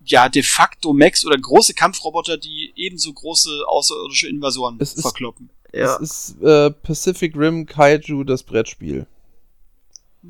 ja, 0.06 0.30
de 0.30 0.44
facto 0.44 0.94
Max 0.94 1.26
oder 1.26 1.38
große 1.38 1.74
Kampfroboter, 1.74 2.38
die 2.38 2.72
ebenso 2.76 3.14
große 3.14 3.64
außerirdische 3.68 4.28
Invasoren 4.30 4.78
Es 4.80 4.94
ist- 4.94 5.02
verkloppen. 5.02 5.50
Ja. 5.72 6.00
Das 6.00 6.02
ist 6.32 6.42
äh, 6.42 6.72
Pacific 6.72 7.36
Rim 7.38 7.66
Kaiju, 7.68 8.24
das 8.24 8.42
Brettspiel. 8.42 9.06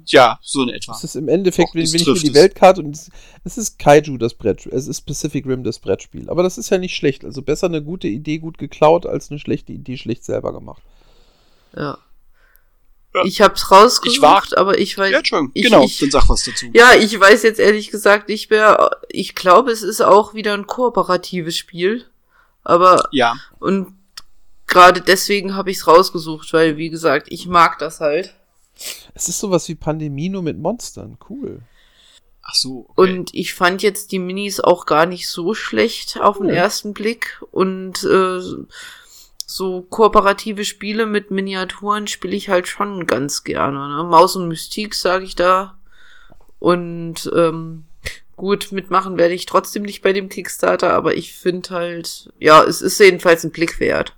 Ja, 0.06 0.38
so 0.44 0.62
in 0.64 0.70
etwa. 0.70 0.92
Es 0.92 1.04
ist 1.04 1.16
im 1.16 1.28
Endeffekt, 1.30 1.70
Och, 1.70 1.76
wenn, 1.76 1.84
ich 1.84 1.94
mir 2.06 2.14
die 2.14 2.28
es. 2.28 2.34
Weltkarte 2.34 2.82
und 2.82 2.96
es, 2.96 3.10
es 3.44 3.58
ist 3.58 3.80
Kaiju 3.80 4.18
das 4.18 4.34
Brettspiel, 4.36 4.74
es 4.74 4.88
ist 4.88 5.02
Pacific 5.02 5.46
Rim 5.48 5.64
das 5.64 5.80
Brettspiel. 5.80 6.30
Aber 6.30 6.44
das 6.44 6.58
ist 6.58 6.70
ja 6.70 6.78
nicht 6.78 6.96
schlecht. 6.96 7.24
Also 7.26 7.42
besser 7.42 7.68
eine 7.68 7.82
gute 7.82 8.08
Idee 8.08 8.38
gut 8.40 8.58
geklaut 8.58 9.06
als 9.06 9.32
eine 9.32 9.40
schlechte 9.40 9.72
Idee 9.74 9.98
schlecht 9.98 10.24
selber 10.26 10.52
gemacht. 10.54 10.84
Ja. 11.76 11.98
Ja. 13.14 13.24
Ich 13.26 13.42
hab's 13.42 13.72
rausgesucht, 13.72 14.16
Ich 14.18 14.22
war- 14.22 14.44
aber 14.58 14.78
ich 14.78 14.98
weiß. 14.98 15.12
Ja, 15.12 15.18
Entschuldigung. 15.18 15.52
ich, 15.56 15.64
genau, 15.64 15.84
Ich, 15.84 15.98
dann 16.00 16.12
sag 16.12 16.30
was 16.30 16.44
dazu. 16.44 16.68
ja, 16.74 16.94
ich 16.94 17.20
weiß 17.20 17.42
jetzt 17.44 17.60
ehrlich 17.60 17.90
gesagt 17.90 18.30
nicht 18.30 18.50
mehr. 18.52 18.92
Ich 19.10 19.34
glaube, 19.34 19.72
es 19.72 19.82
ist 19.82 20.02
auch 20.02 20.34
wieder 20.36 20.54
ein 20.54 20.68
kooperatives 20.68 21.58
Spiel. 21.58 22.06
Aber 22.64 23.08
Ja. 23.12 23.36
und 23.60 23.94
gerade 24.68 25.02
deswegen 25.02 25.56
habe 25.56 25.72
ich's 25.72 25.88
rausgesucht, 25.88 26.54
weil 26.54 26.78
wie 26.78 26.90
gesagt, 26.92 27.28
ich 27.32 27.48
mag 27.48 27.80
das 27.80 28.00
halt. 28.00 28.36
Es 29.16 29.28
ist 29.28 29.40
sowas 29.40 29.68
wie 29.70 29.76
Pandemie 29.76 30.30
nur 30.30 30.44
mit 30.44 30.60
Monstern. 30.60 31.18
Cool. 31.30 31.62
Ach 32.44 32.54
so. 32.54 32.86
Okay. 32.96 33.14
Und 33.14 33.34
ich 33.34 33.54
fand 33.56 33.82
jetzt 33.82 34.12
die 34.12 34.20
Minis 34.20 34.60
auch 34.60 34.86
gar 34.86 35.06
nicht 35.08 35.28
so 35.28 35.54
schlecht 35.56 36.20
auf 36.22 36.38
den 36.38 36.50
ersten 36.50 36.94
Blick. 36.94 37.42
Und 37.52 38.04
äh, 38.04 38.40
so 39.50 39.82
kooperative 39.82 40.64
Spiele 40.64 41.08
mit 41.08 41.32
Miniaturen 41.32 42.06
spiele 42.06 42.36
ich 42.36 42.50
halt 42.50 42.68
schon 42.68 43.08
ganz 43.08 43.44
gerne. 43.44 43.90
Ne? 43.90 44.04
Maus 44.04 44.36
und 44.36 44.48
Mystik 44.48 44.94
sage 44.94 45.26
ich 45.26 45.36
da. 45.36 45.80
Und 46.60 47.32
ähm, 47.36 47.86
gut, 48.36 48.72
mitmachen 48.72 49.18
werde 49.18 49.34
ich 49.34 49.48
trotzdem 49.48 49.82
nicht 49.82 50.04
bei 50.04 50.14
dem 50.14 50.30
Kickstarter, 50.30 50.94
aber 50.94 51.16
ich 51.16 51.34
finde 51.34 51.72
halt, 51.72 52.32
ja, 52.38 52.64
es 52.64 52.82
ist 52.82 53.00
jedenfalls 53.00 53.44
ein 53.44 53.52
Blick 53.52 53.80
wert. 53.80 54.16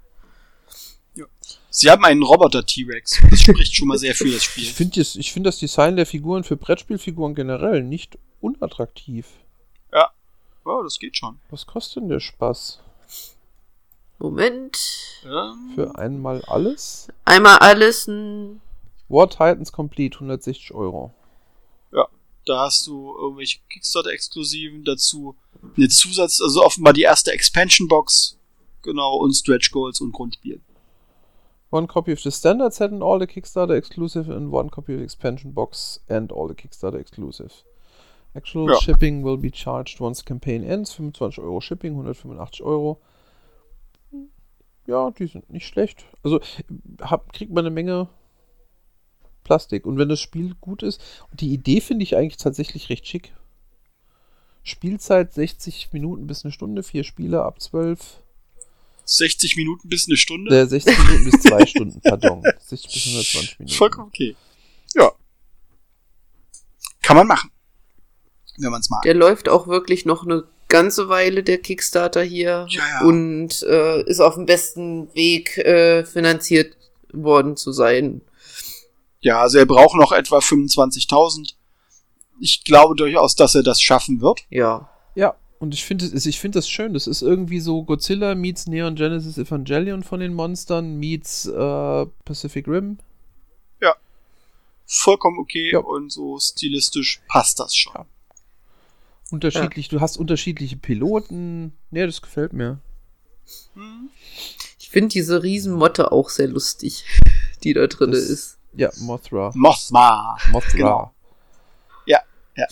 Sie 1.69 1.89
haben 1.89 2.03
einen 2.03 2.23
Roboter 2.23 2.65
T-Rex. 2.65 3.21
Das 3.29 3.39
spricht 3.39 3.73
schon 3.73 3.87
mal 3.87 3.97
sehr 3.97 4.13
für 4.13 4.29
das 4.29 4.43
Spiel. 4.43 4.63
Ich 4.63 4.73
finde 4.73 5.05
find 5.05 5.45
das 5.45 5.59
Design 5.59 5.95
der 5.95 6.05
Figuren 6.05 6.43
für 6.43 6.57
Brettspielfiguren 6.57 7.35
generell 7.35 7.83
nicht 7.83 8.17
unattraktiv. 8.41 9.27
Oh, 10.65 10.83
das 10.83 10.99
geht 10.99 11.15
schon. 11.15 11.39
Was 11.49 11.65
kostet 11.65 12.03
denn 12.03 12.09
der 12.09 12.19
Spaß? 12.19 12.81
Moment. 14.21 14.77
Ähm, 15.25 15.71
Für 15.75 15.95
einmal 15.97 16.41
alles? 16.45 17.07
Einmal 17.25 17.57
alles 17.57 18.07
ein. 18.07 18.61
War 19.09 19.29
Titans 19.29 19.71
Complete 19.71 20.15
160 20.15 20.73
Euro. 20.73 21.11
da 22.45 22.61
hast 22.65 22.87
du 22.87 23.15
irgendwelche 23.15 23.59
Kickstarter-Exklusiven 23.69 24.83
dazu. 24.83 25.35
Eine 25.77 25.89
Zusatz, 25.89 26.41
also 26.41 26.63
offenbar 26.63 26.91
die 26.93 27.03
erste 27.03 27.31
Expansion-Box. 27.31 28.35
Genau, 28.81 29.17
und 29.17 29.33
Stretch 29.33 29.69
Goals 29.71 30.01
und 30.01 30.11
Grundspiel. 30.11 30.59
One 31.69 31.85
copy 31.85 32.11
of 32.13 32.19
the 32.19 32.31
standard 32.31 32.73
set 32.73 32.91
and 32.91 33.03
all 33.03 33.19
the 33.19 33.27
Kickstarter 33.27 33.75
exclusive 33.75 34.33
and 34.33 34.51
one 34.51 34.71
copy 34.71 34.93
of 34.93 34.97
the 34.99 35.03
expansion 35.03 35.53
box 35.53 36.01
and 36.09 36.31
all 36.33 36.47
the 36.47 36.55
Kickstarter 36.55 36.97
exclusive. 36.99 37.51
Actual 38.33 38.69
Ja. 38.71 38.81
shipping 38.81 39.23
will 39.23 39.37
be 39.37 39.51
charged 39.51 40.01
once 40.01 40.25
campaign 40.25 40.63
ends. 40.63 40.93
25 40.93 41.37
Euro 41.37 41.61
Shipping, 41.61 41.93
185 41.95 42.61
Euro. 42.63 42.99
Ja, 44.91 45.09
die 45.09 45.27
sind 45.27 45.49
nicht 45.49 45.65
schlecht. 45.65 46.03
Also 46.21 46.41
hab, 46.99 47.31
kriegt 47.31 47.53
man 47.53 47.65
eine 47.65 47.73
Menge 47.73 48.09
Plastik. 49.45 49.85
Und 49.85 49.97
wenn 49.97 50.09
das 50.09 50.19
Spiel 50.19 50.53
gut 50.59 50.83
ist, 50.83 51.01
und 51.31 51.39
die 51.39 51.53
Idee 51.53 51.79
finde 51.79 52.03
ich 52.03 52.17
eigentlich 52.17 52.35
tatsächlich 52.35 52.89
recht 52.89 53.07
schick. 53.07 53.33
Spielzeit 54.63 55.33
60 55.33 55.93
Minuten 55.93 56.27
bis 56.27 56.43
eine 56.43 56.51
Stunde, 56.51 56.83
vier 56.83 57.05
Spiele 57.05 57.41
ab 57.41 57.61
12. 57.61 58.19
60 59.05 59.55
Minuten 59.55 59.87
bis 59.87 60.09
eine 60.09 60.17
Stunde. 60.17 60.59
Äh, 60.59 60.67
60 60.67 60.99
Minuten 60.99 61.31
bis 61.31 61.41
2 61.41 61.65
Stunden, 61.67 62.01
pardon. 62.01 62.43
60 62.59 62.93
bis 62.93 63.07
120 63.07 63.59
Minuten. 63.59 63.77
Vollkommen 63.77 64.07
okay. 64.09 64.35
Ja. 64.93 65.09
Kann 67.01 67.15
man 67.15 67.27
machen. 67.27 67.49
Wenn 68.57 68.71
man 68.71 68.81
es 68.81 68.89
mag. 68.89 69.03
Der 69.03 69.13
läuft 69.13 69.47
auch 69.47 69.67
wirklich 69.67 70.03
noch 70.03 70.25
eine 70.25 70.43
ganze 70.71 71.07
Weile, 71.09 71.43
der 71.43 71.59
Kickstarter 71.59 72.23
hier. 72.23 72.65
Ja, 72.69 72.81
ja. 72.87 73.01
Und 73.05 73.61
äh, 73.61 74.01
ist 74.09 74.19
auf 74.19 74.33
dem 74.33 74.47
besten 74.47 75.13
Weg, 75.13 75.57
äh, 75.59 76.03
finanziert 76.05 76.75
worden 77.13 77.55
zu 77.57 77.71
sein. 77.71 78.21
Ja, 79.19 79.41
also 79.41 79.59
er 79.59 79.67
braucht 79.67 79.95
noch 79.95 80.11
etwa 80.11 80.39
25.000. 80.39 81.53
Ich 82.39 82.63
glaube 82.63 82.95
durchaus, 82.95 83.35
dass 83.35 83.53
er 83.53 83.61
das 83.61 83.79
schaffen 83.79 84.19
wird. 84.21 84.45
Ja. 84.49 84.89
Ja, 85.13 85.35
und 85.59 85.75
ich 85.75 85.85
finde 85.85 86.05
es- 86.05 86.25
ich 86.25 86.39
finde 86.39 86.57
das 86.57 86.67
schön. 86.67 86.93
Das 86.95 87.05
ist 87.05 87.21
irgendwie 87.21 87.59
so 87.59 87.83
Godzilla 87.83 88.33
meets 88.33 88.65
Neon 88.65 88.95
Genesis 88.95 89.37
Evangelion 89.37 90.01
von 90.01 90.19
den 90.21 90.33
Monstern 90.33 90.95
meets 90.97 91.45
äh, 91.45 92.05
Pacific 92.25 92.67
Rim. 92.67 92.97
Vollkommen 94.93 95.39
okay 95.39 95.71
Ja. 95.71 95.79
und 95.79 96.11
so 96.11 96.37
stilistisch 96.37 97.21
passt 97.29 97.59
das 97.61 97.73
schon. 97.73 97.93
Ja. 97.95 98.05
Unterschiedlich, 99.31 99.87
du 99.89 100.01
hast 100.01 100.17
unterschiedliche 100.17 100.77
Piloten. 100.77 101.73
Nee, 101.89 102.05
das 102.05 102.21
gefällt 102.21 102.53
mir. 102.53 102.79
Hm. 103.73 104.09
Ich 104.79 104.89
finde 104.89 105.09
diese 105.09 105.41
Riesenmotte 105.41 106.11
auch 106.11 106.29
sehr 106.29 106.47
lustig, 106.47 107.05
die 107.63 107.73
da 107.73 107.87
drin 107.87 108.11
Das- 108.11 108.21
ist. 108.23 108.57
Ja, 108.73 108.89
Mothra. 108.99 109.51
Mothma. 109.53 110.37
Mothra. 110.51 110.71
Genau. 110.77 111.13
Ja, 112.05 112.19
ja. 112.55 112.65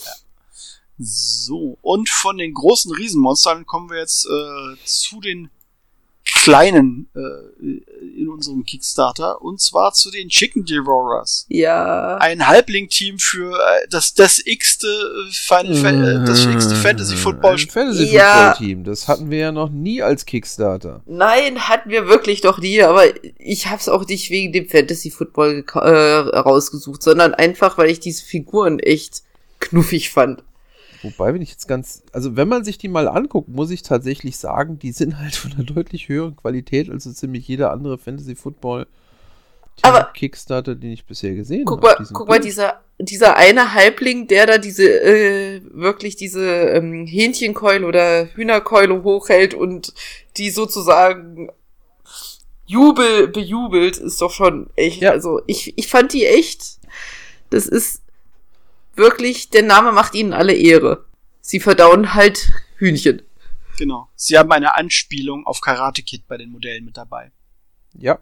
So, 0.97 1.77
und 1.81 2.09
von 2.09 2.37
den 2.37 2.53
großen 2.53 2.93
Riesenmonstern 2.93 3.65
kommen 3.65 3.89
wir 3.89 3.99
jetzt 3.99 4.25
äh, 4.25 4.75
zu 4.85 5.19
den 5.21 5.49
kleinen 6.33 7.09
äh, 7.15 8.19
in 8.19 8.29
unserem 8.29 8.63
Kickstarter 8.63 9.41
und 9.41 9.59
zwar 9.59 9.93
zu 9.93 10.11
den 10.11 10.29
Chicken 10.29 10.65
Devourers. 10.65 11.45
Ja. 11.49 12.15
Ein 12.17 12.47
Halbling-Team 12.47 13.19
für 13.19 13.53
äh, 13.55 13.87
das 13.89 14.13
das 14.13 14.41
x-te 14.45 14.87
äh, 14.87 15.31
Final 15.31 15.75
Fa 15.75 15.89
äh, 15.89 16.25
das 16.25 16.45
x-te 16.45 16.75
Fantasy 16.75 17.15
Football 17.15 17.53
Ein 17.53 17.69
Fantasy 17.69 18.05
Ja. 18.13 18.53
Football 18.53 18.67
Team. 18.67 18.83
Das 18.83 19.07
hatten 19.07 19.29
wir 19.29 19.37
ja 19.39 19.51
noch 19.51 19.69
nie 19.69 20.01
als 20.01 20.25
Kickstarter. 20.25 21.01
Nein, 21.05 21.67
hatten 21.67 21.89
wir 21.89 22.07
wirklich 22.07 22.41
doch 22.41 22.59
nie, 22.59 22.81
aber 22.81 23.03
ich 23.37 23.67
hab's 23.67 23.89
auch 23.89 24.05
nicht 24.07 24.29
wegen 24.29 24.53
dem 24.53 24.67
Fantasy 24.67 25.11
Football 25.11 25.63
äh, 25.73 25.79
rausgesucht, 25.79 27.01
sondern 27.03 27.33
einfach, 27.33 27.77
weil 27.77 27.89
ich 27.89 27.99
diese 27.99 28.23
Figuren 28.23 28.79
echt 28.79 29.23
knuffig 29.59 30.09
fand. 30.09 30.43
Wobei, 31.03 31.33
wenn 31.33 31.41
ich 31.41 31.51
jetzt 31.51 31.67
ganz, 31.67 32.03
also 32.11 32.35
wenn 32.35 32.47
man 32.49 32.63
sich 32.63 32.77
die 32.77 32.87
mal 32.89 33.07
anguckt, 33.07 33.47
muss 33.49 33.71
ich 33.71 33.83
tatsächlich 33.83 34.37
sagen, 34.37 34.79
die 34.79 34.91
sind 34.91 35.17
halt 35.17 35.35
von 35.35 35.53
einer 35.53 35.63
deutlich 35.63 36.09
höheren 36.09 36.35
Qualität 36.35 36.89
als 36.89 37.05
so 37.05 37.11
ziemlich 37.13 37.47
jeder 37.47 37.71
andere 37.71 37.97
Fantasy 37.97 38.35
Football 38.35 38.85
Aber- 39.81 40.09
Kickstarter, 40.13 40.75
den 40.75 40.91
ich 40.91 41.05
bisher 41.05 41.35
gesehen 41.35 41.63
Guck 41.65 41.85
habe. 41.87 42.01
mal, 42.03 42.09
guck 42.13 42.27
mal, 42.27 42.35
gut. 42.37 42.45
dieser, 42.45 42.81
dieser 42.99 43.37
eine 43.37 43.73
Halbling, 43.73 44.27
der 44.27 44.45
da 44.45 44.57
diese, 44.57 44.83
äh, 45.01 45.61
wirklich 45.71 46.17
diese 46.17 46.43
ähm, 46.45 47.05
Hähnchenkeule 47.07 47.85
oder 47.87 48.25
Hühnerkeule 48.35 49.01
hochhält 49.03 49.53
und 49.53 49.93
die 50.35 50.49
sozusagen 50.49 51.49
Jubel 52.65 53.27
bejubelt, 53.29 53.97
ist 53.97 54.21
doch 54.21 54.31
schon 54.31 54.69
echt, 54.75 55.01
Ja. 55.01 55.11
also 55.11 55.41
ich, 55.47 55.77
ich 55.77 55.87
fand 55.87 56.13
die 56.13 56.25
echt, 56.25 56.77
das 57.49 57.65
ist 57.67 58.01
wirklich, 58.95 59.49
der 59.49 59.63
Name 59.63 59.91
macht 59.91 60.15
ihnen 60.15 60.33
alle 60.33 60.53
Ehre. 60.53 61.05
Sie 61.41 61.59
verdauen 61.59 62.13
halt 62.13 62.51
Hühnchen. 62.77 63.21
Genau. 63.77 64.09
Sie 64.15 64.37
haben 64.37 64.51
eine 64.51 64.75
Anspielung 64.75 65.45
auf 65.47 65.61
Karate 65.61 66.01
Kid 66.03 66.27
bei 66.27 66.37
den 66.37 66.49
Modellen 66.51 66.83
mit 66.85 66.97
dabei. 66.97 67.31
Ja. 67.93 68.19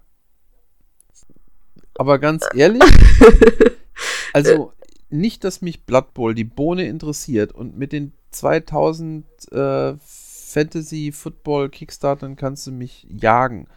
Aber 1.95 2.19
ganz 2.19 2.45
ehrlich, 2.53 2.83
also 4.33 4.71
nicht, 5.09 5.43
dass 5.43 5.61
mich 5.61 5.83
Blood 5.85 6.13
Bowl 6.13 6.35
die 6.35 6.43
Bohne 6.43 6.85
interessiert 6.85 7.53
und 7.53 7.77
mit 7.77 7.91
den 7.91 8.13
2000 8.31 9.25
äh, 9.51 9.95
Fantasy 10.05 11.11
Football 11.11 11.69
Kickstartern 11.69 12.35
kannst 12.35 12.67
du 12.67 12.71
mich 12.71 13.07
jagen. 13.09 13.67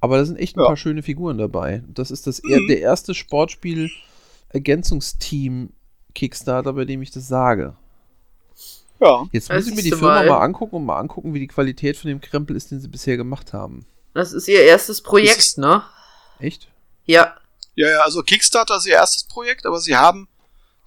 Aber 0.00 0.18
da 0.18 0.24
sind 0.24 0.36
echt 0.38 0.56
ein 0.56 0.60
Ja. 0.60 0.66
paar 0.66 0.76
schöne 0.76 1.02
Figuren 1.02 1.38
dabei. 1.38 1.82
Das 1.88 2.12
ist 2.12 2.26
das 2.28 2.38
er 2.38 2.60
Mhm. 2.60 2.68
der 2.68 2.80
erste 2.80 3.14
Sportspiel 3.14 3.90
Ergänzungsteam 4.50 5.70
Kickstarter, 6.18 6.72
bei 6.72 6.84
dem 6.84 7.00
ich 7.00 7.10
das 7.12 7.28
sage. 7.28 7.74
Ja. 9.00 9.26
Jetzt 9.30 9.52
muss 9.52 9.66
ich 9.68 9.74
mir 9.74 9.82
die 9.82 9.90
Firma 9.90 10.06
mal. 10.16 10.26
mal 10.26 10.40
angucken 10.40 10.74
und 10.76 10.84
mal 10.84 10.98
angucken, 10.98 11.32
wie 11.32 11.38
die 11.38 11.46
Qualität 11.46 11.96
von 11.96 12.08
dem 12.08 12.20
Krempel 12.20 12.56
ist, 12.56 12.70
den 12.72 12.80
sie 12.80 12.88
bisher 12.88 13.16
gemacht 13.16 13.52
haben. 13.52 13.86
Das 14.14 14.32
ist 14.32 14.48
ihr 14.48 14.62
erstes 14.64 15.00
Projekt, 15.02 15.38
ist- 15.38 15.58
ne? 15.58 15.82
Echt? 16.40 16.68
Ja. 17.04 17.36
Ja, 17.76 17.88
ja, 17.88 17.98
also 18.00 18.22
Kickstarter 18.22 18.76
ist 18.76 18.86
ihr 18.86 18.94
erstes 18.94 19.22
Projekt, 19.24 19.64
aber 19.66 19.78
sie 19.80 19.96
haben 19.96 20.26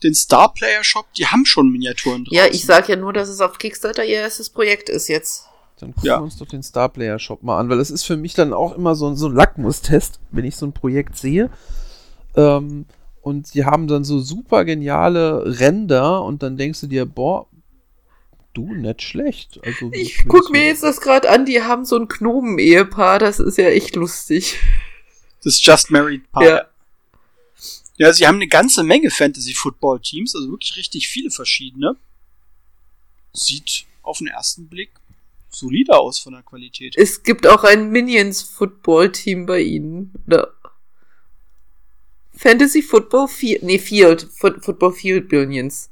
den 0.03 0.13
Star 0.13 0.53
Player 0.53 0.83
Shop, 0.83 1.05
die 1.15 1.25
haben 1.25 1.45
schon 1.45 1.71
Miniaturen 1.71 2.25
draußen. 2.25 2.35
Ja, 2.37 2.47
ich 2.47 2.65
sag 2.65 2.89
ja 2.89 2.97
nur, 2.97 3.13
dass 3.13 3.29
es 3.29 3.39
auf 3.39 3.57
Kickstarter 3.57 4.03
ihr 4.03 4.17
erstes 4.17 4.49
Projekt 4.49 4.89
ist 4.89 5.07
jetzt. 5.07 5.45
Dann 5.79 5.93
gucken 5.95 6.07
Ja. 6.09 6.19
wir 6.19 6.23
uns 6.23 6.37
doch 6.37 6.47
den 6.47 6.61
Starplayer 6.63 7.17
Shop 7.17 7.43
mal 7.43 7.57
an, 7.57 7.69
weil 7.69 7.77
das 7.77 7.89
ist 7.91 8.03
für 8.03 8.17
mich 8.17 8.33
dann 8.33 8.51
auch 8.53 8.75
immer 8.75 8.93
so, 8.95 9.07
ein- 9.07 9.15
so 9.15 9.27
ein 9.29 9.35
Lackmustest, 9.35 10.19
wenn 10.31 10.43
ich 10.43 10.57
so 10.57 10.65
ein 10.65 10.73
Projekt 10.73 11.17
sehe. 11.17 11.49
Ähm, 12.35 12.85
und 13.21 13.53
die 13.53 13.65
haben 13.65 13.87
dann 13.87 14.03
so 14.03 14.19
super 14.19 14.65
geniale 14.65 15.59
Ränder 15.59 16.23
und 16.23 16.43
dann 16.43 16.57
denkst 16.57 16.81
du 16.81 16.87
dir, 16.87 17.05
boah, 17.05 17.47
du, 18.53 18.73
nicht 18.73 19.01
schlecht. 19.01 19.59
Also, 19.63 19.91
Ich 19.93 20.25
guck 20.27 20.51
mir 20.51 20.65
jetzt 20.65 20.83
das 20.83 21.01
gerade 21.01 21.29
an, 21.29 21.45
die 21.45 21.61
haben 21.61 21.85
so 21.85 21.97
ein 21.97 22.07
Gnomen-Ehepaar, 22.07 23.19
das 23.19 23.39
ist 23.39 23.57
ja 23.57 23.69
echt 23.69 23.95
lustig. 23.95 24.57
Das 25.43 25.63
Just 25.63 25.91
Married 25.91 26.29
Paar. 26.31 26.43
Ja. 26.43 26.65
Ja, 27.97 28.11
sie 28.13 28.25
haben 28.25 28.35
eine 28.35 28.47
ganze 28.47 28.83
Menge 28.83 29.11
Fantasy 29.11 29.53
Football 29.53 29.99
Teams, 29.99 30.35
also 30.35 30.49
wirklich 30.49 30.75
richtig 30.75 31.07
viele 31.07 31.29
verschiedene. 31.29 31.95
Sieht 33.33 33.85
auf 34.01 34.17
den 34.17 34.27
ersten 34.27 34.67
Blick 34.67 34.91
solider 35.49 35.99
aus 35.99 36.19
von 36.19 36.33
der 36.33 36.41
Qualität. 36.41 36.95
Es 36.97 37.23
gibt 37.23 37.45
auch 37.45 37.63
ein 37.63 37.91
Minions-Football-Team 37.91 39.45
bei 39.45 39.61
ihnen. 39.61 40.13
Oder 40.25 40.53
Fantasy 42.41 42.81
Football 42.81 43.27
Field, 43.27 43.61
nee, 43.63 43.77
Field, 43.77 44.27
Foot, 44.35 44.65
Football 44.65 44.93
Field 44.93 45.29
Billions. 45.29 45.89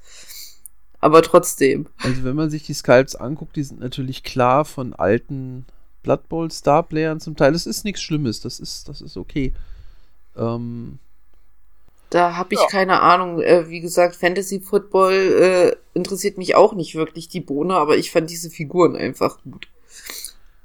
Aber 1.00 1.22
trotzdem. 1.22 1.88
Also 2.00 2.24
wenn 2.24 2.36
man 2.36 2.50
sich 2.50 2.64
die 2.66 2.74
Sculpts 2.74 3.16
anguckt, 3.16 3.56
die 3.56 3.64
sind 3.64 3.80
natürlich 3.80 4.24
klar 4.24 4.66
von 4.66 4.94
alten 4.94 5.66
Blood 6.02 6.28
Bowl 6.28 6.50
Star 6.52 6.84
Playern 6.84 7.20
zum 7.20 7.36
Teil. 7.36 7.54
Das 7.54 7.66
ist 7.68 7.86
nichts 7.86 8.02
Schlimmes, 8.02 8.40
das 8.42 8.60
ist, 8.60 8.90
das 8.90 9.02
ist 9.02 9.16
okay. 9.16 9.54
Ähm, 10.36 10.98
Da 12.10 12.36
habe 12.36 12.56
ich 12.56 12.60
Ja. 12.62 12.68
keine 12.68 13.02
Ahnung. 13.02 13.40
Äh, 13.42 13.70
wie 13.70 13.80
gesagt, 13.82 14.16
Fantasy 14.16 14.60
Football 14.60 15.14
äh, 15.14 15.76
interessiert 15.94 16.40
mich 16.40 16.56
auch 16.56 16.74
nicht 16.74 16.96
wirklich 16.96 17.30
die 17.30 17.42
Bohne, 17.42 17.76
aber 17.76 17.96
ich 17.98 18.10
fand 18.12 18.30
diese 18.30 18.50
Figuren 18.50 18.96
einfach 18.96 19.38
gut. 19.44 19.68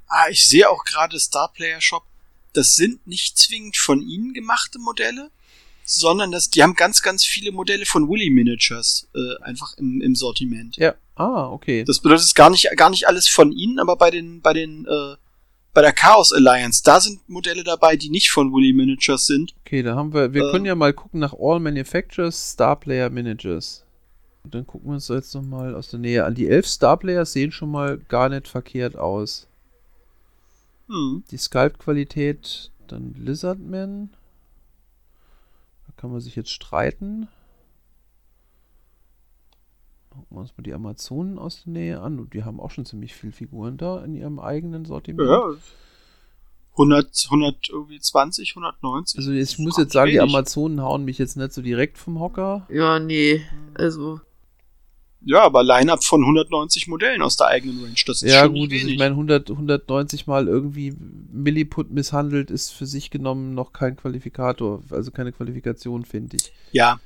Ah, 0.07 0.29
ich 0.31 0.47
sehe 0.47 0.67
auch 0.69 0.83
gerade 0.83 1.19
Star 1.19 1.51
Player 1.53 1.79
Shop. 1.79 2.03
Das 2.53 2.75
sind 2.75 3.05
nicht 3.05 3.37
zwingend 3.37 3.77
von 3.77 4.01
ihnen 4.01 4.33
gemachte 4.33 4.79
Modelle, 4.79 5.29
sondern 5.85 6.31
das, 6.31 6.49
die 6.49 6.63
haben 6.63 6.73
ganz, 6.73 7.01
ganz 7.01 7.23
viele 7.23 7.51
Modelle 7.51 7.85
von 7.85 8.09
Willy 8.09 8.29
Miniatures 8.29 9.07
äh, 9.15 9.41
einfach 9.43 9.77
im, 9.77 10.01
im 10.01 10.15
Sortiment. 10.15 10.75
ja, 10.77 10.95
ah, 11.15 11.47
okay. 11.49 11.83
Das 11.85 11.99
bedeutet, 11.99 12.25
es 12.25 12.33
gar 12.35 12.49
nicht, 12.49 12.67
gar 12.75 12.89
nicht 12.89 13.07
alles 13.07 13.27
von 13.27 13.51
ihnen, 13.51 13.79
aber 13.79 13.95
bei 13.95 14.11
den, 14.11 14.41
bei 14.41 14.53
den, 14.53 14.85
äh, 14.85 15.15
bei 15.73 15.81
der 15.81 15.93
Chaos 15.93 16.31
Alliance, 16.33 16.81
da 16.83 16.99
sind 16.99 17.27
Modelle 17.29 17.63
dabei, 17.63 17.95
die 17.97 18.09
nicht 18.09 18.31
von 18.31 18.51
Willy 18.53 18.73
Miniatures 18.73 19.25
sind. 19.25 19.53
Okay, 19.65 19.83
da 19.83 19.95
haben 19.95 20.13
wir, 20.13 20.33
wir 20.33 20.47
Äh. 20.47 20.51
können 20.51 20.65
ja 20.65 20.75
mal 20.75 20.93
gucken 20.93 21.19
nach 21.19 21.33
All 21.37 21.59
Manufacturers 21.59 22.51
Star 22.51 22.79
Player 22.79 23.09
Managers. 23.09 23.83
Und 24.43 24.53
dann 24.55 24.65
gucken 24.67 24.89
wir 24.89 24.93
uns 24.93 25.07
das 25.07 25.15
jetzt 25.15 25.33
nochmal 25.35 25.75
aus 25.75 25.89
der 25.89 25.99
Nähe 25.99 26.23
an. 26.23 26.35
Die 26.35 26.47
elf 26.47 26.67
Star 26.67 26.97
Players 26.97 27.33
sehen 27.33 27.51
schon 27.51 27.71
mal 27.71 27.97
gar 27.97 28.29
nicht 28.29 28.47
verkehrt 28.47 28.95
aus. 28.95 29.47
Hm. 30.87 31.23
Die 31.31 31.37
Sculpt-Qualität, 31.37 32.71
dann 32.87 33.15
Lizardman. 33.17 34.11
Kann 36.05 36.11
man 36.11 36.21
sich 36.21 36.35
jetzt 36.35 36.51
streiten. 36.51 37.27
Gucken 40.11 40.27
wir 40.29 40.41
uns 40.41 40.55
mal 40.55 40.61
die 40.61 40.75
Amazonen 40.75 41.39
aus 41.39 41.63
der 41.63 41.73
Nähe 41.73 41.99
an. 41.99 42.19
Und 42.19 42.35
die 42.35 42.43
haben 42.43 42.59
auch 42.59 42.69
schon 42.69 42.85
ziemlich 42.85 43.15
viele 43.15 43.33
Figuren 43.33 43.75
da 43.77 44.05
in 44.05 44.13
ihrem 44.13 44.37
eigenen 44.37 44.85
Sortiment. 44.85 45.27
Ja. 45.27 45.55
100, 46.73 47.25
100, 47.25 47.69
irgendwie 47.69 47.99
20, 47.99 48.51
190. 48.51 49.17
Also 49.17 49.31
ich 49.31 49.57
muss 49.57 49.77
jetzt 49.77 49.93
sagen, 49.93 50.11
die 50.11 50.19
wenig. 50.19 50.29
Amazonen 50.29 50.79
hauen 50.79 51.05
mich 51.05 51.17
jetzt 51.17 51.37
nicht 51.37 51.53
so 51.53 51.63
direkt 51.63 51.97
vom 51.97 52.19
Hocker. 52.19 52.67
Ja, 52.69 52.99
nee. 52.99 53.41
Also, 53.73 54.21
Ja, 55.25 55.41
aber 55.41 55.63
Line-Up 55.63 56.03
von 56.03 56.21
190 56.21 56.87
Modellen 56.87 57.21
aus 57.23 57.35
der 57.35 57.47
eigenen 57.47 57.83
Range, 57.83 57.95
das 58.05 58.21
ist 58.21 58.31
Ja 58.31 58.43
schon 58.43 58.53
gut, 58.53 58.69
nicht 58.69 58.81
wenig. 58.81 58.93
ich 58.93 58.99
meine 58.99 59.11
100, 59.15 59.49
190 59.49 60.27
mal 60.27 60.47
irgendwie 60.47 60.93
Milliput 61.33 61.89
misshandelt 61.91 62.51
ist 62.51 62.71
für 62.71 62.85
sich 62.85 63.09
genommen 63.09 63.55
noch 63.55 63.73
kein 63.73 63.95
Qualifikator, 63.95 64.83
also 64.91 65.09
keine 65.11 65.31
Qualifikation, 65.31 66.05
finde 66.05 66.37
ich. 66.37 66.53
ja, 66.71 66.99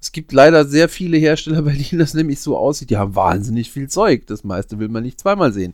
Es 0.00 0.12
gibt 0.12 0.32
leider 0.32 0.66
sehr 0.66 0.88
viele 0.90 1.16
Hersteller, 1.16 1.62
bei 1.62 1.72
denen 1.72 1.98
das 1.98 2.12
nämlich 2.14 2.40
so 2.40 2.56
aussieht, 2.56 2.90
die 2.90 2.98
haben 2.98 3.16
wahnsinnig 3.16 3.70
viel 3.70 3.88
Zeug. 3.88 4.26
Das 4.26 4.44
meiste 4.44 4.78
will 4.78 4.88
man 4.88 5.02
nicht 5.02 5.18
zweimal 5.18 5.52
sehen. 5.52 5.72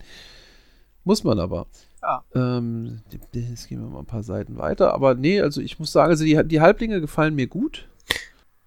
Muss 1.03 1.25
man 1.25 1.39
aber. 1.39 1.67
Ja. 2.01 2.23
Ähm, 2.35 3.01
jetzt 3.33 3.69
gehen 3.69 3.81
wir 3.81 3.89
mal 3.89 3.99
ein 3.99 4.07
paar 4.07 4.23
Seiten 4.23 4.59
weiter. 4.59 4.95
Aber 4.95 5.15
nee, 5.15 5.41
also 5.41 5.61
ich 5.61 5.79
muss 5.79 5.91
sagen, 5.93 6.11
also 6.11 6.25
die, 6.25 6.41
die 6.45 6.61
Halblinge 6.61 7.01
gefallen 7.01 7.35
mir 7.35 7.47
gut. 7.47 7.89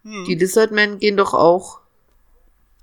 hm. 0.03 0.26
die 0.26 0.36
Lizardmen 0.36 0.99
gehen 0.99 1.18
doch 1.18 1.34
auch. 1.34 1.80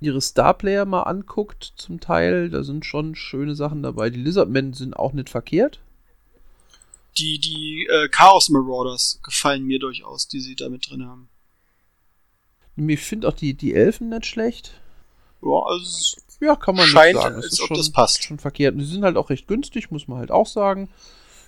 Ihre 0.00 0.20
Starplayer 0.20 0.84
mal 0.84 1.02
anguckt, 1.04 1.72
zum 1.76 2.00
Teil, 2.00 2.50
da 2.50 2.62
sind 2.62 2.84
schon 2.84 3.14
schöne 3.14 3.54
Sachen 3.54 3.82
dabei. 3.82 4.10
Die 4.10 4.20
Lizardmen 4.22 4.72
sind 4.74 4.94
auch 4.96 5.12
nicht 5.12 5.30
verkehrt. 5.30 5.80
die, 7.16 7.38
die 7.38 7.86
äh, 7.90 8.08
Chaos 8.08 8.48
Marauders 8.48 9.20
gefallen 9.22 9.64
mir 9.64 9.78
durchaus, 9.78 10.26
die 10.28 10.40
sie 10.40 10.56
da 10.56 10.68
mit 10.68 10.90
drin 10.90 11.06
haben. 11.06 11.28
Ich 12.76 13.00
finde 13.00 13.28
auch 13.28 13.34
die, 13.34 13.54
die 13.54 13.72
Elfen 13.74 14.08
nicht 14.08 14.26
schlecht. 14.26 14.80
Ja, 15.42 15.62
also 15.66 16.16
Ja, 16.40 16.56
kann 16.56 16.74
man 16.74 16.86
Scheint, 16.88 17.14
nicht 17.14 17.22
sagen. 17.22 17.36
als 17.36 17.46
ist 17.46 17.60
ob 17.60 17.68
schon, 17.68 17.76
das 17.76 17.90
passt. 17.90 18.24
schon 18.24 18.38
verkehrt. 18.40 18.74
Und 18.74 18.80
sie 18.80 18.92
sind 18.92 19.04
halt 19.04 19.16
auch 19.16 19.30
recht 19.30 19.46
günstig, 19.46 19.90
muss 19.92 20.08
man 20.08 20.18
halt 20.18 20.32
auch 20.32 20.46
sagen. 20.48 20.88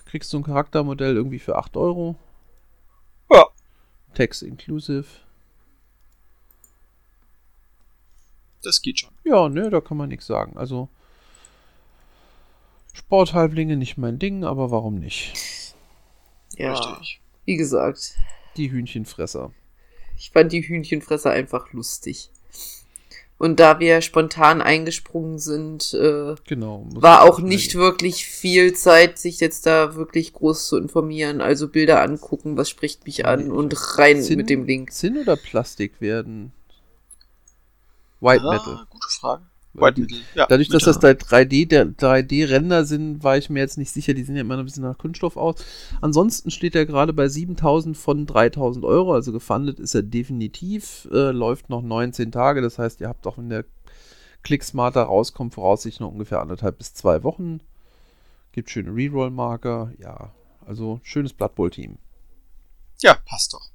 Kriegst 0.07 0.32
du 0.32 0.36
ein 0.38 0.44
Charaktermodell 0.44 1.16
irgendwie 1.16 1.40
für 1.40 1.57
8 1.57 1.76
Euro. 1.76 2.14
ja, 3.30 3.44
Tax 4.14 4.42
inclusive. 4.42 5.05
Das 8.66 8.82
geht 8.82 9.00
schon. 9.00 9.10
Ja, 9.24 9.48
ne, 9.48 9.70
da 9.70 9.80
kann 9.80 9.96
man 9.96 10.08
nichts 10.08 10.26
sagen. 10.26 10.56
Also 10.56 10.88
Sporthalblinge 12.92 13.76
nicht 13.76 13.96
mein 13.98 14.18
Ding, 14.18 14.44
aber 14.44 14.70
warum 14.70 14.98
nicht? 14.98 15.32
Ja, 16.56 16.72
Richtig. 16.72 17.20
wie 17.44 17.56
gesagt, 17.56 18.14
Die 18.56 18.70
Hühnchenfresser. 18.70 19.52
ich 20.16 20.30
fand 20.30 20.52
die 20.52 20.62
Hühnchenfresser 20.62 21.30
einfach 21.30 21.72
lustig. 21.72 22.30
Und 23.38 23.60
da 23.60 23.80
wir 23.80 24.00
spontan 24.00 24.62
eingesprungen 24.62 25.38
sind, 25.38 25.92
äh, 25.92 26.36
Genau. 26.46 26.86
war 26.94 27.22
auch 27.22 27.38
nicht 27.38 27.72
gehen. 27.72 27.80
wirklich 27.82 28.24
viel 28.24 28.72
Zeit, 28.72 29.18
sich 29.18 29.40
jetzt 29.40 29.66
da 29.66 29.94
wirklich 29.94 30.32
groß 30.32 30.66
zu 30.68 30.78
informieren. 30.78 31.42
Also 31.42 31.68
Bilder 31.68 32.00
angucken, 32.00 32.56
was 32.56 32.70
spricht 32.70 33.04
mich 33.04 33.26
an 33.26 33.50
und 33.52 33.98
rein 33.98 34.22
Zinn- 34.22 34.38
mit 34.38 34.48
dem 34.48 34.64
Link. 34.64 34.90
Zinn 34.90 35.18
oder 35.18 35.36
Plastik 35.36 36.00
werden? 36.00 36.52
White 38.27 38.45
ah, 38.45 38.53
Metal. 38.53 38.87
Gute 38.91 39.09
Frage. 39.09 39.43
White 39.74 40.01
Metal. 40.01 40.18
Ja, 40.35 40.47
Dadurch, 40.47 40.68
dass 40.68 40.85
das 40.85 40.99
da 40.99 41.09
3D, 41.09 41.68
der 41.68 41.87
3D-Ränder 41.87 42.85
sind, 42.85 43.22
war 43.22 43.37
ich 43.37 43.51
mir 43.51 43.61
jetzt 43.61 43.79
nicht 43.79 43.93
sicher. 43.93 44.14
Die 44.14 44.24
sehen 44.24 44.35
ja 44.35 44.41
immer 44.41 44.55
noch 44.55 44.62
ein 44.62 44.66
bisschen 44.66 44.83
nach 44.83 44.99
Kunststoff 44.99 45.37
aus. 45.37 45.64
Ansonsten 46.01 46.51
steht 46.51 46.74
er 46.74 46.87
gerade 46.87 47.12
bei 47.12 47.29
7000 47.29 47.97
von 47.97 48.27
3000 48.27 48.85
Euro. 48.85 49.14
Also 49.14 49.33
gefundet 49.33 49.79
ist 49.79 49.95
er 49.95 50.03
definitiv. 50.03 51.09
Äh, 51.12 51.31
läuft 51.31 51.70
noch 51.70 51.83
19 51.83 52.33
Tage. 52.33 52.62
Das 52.62 52.79
heißt, 52.79 53.01
ihr 53.01 53.09
habt 53.09 53.27
auch, 53.27 53.39
wenn 53.39 53.49
der 53.49 53.64
Clicksmarter 54.43 55.03
rauskommt, 55.03 55.55
voraussichtlich 55.55 56.01
noch 56.01 56.12
ungefähr 56.12 56.41
anderthalb 56.41 56.79
bis 56.79 56.95
zwei 56.95 57.22
Wochen. 57.22 57.61
Gibt 58.53 58.70
schöne 58.70 58.95
Reroll-Marker. 58.95 59.93
Ja, 59.99 60.33
also 60.66 61.01
schönes 61.03 61.33
Blood 61.33 61.55
Bowl-Team. 61.55 61.99
Ja, 63.03 63.14
passt 63.27 63.53
doch. 63.53 63.70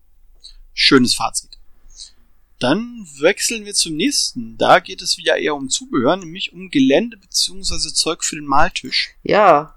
Schönes 0.73 1.13
Fazit. 1.13 1.50
Dann 2.61 3.07
wechseln 3.19 3.65
wir 3.65 3.73
zum 3.73 3.95
nächsten. 3.95 4.55
Da 4.57 4.79
geht 4.79 5.01
es 5.01 5.17
wieder 5.17 5.37
eher 5.37 5.55
um 5.55 5.69
Zubehör, 5.69 6.15
nämlich 6.15 6.53
um 6.53 6.69
Gelände 6.69 7.17
bzw. 7.17 7.91
Zeug 7.91 8.23
für 8.23 8.35
den 8.35 8.45
Maltisch. 8.45 9.15
Ja. 9.23 9.75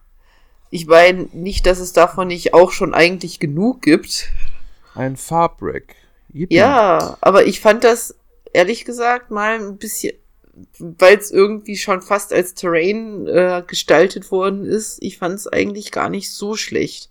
Ich 0.70 0.87
meine 0.87 1.28
nicht, 1.32 1.64
dass 1.64 1.78
es 1.78 1.95
davon 1.95 2.28
nicht 2.28 2.53
auch 2.53 2.72
schon 2.72 2.93
eigentlich 2.93 3.41
genug 3.41 3.80
gibt. 3.80 4.28
Ein 4.95 5.16
Farbrack. 5.16 5.95
Yippie. 6.30 6.57
Ja, 6.57 7.17
aber 7.22 7.46
ich 7.46 7.61
fand 7.61 7.84
das 7.84 8.17
ehrlich 8.53 8.84
gesagt 8.84 9.30
mal 9.30 9.58
ein 9.58 9.79
bisschen, 9.79 10.13
weil 10.79 11.17
es 11.17 11.30
irgendwie 11.30 11.79
schon 11.79 12.03
fast 12.03 12.34
als 12.34 12.53
Terrain 12.53 13.26
äh, 13.26 13.63
gestaltet 13.67 14.30
worden 14.30 14.67
ist. 14.67 14.99
Ich 15.00 15.17
fand 15.17 15.37
es 15.37 15.46
eigentlich 15.46 15.91
gar 15.91 16.11
nicht 16.11 16.30
so 16.30 16.54
schlecht. 16.54 17.08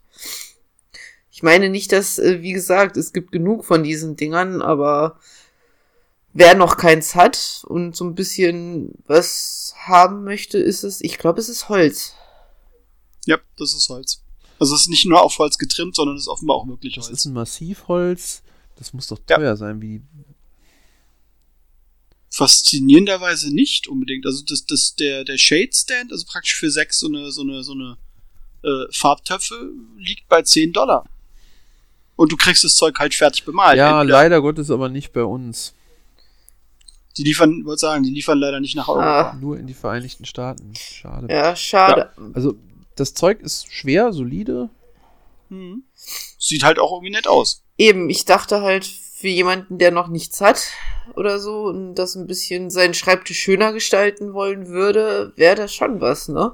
Ich 1.31 1.41
meine 1.41 1.69
nicht, 1.69 1.91
dass, 1.91 2.19
äh, 2.19 2.43
wie 2.43 2.53
gesagt, 2.53 2.95
es 2.95 3.11
gibt 3.11 3.31
genug 3.31 3.65
von 3.65 3.81
diesen 3.81 4.15
Dingern, 4.15 4.61
aber 4.61 5.19
wer 6.33 6.55
noch 6.55 6.77
keins 6.77 7.15
hat 7.15 7.63
und 7.67 7.95
so 7.95 8.05
ein 8.05 8.15
bisschen 8.15 8.93
was 9.05 9.73
haben 9.77 10.23
möchte, 10.23 10.57
ist 10.57 10.83
es, 10.83 11.01
ich 11.01 11.17
glaube, 11.17 11.39
es 11.39 11.49
ist 11.49 11.69
Holz. 11.69 12.15
Ja, 13.25 13.37
das 13.57 13.73
ist 13.73 13.87
Holz. 13.89 14.21
Also 14.59 14.75
es 14.75 14.81
ist 14.81 14.89
nicht 14.89 15.05
nur 15.05 15.21
auf 15.23 15.37
Holz 15.39 15.57
getrimmt, 15.57 15.95
sondern 15.95 16.15
es 16.15 16.23
ist 16.23 16.27
offenbar 16.27 16.57
auch 16.57 16.67
wirklich 16.67 16.95
Das 16.95 17.05
ist 17.05 17.09
Holz. 17.11 17.25
ein 17.25 17.33
Massivholz. 17.33 18.43
Das 18.77 18.93
muss 18.93 19.07
doch 19.07 19.19
Ja. 19.29 19.37
teuer 19.37 19.55
sein, 19.57 19.81
wie 19.81 20.01
Faszinierenderweise 22.31 23.53
nicht 23.53 23.87
unbedingt. 23.87 24.25
Also 24.25 24.43
das, 24.43 24.65
das, 24.65 24.95
der, 24.95 25.23
der 25.23 25.37
Shade 25.37 25.69
Stand, 25.71 26.11
also 26.11 26.25
praktisch 26.27 26.55
für 26.55 26.71
sechs 26.71 26.99
so 26.99 27.07
eine, 27.07 27.31
so 27.31 27.41
eine, 27.41 27.63
so 27.63 27.73
eine 27.73 27.97
äh, 28.63 28.91
Farbtöpfe, 28.91 29.71
liegt 29.97 30.27
bei 30.29 30.41
10 30.41 30.73
Dollar. 30.73 31.05
Und 32.15 32.31
du 32.31 32.37
kriegst 32.37 32.63
das 32.63 32.75
Zeug 32.75 32.97
halt 32.99 33.13
fertig 33.13 33.45
bemalt. 33.45 33.77
Ja, 33.77 34.01
Entweder- 34.01 34.17
leider 34.17 34.41
Gottes 34.41 34.71
aber 34.71 34.89
nicht 34.89 35.13
bei 35.13 35.23
uns. 35.23 35.75
Die 37.17 37.23
liefern, 37.23 37.63
wollte 37.65 37.81
sagen, 37.81 38.03
die 38.03 38.09
liefern 38.09 38.39
leider 38.39 38.59
nicht 38.59 38.75
nach 38.75 38.87
Europa. 38.87 39.31
Ah. 39.31 39.37
Nur 39.39 39.57
in 39.57 39.67
die 39.67 39.73
Vereinigten 39.73 40.25
Staaten. 40.25 40.73
Schade. 40.75 41.27
Ja, 41.29 41.55
schade. 41.55 42.11
Also, 42.33 42.55
das 42.95 43.13
Zeug 43.13 43.41
ist 43.41 43.71
schwer, 43.71 44.13
solide. 44.13 44.69
Hm. 45.49 45.83
Sieht 46.39 46.63
halt 46.63 46.79
auch 46.79 46.91
irgendwie 46.91 47.11
nett 47.11 47.27
aus. 47.27 47.63
Eben, 47.77 48.09
ich 48.09 48.25
dachte 48.25 48.61
halt, 48.61 48.85
für 48.85 49.29
jemanden, 49.29 49.77
der 49.77 49.91
noch 49.91 50.09
nichts 50.09 50.41
hat 50.41 50.71
oder 51.15 51.39
so 51.39 51.63
und 51.63 51.95
das 51.95 52.15
ein 52.15 52.27
bisschen 52.27 52.69
seinen 52.69 52.93
Schreibtisch 52.93 53.39
schöner 53.39 53.71
gestalten 53.71 54.33
wollen 54.33 54.67
würde, 54.67 55.31
wäre 55.37 55.55
das 55.55 55.73
schon 55.73 56.01
was, 56.01 56.27
ne? 56.27 56.51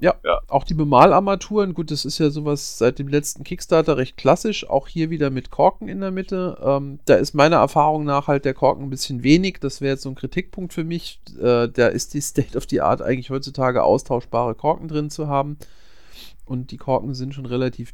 Ja, 0.00 0.14
Ja. 0.24 0.40
auch 0.48 0.64
die 0.64 0.74
Bemalarmaturen, 0.74 1.74
gut, 1.74 1.90
das 1.90 2.04
ist 2.04 2.18
ja 2.18 2.30
sowas 2.30 2.78
seit 2.78 2.98
dem 2.98 3.08
letzten 3.08 3.44
Kickstarter 3.44 3.96
recht 3.96 4.16
klassisch. 4.16 4.68
Auch 4.68 4.88
hier 4.88 5.10
wieder 5.10 5.30
mit 5.30 5.50
Korken 5.50 5.88
in 5.88 6.00
der 6.00 6.10
Mitte. 6.10 6.58
Ähm, 6.62 7.00
da 7.04 7.14
ist 7.16 7.34
meiner 7.34 7.56
Erfahrung 7.56 8.04
nach 8.04 8.26
halt 8.28 8.44
der 8.44 8.54
Korken 8.54 8.84
ein 8.84 8.90
bisschen 8.90 9.22
wenig. 9.22 9.58
Das 9.60 9.80
wäre 9.80 9.92
jetzt 9.94 10.02
so 10.02 10.08
ein 10.08 10.14
Kritikpunkt 10.14 10.72
für 10.72 10.84
mich. 10.84 11.20
Äh, 11.40 11.68
da 11.68 11.88
ist 11.88 12.14
die 12.14 12.20
State 12.20 12.56
of 12.56 12.64
the 12.70 12.80
Art 12.80 13.02
eigentlich 13.02 13.30
heutzutage 13.30 13.82
austauschbare 13.82 14.54
Korken 14.54 14.88
drin 14.88 15.10
zu 15.10 15.28
haben. 15.28 15.58
Und 16.46 16.70
die 16.70 16.78
Korken 16.78 17.14
sind 17.14 17.34
schon 17.34 17.46
relativ 17.46 17.92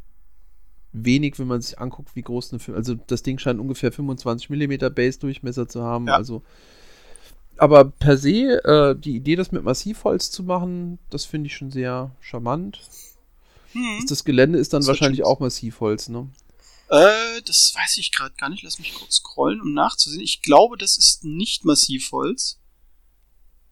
wenig, 0.93 1.39
wenn 1.39 1.47
man 1.47 1.61
sich 1.61 1.78
anguckt, 1.78 2.16
wie 2.16 2.23
groß 2.23 2.53
eine, 2.55 2.77
also 2.77 2.95
das 3.07 3.23
Ding 3.23 3.39
scheint 3.39 3.61
ungefähr 3.61 3.93
25 3.93 4.49
mm 4.49 4.95
Base-Durchmesser 4.95 5.69
zu 5.69 5.83
haben, 5.83 6.07
Ja. 6.07 6.15
also 6.15 6.43
aber 7.59 7.85
per 7.85 8.16
se, 8.16 8.62
äh, 8.65 8.95
die 8.99 9.16
Idee, 9.16 9.37
das 9.37 9.53
mit 9.53 9.62
Massivholz 9.62 10.31
zu 10.31 10.43
machen, 10.43 10.99
das 11.11 11.24
finde 11.24 11.49
ich 11.49 11.57
schon 11.57 11.70
sehr 11.70 12.11
charmant. 12.20 12.81
Hm. 13.73 14.05
Das 14.09 14.24
Gelände 14.24 14.59
ist 14.59 14.73
dann 14.73 14.81
Das 14.81 14.89
wahrscheinlich 14.89 15.24
auch 15.24 15.41
Massivholz, 15.41 16.09
ne? 16.09 16.28
Äh, 16.89 17.43
das 17.45 17.74
weiß 17.74 17.99
ich 17.99 18.12
gerade 18.12 18.35
gar 18.37 18.49
nicht. 18.49 18.62
Lass 18.62 18.78
mich 18.78 18.95
kurz 18.95 19.16
scrollen, 19.16 19.61
um 19.61 19.74
nachzusehen. 19.74 20.23
Ich 20.23 20.43
glaube, 20.43 20.77
das 20.78 20.97
ist 20.97 21.24
nicht 21.24 21.65
Massivholz. 21.65 22.59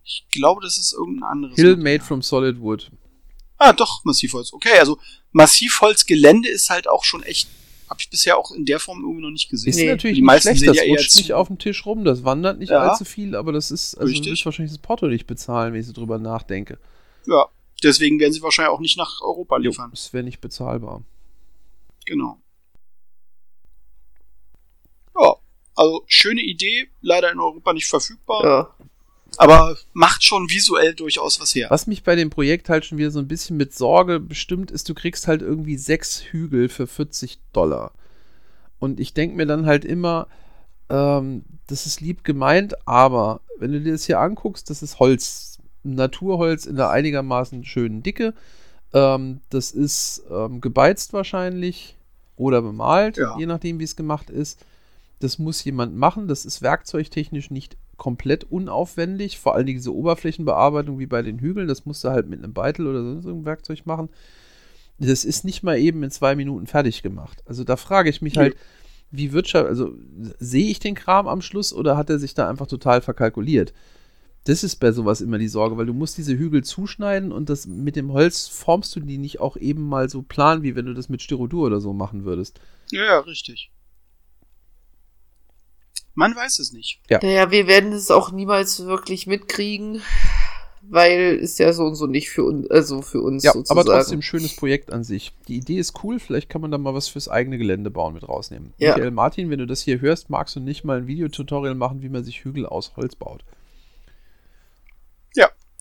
Ich 0.02 0.27
glaube, 0.31 0.61
das 0.61 0.78
ist 0.78 0.93
irgendein 0.93 1.31
anderes. 1.31 1.55
Hill 1.56 1.77
Material. 1.77 1.94
made 1.98 2.05
from 2.05 2.23
solid 2.23 2.61
wood. 2.61 2.90
Ah, 3.56 3.73
doch, 3.73 4.05
Massivholz. 4.05 4.52
Okay, 4.52 4.78
also 4.78 4.98
Massivholzgelände 5.32 6.48
ist 6.48 6.70
halt 6.70 6.89
auch 6.89 7.05
schon 7.05 7.23
echt. 7.23 7.48
Habe 7.95 8.01
ich 8.03 8.11
bisher 8.11 8.37
auch 8.37 8.51
in 8.51 8.65
der 8.65 8.81
Form 8.81 9.03
irgendwie 9.03 9.23
noch 9.23 9.31
nicht 9.31 9.49
gesehen. 9.49 9.71
Ist 9.71 9.77
Nee. 9.77 9.87
natürlich 9.87 10.16
Die 10.16 10.21
nicht 10.23 10.27
meisten 10.27 10.49
schlecht, 10.49 10.59
sind 10.61 10.69
das 10.69 10.77
ja 10.79 10.83
eher 10.83 10.91
rutscht 10.99 11.11
zu- 11.12 11.19
nicht 11.19 11.33
auf 11.33 11.47
dem 11.47 11.59
Tisch 11.59 11.87
rum, 11.87 12.05
das 12.05 12.25
wandert 12.25 12.59
nicht 12.59 12.71
Ja. 12.71 12.81
allzu 12.81 13.05
viel, 13.05 13.37
aber 13.37 13.53
das 13.53 13.71
ist, 13.71 13.95
also 13.95 14.07
du 14.09 14.12
Richtig. 14.12 14.33
wirst 14.33 14.45
wahrscheinlich 14.45 14.73
das 14.73 14.79
Porto 14.83 15.07
nicht 15.07 15.27
bezahlen, 15.29 15.73
wenn 15.73 15.81
ich 15.81 15.87
so 15.87 15.93
drüber 15.93 16.19
nachdenke. 16.19 16.79
Ja, 17.27 17.47
deswegen 17.85 18.19
werden 18.19 18.33
sie 18.33 18.43
wahrscheinlich 18.43 18.73
auch 18.75 18.81
nicht 18.81 18.97
nach 18.99 19.21
Europa 19.23 19.59
Jo, 19.59 19.71
liefern. 19.71 19.91
das 19.91 20.12
wäre 20.12 20.25
nicht 20.25 20.41
bezahlbar. 20.41 21.03
Genau. 22.05 22.39
Ja, 25.19 25.35
also 25.77 26.03
schöne 26.07 26.43
Idee, 26.43 26.89
leider 27.01 27.31
in 27.31 27.39
Europa 27.39 27.73
nicht 27.73 27.87
verfügbar, 27.87 28.45
Ja. 28.45 28.75
Aber 29.40 29.77
macht 29.93 30.24
schon 30.24 30.48
visuell 30.51 30.94
durchaus 30.94 31.40
was 31.40 31.55
her. 31.55 31.69
Was 31.70 31.86
mich 31.86 32.02
bei 32.02 32.16
dem 32.16 32.31
Projekt 32.31 32.69
halt 32.69 32.85
schon 32.85 32.98
wieder 32.98 33.11
so 33.11 33.19
ein 33.19 33.28
bisschen 33.28 33.56
mit 33.56 33.74
Sorge 33.74 34.20
bestimmt 34.20 34.70
ist, 34.70 34.89
du 34.89 34.94
kriegst 34.94 35.27
halt 35.28 35.43
irgendwie 35.43 35.77
sechs 35.77 36.20
Hügel 36.23 36.69
für 36.69 36.86
40 36.86 37.39
Dollar. 37.52 37.93
Und 38.78 39.01
ich 39.01 39.15
denke 39.15 39.36
mir 39.36 39.47
dann 39.47 39.66
halt 39.66 39.85
immer, 39.85 40.27
ähm, 40.90 41.44
das 41.66 41.86
ist 41.86 42.01
lieb 42.01 42.24
gemeint, 42.24 42.74
aber 42.86 43.40
wenn 43.59 43.73
du 43.73 43.81
dir 43.81 43.93
das 43.93 44.05
hier 44.05 44.20
anguckst, 44.20 44.69
das 44.69 44.82
ist 44.82 44.98
Holz, 44.98 45.59
Naturholz 45.82 46.66
in 46.66 46.77
der 46.77 46.90
einigermaßen 46.90 47.65
schönen 47.65 48.02
Dicke. 48.02 48.35
Ähm, 48.93 49.40
das 49.51 49.70
ist 49.70 50.23
ähm, 50.31 50.61
gebeizt 50.61 51.12
wahrscheinlich 51.12 51.97
oder 52.36 52.62
bemalt, 52.62 53.16
Ja. 53.16 53.36
je 53.39 53.47
nachdem, 53.47 53.78
wie 53.78 53.85
es 53.85 53.97
gemacht 53.97 54.28
ist. 54.31 54.59
Das 55.20 55.39
muss 55.39 55.62
jemand 55.65 55.97
machen. 55.97 56.27
Das 56.28 56.44
ist 56.44 56.61
werkzeugtechnisch 56.62 57.51
nicht 57.51 57.77
komplett 57.97 58.45
unaufwendig. 58.45 59.39
Vor 59.39 59.55
allem 59.55 59.66
diese 59.66 59.95
Oberflächenbearbeitung 59.95 60.99
wie 60.99 61.07
bei 61.07 61.23
den 61.23 61.39
Hügeln, 61.39 61.69
das 61.69 61.87
musst 61.87 62.05
du 62.05 62.09
halt 62.09 62.29
mit 62.29 62.43
einem 62.43 62.53
Beitel 62.53 62.87
oder 62.87 63.03
sonst 63.03 63.25
irgendeinem 63.25 63.47
Werkzeug 63.47 63.87
machen. 63.87 64.09
Das 64.99 65.25
ist 65.25 65.45
nicht 65.45 65.62
mal 65.62 65.79
eben 65.79 66.03
in 66.03 66.11
zwei 66.11 66.37
Minuten 66.37 66.66
fertig 66.66 67.03
gemacht. 67.03 67.43
Also 67.47 67.65
da 67.65 67.77
frage 67.77 68.11
ich 68.11 68.23
mich 68.23 68.37
halt, 68.37 68.57
wie 69.11 69.33
Wirtschaft, 69.33 69.66
also 69.66 69.95
sehe 70.39 70.71
ich 70.71 70.79
den 70.79 70.95
Kram 70.95 71.29
am 71.29 71.43
Schluss 71.43 71.73
oder 71.73 71.97
hat 71.97 72.11
er 72.11 72.19
sich 72.19 72.35
da 72.35 72.49
einfach 72.49 72.66
total 72.66 73.01
verkalkuliert? 73.01 73.73
Das 74.45 74.62
ist 74.62 74.77
bei 74.77 74.93
sowas 74.93 75.21
immer 75.21 75.39
die 75.39 75.49
Sorge, 75.49 75.77
weil 75.79 75.87
du 75.87 75.95
musst 75.95 76.19
diese 76.19 76.37
Hügel 76.37 76.62
zuschneiden 76.62 77.33
und 77.33 77.49
das 77.49 77.66
mit 77.66 77.97
dem 77.97 78.12
Holz 78.12 78.47
formst 78.47 78.95
du 78.95 79.01
die 79.01 79.19
nicht 79.19 79.41
auch 79.41 79.57
eben 79.57 79.89
mal 79.89 80.11
so 80.11 80.23
plan, 80.23 80.62
wie 80.62 80.77
wenn 80.77 80.87
du 80.87 80.95
das 80.95 81.09
mit 81.09 81.23
Styrodur 81.23 81.66
oder 81.66 81.81
so 81.81 81.93
machen 81.93 82.25
würdest. 82.25 82.61
Ja, 82.91 83.05
ja, 83.05 83.19
richtig. 83.21 83.71
Man 86.15 86.35
weiß 86.36 86.59
es 86.61 86.73
nicht. 86.73 87.01
Naja, 87.11 87.51
wir 87.51 87.66
werden 87.66 87.93
es 87.93 88.11
auch 88.11 88.31
niemals 88.31 88.85
wirklich 88.85 89.27
mitkriegen, 89.27 90.01
weil 90.82 91.35
ist 91.36 91.59
ja 91.59 91.73
so 91.73 91.85
und 91.85 91.95
so 91.97 92.07
nicht 92.07 92.31
für 92.31 92.45
uns, 92.45 92.70
also 92.70 93.03
für 93.03 93.20
uns 93.20 93.43
Ja, 93.43 93.53
sozusagen. 93.53 93.81
aber 93.81 93.91
trotzdem 93.91 94.23
schönes 94.23 94.55
Projekt 94.55 94.93
an 94.93 95.03
sich. 95.03 95.32
Die 95.49 95.57
Idee 95.57 95.78
ist 95.78 96.05
cool, 96.05 96.20
vielleicht 96.20 96.49
kann 96.49 96.61
man 96.61 96.70
da 96.70 96.78
mal 96.78 96.95
was 96.95 97.09
fürs 97.09 97.28
eigene 97.28 97.59
Gelände 97.59 97.91
bauen 97.91 98.15
mit 98.15 98.28
rausnehmen. 98.28 98.73
Ja. 98.78 98.91
Michael 98.95 99.11
Martin, 99.11 99.51
wenn 99.51 99.59
du 99.59 99.66
das 99.66 99.81
hier 99.82 100.01
hörst, 100.01 100.31
magst 100.31 100.55
du 100.57 100.61
nicht 100.61 100.85
mal 100.85 100.99
ein 100.99 101.07
Videotutorial 101.07 101.74
machen, 101.74 102.03
wie 102.03 102.09
man 102.09 102.23
sich 102.23 102.45
Hügel 102.45 102.65
aus 102.66 102.93
Holz 102.97 103.16
baut. 103.16 103.45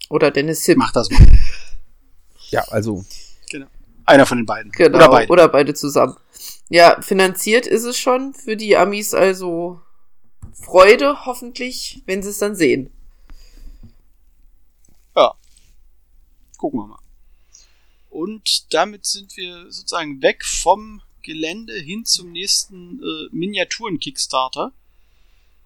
Oder 0.09 0.29
Dennis 0.29 0.63
Sim. 0.63 0.77
Mach 0.77 0.91
das 0.91 1.09
mal. 1.09 1.25
Ja, 2.51 2.61
also 2.69 3.03
Einer 4.05 4.25
von 4.27 4.37
den 4.37 4.45
beiden. 4.45 4.71
Genau, 4.71 4.97
Oder 4.97 5.09
beide. 5.09 5.31
oder 5.31 5.47
beide 5.47 5.73
zusammen. 5.73 6.17
Ja, 6.69 7.01
finanziert 7.01 7.65
ist 7.65 7.83
es 7.83 7.97
schon 7.97 8.33
für 8.35 8.55
die 8.55 8.77
Amis, 8.77 9.13
also 9.15 9.81
Freude 10.53 11.25
hoffentlich, 11.25 12.01
wenn 12.05 12.23
sie 12.23 12.29
es 12.29 12.37
dann 12.39 12.55
sehen. 12.55 12.91
Gucken 16.63 16.79
wir 16.79 16.87
mal. 16.87 16.99
Und 18.09 18.73
damit 18.73 19.05
sind 19.05 19.35
wir 19.35 19.69
sozusagen 19.69 20.21
weg 20.21 20.45
vom 20.45 21.01
Gelände 21.23 21.77
hin 21.77 22.05
zum 22.05 22.31
nächsten 22.31 23.03
äh, 23.03 23.27
Miniaturen-Kickstarter. 23.35 24.71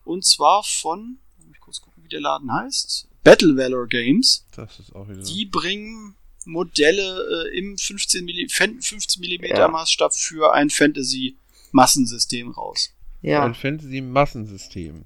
Und 0.05 0.25
zwar 0.25 0.63
von, 0.63 1.19
muss 1.37 1.53
ich 1.53 1.59
kurz 1.59 1.81
gucken, 1.81 2.03
wie 2.03 2.07
der 2.09 2.21
Laden 2.21 2.51
heißt. 2.51 3.07
Battle 3.23 3.55
Valor 3.55 3.85
Games. 3.85 4.43
das 4.55 4.79
ist 4.79 4.95
auch 4.95 5.07
wieder. 5.07 5.21
Die 5.21 5.45
bringen 5.45 6.15
Modelle 6.45 7.49
äh, 7.51 7.57
im 7.59 7.77
15 7.77 8.25
mm, 8.25 8.81
15 8.81 9.21
mm 9.21 9.45
Ja. 9.45 9.67
Maßstab 9.67 10.15
für 10.15 10.51
ein 10.51 10.71
Fantasy-Massensystem 10.71 12.49
raus. 12.49 12.89
Ja. 13.27 13.43
Ein 13.43 13.55
Fantasy-Massensystem. 13.55 15.05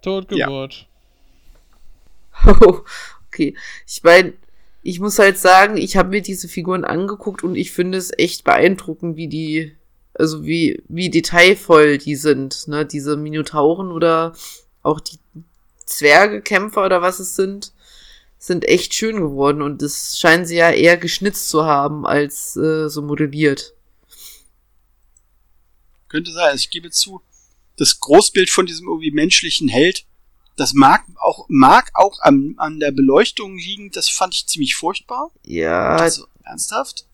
Totgeburt. 0.00 0.86
okay. 3.28 3.56
Ich 3.86 4.02
meine, 4.04 4.34
ich 4.82 5.00
muss 5.00 5.18
halt 5.18 5.36
sagen, 5.36 5.76
ich 5.76 5.96
habe 5.96 6.10
mir 6.10 6.22
diese 6.22 6.46
Figuren 6.46 6.84
angeguckt 6.84 7.42
und 7.42 7.56
ich 7.56 7.72
finde 7.72 7.98
es 7.98 8.12
echt 8.16 8.44
beeindruckend, 8.44 9.16
wie 9.16 9.26
die, 9.26 9.74
also 10.14 10.44
wie, 10.44 10.82
wie 10.86 11.10
detailvoll 11.10 11.98
die 11.98 12.14
sind, 12.14 12.68
ne? 12.68 12.86
Diese 12.86 13.16
Minotauren 13.16 13.90
oder 13.90 14.34
auch 14.84 15.00
die 15.00 15.18
Zwergekämpfer 15.84 16.84
oder 16.84 17.02
was 17.02 17.18
es 17.18 17.34
sind, 17.34 17.72
sind 18.38 18.64
echt 18.64 18.94
schön 18.94 19.16
geworden 19.16 19.62
und 19.62 19.82
das 19.82 20.16
scheinen 20.18 20.46
sie 20.46 20.56
ja 20.56 20.70
eher 20.70 20.96
geschnitzt 20.96 21.48
zu 21.48 21.64
haben 21.64 22.06
als 22.06 22.56
äh, 22.56 22.88
so 22.88 23.02
modelliert. 23.02 23.75
Könnte 26.08 26.32
sein. 26.32 26.44
Also 26.50 26.60
ich 26.62 26.70
gebe 26.70 26.90
zu, 26.90 27.22
das 27.76 28.00
Großbild 28.00 28.50
von 28.50 28.66
diesem 28.66 28.86
irgendwie 28.88 29.10
menschlichen 29.10 29.68
Held, 29.68 30.04
das 30.56 30.72
mag 30.72 31.04
auch, 31.20 31.46
mag 31.48 31.90
auch 31.94 32.18
an, 32.20 32.54
an 32.56 32.80
der 32.80 32.90
Beleuchtung 32.90 33.56
liegen, 33.58 33.90
das 33.90 34.08
fand 34.08 34.34
ich 34.34 34.46
ziemlich 34.46 34.74
furchtbar. 34.74 35.30
Ja, 35.44 35.96
Also 35.96 36.26
ernsthaft. 36.44 37.04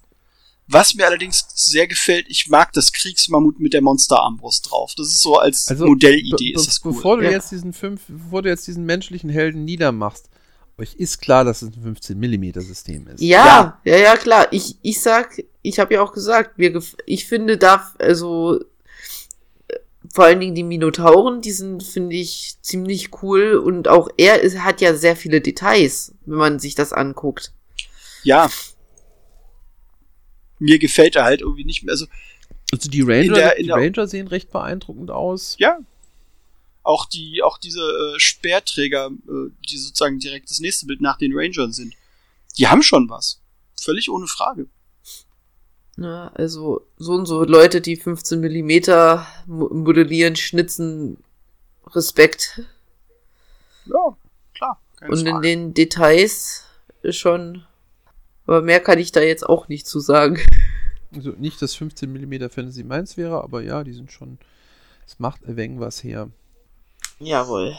Was 0.69 0.95
mir 0.95 1.07
allerdings 1.07 1.45
sehr 1.55 1.89
gefällt, 1.89 2.27
ich 2.29 2.49
mag 2.49 2.73
das 2.73 2.93
Kriegsmammut 2.93 3.59
mit 3.59 3.73
der 3.75 3.83
Monsterarmbrust 3.83 4.71
drauf. 4.71 4.95
Das 4.97 5.09
ist 5.09 5.21
so 5.21 5.37
als 5.37 5.67
Also, 5.69 5.87
Modellidee 5.87 6.53
be- 6.53 6.61
ist 6.61 6.67
das 6.69 6.81
cool. 6.85 6.93
Bevor 6.95 7.17
du 7.19 7.25
Ja. 7.25 7.33
jetzt 7.33 7.51
diesen 7.51 7.73
fünf, 7.73 8.03
bevor 8.07 8.43
du 8.43 8.49
jetzt 8.49 8.67
diesen 8.69 8.85
menschlichen 8.85 9.29
Helden 9.29 9.65
niedermachst, 9.65 10.31
euch 10.79 10.95
ist 10.95 11.21
klar, 11.21 11.45
dass 11.45 11.63
es 11.63 11.77
ein 11.77 11.83
15 11.83 12.19
mm 12.19 12.61
System 12.61 13.07
ist. 13.09 13.21
Ja, 13.21 13.81
ja, 13.85 13.97
ja, 13.99 14.17
klar. 14.17 14.53
Ich, 14.53 14.77
ich 14.83 15.03
sag, 15.03 15.43
ich 15.63 15.79
habe 15.81 15.95
ja 15.95 16.03
auch 16.03 16.13
gesagt, 16.13 16.59
mir 16.59 16.71
gef 16.71 16.97
ich 17.07 17.27
finde 17.27 17.59
da, 17.59 17.93
also 17.99 18.61
vor 20.13 20.25
allen 20.25 20.41
Dingen 20.41 20.55
die 20.55 20.63
Minotauren, 20.63 21.41
die 21.41 21.53
sind, 21.53 21.83
finde 21.83 22.15
ich, 22.17 22.57
ziemlich 22.61 23.23
cool 23.23 23.55
und 23.55 23.89
auch 23.89 24.09
er 24.19 24.41
ist, 24.43 24.59
hat 24.59 24.81
ja 24.83 24.95
sehr 24.95 25.17
viele 25.17 25.41
Details, 25.41 26.15
wenn 26.27 26.37
man 26.39 26.59
sich 26.59 26.75
das 26.75 26.93
anguckt. 26.93 27.53
Ja. 28.23 28.51
Mir 30.59 30.79
gefällt 30.79 31.17
er 31.17 31.25
halt 31.25 31.41
irgendwie 31.41 31.65
nicht 31.65 31.83
mehr. 31.83 31.93
Also 31.93 32.07
Also 32.73 32.89
die 32.89 33.01
Ranger, 33.03 33.35
der- 33.35 33.57
in 33.59 33.65
die 33.65 33.71
Ranger 33.71 34.07
sehen 34.07 34.29
recht 34.29 34.51
beeindruckend 34.53 35.11
aus. 35.11 35.57
ja, 35.59 35.79
auch 36.85 37.07
die, 37.07 37.43
auch 37.43 37.59
diese 37.59 37.81
äh, 37.81 38.19
Speerträger, 38.19 39.07
äh, 39.29 39.51
die 39.71 39.79
sozusagen 39.79 40.19
direkt 40.19 40.51
das 40.51 40.59
nächste 40.61 40.87
Bild 40.87 41.01
nach 41.01 41.17
den 41.17 41.33
Rangern 41.35 41.73
sind, 41.73 41.95
die 42.59 42.67
haben 42.69 42.83
schon 42.83 43.09
was. 43.09 43.41
Völlig 43.81 44.11
ohne 44.11 44.27
Frage. 44.27 44.67
Ja, 45.99 46.29
also 46.35 46.87
so 46.97 47.13
und 47.13 47.27
so 47.27 47.45
Leute, 47.45 47.81
die 47.81 47.97
15 47.97 48.41
Millimeter 48.41 49.27
mo- 49.47 49.69
modellieren, 49.73 50.37
schnitzen, 50.37 51.19
Respekt. 51.89 52.63
Ja, 53.87 54.17
klar. 54.55 54.81
Und 55.09 55.27
in 55.27 55.43
den 55.43 55.75
Details 55.75 56.65
schon, 57.11 57.65
aber 58.47 58.63
mehr 58.63 58.81
kann 58.81 58.99
ich 58.99 59.13
da 59.13 59.21
jetzt 59.21 59.47
auch 59.47 59.69
nicht 59.69 59.87
zu 59.87 60.01
sagen. 60.01 60.39
Also 61.15 61.31
nicht, 61.33 61.61
dass 61.61 61.75
15 61.75 62.11
mm 62.11 62.49
Fantasy 62.49 62.85
meins 62.85 63.17
wäre, 63.19 63.43
aber 63.43 63.61
ja, 63.63 63.85
die 63.85 63.93
sind 63.93 64.11
schon. 64.11 64.39
Es 65.07 65.19
macht 65.19 65.45
ein 65.47 65.57
wenig 65.57 65.79
was 65.79 66.03
her. 66.03 66.31
Jawohl. 67.19 67.77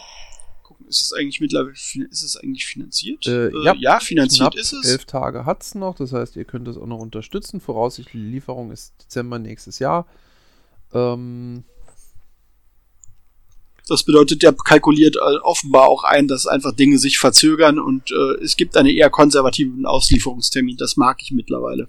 Gucken, 0.84 0.90
ist 0.90 1.02
es 1.02 1.14
eigentlich 1.14 1.40
mittlerweile, 1.40 1.72
ist 1.74 2.24
es 2.24 2.38
eigentlich 2.38 2.66
finanziert? 2.66 3.26
Äh, 3.28 3.52
ja. 3.64 3.76
ja, 3.78 4.00
finanziert 4.00 4.56
ist 4.56 4.74
es. 4.74 4.86
elf 4.86 5.06
Tage 5.06 5.46
hat 5.46 5.64
es 5.64 5.76
noch, 5.76 5.96
das 5.96 6.14
heißt, 6.14 6.36
ihr 6.36 6.46
könnt 6.46 6.68
das 6.68 6.78
auch 6.78 6.88
noch 6.88 7.00
unterstützen. 7.00 7.60
Voraussichtliche 7.60 8.26
Lieferung 8.26 8.72
ist 8.72 8.94
Dezember 9.04 9.40
nächstes 9.40 9.80
Jahr. 9.80 10.08
Ähm, 10.94 11.64
Das 13.88 14.04
bedeutet, 14.04 14.44
der 14.44 14.54
kalkuliert 14.54 15.18
äh, 15.18 15.38
offenbar 15.42 15.90
auch 15.90 16.06
ein, 16.06 16.28
dass 16.28 16.48
einfach 16.48 16.74
Dinge 16.74 16.98
sich 16.98 17.18
verzögern 17.18 17.80
und 17.80 18.12
äh, 18.12 18.44
es 18.44 18.56
gibt 18.56 18.78
einen 18.78 18.90
eher 18.90 19.10
konservativen 19.10 19.86
Auslieferungstermin. 19.86 20.78
Das 20.78 20.96
mag 20.96 21.22
ich 21.22 21.32
mittlerweile. 21.32 21.88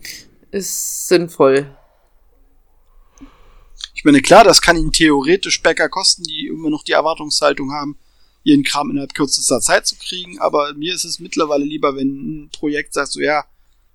Ist 0.50 1.08
sinnvoll. 1.08 1.66
Ich 3.94 4.04
meine, 4.04 4.20
klar, 4.20 4.44
das 4.44 4.60
kann 4.60 4.76
ihn 4.76 4.90
theoretisch 4.92 5.62
Bäcker 5.62 5.88
kosten, 5.88 6.24
die 6.24 6.48
immer 6.48 6.68
noch 6.68 6.82
die 6.82 6.92
Erwartungshaltung 6.92 7.72
haben, 7.72 7.96
ihren 8.44 8.62
Kram 8.62 8.90
innerhalb 8.90 9.14
kürzester 9.14 9.60
Zeit 9.60 9.86
zu 9.86 9.96
kriegen, 9.96 10.38
aber 10.38 10.74
mir 10.74 10.94
ist 10.94 11.04
es 11.04 11.18
mittlerweile 11.18 11.64
lieber, 11.64 11.96
wenn 11.96 12.44
ein 12.44 12.50
Projekt 12.50 12.94
sagt, 12.94 13.12
so 13.12 13.20
ja, 13.20 13.44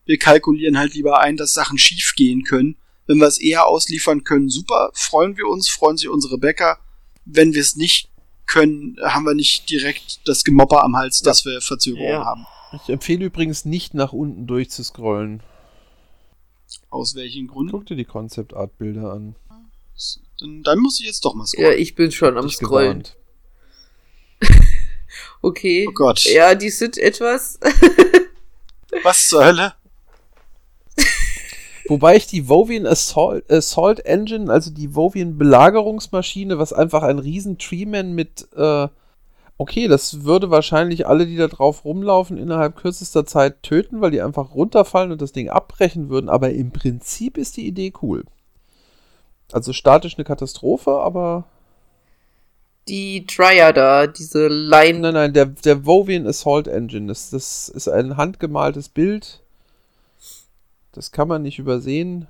wir 0.05 0.17
kalkulieren 0.17 0.77
halt 0.77 0.93
lieber 0.95 1.19
ein, 1.21 1.37
dass 1.37 1.53
Sachen 1.53 1.77
schief 1.77 2.13
gehen 2.15 2.43
können. 2.43 2.75
Wenn 3.05 3.19
wir 3.19 3.27
es 3.27 3.39
eher 3.39 3.67
ausliefern 3.67 4.23
können, 4.23 4.49
super, 4.49 4.91
freuen 4.93 5.37
wir 5.37 5.47
uns, 5.47 5.69
freuen 5.69 5.97
sich 5.97 6.09
unsere 6.09 6.37
Bäcker. 6.37 6.77
Wenn 7.25 7.53
wir 7.53 7.61
es 7.61 7.75
nicht 7.75 8.09
können, 8.47 8.97
haben 9.03 9.25
wir 9.25 9.35
nicht 9.35 9.69
direkt 9.69 10.27
das 10.27 10.43
Gemopper 10.43 10.83
am 10.83 10.95
Hals, 10.95 11.21
dass 11.21 11.45
wir 11.45 11.61
Verzögerungen 11.61 12.11
Ja. 12.11 12.25
haben. 12.25 12.45
Ich 12.83 12.89
empfehle 12.89 13.25
übrigens 13.25 13.65
nicht 13.65 13.93
nach 13.93 14.13
unten 14.13 14.45
durchzuscrollen. 14.47 15.41
Aus 16.89 17.15
welchen 17.15 17.47
Gründen? 17.47 17.71
Guck 17.71 17.85
dir 17.87 17.95
die 17.95 18.05
Concept 18.05 18.53
Art 18.55 18.77
Bilder 18.77 19.11
an. 19.13 19.35
Dann, 20.39 20.63
dann 20.63 20.79
muss 20.79 20.99
ich 20.99 21.05
jetzt 21.05 21.25
doch 21.25 21.33
mal 21.35 21.43
Ja, 21.43 21.47
scrollen. 21.47 21.79
ich 21.79 21.95
bin 21.95 22.11
schon 22.11 22.37
am 22.37 22.49
Scrollen. 22.49 23.03
gewarnt. 23.03 23.15
Okay. 25.41 25.85
Oh 25.89 25.93
Gott. 25.93 26.23
Ja, 26.25 26.55
die 26.55 26.69
sind 26.69 26.97
etwas. 26.97 27.59
Was 29.03 29.27
zur 29.27 29.45
Hölle? 29.45 29.73
Wobei 31.89 32.15
ich 32.15 32.27
die 32.27 32.47
Vovian 32.47 32.85
Assault, 32.85 33.51
Assault 33.51 34.05
Engine, 34.05 34.51
also 34.51 34.69
die 34.69 34.95
Vovian 34.95 35.39
Belagerungsmaschine, 35.39 36.59
was 36.59 36.71
einfach 36.71 37.01
ein 37.01 37.17
riesen 37.17 37.57
Treeman 37.57 38.13
mit, 38.13 38.47
äh, 38.55 38.87
okay, 39.57 39.87
das 39.87 40.23
würde 40.23 40.51
wahrscheinlich 40.51 41.07
alle, 41.07 41.25
die 41.25 41.35
da 41.35 41.47
drauf 41.47 41.85
rumlaufen, 41.85 42.37
innerhalb 42.37 42.75
kürzester 42.75 43.25
Zeit 43.25 43.63
töten, 43.63 44.01
weil 44.01 44.11
die 44.11 44.21
einfach 44.21 44.53
runterfallen 44.53 45.11
und 45.11 45.19
das 45.19 45.31
Ding 45.31 45.49
abbrechen 45.49 46.09
würden, 46.09 46.29
aber 46.29 46.51
im 46.51 46.71
Prinzip 46.71 47.39
ist 47.39 47.57
die 47.57 47.65
Idee 47.65 47.91
cool. 48.03 48.23
Also 49.51 49.73
statisch 49.73 50.15
eine 50.15 50.25
Katastrophe, 50.25 50.91
aber 50.91 51.45
Die 52.89 53.25
Triada, 53.27 54.07
diese 54.07 54.47
Line. 54.47 54.99
nein, 54.99 55.13
nein, 55.13 55.33
der, 55.33 55.45
der 55.45 55.85
Vovian 55.85 56.27
Assault 56.27 56.67
Engine, 56.67 57.07
das, 57.07 57.29
das 57.29 57.69
ist 57.69 57.87
ein 57.87 58.17
handgemaltes 58.17 58.89
Bild. 58.89 59.41
Das 60.91 61.11
kann 61.11 61.27
man 61.27 61.43
nicht 61.43 61.59
übersehen. 61.59 62.27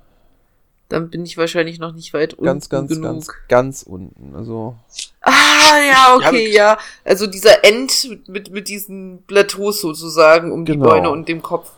Dann 0.90 1.08
bin 1.08 1.24
ich 1.24 1.38
wahrscheinlich 1.38 1.78
noch 1.78 1.92
nicht 1.92 2.12
weit 2.14 2.34
unten 2.34 2.44
Ganz, 2.44 2.68
ganz, 2.68 2.90
genug. 2.90 3.04
ganz, 3.04 3.28
ganz 3.48 3.82
unten. 3.84 4.34
Also. 4.34 4.74
Ah, 5.20 5.78
ja, 5.88 6.16
okay, 6.16 6.52
Ja. 6.52 6.78
Also 7.04 7.26
dieser 7.26 7.64
End 7.64 8.18
mit, 8.28 8.50
mit 8.50 8.68
diesen 8.68 9.22
Plateaus 9.26 9.80
sozusagen 9.80 10.50
um 10.52 10.64
Genau. 10.64 10.84
die 10.84 10.90
Beine 10.90 11.10
und 11.10 11.28
dem 11.28 11.42
Kopf. 11.42 11.70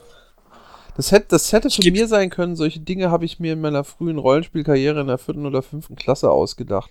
Das 0.97 1.13
hätte, 1.13 1.27
das 1.29 1.53
hätte 1.53 1.71
von 1.71 1.83
geb- 1.83 1.93
mir 1.93 2.09
sein 2.09 2.31
können. 2.31 2.57
Solche 2.57 2.81
Dinge 2.81 3.11
habe 3.11 3.25
ich 3.27 3.39
mir 3.39 3.53
in 3.53 3.61
meiner 3.61 3.85
frühen 3.85 4.19
Rollenspielkarriere 4.19 5.01
in 5.03 5.07
der 5.07 5.19
vierten 5.19 5.47
oder 5.47 5.63
fünften 5.63 5.95
Klasse 5.97 6.31
ausgedacht. 6.31 6.91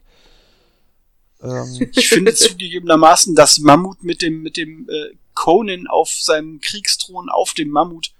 Ähm, 1.43 1.89
Ich 1.95 2.09
finde 2.09 2.33
zugegebenermaßen 2.33 3.35
das 3.35 3.59
Mammut 3.59 4.03
mit 4.03 4.21
dem, 4.21 4.41
mit 4.41 4.57
dem 4.57 4.87
äh, 4.89 5.15
Conan 5.33 5.87
auf 5.87 6.09
seinem 6.09 6.59
Kriegsthron 6.61 7.29
auf 7.29 7.53
dem 7.53 7.69
Mammut. 7.69 8.11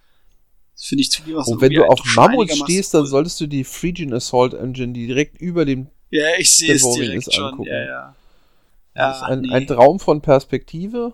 Das 0.76 0.85
finde 0.85 1.03
ich 1.03 1.11
zugegebenermaßen 1.11 1.53
und 1.53 1.61
wenn 1.61 1.73
du 1.73 1.85
auf 1.85 1.99
Mammut 2.15 2.52
stehst, 2.52 2.93
dann 2.93 3.06
solltest 3.06 3.39
du 3.39 3.48
die 3.48 3.64
Phrygian 3.64 4.14
Assault 4.14 4.53
Engine, 4.53 4.93
die 4.93 5.07
direkt 5.07 5.39
über 5.39 5.65
dem. 5.65 5.88
Ja, 6.10 6.26
ich 6.38 6.52
sehe 6.52 6.73
es 6.73 6.84
direkt 6.93 7.27
ist 7.27 7.34
schon. 7.35 7.43
angucken. 7.45 7.69
Ja, 7.69 7.85
ja. 7.85 8.15
Das 8.93 9.18
ist 9.18 9.22
Ja, 9.22 9.27
ein, 9.27 9.41
nee. 9.41 9.53
ein 9.53 9.68
Traum 9.68 9.99
von 9.99 10.22
Perspektive. 10.22 11.14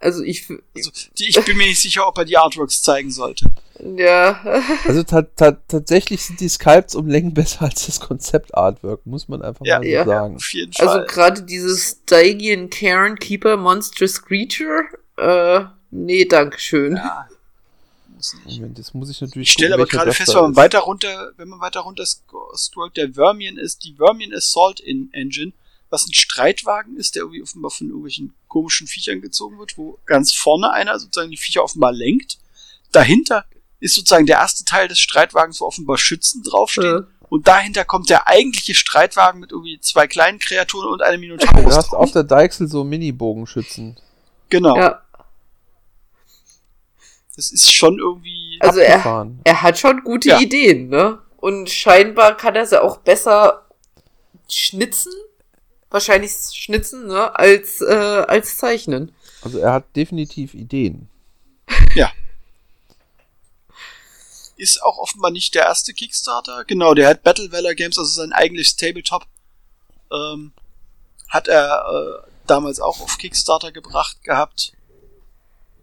Also 0.00 0.22
ich, 0.22 0.46
Also, 0.76 0.90
die, 1.18 1.28
ich 1.28 1.44
bin 1.44 1.56
mir 1.56 1.66
nicht 1.66 1.80
sicher, 1.80 2.06
ob 2.06 2.16
er 2.18 2.24
die 2.24 2.36
Artworks 2.36 2.82
zeigen 2.82 3.10
sollte. 3.10 3.46
ja, 3.96 4.40
Also 4.86 5.02
ta 5.02 5.22
ta 5.22 5.52
tatsächlich 5.68 6.22
sind 6.24 6.40
die 6.40 6.48
Sculpts 6.48 6.94
um 6.94 7.06
Längen 7.08 7.34
besser 7.34 7.62
als 7.62 7.86
das 7.86 8.00
Konzept-Artwork, 8.00 9.04
muss 9.06 9.28
man 9.28 9.42
einfach 9.42 9.64
Ja. 9.66 9.78
mal 9.78 9.84
so 9.84 9.90
Ja. 9.90 10.04
sagen. 10.04 10.36
Auf 10.36 10.52
jeden 10.52 10.72
Fall. 10.72 10.88
also 10.88 11.06
gerade 11.06 11.42
dieses 11.42 11.98
Stygian 12.02 12.70
Karen 12.70 13.16
Keeper 13.18 13.56
Monstrous 13.56 14.22
Creature, 14.22 14.84
äh, 15.16 15.64
nee, 15.90 16.24
dankeschön. 16.24 16.96
ja. 16.96 17.28
Moment, 18.46 18.76
das 18.76 18.94
muss 18.94 19.10
ich 19.10 19.20
natürlich. 19.20 19.46
Ich 19.48 19.52
stelle 19.52 19.74
aber 19.74 19.86
gerade 19.86 20.12
fest, 20.12 20.34
wenn 20.34 20.42
man 20.42 20.56
weiter 20.56 20.80
runter, 20.80 21.30
wenn 21.36 21.46
man 21.48 21.60
weiter 21.60 21.80
runter 21.80 22.02
sc- 22.02 22.56
scrollt, 22.56 22.96
der 22.96 23.12
Vermion 23.12 23.56
ist 23.56 23.84
die 23.84 23.94
Vermion 23.94 24.34
Assault 24.34 24.80
in 24.80 25.08
Engine, 25.12 25.52
was 25.90 26.06
ein 26.06 26.12
Streitwagen 26.14 26.96
ist, 26.96 27.14
der 27.14 27.22
irgendwie 27.22 27.42
offenbar 27.42 27.70
von 27.70 27.86
irgendwelchen 27.88 28.34
komischen 28.48 28.86
Viechern 28.86 29.20
gezogen 29.20 29.58
wird, 29.58 29.78
wo 29.78 29.98
ganz 30.06 30.34
vorne 30.34 30.70
einer 30.70 30.98
sozusagen 30.98 31.30
die 31.30 31.36
Viecher 31.36 31.64
offenbar 31.64 31.92
lenkt. 31.92 32.38
Dahinter 32.92 33.44
ist 33.80 33.94
sozusagen 33.94 34.26
der 34.26 34.38
erste 34.38 34.64
Teil 34.64 34.88
des 34.88 34.98
Streitwagens, 35.00 35.60
wo 35.60 35.66
offenbar 35.66 35.98
Schützen 35.98 36.42
draufstehen. 36.42 37.04
Äh, 37.04 37.24
Und 37.30 37.46
dahinter 37.48 37.84
kommt 37.84 38.10
der 38.10 38.26
eigentliche 38.28 38.74
Streitwagen 38.74 39.40
mit 39.40 39.52
irgendwie 39.52 39.78
zwei 39.80 40.06
kleinen 40.06 40.38
Kreaturen 40.38 40.88
und 40.90 41.02
einem 41.02 41.20
Du 41.22 41.28
Minotaurus. 41.28 41.76
hast 41.76 41.90
drauf. 41.92 42.00
auf 42.00 42.12
der 42.12 42.24
Deichsel 42.24 42.68
so 42.68 42.84
Mini-Bogenschützen. 42.84 43.96
genau. 44.50 44.76
ja, 44.76 45.02
Das 47.36 47.50
ist 47.52 47.72
schon 47.72 47.98
irgendwie. 47.98 48.58
also 48.60 48.80
er, 48.80 49.30
er 49.44 49.62
hat 49.62 49.78
schon 49.78 50.02
gute 50.02 50.30
Ja. 50.30 50.40
Ideen, 50.40 50.88
ne? 50.88 51.18
Und 51.36 51.70
scheinbar 51.70 52.36
kann 52.36 52.56
er 52.56 52.66
sie 52.66 52.82
auch 52.82 52.98
besser 52.98 53.64
schnitzen, 54.50 55.12
wahrscheinlich 55.90 56.32
schnitzen, 56.52 57.06
ne, 57.06 57.36
als, 57.38 57.80
äh, 57.80 58.24
als 58.28 58.56
zeichnen. 58.56 59.14
Also 59.42 59.58
er 59.58 59.72
hat 59.72 59.96
definitiv 59.96 60.54
Ideen. 60.54 61.08
ist 64.58 64.82
auch 64.82 64.98
offenbar 64.98 65.30
nicht 65.30 65.54
der 65.54 65.64
erste 65.64 65.94
Kickstarter. 65.94 66.64
Genau, 66.64 66.94
der 66.94 67.08
hat 67.08 67.22
Battle 67.22 67.50
Valor 67.52 67.74
Games, 67.74 67.98
also 67.98 68.10
sein 68.10 68.32
eigentliches 68.32 68.76
Tabletop, 68.76 69.26
ähm, 70.12 70.52
hat 71.28 71.48
er 71.48 71.84
äh, 72.24 72.30
damals 72.46 72.80
auch 72.80 73.00
auf 73.00 73.18
Kickstarter 73.18 73.72
gebracht 73.72 74.22
gehabt. 74.24 74.72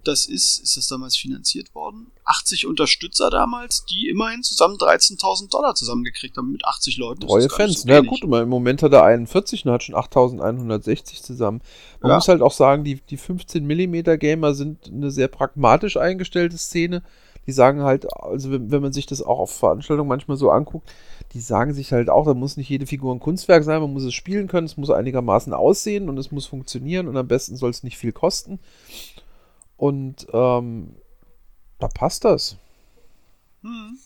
Das 0.05 0.25
ist, 0.27 0.59
ist 0.59 0.77
das 0.77 0.87
damals 0.87 1.17
finanziert 1.17 1.75
worden? 1.75 2.11
80 2.23 2.65
Unterstützer 2.67 3.29
damals, 3.29 3.85
die 3.85 4.07
immerhin 4.07 4.43
zusammen 4.43 4.75
13.000 4.77 5.49
Dollar 5.51 5.75
zusammengekriegt 5.75 6.37
haben 6.37 6.51
mit 6.51 6.65
80 6.65 6.97
Leuten. 6.97 7.21
Treue 7.21 7.49
Fans. 7.49 7.81
so 7.81 7.87
Na 7.87 7.99
gut, 8.01 8.23
im 8.23 8.49
Moment 8.49 8.81
hat 8.83 8.93
er 8.93 9.03
41 9.03 9.65
und 9.65 9.71
hat 9.71 9.83
schon 9.83 9.95
8160 9.95 11.21
zusammen. 11.23 11.61
Man 12.01 12.11
Ja. 12.11 12.15
muss 12.15 12.27
halt 12.27 12.41
auch 12.41 12.51
sagen, 12.53 12.83
die, 12.83 13.01
die 13.09 13.17
15mm 13.17 14.17
Gamer 14.17 14.53
sind 14.53 14.87
eine 14.87 15.11
sehr 15.11 15.27
pragmatisch 15.27 15.97
eingestellte 15.97 16.57
Szene. 16.57 17.03
Die 17.47 17.51
sagen 17.51 17.83
halt, 17.83 18.07
also 18.11 18.49
wenn, 18.51 18.71
wenn 18.71 18.81
man 18.81 18.91
sich 18.91 19.05
das 19.05 19.21
auch 19.21 19.37
auf 19.37 19.51
Veranstaltungen 19.51 20.09
manchmal 20.09 20.35
so 20.37 20.49
anguckt, 20.49 20.89
die 21.33 21.39
sagen 21.41 21.73
sich 21.73 21.91
halt 21.91 22.09
auch, 22.09 22.25
da 22.25 22.33
muss 22.33 22.57
nicht 22.57 22.69
jede 22.69 22.87
Figur 22.87 23.13
ein 23.13 23.19
Kunstwerk 23.19 23.63
sein, 23.63 23.81
man 23.81 23.93
muss 23.93 24.03
es 24.03 24.15
spielen 24.15 24.47
können, 24.47 24.65
es 24.65 24.77
muss 24.77 24.89
einigermaßen 24.89 25.53
aussehen 25.53 26.09
und 26.09 26.17
es 26.17 26.31
muss 26.31 26.47
funktionieren 26.47 27.07
und 27.07 27.17
am 27.17 27.27
besten 27.27 27.55
soll 27.55 27.69
es 27.69 27.83
nicht 27.83 27.97
viel 27.97 28.13
kosten. 28.13 28.59
Und 29.77 30.27
ähm, 30.33 30.95
da 31.79 31.87
passt 31.87 32.23
das. 32.25 32.57
Hm. 33.61 33.97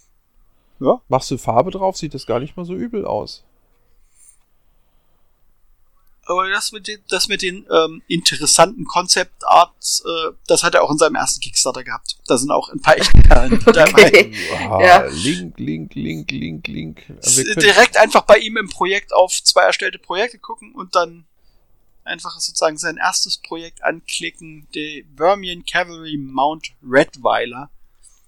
Ja, 0.79 1.01
Machst 1.09 1.29
du 1.31 1.37
Farbe 1.37 1.71
drauf, 1.71 1.97
sieht 1.97 2.13
das 2.13 2.25
gar 2.25 2.39
nicht 2.39 2.55
mal 2.55 2.65
so 2.65 2.73
übel 2.73 3.05
aus. 3.05 3.43
aber 6.25 6.47
das 6.47 6.71
mit 6.71 6.87
den, 6.87 6.99
das 7.09 7.27
mit 7.27 7.41
den 7.41 7.65
ähm, 7.71 8.03
interessanten 8.07 8.85
Concept 8.85 9.43
Arts, 9.47 10.03
äh, 10.05 10.31
das 10.45 10.61
hat 10.63 10.75
er 10.75 10.83
auch 10.83 10.91
in 10.91 10.97
seinem 10.99 11.15
ersten 11.15 11.41
Kickstarter 11.41 11.83
gehabt. 11.83 12.17
Da 12.27 12.37
sind 12.37 12.51
auch 12.51 12.69
ein 12.69 12.79
paar 12.79 12.97
echte 12.97 13.17
Perlen 13.17 13.59
dabei. 13.65 13.89
Okay. 14.09 14.33
Wow, 14.69 14.81
Ja. 14.81 15.05
Link, 15.07 15.59
Link, 15.59 15.95
Link, 15.95 16.31
Link, 16.31 16.67
Link. 16.67 17.03
Direkt 17.59 17.97
einfach 17.97 18.21
bei 18.21 18.37
ihm 18.37 18.57
im 18.57 18.69
Projekt 18.69 19.11
auf 19.11 19.43
zwei 19.43 19.63
erstellte 19.63 19.97
Projekte 19.97 20.37
gucken 20.37 20.73
und 20.75 20.93
dann 20.95 21.25
einfach 22.09 22.39
sozusagen 22.39 22.77
sein 22.77 22.97
erstes 22.97 23.37
Projekt 23.37 23.83
anklicken, 23.83 24.67
der 24.75 25.03
Vermian 25.15 25.65
Cavalry 25.65 26.17
Mount 26.17 26.71
Redweiler 26.83 27.69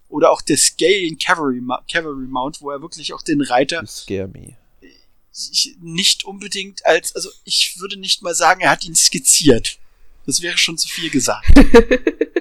oder 0.10 0.32
auch 0.32 0.42
der 0.42 0.58
Scalian 0.58 1.18
Cavalry, 1.18 1.62
Cavalry 1.92 2.28
Mount, 2.28 2.62
wo 2.62 2.72
er 2.72 2.82
wirklich 2.82 3.14
auch 3.14 3.22
den 3.22 3.42
Reiter 3.42 3.84
nicht 5.80 6.26
unbedingt 6.26 6.86
als, 6.86 7.16
also 7.16 7.30
ich 7.46 7.78
würde 7.80 7.98
nicht 7.98 8.22
mal 8.22 8.36
sagen, 8.36 8.62
er 8.62 8.72
hat 8.72 8.84
ihn 8.84 8.96
skizziert. 8.96 9.80
Das 10.26 10.42
wäre 10.42 10.58
schon 10.58 10.78
zu 10.78 10.88
viel 10.88 11.10
gesagt. 11.10 11.48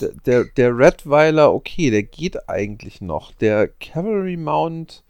Der, 0.00 0.12
der, 0.24 0.44
der 0.44 0.78
Redweiler, 0.78 1.52
okay, 1.52 1.90
der 1.90 2.02
geht 2.02 2.48
eigentlich 2.48 3.02
noch. 3.02 3.32
Der 3.32 3.68
Cavalry 3.68 4.38
Mount, 4.38 5.02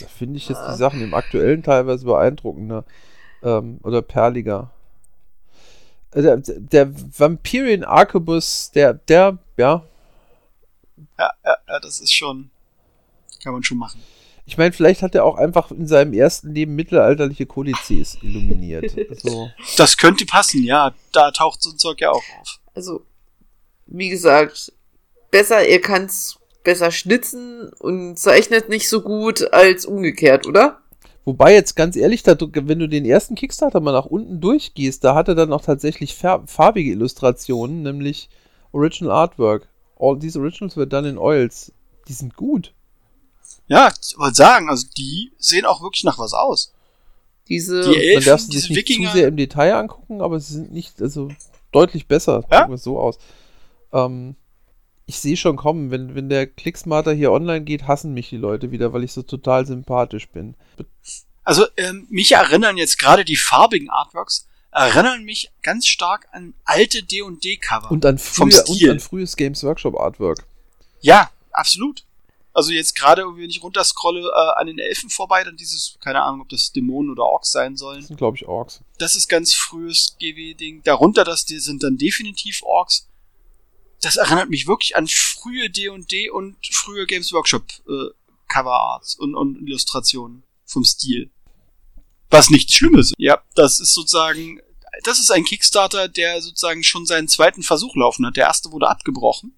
da 0.00 0.06
finde 0.06 0.36
ich 0.38 0.48
jetzt 0.48 0.62
die 0.68 0.76
Sachen 0.76 1.00
im 1.02 1.14
aktuellen 1.14 1.62
teilweise 1.62 2.04
beeindruckender. 2.04 2.84
Ähm, 3.42 3.78
oder 3.82 4.02
perliger. 4.02 4.70
Äh, 6.12 6.22
Der, 6.22 6.36
der 6.38 6.92
Vampirian 7.18 7.84
Arquebus, 7.84 8.70
der, 8.74 8.94
der, 8.94 9.38
ja, 9.56 9.84
Ja, 11.18 11.30
ja, 11.44 11.56
ja, 11.68 11.80
das 11.80 12.00
ist 12.00 12.12
schon, 12.14 12.50
kann 13.42 13.52
man 13.52 13.62
schon 13.62 13.78
machen. 13.78 14.00
ich 14.46 14.56
meine, 14.56 14.72
vielleicht 14.72 15.02
hat 15.02 15.14
er 15.14 15.24
auch 15.24 15.36
einfach 15.36 15.70
in 15.70 15.86
seinem 15.86 16.12
ersten 16.14 16.54
Leben 16.54 16.74
mittelalterliche 16.74 17.46
Kodizes 17.46 18.16
illuminiert. 18.22 18.96
So. 19.22 19.50
Das 19.76 19.96
könnte 19.98 20.24
passen, 20.26 20.62
ja. 20.64 20.94
Da 21.12 21.30
taucht 21.30 21.62
so 21.62 21.70
ein 21.70 21.78
Zeug 21.78 22.00
ja 22.00 22.10
auch 22.10 22.22
auf. 22.40 22.58
Also, 22.74 23.04
wie 23.86 24.08
gesagt, 24.08 24.72
besser, 25.30 25.60
er 25.66 25.80
kann's 25.80 26.38
besser 26.66 26.90
schnitzen 26.90 27.70
und 27.78 28.18
zeichnet 28.18 28.68
nicht 28.68 28.88
so 28.88 29.00
gut 29.00 29.52
als 29.54 29.86
umgekehrt, 29.86 30.46
oder? 30.46 30.80
Wobei 31.24 31.54
jetzt 31.54 31.76
ganz 31.76 31.96
ehrlich, 31.96 32.22
da, 32.24 32.36
wenn 32.38 32.78
du 32.78 32.88
den 32.88 33.04
ersten 33.04 33.36
Kickstarter 33.36 33.80
mal 33.80 33.92
nach 33.92 34.06
unten 34.06 34.40
durchgehst, 34.40 35.02
da 35.02 35.14
hat 35.14 35.28
er 35.28 35.34
dann 35.34 35.52
auch 35.52 35.62
tatsächlich 35.62 36.14
farbige 36.14 36.90
Illustrationen, 36.90 37.82
nämlich 37.82 38.28
Original 38.72 39.12
Artwork. 39.12 39.68
All 39.98 40.18
these 40.18 40.38
Originals 40.38 40.76
were 40.76 40.86
done 40.86 41.08
in 41.08 41.18
Oils. 41.18 41.72
Die 42.08 42.12
sind 42.12 42.36
gut. 42.36 42.74
Ja, 43.68 43.92
ich 44.02 44.18
wollte 44.18 44.36
sagen, 44.36 44.68
also 44.68 44.86
die 44.96 45.32
sehen 45.38 45.64
auch 45.64 45.82
wirklich 45.82 46.04
nach 46.04 46.18
was 46.18 46.32
aus. 46.32 46.72
Diese 47.48 47.80
die 47.82 47.96
Elfen, 47.96 48.14
Man 48.14 48.24
darf 48.24 48.40
sie 48.40 48.58
sich 48.58 48.70
nicht 48.70 48.78
Wikinger. 48.78 49.10
zu 49.10 49.16
sehr 49.16 49.28
im 49.28 49.36
Detail 49.36 49.74
angucken, 49.74 50.20
aber 50.20 50.40
sie 50.40 50.54
sind 50.54 50.72
nicht, 50.72 51.00
also 51.00 51.28
deutlich 51.70 52.08
besser, 52.08 52.42
ja? 52.50 52.58
sagen 52.58 52.72
wir 52.72 52.78
so 52.78 52.98
aus. 52.98 53.18
Ähm, 53.92 54.34
ich 55.06 55.20
sehe 55.20 55.36
schon 55.36 55.56
kommen, 55.56 55.90
wenn, 55.90 56.14
wenn 56.14 56.28
der 56.28 56.46
Clicksmarter 56.46 57.12
hier 57.12 57.30
online 57.30 57.64
geht, 57.64 57.86
hassen 57.86 58.12
mich 58.12 58.28
die 58.28 58.36
Leute 58.36 58.72
wieder, 58.72 58.92
weil 58.92 59.04
ich 59.04 59.12
so 59.12 59.22
total 59.22 59.64
sympathisch 59.64 60.28
bin. 60.28 60.56
Also 61.44 61.64
ähm, 61.76 62.06
mich 62.10 62.32
erinnern 62.32 62.76
jetzt 62.76 62.98
gerade 62.98 63.24
die 63.24 63.36
farbigen 63.36 63.88
Artworks, 63.88 64.48
erinnern 64.72 65.22
mich 65.22 65.52
ganz 65.62 65.86
stark 65.86 66.26
an 66.32 66.54
alte 66.64 67.04
D&D-Cover. 67.04 67.90
Und 67.92 68.04
an, 68.04 68.18
frühe, 68.18 68.64
und 68.66 68.88
an 68.90 69.00
frühes 69.00 69.36
Games 69.36 69.62
Workshop 69.62 69.98
Artwork. 69.98 70.44
Ja, 71.00 71.30
absolut. 71.52 72.04
Also 72.52 72.72
jetzt 72.72 72.96
gerade, 72.96 73.22
wenn 73.36 73.50
ich 73.50 73.62
runterscrolle 73.62 74.22
äh, 74.22 74.60
an 74.60 74.66
den 74.66 74.78
Elfen 74.78 75.08
vorbei, 75.08 75.44
dann 75.44 75.56
dieses, 75.56 75.98
keine 76.00 76.22
Ahnung, 76.22 76.40
ob 76.40 76.48
das 76.48 76.72
Dämonen 76.72 77.12
oder 77.12 77.24
Orks 77.24 77.52
sein 77.52 77.76
sollen. 77.76 77.98
Das 77.98 78.08
sind, 78.08 78.16
glaube 78.16 78.38
ich, 78.38 78.48
Orks. 78.48 78.80
Das 78.98 79.14
ist 79.14 79.28
ganz 79.28 79.54
frühes 79.54 80.16
GW-Ding. 80.18 80.82
Darunter, 80.82 81.22
das 81.22 81.44
die 81.44 81.58
sind 81.58 81.82
dann 81.82 81.96
definitiv 81.96 82.62
Orks 82.62 83.06
das 84.00 84.16
erinnert 84.16 84.50
mich 84.50 84.66
wirklich 84.66 84.96
an 84.96 85.06
frühe 85.08 85.70
D&D 85.70 86.30
und 86.30 86.56
frühe 86.70 87.06
Games 87.06 87.32
Workshop 87.32 87.64
äh, 87.88 88.10
Coverarts 88.48 89.16
und, 89.16 89.34
und 89.34 89.66
Illustrationen 89.66 90.42
vom 90.64 90.84
Stil. 90.84 91.30
Was 92.30 92.50
nichts 92.50 92.74
Schlimmes. 92.74 93.12
Ja, 93.18 93.40
das 93.54 93.80
ist 93.80 93.94
sozusagen, 93.94 94.60
das 95.04 95.18
ist 95.18 95.30
ein 95.30 95.44
Kickstarter, 95.44 96.08
der 96.08 96.40
sozusagen 96.42 96.82
schon 96.82 97.06
seinen 97.06 97.28
zweiten 97.28 97.62
Versuch 97.62 97.94
laufen 97.96 98.26
hat. 98.26 98.36
Der 98.36 98.46
erste 98.46 98.72
wurde 98.72 98.88
abgebrochen. 98.88 99.54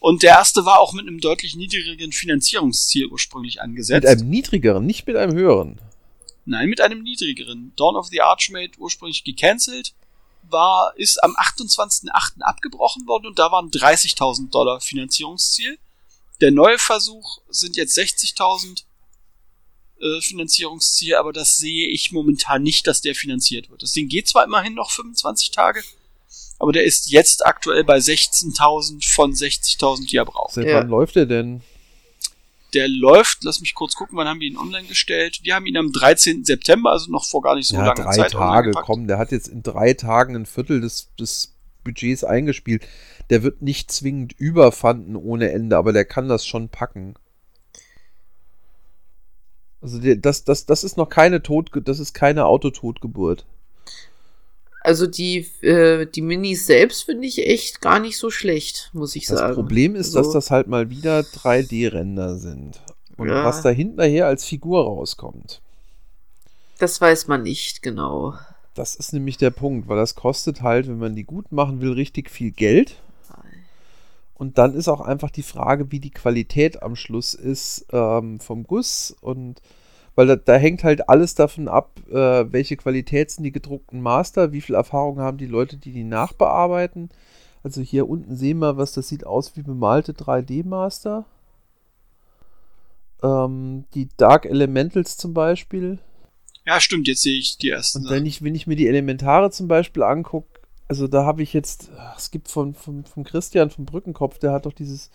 Und 0.00 0.22
der 0.22 0.30
erste 0.30 0.64
war 0.64 0.80
auch 0.80 0.92
mit 0.92 1.06
einem 1.06 1.20
deutlich 1.20 1.56
niedrigeren 1.56 2.12
Finanzierungsziel 2.12 3.06
ursprünglich 3.06 3.60
angesetzt. 3.60 4.04
Mit 4.04 4.18
einem 4.18 4.30
niedrigeren, 4.30 4.86
nicht 4.86 5.06
mit 5.06 5.16
einem 5.16 5.34
höheren. 5.34 5.80
Nein, 6.44 6.68
mit 6.68 6.80
einem 6.80 7.02
niedrigeren. 7.02 7.72
Dawn 7.76 7.96
of 7.96 8.06
the 8.06 8.20
Archmage 8.20 8.78
ursprünglich 8.78 9.24
gecancelt 9.24 9.94
war, 10.50 10.92
ist 10.96 11.22
am 11.22 11.36
28.08. 11.36 12.40
abgebrochen 12.40 13.06
worden 13.06 13.26
und 13.26 13.38
da 13.38 13.50
waren 13.52 13.70
30.000 13.70 14.50
Dollar 14.50 14.80
Finanzierungsziel. 14.80 15.78
Der 16.40 16.50
neue 16.50 16.78
Versuch 16.78 17.40
sind 17.48 17.76
jetzt 17.76 17.96
60.000 17.96 18.82
äh, 20.00 20.20
Finanzierungsziel, 20.20 21.14
aber 21.14 21.32
das 21.32 21.56
sehe 21.56 21.88
ich 21.88 22.12
momentan 22.12 22.62
nicht, 22.62 22.86
dass 22.86 23.00
der 23.00 23.14
finanziert 23.14 23.70
wird. 23.70 23.82
Das 23.82 23.92
Ding 23.92 24.08
geht 24.08 24.28
zwar 24.28 24.44
immerhin 24.44 24.74
noch 24.74 24.90
25 24.90 25.50
Tage, 25.50 25.82
aber 26.58 26.72
der 26.72 26.84
ist 26.84 27.10
jetzt 27.10 27.44
aktuell 27.46 27.84
bei 27.84 27.98
16.000 27.98 29.14
von 29.14 29.32
60.000, 29.32 30.08
die 30.08 30.16
er 30.16 30.24
braucht. 30.24 30.54
Seit 30.54 30.66
ja. 30.66 30.76
wann 30.76 30.88
läuft 30.88 31.16
der 31.16 31.26
denn? 31.26 31.62
Der 32.74 32.88
läuft, 32.88 33.44
lass 33.44 33.60
mich 33.60 33.74
kurz 33.74 33.94
gucken, 33.94 34.16
wann 34.18 34.26
haben 34.26 34.40
wir 34.40 34.48
ihn 34.48 34.58
online 34.58 34.86
gestellt? 34.86 35.40
Wir 35.42 35.54
haben 35.54 35.66
ihn 35.66 35.76
am 35.76 35.92
13. 35.92 36.44
September, 36.44 36.90
also 36.90 37.10
noch 37.10 37.24
vor 37.24 37.42
gar 37.42 37.54
nicht 37.54 37.68
so 37.68 37.76
ja, 37.76 37.86
langer 37.86 38.10
Zeit. 38.10 38.34
Drei 38.34 38.38
Tage, 38.38 38.70
komm, 38.72 39.06
der 39.06 39.18
hat 39.18 39.32
jetzt 39.32 39.48
in 39.48 39.62
drei 39.62 39.94
Tagen 39.94 40.34
ein 40.34 40.46
Viertel 40.46 40.80
des, 40.80 41.14
des 41.16 41.54
Budgets 41.84 42.24
eingespielt. 42.24 42.86
Der 43.30 43.42
wird 43.42 43.62
nicht 43.62 43.90
zwingend 43.90 44.32
überfanden 44.32 45.16
ohne 45.16 45.50
Ende, 45.50 45.76
aber 45.76 45.92
der 45.92 46.04
kann 46.04 46.28
das 46.28 46.46
schon 46.46 46.68
packen. 46.68 47.14
Also 49.80 50.00
das, 50.00 50.44
das, 50.44 50.66
das 50.66 50.84
ist 50.84 50.96
noch 50.96 51.08
keine 51.08 51.42
Tot, 51.42 51.70
das 51.84 52.00
ist 52.00 52.12
keine 52.12 52.46
Autototgeburt. 52.46 53.46
Also 54.86 55.08
die, 55.08 55.38
äh, 55.62 56.06
die 56.06 56.22
Minis 56.22 56.64
selbst 56.64 57.02
finde 57.02 57.26
ich 57.26 57.44
echt 57.44 57.80
gar 57.80 57.98
nicht 57.98 58.16
so 58.16 58.30
schlecht, 58.30 58.90
muss 58.92 59.16
ich 59.16 59.26
das 59.26 59.40
sagen. 59.40 59.48
Das 59.48 59.56
Problem 59.56 59.96
ist, 59.96 60.14
also, 60.14 60.22
dass 60.22 60.32
das 60.32 60.52
halt 60.52 60.68
mal 60.68 60.90
wieder 60.90 61.22
3D-Ränder 61.22 62.36
sind. 62.36 62.80
Und 63.16 63.28
ja. 63.28 63.44
was 63.44 63.62
da 63.62 63.70
hinterher 63.70 64.28
als 64.28 64.44
Figur 64.44 64.84
rauskommt. 64.84 65.60
Das 66.78 67.00
weiß 67.00 67.26
man 67.26 67.42
nicht 67.42 67.82
genau. 67.82 68.34
Das 68.74 68.94
ist 68.94 69.12
nämlich 69.12 69.38
der 69.38 69.50
Punkt, 69.50 69.88
weil 69.88 69.96
das 69.96 70.14
kostet 70.14 70.62
halt, 70.62 70.86
wenn 70.86 70.98
man 70.98 71.16
die 71.16 71.24
gut 71.24 71.50
machen 71.50 71.80
will, 71.80 71.90
richtig 71.90 72.30
viel 72.30 72.52
Geld. 72.52 72.94
Und 74.34 74.56
dann 74.56 74.72
ist 74.74 74.86
auch 74.86 75.00
einfach 75.00 75.30
die 75.30 75.42
Frage, 75.42 75.90
wie 75.90 75.98
die 75.98 76.10
Qualität 76.10 76.84
am 76.84 76.94
Schluss 76.94 77.34
ist 77.34 77.86
ähm, 77.90 78.38
vom 78.38 78.62
Guss 78.62 79.16
und 79.20 79.60
weil 80.16 80.26
da, 80.26 80.36
da, 80.36 80.56
hängt 80.56 80.82
halt 80.82 81.08
alles 81.08 81.34
davon 81.34 81.68
ab, 81.68 82.00
äh, 82.10 82.50
welche 82.50 82.76
Qualität 82.76 83.30
sind 83.30 83.44
die 83.44 83.52
gedruckten 83.52 84.00
Master, 84.00 84.50
wie 84.52 84.62
viel 84.62 84.74
Erfahrung 84.74 85.20
haben 85.20 85.38
die 85.38 85.46
Leute, 85.46 85.76
die 85.76 85.92
die 85.92 86.04
nachbearbeiten. 86.04 87.10
Also 87.62 87.82
hier 87.82 88.08
unten 88.08 88.34
sehen 88.34 88.58
wir, 88.58 88.76
was 88.76 88.92
das 88.92 89.08
sieht 89.08 89.26
aus 89.26 89.56
wie 89.56 89.62
bemalte 89.62 90.12
3D-Master. 90.12 91.26
Ähm, 93.22 93.84
die 93.94 94.08
Dark 94.16 94.46
Elementals 94.46 95.16
zum 95.16 95.34
Beispiel. 95.34 95.98
Ja, 96.64 96.80
stimmt, 96.80 97.08
jetzt 97.08 97.22
sehe 97.22 97.38
ich 97.38 97.58
die 97.58 97.70
ersten. 97.70 98.04
Und 98.04 98.10
wenn 98.10 98.24
ich, 98.26 98.42
wenn 98.42 98.54
ich 98.54 98.66
mir 98.66 98.76
die 98.76 98.88
Elementare 98.88 99.50
zum 99.50 99.68
Beispiel 99.68 100.02
angucke, 100.02 100.60
also 100.88 101.08
da 101.08 101.24
habe 101.24 101.42
ich 101.42 101.52
jetzt, 101.52 101.90
es 102.16 102.30
gibt 102.30 102.48
von, 102.48 102.74
von, 102.74 103.04
von 103.04 103.24
Christian 103.24 103.70
vom 103.70 103.84
Brückenkopf, 103.84 104.38
der 104.38 104.52
hat 104.52 104.66
doch 104.66 104.72
dieses 104.72 105.10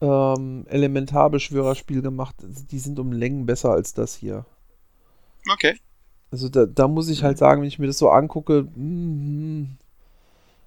ähm, 0.00 0.66
Elementarbeschwörerspiel 0.68 2.02
gemacht. 2.02 2.36
Die 2.70 2.78
sind 2.78 2.98
um 2.98 3.12
Längen 3.12 3.46
besser 3.46 3.70
als 3.70 3.94
das 3.94 4.14
hier. 4.14 4.44
Okay. 5.52 5.76
Also 6.30 6.48
da, 6.48 6.66
da 6.66 6.88
muss 6.88 7.08
ich 7.08 7.22
halt 7.22 7.38
sagen, 7.38 7.60
wenn 7.60 7.68
ich 7.68 7.78
mir 7.78 7.88
das 7.88 7.98
so 7.98 8.08
angucke, 8.08 8.62
mm, 8.62 9.76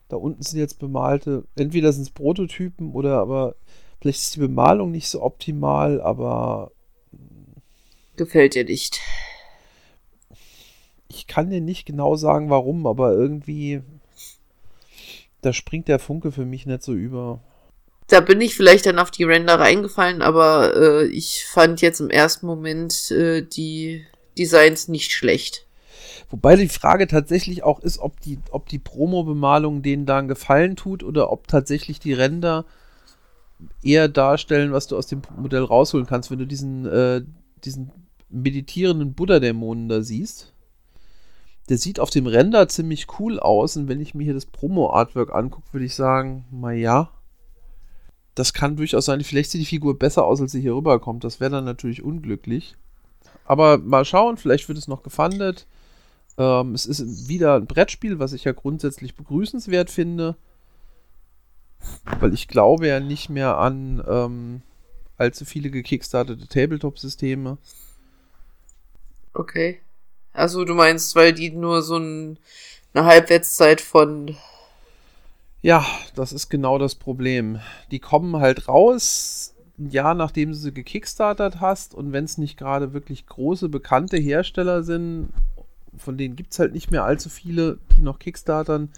da 0.09 0.17
unten 0.17 0.43
sind 0.43 0.59
jetzt 0.59 0.79
bemalte, 0.79 1.45
entweder 1.55 1.93
sind 1.93 2.03
es 2.03 2.09
Prototypen 2.09 2.91
oder 2.93 3.19
aber 3.19 3.55
vielleicht 4.01 4.19
ist 4.19 4.35
die 4.35 4.41
Bemalung 4.41 4.91
nicht 4.91 5.07
so 5.07 5.21
optimal, 5.21 6.01
aber 6.01 6.71
gefällt 8.17 8.55
dir 8.55 8.65
nicht. 8.65 8.99
Ich 11.07 11.27
kann 11.27 11.49
dir 11.49 11.61
nicht 11.61 11.85
genau 11.85 12.15
sagen, 12.15 12.49
warum, 12.49 12.85
aber 12.85 13.13
irgendwie 13.13 13.81
da 15.43 15.53
springt 15.53 15.87
der 15.87 15.99
Funke 15.99 16.31
für 16.31 16.45
mich 16.45 16.65
nicht 16.65 16.83
so 16.83 16.93
über 16.93 17.41
da 18.13 18.19
bin 18.19 18.39
ich 18.41 18.55
vielleicht 18.55 18.85
dann 18.85 18.99
auf 18.99 19.09
die 19.09 19.23
Render 19.23 19.59
reingefallen, 19.59 20.21
aber 20.21 20.75
äh, 20.75 21.05
ich 21.07 21.45
fand 21.45 21.81
jetzt 21.81 21.99
im 21.99 22.11
ersten 22.11 22.45
Moment 22.45 23.09
äh, 23.09 23.41
die 23.41 24.05
Designs 24.37 24.87
nicht 24.87 25.11
schlecht. 25.11 25.65
Wobei 26.29 26.55
die 26.55 26.69
Frage 26.69 27.07
tatsächlich 27.07 27.63
auch 27.63 27.79
ist, 27.79 27.97
ob 27.97 28.19
die, 28.21 28.37
ob 28.51 28.69
die 28.69 28.77
Promo-Bemalung 28.77 29.81
denen 29.81 30.05
da 30.05 30.19
einen 30.19 30.27
Gefallen 30.27 30.75
tut 30.75 31.03
oder 31.03 31.31
ob 31.31 31.47
tatsächlich 31.47 31.99
die 31.99 32.13
Render 32.13 32.65
eher 33.81 34.07
darstellen, 34.09 34.73
was 34.73 34.85
du 34.85 34.95
aus 34.95 35.07
dem 35.07 35.23
Modell 35.35 35.63
rausholen 35.63 36.05
kannst, 36.05 36.29
wenn 36.29 36.39
du 36.39 36.45
diesen, 36.45 36.85
äh, 36.85 37.23
diesen 37.63 37.91
meditierenden 38.29 39.15
Buddha-Dämonen 39.15 39.89
da 39.89 40.01
siehst. 40.03 40.53
Der 41.69 41.79
sieht 41.79 41.99
auf 41.99 42.11
dem 42.11 42.27
Render 42.27 42.67
ziemlich 42.67 43.07
cool 43.19 43.39
aus 43.39 43.75
und 43.75 43.87
wenn 43.87 44.01
ich 44.01 44.13
mir 44.13 44.25
hier 44.25 44.33
das 44.35 44.45
Promo-Artwork 44.45 45.33
angucke, 45.33 45.73
würde 45.73 45.85
ich 45.85 45.95
sagen, 45.95 46.45
na 46.51 46.73
ja, 46.73 47.09
das 48.35 48.53
kann 48.53 48.75
durchaus 48.75 49.05
sein. 49.05 49.23
Vielleicht 49.23 49.51
sieht 49.51 49.61
die 49.61 49.65
Figur 49.65 49.97
besser 49.97 50.25
aus, 50.25 50.41
als 50.41 50.51
sie 50.51 50.61
hier 50.61 50.75
rüberkommt. 50.75 51.23
Das 51.23 51.39
wäre 51.39 51.51
dann 51.51 51.65
natürlich 51.65 52.03
unglücklich. 52.03 52.75
Aber 53.45 53.77
mal 53.77 54.05
schauen, 54.05 54.37
vielleicht 54.37 54.67
wird 54.67 54.77
es 54.77 54.87
noch 54.87 55.03
gefundet. 55.03 55.67
Ähm, 56.37 56.73
es 56.73 56.85
ist 56.85 57.27
wieder 57.27 57.55
ein 57.55 57.67
Brettspiel, 57.67 58.19
was 58.19 58.33
ich 58.33 58.43
ja 58.43 58.53
grundsätzlich 58.53 59.15
begrüßenswert 59.15 59.89
finde. 59.91 60.35
Weil 62.19 62.33
ich 62.33 62.47
glaube 62.47 62.87
ja 62.87 62.99
nicht 62.99 63.29
mehr 63.29 63.57
an 63.57 64.03
ähm, 64.07 64.61
allzu 65.17 65.45
viele 65.45 65.69
gekickstartete 65.69 66.47
Tabletop-Systeme. 66.47 67.57
Okay. 69.33 69.81
Also 70.31 70.65
du 70.65 70.73
meinst, 70.73 71.15
weil 71.15 71.33
die 71.33 71.51
nur 71.51 71.83
so 71.83 71.97
ein, 71.97 72.39
eine 72.93 73.05
Halbwertszeit 73.05 73.81
von 73.81 74.35
ja, 75.63 75.85
das 76.13 76.33
ist 76.33 76.49
genau 76.49 76.77
das 76.77 76.93
Problem. 76.93 77.59
Die 77.89 77.99
kommen 77.99 78.35
halt 78.35 78.67
raus, 78.67 79.55
ein 79.79 79.89
Jahr 79.89 80.13
nachdem 80.13 80.49
du 80.49 80.55
sie 80.55 80.73
gekickstartert 80.73 81.61
hast 81.61 81.95
und 81.95 82.11
wenn 82.11 82.25
es 82.25 82.37
nicht 82.37 82.57
gerade 82.57 82.93
wirklich 82.93 83.25
große, 83.25 83.69
bekannte 83.69 84.17
Hersteller 84.17 84.83
sind, 84.83 85.29
von 85.97 86.17
denen 86.17 86.35
gibt 86.35 86.51
es 86.51 86.59
halt 86.59 86.73
nicht 86.73 86.91
mehr 86.91 87.05
allzu 87.05 87.29
viele, 87.29 87.79
die 87.95 88.01
noch 88.01 88.19
kickstartern, 88.19 88.89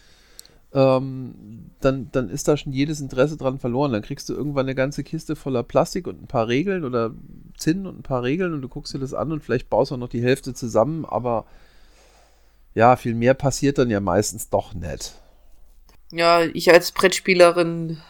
ähm, 0.74 1.70
dann, 1.82 2.10
dann 2.12 2.30
ist 2.30 2.48
da 2.48 2.58
schon 2.58 2.74
jedes 2.74 3.00
Interesse 3.00 3.38
dran 3.38 3.60
verloren. 3.60 3.94
Dann 3.94 4.02
kriegst 4.02 4.28
du 4.28 4.34
irgendwann 4.34 4.66
eine 4.66 4.76
ganze 4.76 5.04
Kiste 5.04 5.36
voller 5.36 5.62
Plastik 5.62 6.08
und 6.08 6.20
ein 6.20 6.28
paar 6.28 6.48
Regeln 6.48 6.84
oder 6.84 7.12
Zinn 7.58 7.86
und 7.86 8.00
ein 8.00 8.04
paar 8.04 8.24
Regeln 8.24 8.54
und 8.54 8.64
du 8.64 8.70
guckst 8.70 8.94
dir 8.94 9.00
das 9.00 9.14
an 9.14 9.32
und 9.32 9.44
vielleicht 9.44 9.70
baust 9.70 9.92
du 9.92 9.96
auch 9.96 10.00
noch 10.00 10.10
die 10.10 10.24
Hälfte 10.24 10.56
zusammen, 10.56 11.06
aber 11.06 11.46
ja, 12.74 12.96
viel 12.96 13.14
mehr 13.14 13.36
passiert 13.36 13.78
dann 13.78 13.92
ja 13.92 14.00
meistens 14.00 14.50
doch 14.50 14.74
nicht 14.74 15.22
ja, 16.18 16.44
ich 16.46 16.72
als 16.72 16.92
Brettspielerin 16.92 18.02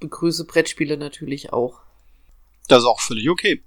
begrüße 0.00 0.44
Brettspiele 0.44 0.96
natürlich 0.96 1.52
auch. 1.52 1.80
Das 2.68 2.80
ist 2.80 2.88
auch 2.88 3.00
völlig 3.00 3.28
okay. 3.28 3.62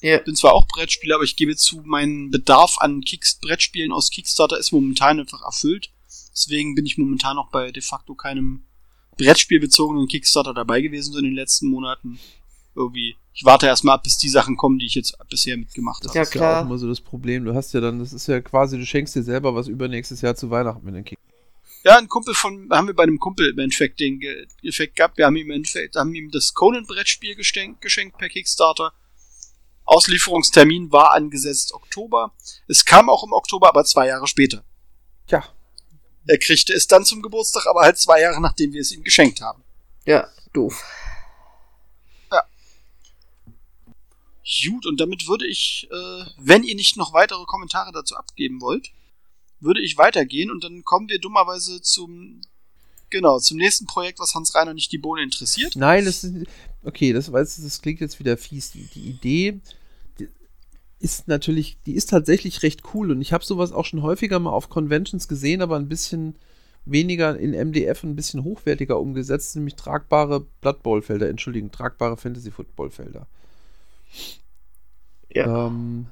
Ja. 0.00 0.16
Ich 0.18 0.24
bin 0.24 0.36
zwar 0.36 0.52
auch 0.52 0.66
Brettspieler, 0.66 1.14
aber 1.16 1.24
ich 1.24 1.36
gebe 1.36 1.56
zu, 1.56 1.80
mein 1.84 2.30
Bedarf 2.30 2.76
an 2.78 3.00
Kicks 3.00 3.38
Brettspielen 3.40 3.92
aus 3.92 4.10
Kickstarter 4.10 4.58
ist 4.58 4.72
momentan 4.72 5.20
einfach 5.20 5.42
erfüllt. 5.42 5.90
Deswegen 6.32 6.74
bin 6.74 6.84
ich 6.84 6.98
momentan 6.98 7.38
auch 7.38 7.48
bei 7.50 7.72
de 7.72 7.82
facto 7.82 8.14
keinem 8.14 8.64
Brettspielbezogenen 9.16 10.08
Kickstarter 10.08 10.52
dabei 10.52 10.80
gewesen, 10.80 11.12
so 11.12 11.18
in 11.18 11.24
den 11.24 11.34
letzten 11.34 11.68
Monaten. 11.68 12.18
Irgendwie, 12.74 13.16
ich 13.32 13.44
warte 13.44 13.66
erstmal 13.66 13.94
ab, 13.94 14.02
bis 14.02 14.18
die 14.18 14.28
Sachen 14.28 14.56
kommen, 14.56 14.78
die 14.78 14.86
ich 14.86 14.94
jetzt 14.96 15.16
bisher 15.30 15.56
mitgemacht 15.56 16.02
habe. 16.02 16.08
Das 16.08 16.14
Ja, 16.16 16.22
ist 16.22 16.34
ja 16.34 16.40
klar. 16.40 16.60
auch 16.62 16.66
immer 16.66 16.78
so 16.78 16.88
das 16.88 17.00
Problem. 17.00 17.44
Du 17.44 17.54
hast 17.54 17.72
ja 17.72 17.80
dann, 17.80 18.00
das 18.00 18.12
ist 18.12 18.26
ja 18.26 18.40
quasi, 18.40 18.76
du 18.76 18.84
schenkst 18.84 19.14
dir 19.14 19.22
selber 19.22 19.54
was 19.54 19.68
übernächstes 19.68 20.20
Jahr 20.22 20.34
zu 20.34 20.50
Weihnachten 20.50 20.84
mit 20.84 20.94
den 20.96 21.04
Kick. 21.04 21.18
Ja, 21.84 21.98
ein 21.98 22.08
Kumpel 22.08 22.34
von, 22.34 22.68
haben 22.70 22.86
wir 22.86 22.94
bei 22.94 23.02
einem 23.02 23.18
Kumpel 23.18 23.50
im 23.50 23.58
Endeffekt 23.58 24.00
den 24.00 24.18
Ge- 24.18 24.46
Effekt 24.62 24.96
gehabt. 24.96 25.18
Wir 25.18 25.26
haben 25.26 25.36
ihm 25.36 25.46
im 25.50 25.56
Endeffekt, 25.56 25.96
haben 25.96 26.14
ihm 26.14 26.30
das 26.30 26.54
Conan-Brettspiel 26.54 27.34
geschenkt, 27.36 27.82
geschenkt 27.82 28.16
per 28.16 28.28
Kickstarter. 28.30 28.92
Auslieferungstermin 29.84 30.90
war 30.92 31.12
angesetzt 31.12 31.74
Oktober. 31.74 32.32
Es 32.68 32.86
kam 32.86 33.10
auch 33.10 33.22
im 33.22 33.32
Oktober, 33.34 33.68
aber 33.68 33.84
zwei 33.84 34.06
Jahre 34.08 34.26
später. 34.26 34.64
Tja, 35.26 35.44
Er 36.26 36.38
kriegte 36.38 36.72
es 36.72 36.86
dann 36.86 37.04
zum 37.04 37.20
Geburtstag, 37.20 37.66
aber 37.66 37.82
halt 37.82 37.98
zwei 37.98 38.22
Jahre 38.22 38.40
nachdem 38.40 38.72
wir 38.72 38.80
es 38.80 38.90
ihm 38.92 39.04
geschenkt 39.04 39.42
haben. 39.42 39.62
Ja, 40.06 40.28
doof. 40.54 40.82
Gut, 44.66 44.84
und 44.84 45.00
damit 45.00 45.26
würde 45.26 45.46
ich, 45.46 45.88
äh, 45.90 46.24
wenn 46.36 46.64
ihr 46.64 46.74
nicht 46.74 46.98
noch 46.98 47.14
weitere 47.14 47.44
Kommentare 47.46 47.92
dazu 47.92 48.14
abgeben 48.14 48.60
wollt, 48.60 48.90
würde 49.64 49.80
ich 49.80 49.98
weitergehen 49.98 50.50
und 50.50 50.64
dann 50.64 50.84
kommen 50.84 51.08
wir 51.08 51.18
dummerweise 51.18 51.80
zum, 51.80 52.40
genau, 53.10 53.38
zum 53.38 53.58
nächsten 53.58 53.86
Projekt, 53.86 54.18
was 54.18 54.34
Hans 54.34 54.54
Reiner 54.54 54.74
nicht 54.74 54.92
die 54.92 54.98
Bohne 54.98 55.22
interessiert. 55.22 55.76
Nein, 55.76 56.04
das 56.04 56.24
ist. 56.24 56.46
Okay, 56.82 57.12
das, 57.12 57.32
weiß, 57.32 57.62
das 57.62 57.80
klingt 57.80 58.00
jetzt 58.00 58.18
wieder 58.18 58.36
fies. 58.36 58.72
Die, 58.72 58.84
die 58.84 59.08
Idee 59.08 59.60
die 60.18 60.28
ist 60.98 61.28
natürlich, 61.28 61.78
die 61.86 61.94
ist 61.94 62.10
tatsächlich 62.10 62.62
recht 62.62 62.82
cool 62.94 63.10
und 63.10 63.20
ich 63.20 63.32
habe 63.32 63.44
sowas 63.44 63.72
auch 63.72 63.84
schon 63.84 64.02
häufiger 64.02 64.38
mal 64.38 64.50
auf 64.50 64.68
Conventions 64.68 65.28
gesehen, 65.28 65.62
aber 65.62 65.76
ein 65.76 65.88
bisschen 65.88 66.36
weniger 66.86 67.38
in 67.38 67.52
MDF 67.52 68.04
und 68.04 68.10
ein 68.10 68.16
bisschen 68.16 68.44
hochwertiger 68.44 69.00
umgesetzt, 69.00 69.56
nämlich 69.56 69.74
tragbare 69.74 70.40
Blood 70.60 70.82
Bowl 70.82 71.02
Felder, 71.02 71.28
Entschuldigung, 71.28 71.70
tragbare 71.70 72.16
Fantasy 72.16 72.50
Football 72.50 72.90
Felder. 72.90 73.26
Ja. 75.30 75.66
Ähm, 75.66 76.06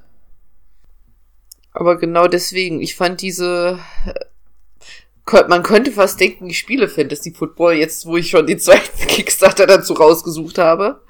Aber 1.73 1.97
genau 1.99 2.27
deswegen, 2.29 2.81
ich 2.81 2.95
fand 2.97 3.21
diese. 3.23 3.79
äh, 4.07 5.45
Man 5.49 5.63
könnte 5.63 5.93
fast 5.93 6.21
denken, 6.21 6.49
ich 6.51 6.59
spiele 6.59 6.89
Fantasy 6.89 7.33
Football, 7.33 7.75
jetzt 7.75 8.07
wo 8.07 8.17
ich 8.17 8.31
schon 8.31 8.47
den 8.47 8.59
zweiten 8.59 8.99
Kickstarter 9.07 9.67
dazu 9.67 9.95
rausgesucht 9.95 10.59
habe. 10.59 11.03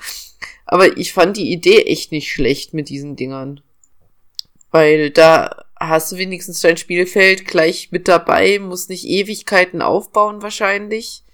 Aber 0.67 0.97
ich 0.97 1.13
fand 1.13 1.37
die 1.37 1.51
Idee 1.53 1.83
echt 1.83 2.13
nicht 2.13 2.31
schlecht 2.31 2.75
mit 2.75 2.89
diesen 2.89 3.17
Dingern. 3.17 3.61
Weil 4.71 5.11
da 5.11 5.65
hast 5.79 6.13
du 6.13 6.17
wenigstens 6.17 6.61
dein 6.61 6.77
Spielfeld 6.77 7.47
gleich 7.47 7.91
mit 7.91 8.09
dabei, 8.09 8.59
musst 8.59 8.89
nicht 8.89 9.05
Ewigkeiten 9.05 9.83
aufbauen 9.83 10.41
wahrscheinlich. 10.43 11.25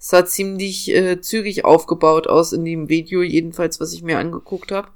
Es 0.00 0.08
sah 0.08 0.24
ziemlich 0.24 0.88
äh, 0.94 1.20
zügig 1.20 1.64
aufgebaut 1.64 2.26
aus 2.26 2.52
in 2.52 2.64
dem 2.64 2.88
Video, 2.88 3.22
jedenfalls 3.22 3.80
was 3.80 3.92
ich 3.92 4.02
mir 4.02 4.18
angeguckt 4.18 4.72
habe. 4.72 4.88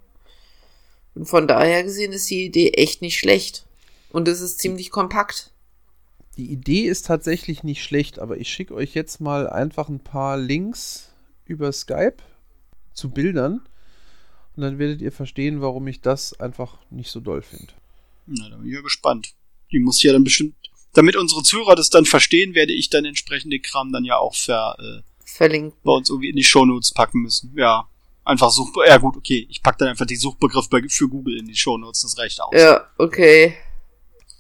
Und 1.15 1.27
von 1.27 1.47
daher 1.47 1.83
gesehen 1.83 2.13
ist 2.13 2.31
die 2.31 2.45
Idee 2.45 2.71
echt 2.71 3.03
nicht 3.03 3.19
schlecht. 3.19 3.67
Und 4.13 4.29
es 4.29 4.41
ist 4.41 4.61
ziemlich 4.61 4.91
kompakt. 4.91 5.53
Die 6.37 6.51
Idee 6.51 6.83
ist 6.83 7.07
tatsächlich 7.07 7.63
nicht 7.63 7.83
schlecht, 7.83 8.19
aber 8.19 8.37
ich 8.37 8.49
schicke 8.49 8.75
euch 8.75 8.95
jetzt 8.95 9.21
mal 9.21 9.49
einfach 9.49 9.89
ein 9.89 10.01
paar 10.01 10.37
Links 10.37 11.13
über 11.47 11.73
Skype 11.73 12.17
zu 12.95 13.11
Bildern 13.11 13.61
und 14.57 14.63
dann 14.63 14.79
werdet 14.79 15.01
ihr 15.01 15.13
verstehen, 15.13 15.61
warum 15.61 15.87
ich 15.89 16.01
das 16.01 16.39
einfach 16.41 16.79
nicht 16.91 17.11
so 17.11 17.21
doll 17.21 17.43
finde. 17.43 17.73
Na, 18.27 18.49
da 18.49 18.57
bin 18.57 18.69
ich 18.69 18.75
ja 18.75 18.81
gespannt. 18.81 19.35
Die 19.71 19.79
muss 19.79 20.03
ja 20.03 20.13
dann 20.13 20.25
bestimmt, 20.25 20.55
damit 20.93 21.17
unsere 21.17 21.43
Zuhörer 21.43 21.75
das 21.75 21.91
dann 21.91 22.05
verstehen, 22.05 22.55
werde 22.55 22.73
ich 22.73 22.91
dann 22.91 23.05
entsprechende 23.05 23.59
Kram 23.61 23.93
dann 23.93 24.05
ja 24.05 24.19
auch 24.19 24.35
ver, 24.35 24.77
äh, 24.79 25.03
Verlinkt. 25.25 25.83
bei 25.83 25.93
uns 25.93 26.11
irgendwie 26.11 26.29
in 26.29 26.37
die 26.37 26.45
Shownotes 26.45 26.93
packen 26.93 27.23
müssen. 27.23 27.53
Ja, 27.57 27.89
einfach 28.25 28.51
Such, 28.51 28.73
ja 28.87 28.99
gut, 28.99 29.17
okay, 29.17 29.47
ich 29.51 29.63
pack 29.63 29.79
dann 29.79 29.89
einfach 29.89 30.07
die 30.07 30.17
Suchbegriff 30.17 30.69
für 30.89 31.09
Google 31.09 31.39
in 31.39 31.47
die 31.47 31.57
Shownotes, 31.57 32.03
das 32.03 32.19
reicht 32.19 32.41
aus. 32.41 32.55
Ja, 32.55 32.87
okay. 32.99 33.57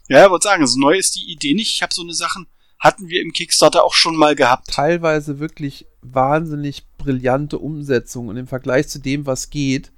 Ja, 0.09 0.24
ich 0.24 0.31
wollte 0.31 0.45
sagen, 0.45 0.62
also 0.62 0.79
neu 0.79 0.97
ist 0.97 1.15
die 1.16 1.31
Idee 1.31 1.55
nicht. 1.55 1.73
Ich 1.74 1.83
habe 1.83 1.95
so 1.95 2.03
eine 2.03 2.15
Sachen, 2.15 2.47
hatten 2.79 3.09
wir 3.09 3.20
im 3.23 3.33
Kickstarter 3.33 3.85
auch 3.85 3.95
schon 3.95 4.16
mal 4.16 4.35
gehabt. 4.35 4.69
Teilweise 4.69 5.39
wirklich 5.39 5.87
wahnsinnig 6.03 6.85
brillante 6.99 7.59
Umsetzung 7.59 8.29
und 8.29 8.37
im 8.37 8.47
Vergleich 8.49 8.89
zu 8.89 8.99
dem, 8.99 9.24
was 9.27 9.51
geht, 9.51 9.93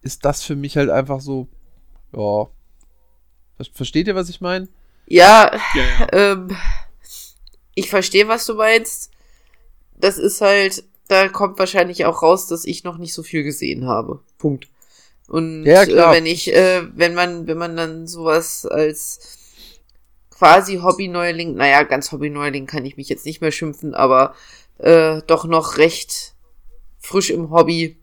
ist 0.00 0.24
das 0.24 0.42
für 0.42 0.56
mich 0.56 0.76
halt 0.76 0.90
einfach 0.90 1.20
so, 1.20 1.48
ja. 2.12 2.46
Ver- 3.56 3.72
Versteht 3.72 4.06
ihr, 4.06 4.14
was 4.14 4.28
ich 4.28 4.40
meine? 4.40 4.68
Ja, 5.06 5.50
Ja, 5.74 5.82
ja. 6.00 6.06
ähm, 6.32 6.56
ich 7.74 7.90
verstehe, 7.90 8.28
was 8.28 8.46
du 8.46 8.54
meinst. 8.54 9.10
Das 9.96 10.16
ist 10.18 10.40
halt, 10.40 10.84
da 11.08 11.28
kommt 11.28 11.58
wahrscheinlich 11.58 12.04
auch 12.04 12.22
raus, 12.22 12.46
dass 12.46 12.64
ich 12.64 12.84
noch 12.84 12.98
nicht 12.98 13.12
so 13.14 13.22
viel 13.22 13.42
gesehen 13.42 13.86
habe. 13.86 14.22
Punkt. 14.38 14.68
Und 15.28 15.64
Ja, 15.64 15.84
klar. 15.84 16.12
Äh, 16.12 16.16
wenn 16.16 16.26
ich, 16.26 16.52
äh, 16.52 16.82
wenn 16.94 17.14
man, 17.14 17.46
wenn 17.46 17.58
man 17.58 17.76
dann 17.76 18.06
sowas 18.06 18.66
als 18.66 19.38
quasi 20.30 20.78
Hobby-Neuling, 20.78 21.54
naja, 21.54 21.82
ganz 21.82 22.10
Hobby-Neuling 22.10 22.66
kann 22.66 22.84
ich 22.84 22.96
mich 22.96 23.08
jetzt 23.08 23.26
nicht 23.26 23.40
mehr 23.40 23.52
schimpfen, 23.52 23.94
aber 23.94 24.34
äh, 24.78 25.20
doch 25.26 25.44
noch 25.44 25.76
recht 25.76 26.34
frisch 26.98 27.30
im 27.30 27.50
Hobby 27.50 27.96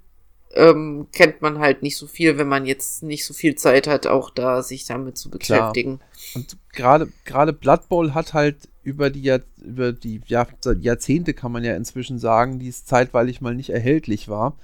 ähm, 0.53 1.07
kennt 1.11 1.41
man 1.41 1.60
halt 1.60 1.81
nicht 1.81 1.97
so 1.97 2.07
viel, 2.07 2.38
wenn 2.38 2.47
man 2.47 2.65
jetzt 2.65 3.03
nicht 3.03 3.26
so 3.26 3.34
viel 3.34 3.56
Zeit 3.56 3.88
hat, 3.88 4.07
auch 4.07 4.30
da 4.30 4.61
sich 4.61 4.85
damit 4.85 5.18
zu 5.18 5.30
Klar. 5.30 5.39
beschäftigen. 5.39 5.99
Und 6.34 6.57
gerade 6.72 7.10
gerade 7.26 7.53
Blood 7.53 7.89
Bowl 7.89 8.14
hat 8.14 8.34
halt 8.34 8.69
über 8.84 9.10
die 9.10 9.23
Jahr, 9.23 9.41
über 9.61 9.91
die 9.91 10.22
Jahr, 10.27 10.47
Jahrzehnte 10.80 11.34
kann 11.34 11.52
man 11.52 11.64
ja 11.64 11.76
inzwischen 11.76 12.19
sagen, 12.19 12.60
die 12.60 12.69
es 12.69 12.85
zeitweilig 12.85 13.41
mal 13.41 13.56
nicht 13.56 13.72
erhältlich 13.72 14.30
war, 14.30 14.57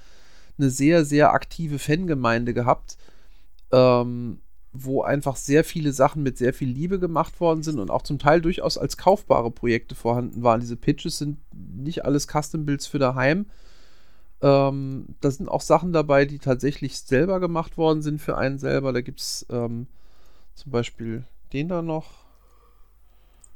eine 0.62 0.70
sehr 0.70 1.04
sehr 1.04 1.32
aktive 1.32 1.78
Fangemeinde 1.78 2.54
gehabt, 2.54 2.96
ähm, 3.72 4.40
wo 4.72 5.02
einfach 5.02 5.36
sehr 5.36 5.64
viele 5.64 5.92
Sachen 5.92 6.22
mit 6.22 6.38
sehr 6.38 6.54
viel 6.54 6.68
Liebe 6.68 6.98
gemacht 6.98 7.40
worden 7.40 7.62
sind 7.62 7.78
und 7.78 7.90
auch 7.90 8.02
zum 8.02 8.18
Teil 8.18 8.40
durchaus 8.40 8.78
als 8.78 8.96
kaufbare 8.96 9.50
Projekte 9.50 9.94
vorhanden 9.94 10.42
waren. 10.42 10.60
Diese 10.60 10.76
Pitches 10.76 11.18
sind 11.18 11.38
nicht 11.52 12.04
alles 12.04 12.26
Custom 12.26 12.64
Builds 12.64 12.86
für 12.86 12.98
daheim. 12.98 13.46
Ähm, 14.40 15.14
da 15.20 15.30
sind 15.30 15.48
auch 15.48 15.60
Sachen 15.60 15.92
dabei, 15.92 16.24
die 16.24 16.38
tatsächlich 16.38 16.98
selber 16.98 17.38
gemacht 17.38 17.76
worden 17.76 18.02
sind 18.02 18.20
für 18.20 18.38
einen 18.38 18.58
selber. 18.58 18.92
Da 18.92 19.02
gibt 19.02 19.20
es 19.20 19.46
ähm, 19.50 19.86
zum 20.54 20.72
Beispiel 20.72 21.24
den 21.52 21.68
da 21.68 21.82
noch. 21.82 22.22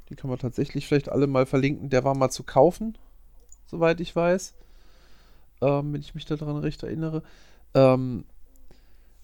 Die 0.09 0.15
kann 0.15 0.29
man 0.29 0.39
tatsächlich 0.39 0.87
vielleicht 0.87 1.09
alle 1.09 1.27
mal 1.27 1.45
verlinken. 1.45 1.89
Der 1.89 2.03
war 2.03 2.15
mal 2.15 2.29
zu 2.29 2.43
kaufen, 2.43 2.97
soweit 3.65 3.99
ich 3.99 4.15
weiß. 4.15 4.53
Ähm, 5.61 5.93
wenn 5.93 6.01
ich 6.01 6.15
mich 6.15 6.25
daran 6.25 6.57
recht 6.57 6.83
erinnere. 6.83 7.23
Ähm, 7.73 8.25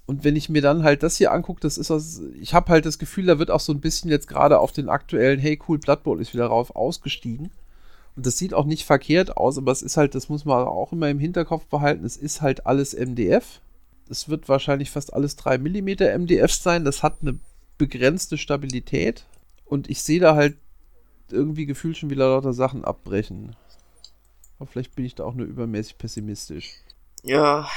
und 0.06 0.24
wenn 0.24 0.36
ich 0.36 0.50
mir 0.50 0.62
dann 0.62 0.84
halt 0.84 1.04
das 1.04 1.18
hier 1.18 1.32
angucke, 1.32 1.62
das 1.62 1.78
ist 1.78 1.90
das, 1.90 2.22
ich 2.40 2.54
habe 2.54 2.72
halt 2.72 2.86
das 2.86 3.00
Gefühl, 3.00 3.26
da 3.26 3.40
wird 3.40 3.52
auch 3.52 3.62
so 3.62 3.72
ein 3.72 3.80
bisschen 3.80 4.10
jetzt 4.10 4.28
gerade 4.28 4.60
auf 4.60 4.72
den 4.72 4.90
aktuellen, 4.90 5.40
hey 5.40 5.60
cool, 5.68 5.78
Blood 5.78 6.04
Bowl 6.04 6.20
ist 6.20 6.34
wieder 6.34 6.48
rauf, 6.48 6.76
ausgestiegen. 6.76 7.52
Und 8.16 8.26
das 8.26 8.38
sieht 8.38 8.54
auch 8.54 8.66
nicht 8.66 8.86
verkehrt 8.86 9.38
aus, 9.38 9.58
aber 9.58 9.72
es 9.72 9.82
ist 9.82 9.98
halt, 9.98 10.14
das 10.14 10.30
muss 10.30 10.46
man 10.46 10.68
auch 10.68 10.92
immer 10.92 11.10
im 11.10 11.20
Hinterkopf 11.20 11.66
behalten, 11.68 12.06
es 12.06 12.18
ist 12.18 12.42
halt 12.42 12.66
alles 12.66 12.94
MDF. 12.94 13.62
Es 14.10 14.28
wird 14.28 14.50
wahrscheinlich 14.50 14.92
fast 14.92 15.14
alles 15.14 15.38
3 15.38 15.58
mm 15.58 16.22
MDF 16.24 16.52
sein. 16.52 16.84
Das 16.84 17.02
hat 17.02 17.18
eine 17.22 17.40
begrenzte 17.78 18.38
Stabilität. 18.38 19.26
Und 19.66 19.90
ich 19.90 20.04
sehe 20.04 20.20
da 20.20 20.36
halt 20.36 20.58
irgendwie 21.32 21.66
gefühlt 21.66 21.98
schon 21.98 22.10
wieder 22.10 22.30
lauter 22.30 22.54
Sachen 22.54 22.84
abbrechen. 22.84 23.56
Aber 24.64 24.72
vielleicht 24.72 24.96
bin 24.96 25.04
ich 25.04 25.14
da 25.14 25.26
auch 25.26 25.34
nur 25.34 25.46
übermäßig 25.46 25.98
pessimistisch. 25.98 26.72
Ja, 27.22 27.68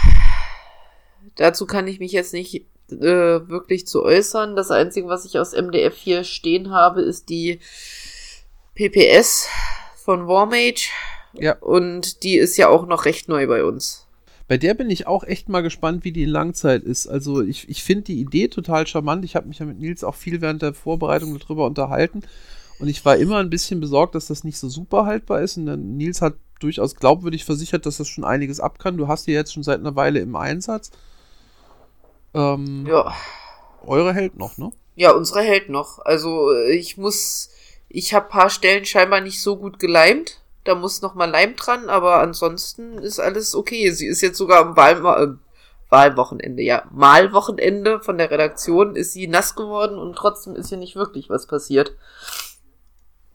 dazu 1.35 1.67
kann 1.67 1.89
ich 1.89 1.99
mich 1.99 2.13
jetzt 2.13 2.33
nicht 2.33 2.65
äh, 2.93 2.95
wirklich 3.01 3.89
zu 3.89 4.05
äußern. 4.05 4.55
Das 4.55 4.71
Einzige, 4.71 5.09
was 5.09 5.25
ich 5.25 5.37
aus 5.37 5.53
MDF 5.53 5.97
hier 5.97 6.23
stehen 6.23 6.71
habe, 6.71 7.03
ist 7.03 7.29
die 7.29 7.59
PPS 8.77 9.49
von 9.97 10.29
Warmage. 10.29 10.91
Ja. 11.33 11.57
Und 11.59 12.23
die 12.23 12.37
ist 12.37 12.57
ja 12.57 12.69
auch 12.69 12.87
noch 12.87 13.05
recht 13.05 13.29
neu 13.29 13.49
bei 13.49 13.65
uns. 13.65 14.07
Bei 14.47 14.57
der 14.57 14.75
bin 14.75 14.89
ich 14.89 15.09
auch 15.09 15.25
echt 15.25 15.49
mal 15.49 15.63
gespannt, 15.63 16.05
wie 16.05 16.13
die 16.13 16.23
in 16.23 16.29
Langzeit 16.29 16.85
ist. 16.85 17.09
Also 17.09 17.43
ich, 17.43 17.69
ich 17.69 17.83
finde 17.83 18.05
die 18.05 18.21
Idee 18.21 18.47
total 18.47 18.87
charmant. 18.87 19.25
Ich 19.25 19.35
habe 19.35 19.49
mich 19.49 19.59
ja 19.59 19.67
mit 19.67 19.81
Nils 19.81 20.05
auch 20.05 20.15
viel 20.15 20.41
während 20.41 20.63
der 20.63 20.73
Vorbereitung 20.73 21.37
darüber 21.37 21.67
unterhalten. 21.67 22.23
Und 22.79 22.87
ich 22.87 23.05
war 23.05 23.17
immer 23.17 23.39
ein 23.39 23.51
bisschen 23.51 23.81
besorgt, 23.81 24.15
dass 24.15 24.29
das 24.29 24.45
nicht 24.45 24.59
so 24.59 24.69
super 24.69 25.05
haltbar 25.05 25.41
ist. 25.41 25.57
Und 25.57 25.67
dann 25.67 25.97
Nils 25.97 26.23
hat 26.23 26.35
durchaus 26.61 26.97
glaubwürdig 26.97 27.45
versichert, 27.45 27.87
dass 27.87 27.99
das 27.99 28.09
schon 28.09 28.24
einiges 28.24 28.61
ab 28.61 28.78
kann. 28.78 28.97
Du 28.97 29.09
hast 29.09 29.27
die 29.27 29.33
jetzt 29.33 29.53
schon 29.53 29.62
seit 29.62 29.81
einer 29.81 29.97
Weile 29.97 30.20
im 30.20 30.37
Einsatz. 30.37 30.91
Ähm, 32.35 32.87
Ja. 32.87 33.15
Eure 33.85 34.12
hält 34.12 34.37
noch, 34.37 34.59
ne? 34.59 34.73
Ja, 34.97 35.12
unsere 35.12 35.43
hält 35.43 35.69
noch. 35.69 35.99
Also 36.05 36.53
äh, 36.53 36.73
ich 36.73 36.97
muss, 36.97 37.51
ich 37.89 38.15
habe 38.15 38.28
paar 38.28 38.51
Stellen 38.51 38.85
scheinbar 38.85 39.20
nicht 39.20 39.41
so 39.41 39.57
gut 39.57 39.78
geleimt. 39.78 40.41
da 40.65 40.74
muss 40.74 41.01
noch 41.03 41.15
mal 41.15 41.31
Leim 41.31 41.55
dran, 41.55 41.89
aber 41.89 42.19
ansonsten 42.19 42.99
ist 42.99 43.20
alles 43.20 43.55
okay. 43.55 43.91
Sie 43.93 44.07
ist 44.07 44.20
jetzt 44.23 44.39
sogar 44.39 44.61
am 44.62 44.77
Wahl, 44.77 44.97
äh, 45.23 45.35
Wahlwochenende, 45.89 46.62
ja, 46.62 46.83
Malwochenende 46.91 48.01
von 48.01 48.19
der 48.19 48.31
Redaktion 48.33 48.97
ist 48.97 49.12
sie 49.12 49.28
nass 49.28 49.55
geworden 49.55 49.97
und 49.99 50.16
trotzdem 50.16 50.57
ist 50.57 50.70
hier 50.70 50.78
nicht 50.78 50.97
wirklich 50.97 51.31
was 51.31 51.47
passiert. 51.47 51.93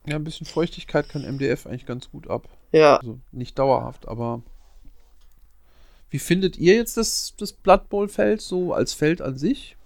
Ja, 0.06 0.15
ein 0.15 0.23
bisschen 0.23 0.48
Feuchtigkeit 0.48 1.10
kann 1.10 1.23
MDF 1.23 1.68
eigentlich 1.68 1.86
ganz 1.86 2.10
gut 2.10 2.30
ab. 2.30 2.48
Ja. 2.72 2.98
Also 2.98 3.19
nicht 3.32 3.57
dauerhaft, 3.60 4.07
aber 4.07 4.41
wie 6.10 6.19
findet 6.19 6.57
ihr 6.57 6.76
jetzt 6.76 6.98
das, 6.98 7.34
das 7.38 7.53
Blood 7.53 7.90
Bowl 7.90 8.07
Feld 8.07 8.41
so 8.41 8.73
als 8.73 8.94
Feld 8.94 9.22
an 9.22 9.38
sich? 9.38 9.78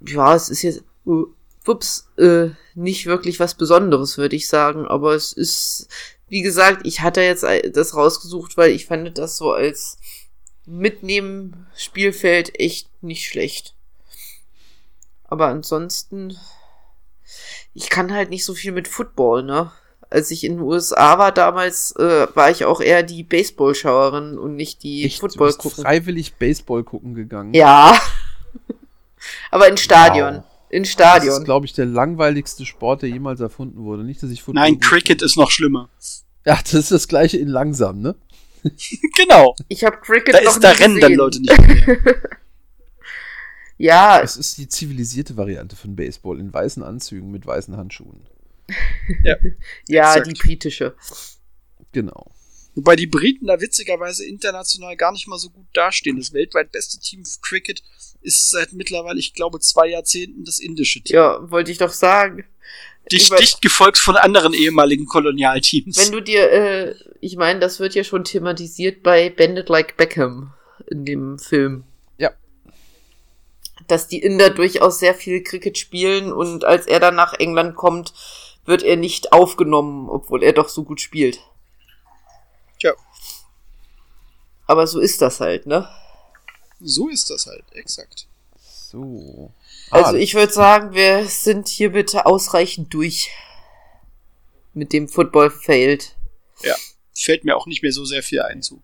Ja, 0.00 0.34
es 0.34 0.48
ist 0.48 0.62
jetzt, 0.62 0.82
uh, 1.06 1.26
ups, 1.66 2.08
äh, 2.16 2.48
nicht 2.74 3.06
wirklich 3.06 3.38
was 3.38 3.54
Besonderes, 3.54 4.18
würde 4.18 4.36
ich 4.36 4.48
sagen, 4.48 4.86
aber 4.86 5.14
es 5.14 5.32
ist, 5.32 5.88
wie 6.28 6.42
gesagt, 6.42 6.86
ich 6.86 7.00
hatte 7.00 7.20
jetzt 7.20 7.44
das 7.72 7.94
rausgesucht, 7.94 8.56
weil 8.56 8.70
ich 8.70 8.86
fand 8.86 9.16
das 9.18 9.36
so 9.36 9.52
als 9.52 9.98
Mitnehmen 10.66 11.66
Spielfeld 11.76 12.58
echt 12.58 12.88
nicht 13.02 13.26
schlecht. 13.26 13.74
Aber 15.24 15.46
ansonsten, 15.46 16.36
ich 17.74 17.88
kann 17.90 18.12
halt 18.12 18.30
nicht 18.30 18.44
so 18.44 18.54
viel 18.54 18.72
mit 18.72 18.88
Football, 18.88 19.42
ne? 19.42 19.70
Als 20.12 20.30
ich 20.32 20.42
in 20.42 20.54
den 20.56 20.62
USA 20.62 21.18
war 21.18 21.30
damals, 21.32 21.92
äh, 21.96 22.26
war 22.34 22.50
ich 22.50 22.64
auch 22.64 22.80
eher 22.80 23.04
die 23.04 23.22
Baseballschauerin 23.22 24.38
und 24.38 24.56
nicht 24.56 24.82
die 24.82 25.04
Echt? 25.04 25.20
Football 25.20 25.50
du 25.50 25.54
bist 25.56 25.58
gucken. 25.60 25.84
freiwillig 25.84 26.34
Baseball 26.34 26.82
gucken 26.82 27.14
gegangen. 27.14 27.54
Ja. 27.54 27.96
Aber 29.50 29.68
in 29.68 29.76
Stadion. 29.76 30.36
Wow. 30.38 30.44
In 30.70 30.82
Das 30.84 30.92
Stadion. 30.92 31.38
ist, 31.38 31.44
glaube 31.44 31.66
ich, 31.66 31.72
der 31.72 31.86
langweiligste 31.86 32.64
Sport, 32.64 33.02
der 33.02 33.08
jemals 33.08 33.40
erfunden 33.40 33.84
wurde. 33.84 34.02
Nicht, 34.04 34.22
dass 34.22 34.30
ich 34.30 34.42
Football 34.42 34.62
Nein, 34.64 34.80
Cricket 34.80 35.20
ist 35.22 35.36
noch 35.36 35.50
schlimmer. 35.50 35.88
Ja, 36.46 36.58
das 36.62 36.74
ist 36.74 36.90
das 36.92 37.06
gleiche 37.08 37.38
in 37.38 37.48
langsam, 37.48 38.00
ne? 38.00 38.14
genau. 39.16 39.54
Ich 39.68 39.84
habe 39.84 39.96
Cricket 39.98 40.34
Da, 40.34 40.40
noch 40.42 40.52
ist, 40.56 40.64
da 40.64 40.70
rennen 40.72 41.00
dann. 41.00 41.14
Leute 41.14 41.40
nicht 41.40 41.58
mehr. 41.86 41.96
Ja, 43.80 44.20
Es 44.20 44.36
ist 44.36 44.58
die 44.58 44.68
zivilisierte 44.68 45.38
Variante 45.38 45.74
von 45.74 45.96
Baseball 45.96 46.38
in 46.38 46.52
weißen 46.52 46.82
Anzügen 46.82 47.30
mit 47.30 47.46
weißen 47.46 47.78
Handschuhen. 47.78 48.26
ja, 49.24 49.36
exakt. 50.14 50.26
die 50.26 50.34
britische. 50.34 50.94
Genau. 51.92 52.30
Wobei 52.74 52.94
die 52.94 53.06
Briten 53.06 53.46
da 53.46 53.58
witzigerweise 53.58 54.26
international 54.26 54.96
gar 54.96 55.12
nicht 55.12 55.26
mal 55.28 55.38
so 55.38 55.48
gut 55.48 55.66
dastehen. 55.72 56.18
Das 56.18 56.34
weltweit 56.34 56.72
beste 56.72 57.00
Team 57.00 57.24
für 57.24 57.40
Cricket 57.40 57.82
ist 58.20 58.50
seit 58.50 58.74
mittlerweile, 58.74 59.18
ich 59.18 59.32
glaube, 59.32 59.60
zwei 59.60 59.88
Jahrzehnten 59.88 60.44
das 60.44 60.58
indische 60.58 61.00
Team. 61.00 61.16
Ja, 61.16 61.50
wollte 61.50 61.72
ich 61.72 61.78
doch 61.78 61.92
sagen. 61.92 62.44
dicht, 63.10 63.32
dicht 63.40 63.62
gefolgt 63.62 63.96
von 63.96 64.16
anderen 64.16 64.52
ehemaligen 64.52 65.06
Kolonialteams. 65.06 65.96
Wenn 65.96 66.12
du 66.12 66.20
dir, 66.20 66.52
äh, 66.52 66.94
ich 67.22 67.36
meine, 67.36 67.60
das 67.60 67.80
wird 67.80 67.94
ja 67.94 68.04
schon 68.04 68.24
thematisiert 68.24 69.02
bei 69.02 69.30
Bandit 69.30 69.70
Like 69.70 69.96
Beckham 69.96 70.52
in 70.86 71.06
dem 71.06 71.38
Film. 71.38 71.84
Dass 73.90 74.08
die 74.08 74.22
Inder 74.22 74.50
durchaus 74.50 74.98
sehr 74.98 75.14
viel 75.14 75.42
Cricket 75.42 75.76
spielen 75.78 76.32
und 76.32 76.64
als 76.64 76.86
er 76.86 77.00
dann 77.00 77.16
nach 77.16 77.34
England 77.34 77.76
kommt, 77.76 78.12
wird 78.64 78.82
er 78.82 78.96
nicht 78.96 79.32
aufgenommen, 79.32 80.08
obwohl 80.08 80.42
er 80.42 80.52
doch 80.52 80.68
so 80.68 80.84
gut 80.84 81.00
spielt. 81.00 81.40
Tja. 82.78 82.94
Aber 84.66 84.86
so 84.86 85.00
ist 85.00 85.20
das 85.20 85.40
halt, 85.40 85.66
ne? 85.66 85.88
so 86.80 87.08
ist 87.08 87.30
das 87.30 87.46
halt, 87.46 87.64
exakt. 87.72 88.26
So. 88.56 89.52
Also 89.90 90.16
Ah, 90.16 90.18
ich 90.18 90.34
würde 90.34 90.52
sagen, 90.52 90.94
wir 90.94 91.26
sind 91.26 91.68
hier 91.68 91.92
bitte 91.92 92.26
ausreichend 92.26 92.92
durch 92.92 93.30
mit 94.72 94.92
dem 94.92 95.08
Football 95.08 95.50
failed. 95.50 96.16
Ja, 96.62 96.74
fällt 97.14 97.44
mir 97.44 97.56
auch 97.56 97.66
nicht 97.66 97.82
mehr 97.82 97.92
so 97.92 98.04
sehr 98.04 98.22
viel 98.22 98.42
ein 98.42 98.62
zu. 98.62 98.82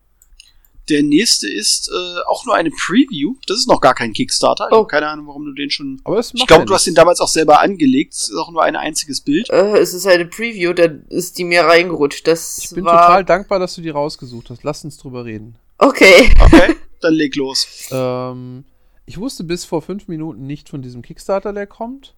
Der 0.89 1.03
nächste 1.03 1.49
ist 1.49 1.89
äh, 1.89 2.21
auch 2.29 2.45
nur 2.47 2.55
eine 2.55 2.71
Preview. 2.71 3.35
Das 3.47 3.57
ist 3.59 3.69
noch 3.69 3.81
gar 3.81 3.95
kein 3.95 4.13
Kickstarter. 4.13 4.67
Ich 4.69 4.73
Oh. 4.73 4.79
habe 4.79 4.87
keine 4.87 5.09
Ahnung, 5.09 5.27
warum 5.27 5.45
du 5.45 5.53
den 5.53 5.71
schon. 5.71 6.01
aber 6.05 6.19
es 6.19 6.33
macht 6.33 6.43
Ich 6.43 6.47
glaube, 6.47 6.63
ja 6.63 6.67
du 6.67 6.75
hast 6.75 6.87
den 6.87 6.95
damals 6.95 7.21
auch 7.21 7.29
selber 7.29 7.61
angelegt. 7.61 8.15
Es 8.15 8.29
ist 8.29 8.37
auch 8.37 8.51
nur 8.53 8.63
ein 8.63 8.77
einziges 8.77 9.21
Bild. 9.21 9.51
Äh, 9.51 9.79
es 9.79 9.95
ist 9.95 10.07
eine 10.07 10.27
Preview, 10.27 10.73
dann 10.73 11.07
ist 11.09 11.39
die 11.39 11.45
mir 11.45 11.63
reingerutscht. 11.65 12.27
Das 12.27 12.59
Ich 12.59 12.71
bin 12.71 12.85
war 12.85 13.07
total 13.07 13.25
dankbar, 13.25 13.59
dass 13.59 13.75
du 13.75 13.81
die 13.83 13.91
rausgesucht 13.91 14.51
hast. 14.51 14.63
Lass 14.63 14.85
uns 14.85 14.97
drüber 14.97 15.25
reden. 15.25 15.59
okay. 15.79 16.31
Okay, 16.41 16.77
dann 17.01 17.15
leg 17.15 17.35
los. 17.37 17.67
Ähm, 17.91 18.65
ich 19.07 19.19
wusste 19.19 19.45
bis 19.45 19.65
vor 19.65 19.83
fünf 19.83 20.09
Minuten 20.09 20.47
nicht 20.47 20.69
von 20.69 20.83
diesem 20.83 21.03
Kickstarter, 21.03 21.53
der 21.53 21.67
kommt. 21.67 22.15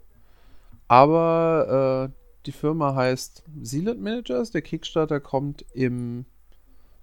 Aber 0.88 2.10
äh, 2.10 2.14
die 2.46 2.52
Firma 2.52 2.94
heißt 2.94 3.42
Sealant 3.62 4.00
Managers. 4.00 4.50
Der 4.50 4.62
Kickstarter 4.62 5.20
kommt 5.20 5.64
im 5.74 6.24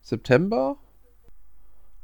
September. 0.01 0.77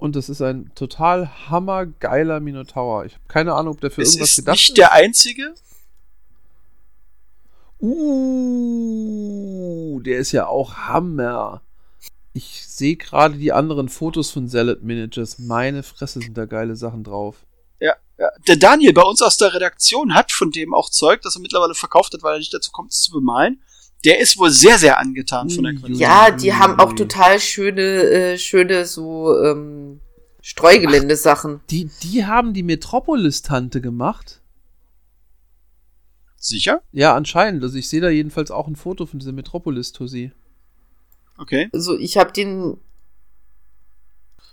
Und 0.02 0.16
das 0.16 0.30
ist 0.30 0.42
ein 0.42 0.72
total 0.74 1.30
hammergeiler 1.52 2.40
Minotaur. 2.40 3.06
Ich 3.06 3.14
habe 3.14 3.24
keine 3.28 3.54
Ahnung, 3.54 3.76
ob 3.76 3.82
der 3.82 3.92
für 3.92 4.02
Es 4.02 4.14
irgendwas 4.14 4.32
ist 4.32 4.38
gedacht 4.38 4.54
nicht 4.56 4.70
ist. 4.70 4.78
der 4.80 4.94
einzige. 4.94 5.54
Uh, 7.80 9.20
der 10.00 10.18
ist 10.18 10.32
ja 10.32 10.48
auch 10.48 10.74
Hammer. 10.74 11.62
Ich 12.34 12.66
sehe 12.66 12.96
gerade 12.96 13.38
die 13.38 13.52
anderen 13.52 13.90
Fotos 13.90 14.32
von 14.32 14.48
Salad 14.48 14.82
Managers. 14.82 15.38
Meine 15.38 15.84
Fresse 15.84 16.20
sind 16.20 16.36
da 16.36 16.46
geile 16.46 16.76
Sachen 16.76 17.04
drauf. 17.04 17.46
Ja, 17.80 17.94
ja. 18.18 18.32
Der 18.48 18.56
Daniel 18.56 18.94
bei 18.94 19.04
uns 19.04 19.22
aus 19.22 19.38
der 19.38 19.54
Redaktion 19.54 20.16
hat 20.16 20.32
von 20.32 20.50
dem 20.50 20.74
auch 20.74 20.90
Zeug, 20.90 21.22
das 21.22 21.36
er 21.36 21.42
mittlerweile 21.42 21.76
verkauft 21.76 22.12
hat, 22.16 22.24
weil 22.24 22.38
er 22.38 22.40
nicht 22.40 22.56
dazu 22.56 22.72
kommt, 22.72 22.92
es 22.92 23.02
zu 23.02 23.12
bemalen. 23.12 23.62
Der 24.04 24.20
ist 24.20 24.38
wohl 24.38 24.50
sehr, 24.50 24.80
sehr 24.80 24.98
angetan 25.00 25.50
von 25.50 25.64
der 25.64 25.74
Qualität. 25.74 26.00
Ja, 26.00 26.32
die 26.32 26.54
haben 26.54 26.80
auch 26.80 26.94
total 26.94 27.40
schöne, 27.40 27.82
äh, 27.82 28.38
schöne 28.38 28.86
so 28.86 29.40
ähm, 29.44 30.00
Streugeländesachen. 30.42 31.62
Die, 31.70 31.90
die 32.02 32.26
haben 32.26 32.54
die 32.54 32.64
Metropolis-Tante 32.64 33.80
gemacht. 33.80 34.42
Sicher? 36.36 36.82
Ja, 36.92 37.16
anscheinend. 37.16 37.62
Also 37.64 37.78
ich 37.78 37.88
sehe 37.88 38.02
da 38.02 38.10
jedenfalls 38.10 38.50
auch 38.50 38.68
ein 38.68 38.76
Foto 38.76 39.06
von 39.06 39.20
dieser 39.20 39.34
Metropolis-Tussi. 39.34 40.32
Okay. 41.38 41.70
Also 41.72 41.98
ich 41.98 42.18
habe 42.18 42.32
den, 42.32 42.78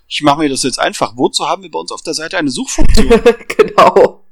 Ich 0.06 0.22
mache 0.22 0.40
mir 0.40 0.50
das 0.50 0.62
jetzt 0.62 0.78
einfach. 0.78 1.16
Wozu 1.16 1.48
haben 1.48 1.62
wir 1.62 1.70
bei 1.70 1.78
uns 1.78 1.90
auf 1.90 2.02
der 2.02 2.14
Seite 2.14 2.36
eine 2.36 2.50
Suchfunktion? 2.50 3.08
genau. 3.56 4.26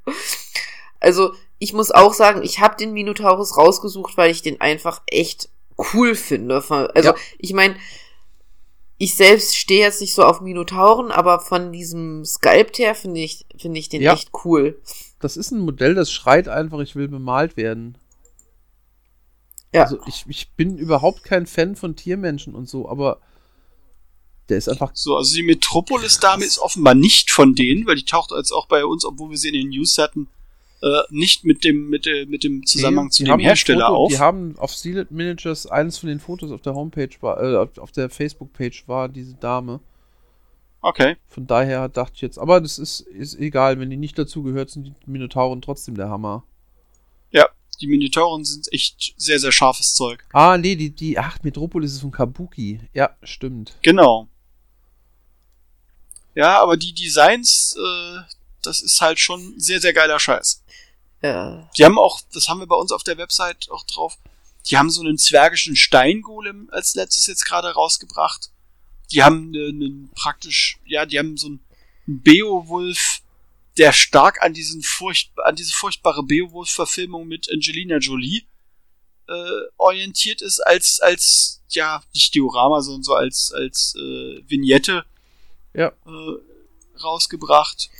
Also 1.00 1.32
ich 1.58 1.72
muss 1.72 1.90
auch 1.90 2.12
sagen, 2.12 2.42
ich 2.42 2.60
habe 2.60 2.76
den 2.76 2.92
Minotaurus 2.92 3.56
rausgesucht, 3.56 4.16
weil 4.16 4.30
ich 4.30 4.42
den 4.42 4.60
einfach 4.60 5.02
echt 5.06 5.48
cool 5.92 6.14
finde. 6.14 6.56
Also 6.56 7.08
Ja. 7.10 7.14
ich 7.38 7.52
meine, 7.52 7.76
ich 8.98 9.14
selbst 9.14 9.56
stehe 9.56 9.80
jetzt 9.80 10.00
nicht 10.00 10.14
so 10.14 10.24
auf 10.24 10.40
Minotauren, 10.40 11.10
aber 11.10 11.40
von 11.40 11.72
diesem 11.72 12.24
Sculpt 12.24 12.78
her 12.78 12.94
finde 12.94 13.20
ich, 13.20 13.44
finde 13.58 13.78
ich 13.78 13.88
den 13.88 14.02
Ja. 14.02 14.14
echt 14.14 14.30
cool. 14.44 14.80
Das 15.20 15.36
ist 15.36 15.50
ein 15.50 15.60
Modell, 15.60 15.94
das 15.94 16.10
schreit 16.10 16.48
einfach, 16.48 16.80
ich 16.80 16.96
will 16.96 17.08
bemalt 17.08 17.56
werden. 17.56 17.98
Ja. 19.74 19.82
Also 19.82 19.98
ich, 20.06 20.24
ich 20.28 20.50
bin 20.52 20.78
überhaupt 20.78 21.24
kein 21.24 21.46
Fan 21.46 21.76
von 21.76 21.96
Tiermenschen 21.96 22.54
und 22.54 22.68
so, 22.68 22.88
aber 22.88 23.20
der 24.48 24.58
ist 24.58 24.68
einfach 24.68 24.92
so, 24.94 25.16
also 25.16 25.34
die 25.34 25.42
Metropolis-Dame 25.42 26.44
ist 26.44 26.58
offenbar 26.58 26.94
nicht 26.94 27.30
von 27.30 27.54
denen, 27.54 27.86
weil 27.86 27.96
die 27.96 28.04
taucht 28.04 28.30
jetzt 28.36 28.52
auch 28.52 28.66
bei 28.66 28.84
uns, 28.84 29.04
obwohl 29.04 29.30
wir 29.30 29.36
sie 29.38 29.48
in 29.48 29.54
den 29.54 29.68
News 29.70 29.98
hatten, 29.98 30.28
äh, 30.82 31.00
nicht 31.10 31.44
mit 31.44 31.64
dem, 31.64 31.88
mit, 31.88 32.06
äh, 32.06 32.26
mit 32.26 32.44
dem 32.44 32.64
Zusammenhang 32.66 33.06
Nee, 33.06 33.10
zu 33.10 33.24
die 33.24 33.30
dem 33.30 33.40
Hersteller 33.40 33.86
Foto, 33.86 33.96
auf. 33.98 34.08
Die 34.10 34.18
haben 34.18 34.58
auf 34.58 34.74
Sealed 34.74 35.10
Managers 35.10 35.66
eines 35.66 35.98
von 35.98 36.08
den 36.08 36.20
Fotos 36.20 36.50
auf 36.52 36.60
der 36.62 36.74
Homepage 36.74 37.10
war, 37.20 37.42
äh, 37.42 37.56
auf- 37.56 37.78
auf 37.78 37.92
der 37.92 38.10
Facebook-Page 38.10 38.86
war 38.86 39.08
diese 39.08 39.34
Dame. 39.34 39.80
Okay. 40.82 41.16
Von 41.26 41.46
daher 41.46 41.88
dachte 41.88 42.12
ich 42.16 42.20
jetzt, 42.20 42.38
aber 42.38 42.60
das 42.60 42.78
ist, 42.78 43.00
ist 43.00 43.34
egal, 43.38 43.80
wenn 43.80 43.90
die 43.90 43.96
nicht 43.96 44.18
dazu 44.18 44.42
gehört, 44.42 44.70
sind 44.70 44.84
die 44.86 44.92
Minotauren 45.06 45.60
trotzdem 45.62 45.96
der 45.96 46.08
Hammer. 46.10 46.44
Ja, 47.32 47.48
die 47.80 47.88
Minotauren 47.88 48.44
sind 48.44 48.72
echt 48.72 49.14
sehr, 49.16 49.40
sehr 49.40 49.50
scharfes 49.52 49.94
Zeug. 49.94 50.24
Ah, 50.32 50.56
nee, 50.58 50.76
die, 50.76 50.90
die, 50.90 51.18
ach, 51.18 51.38
Metropolis 51.42 51.92
ist 51.94 52.00
von 52.02 52.12
Kabuki. 52.12 52.80
Ja, 52.92 53.16
stimmt. 53.22 53.76
Genau. 53.82 54.28
Ja, 56.34 56.60
aber 56.60 56.76
die 56.76 56.92
Designs, 56.92 57.76
äh, 57.78 58.18
das 58.66 58.80
ist 58.82 59.00
halt 59.00 59.18
schon 59.20 59.58
sehr, 59.58 59.80
sehr 59.80 59.92
geiler 59.92 60.18
Scheiß. 60.18 60.62
Ja. 61.22 61.70
Die 61.76 61.84
haben 61.84 61.98
auch, 61.98 62.20
das 62.32 62.48
haben 62.48 62.60
wir 62.60 62.66
bei 62.66 62.76
uns 62.76 62.92
auf 62.92 63.02
der 63.02 63.18
Website 63.18 63.70
auch 63.70 63.84
drauf, 63.84 64.18
die 64.68 64.76
haben 64.76 64.90
so 64.90 65.00
einen 65.00 65.18
zwergischen 65.18 65.76
Steingolem 65.76 66.68
als 66.72 66.94
letztes 66.94 67.26
jetzt 67.26 67.44
gerade 67.44 67.72
rausgebracht. 67.72 68.50
Die 69.12 69.22
haben 69.22 69.52
einen 69.54 70.10
praktisch, 70.14 70.78
ja, 70.84 71.06
die 71.06 71.18
haben 71.18 71.36
so 71.36 71.46
einen 71.46 71.64
Beowulf, 72.06 73.20
der 73.78 73.92
stark 73.92 74.42
an 74.42 74.54
diesen 74.54 74.82
furcht, 74.82 75.30
an 75.44 75.54
diese 75.54 75.72
furchtbare 75.72 76.22
Beowulf-Verfilmung 76.24 77.28
mit 77.28 77.50
Angelina 77.52 77.98
Jolie 77.98 78.42
äh, 79.28 79.60
orientiert 79.76 80.42
ist, 80.42 80.60
als, 80.60 81.00
als, 81.00 81.62
ja, 81.68 82.02
nicht 82.14 82.34
Diorama, 82.34 82.80
sondern 82.80 83.02
so 83.02 83.14
als, 83.14 83.52
als 83.52 83.94
äh, 83.96 84.42
Vignette 84.48 85.04
Ja. 85.74 85.88
äh, 86.06 87.00
rausgebracht. 87.02 87.90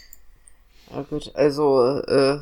Ja 0.90 1.02
gut, 1.02 1.34
also 1.34 2.00
äh, 2.06 2.38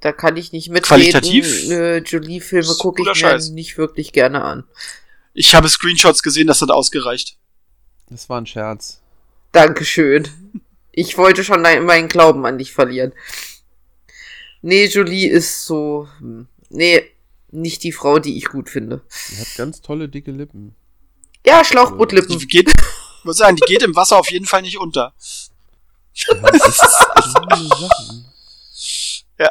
da 0.00 0.12
kann 0.12 0.36
ich 0.36 0.52
nicht 0.52 0.68
mitreden. 0.70 1.10
Qualitativ 1.12 1.70
Äh, 1.70 1.98
Jolie-Filme 1.98 2.74
gucke 2.78 3.02
ich 3.02 3.08
mir 3.08 3.14
Scheiß. 3.14 3.50
nicht 3.50 3.76
wirklich 3.78 4.12
gerne 4.12 4.42
an. 4.42 4.64
Ich 5.34 5.54
habe 5.54 5.68
Screenshots 5.68 6.22
gesehen, 6.22 6.46
das 6.46 6.62
hat 6.62 6.70
ausgereicht. 6.70 7.36
Das 8.08 8.28
war 8.28 8.40
ein 8.40 8.46
Scherz. 8.46 9.00
Dankeschön. 9.52 10.28
Ich 10.92 11.18
wollte 11.18 11.44
schon 11.44 11.60
meinen 11.62 12.08
Glauben 12.08 12.46
an 12.46 12.56
dich 12.58 12.72
verlieren. 12.72 13.12
Nee, 14.62 14.86
Jolie 14.86 15.28
ist 15.28 15.66
so. 15.66 16.08
hm, 16.18 16.48
Nee, 16.70 17.04
nicht 17.50 17.82
die 17.84 17.92
Frau, 17.92 18.18
die 18.18 18.36
ich 18.38 18.46
gut 18.46 18.68
finde. 18.70 19.02
Die 19.30 19.36
hat 19.38 19.48
ganz 19.56 19.80
tolle, 19.82 20.08
dicke 20.08 20.30
Lippen. 20.32 20.74
Ja, 21.46 21.64
Schlauchbootlippen. 21.64 22.38
Die 22.38 22.46
geht, 22.46 22.72
muss 23.22 23.36
sagen, 23.36 23.56
die 23.56 23.64
geht 23.66 23.82
im 23.82 23.94
Wasser 23.94 24.18
auf 24.18 24.30
jeden 24.30 24.46
Fall 24.46 24.62
nicht 24.62 24.78
unter. 24.78 25.14
Ja. 29.38 29.50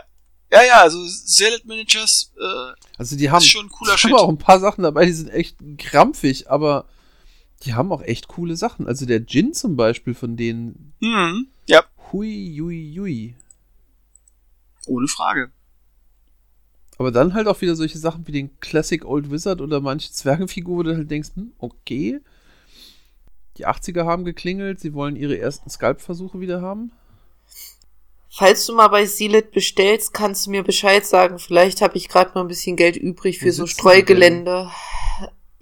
Ja, 0.52 0.64
ja, 0.64 0.82
also 0.82 1.06
Salad 1.08 1.66
Managers 1.66 2.32
äh, 2.40 2.74
Also 2.98 3.16
die 3.18 3.30
haben, 3.30 3.40
ist 3.42 3.50
schon 3.50 3.66
ein 3.66 3.70
cooler 3.70 3.92
haben 3.94 3.98
Shit. 3.98 4.14
auch 4.14 4.30
ein 4.30 4.38
paar 4.38 4.60
Sachen 4.60 4.84
dabei, 4.84 5.06
die 5.06 5.12
sind 5.14 5.30
echt 5.30 5.58
krampfig, 5.78 6.50
aber 6.50 6.86
die 7.64 7.74
haben 7.74 7.92
auch 7.92 8.02
echt 8.02 8.28
coole 8.28 8.56
Sachen. 8.56 8.88
Also 8.88 9.06
der 9.06 9.26
Gin 9.26 9.54
zum 9.54 9.76
Beispiel 9.76 10.14
von 10.14 10.38
denen, 10.38 10.94
Hm, 11.02 11.48
ja, 11.68 11.84
hui, 12.12 12.58
hui, 12.60 12.96
hui. 12.98 13.36
ohne 14.88 15.08
Frage. 15.08 15.52
Aber 16.98 17.12
dann 17.12 17.34
halt 17.34 17.48
auch 17.48 17.60
wieder 17.60 17.76
solche 17.76 17.98
Sachen 17.98 18.26
wie 18.28 18.32
den 18.32 18.58
Classic 18.62 19.04
Old 19.04 19.30
Wizard 19.32 19.60
oder 19.60 19.82
manche 19.82 20.12
Zwergenfigur, 20.12 20.78
wo 20.78 20.84
du 20.84 20.96
halt 20.96 21.12
denkst, 21.12 21.30
hm, 21.36 21.52
okay. 21.58 22.22
Die 23.58 23.68
80er 23.68 24.06
haben 24.06 24.26
geklingelt, 24.26 24.80
sie 24.80 24.94
wollen 24.94 25.16
ihre 25.16 25.38
ersten 25.38 25.70
Sculpt-Versuche 25.70 26.40
wieder 26.40 26.62
haben. 26.62 26.92
Falls 28.30 28.66
du 28.66 28.76
mal 28.76 28.90
bei 28.90 29.06
Sealet 29.06 29.52
bestellst, 29.52 30.14
kannst 30.14 30.46
du 30.46 30.52
mir 30.52 30.64
Bescheid 30.64 31.06
sagen. 31.06 31.40
Vielleicht 31.40 31.82
habe 31.82 31.96
ich 31.96 32.10
gerade 32.10 32.32
mal 32.36 32.42
ein 32.42 32.50
bisschen 32.50 32.76
Geld 32.76 32.98
übrig 32.98 33.40
Wo 33.40 33.46
für 33.46 33.52
so 33.54 33.66
Streugelände. 33.66 34.70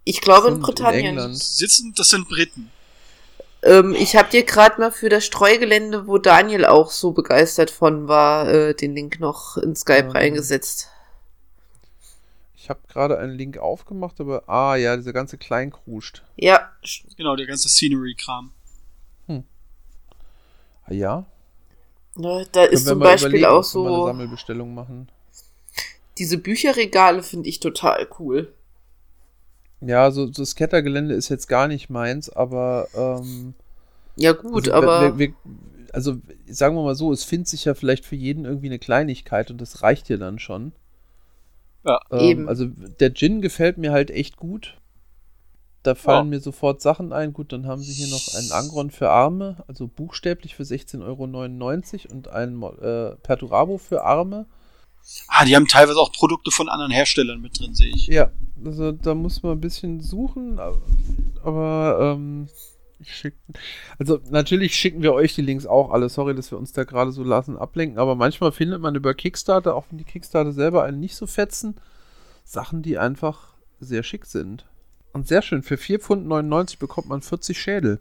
Ich 0.06 0.22
glaube 0.22 0.48
in 0.48 0.56
in 0.56 0.60
Britannien. 0.62 1.06
England. 1.06 1.38
Sitzen, 1.38 1.94
das 1.96 2.10
sind 2.10 2.28
Briten. 2.28 2.72
Ähm, 3.62 3.94
ich 3.94 4.16
habe 4.16 4.30
dir 4.30 4.44
gerade 4.44 4.82
mal 4.82 4.92
für 4.92 5.10
das 5.10 5.24
Streugelände, 5.24 6.08
wo 6.08 6.18
Daniel 6.18 6.66
auch 6.66 6.90
so 6.90 7.12
begeistert 7.12 7.70
von 7.70 8.08
war, 8.08 8.50
äh, 8.50 8.74
den 8.74 8.96
Link 8.96 9.20
noch 9.20 9.56
in 9.58 9.76
Skype 9.76 10.06
Ähm. 10.06 10.12
reingesetzt. 10.12 10.90
Ich 12.64 12.70
habe 12.70 12.80
gerade 12.88 13.20
einen 13.20 13.34
Link 13.34 13.58
aufgemacht, 13.58 14.22
aber 14.22 14.48
ah 14.48 14.78
ja, 14.78 14.96
dieser 14.96 15.12
ganze 15.12 15.38
Kleinkruscht. 15.38 16.24
Ja, 16.38 16.72
Genau, 17.18 17.36
der 17.36 17.46
ganze 17.46 17.68
Scenery-Kram. 17.68 18.52
Ah 20.86 20.94
ja. 20.94 21.26
ne, 22.16 22.48
da 22.54 22.64
ist 22.64 22.88
zum 22.88 23.00
Beispiel 23.00 23.44
auch 23.44 23.74
wir 23.74 23.82
mal 23.82 23.88
eine 23.88 23.98
so 23.98 24.06
Sammelbestellung 24.06 24.74
machen. 24.74 25.10
diese 26.18 26.38
Bücherregale 26.38 27.22
finde 27.22 27.50
ich 27.50 27.60
total 27.60 28.08
cool. 28.20 28.54
Ja, 29.82 30.10
so 30.12 30.28
so 30.28 30.42
das 30.44 30.56
Kettergelände 30.56 31.16
ist 31.16 31.28
jetzt 31.28 31.48
gar 31.48 31.68
nicht 31.68 31.90
meins, 31.90 32.30
aber 32.30 32.88
ähm, 32.96 33.56
Ja 34.16 34.32
gut, 34.32 34.70
also, 34.70 34.74
aber 34.74 35.18
wir, 35.18 35.20
wir, 35.20 35.34
also 35.92 36.16
sagen 36.48 36.78
wir 36.78 36.84
mal 36.84 36.96
so, 36.96 37.12
es 37.12 37.26
findet 37.26 37.50
sich 37.50 37.66
ja 37.66 37.74
vielleicht 37.74 38.06
für 38.06 38.16
jeden 38.16 38.46
irgendwie 38.46 38.68
eine 38.68 38.80
Kleinigkeit 38.80 39.52
und 39.52 39.60
das 39.60 39.82
reicht 39.82 40.08
dir 40.08 40.18
dann 40.18 40.40
schon. 40.40 40.72
Ja. 41.86 42.00
Ähm, 42.12 42.20
Eben. 42.20 42.48
Also 42.50 42.68
der 42.68 43.14
Gin 43.14 43.42
gefällt 43.42 43.78
mir 43.78 43.92
halt 43.92 44.12
echt 44.12 44.38
gut. 44.38 44.78
Da 45.84 45.96
fallen 45.96 46.28
Ja. 46.28 46.38
mir 46.38 46.40
sofort 46.40 46.82
Sachen 46.82 47.12
ein. 47.12 47.34
Gut, 47.34 47.52
dann 47.52 47.68
haben 47.68 47.82
sie 47.82 47.92
hier 47.92 48.08
noch 48.08 48.34
einen 48.36 48.52
Angron 48.54 48.90
für 48.90 49.10
Arme, 49.10 49.64
also 49.68 49.88
buchstäblich 49.88 50.56
für 50.56 50.64
16,99 50.64 51.02
Euro 52.08 52.14
und 52.16 52.28
einen 52.30 52.64
äh, 52.64 53.16
Perturabo 53.18 53.78
für 53.78 54.04
Arme. 54.04 54.46
Ah, 55.28 55.44
die 55.44 55.56
haben 55.58 55.68
teilweise 55.68 56.00
auch 56.00 56.14
Produkte 56.14 56.52
von 56.52 56.70
anderen 56.70 56.92
Herstellern 56.92 57.42
mit 57.42 57.60
drin, 57.60 57.76
sehe 57.76 57.92
ich. 57.94 58.08
Ja, 58.08 58.32
also 58.64 58.94
da 58.94 59.14
muss 59.14 59.44
man 59.44 59.54
ein 59.54 59.60
bisschen 59.62 60.00
suchen, 60.00 60.60
aber, 60.60 60.82
aber 61.44 62.14
ähm, 62.16 62.48
also 64.00 64.20
natürlich 64.30 64.76
schicken 64.76 65.02
wir 65.02 65.14
euch 65.14 65.36
die 65.36 65.42
Links 65.42 65.66
auch 65.66 65.92
alle. 65.92 66.10
Sorry, 66.10 66.36
dass 66.36 66.52
wir 66.52 66.58
uns 66.58 66.74
da 66.74 66.84
gerade 66.84 67.12
so 67.12 67.24
lassen 67.24 67.58
ablenken, 67.58 68.00
aber 68.00 68.16
manchmal 68.16 68.52
findet 68.52 68.82
man 68.82 68.96
über 68.96 69.14
Kickstarter, 69.14 69.76
auch 69.76 69.86
wenn 69.90 69.98
die 69.98 70.04
Kickstarter 70.04 70.52
selber 70.52 70.84
einen 70.84 71.00
nicht 71.00 71.16
so 71.16 71.28
fetzen, 71.28 71.76
Sachen, 72.44 72.82
die 72.82 72.98
einfach 72.98 73.54
sehr 73.80 74.04
schick 74.04 74.26
sind. 74.26 74.66
Und 75.14 75.28
sehr 75.28 75.42
schön, 75.42 75.64
für 75.64 75.76
4,99 75.76 76.00
Pfund 76.00 76.80
bekommt 76.80 77.08
man 77.08 77.22
40 77.22 77.62
Schädel. 77.62 78.00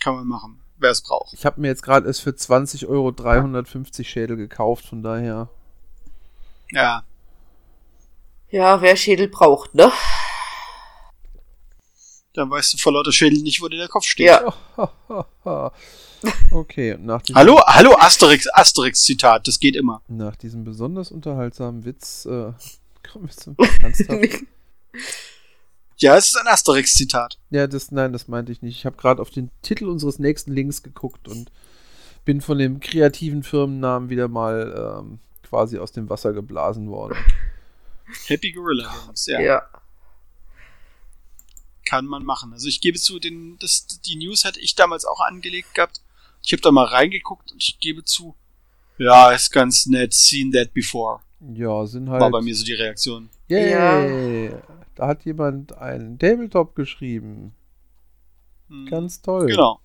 Kann 0.00 0.16
man 0.16 0.26
machen, 0.26 0.60
wer 0.78 0.90
es 0.90 1.02
braucht. 1.02 1.32
Ich 1.34 1.44
habe 1.44 1.60
mir 1.60 1.68
jetzt 1.68 1.82
gerade 1.82 2.06
erst 2.06 2.22
für 2.22 2.34
20 2.34 2.86
Euro 2.86 3.10
350 3.10 4.08
Schädel 4.08 4.36
gekauft, 4.36 4.86
von 4.86 5.02
daher. 5.02 5.48
Ja, 6.70 7.04
ja, 8.54 8.80
wer 8.80 8.94
Schädel 8.94 9.26
braucht, 9.26 9.74
ne? 9.74 9.90
Dann 12.34 12.50
weißt 12.50 12.74
du 12.74 12.78
vor 12.78 12.92
lauter 12.92 13.12
Schädel 13.12 13.40
nicht, 13.42 13.62
wo 13.62 13.68
dir 13.68 13.78
der 13.78 13.88
Kopf 13.88 14.04
steht. 14.04 14.26
Ja. 14.26 14.54
okay, 16.50 16.94
und 16.94 17.06
nach 17.06 17.22
diesem, 17.22 17.36
Hallo, 17.36 17.60
hallo 17.64 17.96
Asterix, 17.98 18.48
Asterix-Zitat, 18.52 19.46
das 19.48 19.60
geht 19.60 19.76
immer. 19.76 20.02
nach 20.08 20.36
diesem 20.36 20.64
besonders 20.64 21.10
unterhaltsamen 21.10 21.84
Witz 21.84 22.26
äh, 22.26 22.52
kommen 23.10 23.28
wir 23.28 23.30
zum 23.30 23.56
ernsthaft. 23.80 24.44
Ja, 25.96 26.16
es 26.16 26.26
ist 26.26 26.36
ein 26.36 26.48
Asterix-Zitat. 26.48 27.38
Ja, 27.50 27.68
das, 27.68 27.92
nein, 27.92 28.12
das 28.12 28.26
meinte 28.26 28.50
ich 28.50 28.62
nicht. 28.62 28.76
Ich 28.76 28.84
habe 28.84 28.96
gerade 28.96 29.22
auf 29.22 29.30
den 29.30 29.50
Titel 29.62 29.88
unseres 29.88 30.18
nächsten 30.18 30.52
Links 30.52 30.82
geguckt 30.82 31.28
und 31.28 31.52
bin 32.24 32.40
von 32.40 32.58
dem 32.58 32.80
kreativen 32.80 33.44
Firmennamen 33.44 34.10
wieder 34.10 34.26
mal 34.26 35.02
ähm, 35.02 35.18
quasi 35.44 35.78
aus 35.78 35.92
dem 35.92 36.10
Wasser 36.10 36.32
geblasen 36.32 36.90
worden. 36.90 37.16
Happy 38.26 38.50
Gorilla 38.50 38.92
Games, 39.04 39.26
ja. 39.26 39.40
ja. 39.40 39.62
Kann 41.84 42.06
man 42.06 42.24
machen. 42.24 42.52
Also 42.52 42.68
ich 42.68 42.80
gebe 42.80 42.98
zu, 42.98 43.18
den, 43.18 43.58
das, 43.58 43.86
die 43.86 44.16
News 44.16 44.44
hatte 44.44 44.60
ich 44.60 44.74
damals 44.74 45.04
auch 45.04 45.20
angelegt 45.20 45.74
gehabt. 45.74 46.00
Ich 46.42 46.52
habe 46.52 46.62
da 46.62 46.70
mal 46.70 46.84
reingeguckt 46.86 47.52
und 47.52 47.62
ich 47.62 47.78
gebe 47.78 48.04
zu, 48.04 48.34
ja, 48.98 49.32
ist 49.32 49.50
ganz 49.50 49.86
nett, 49.86 50.14
seen 50.14 50.52
that 50.52 50.72
before. 50.72 51.20
Ja, 51.54 51.84
sind 51.86 52.08
halt. 52.08 52.20
War 52.20 52.30
bei 52.30 52.40
mir 52.40 52.54
so 52.54 52.64
die 52.64 52.72
Reaktion. 52.72 53.28
Yay! 53.48 54.54
Da 54.94 55.08
hat 55.08 55.24
jemand 55.24 55.76
einen 55.76 56.18
Tabletop 56.18 56.74
geschrieben. 56.74 57.54
Hm, 58.68 58.86
Ganz 58.86 59.20
toll. 59.20 59.46
Genau. 59.46 59.80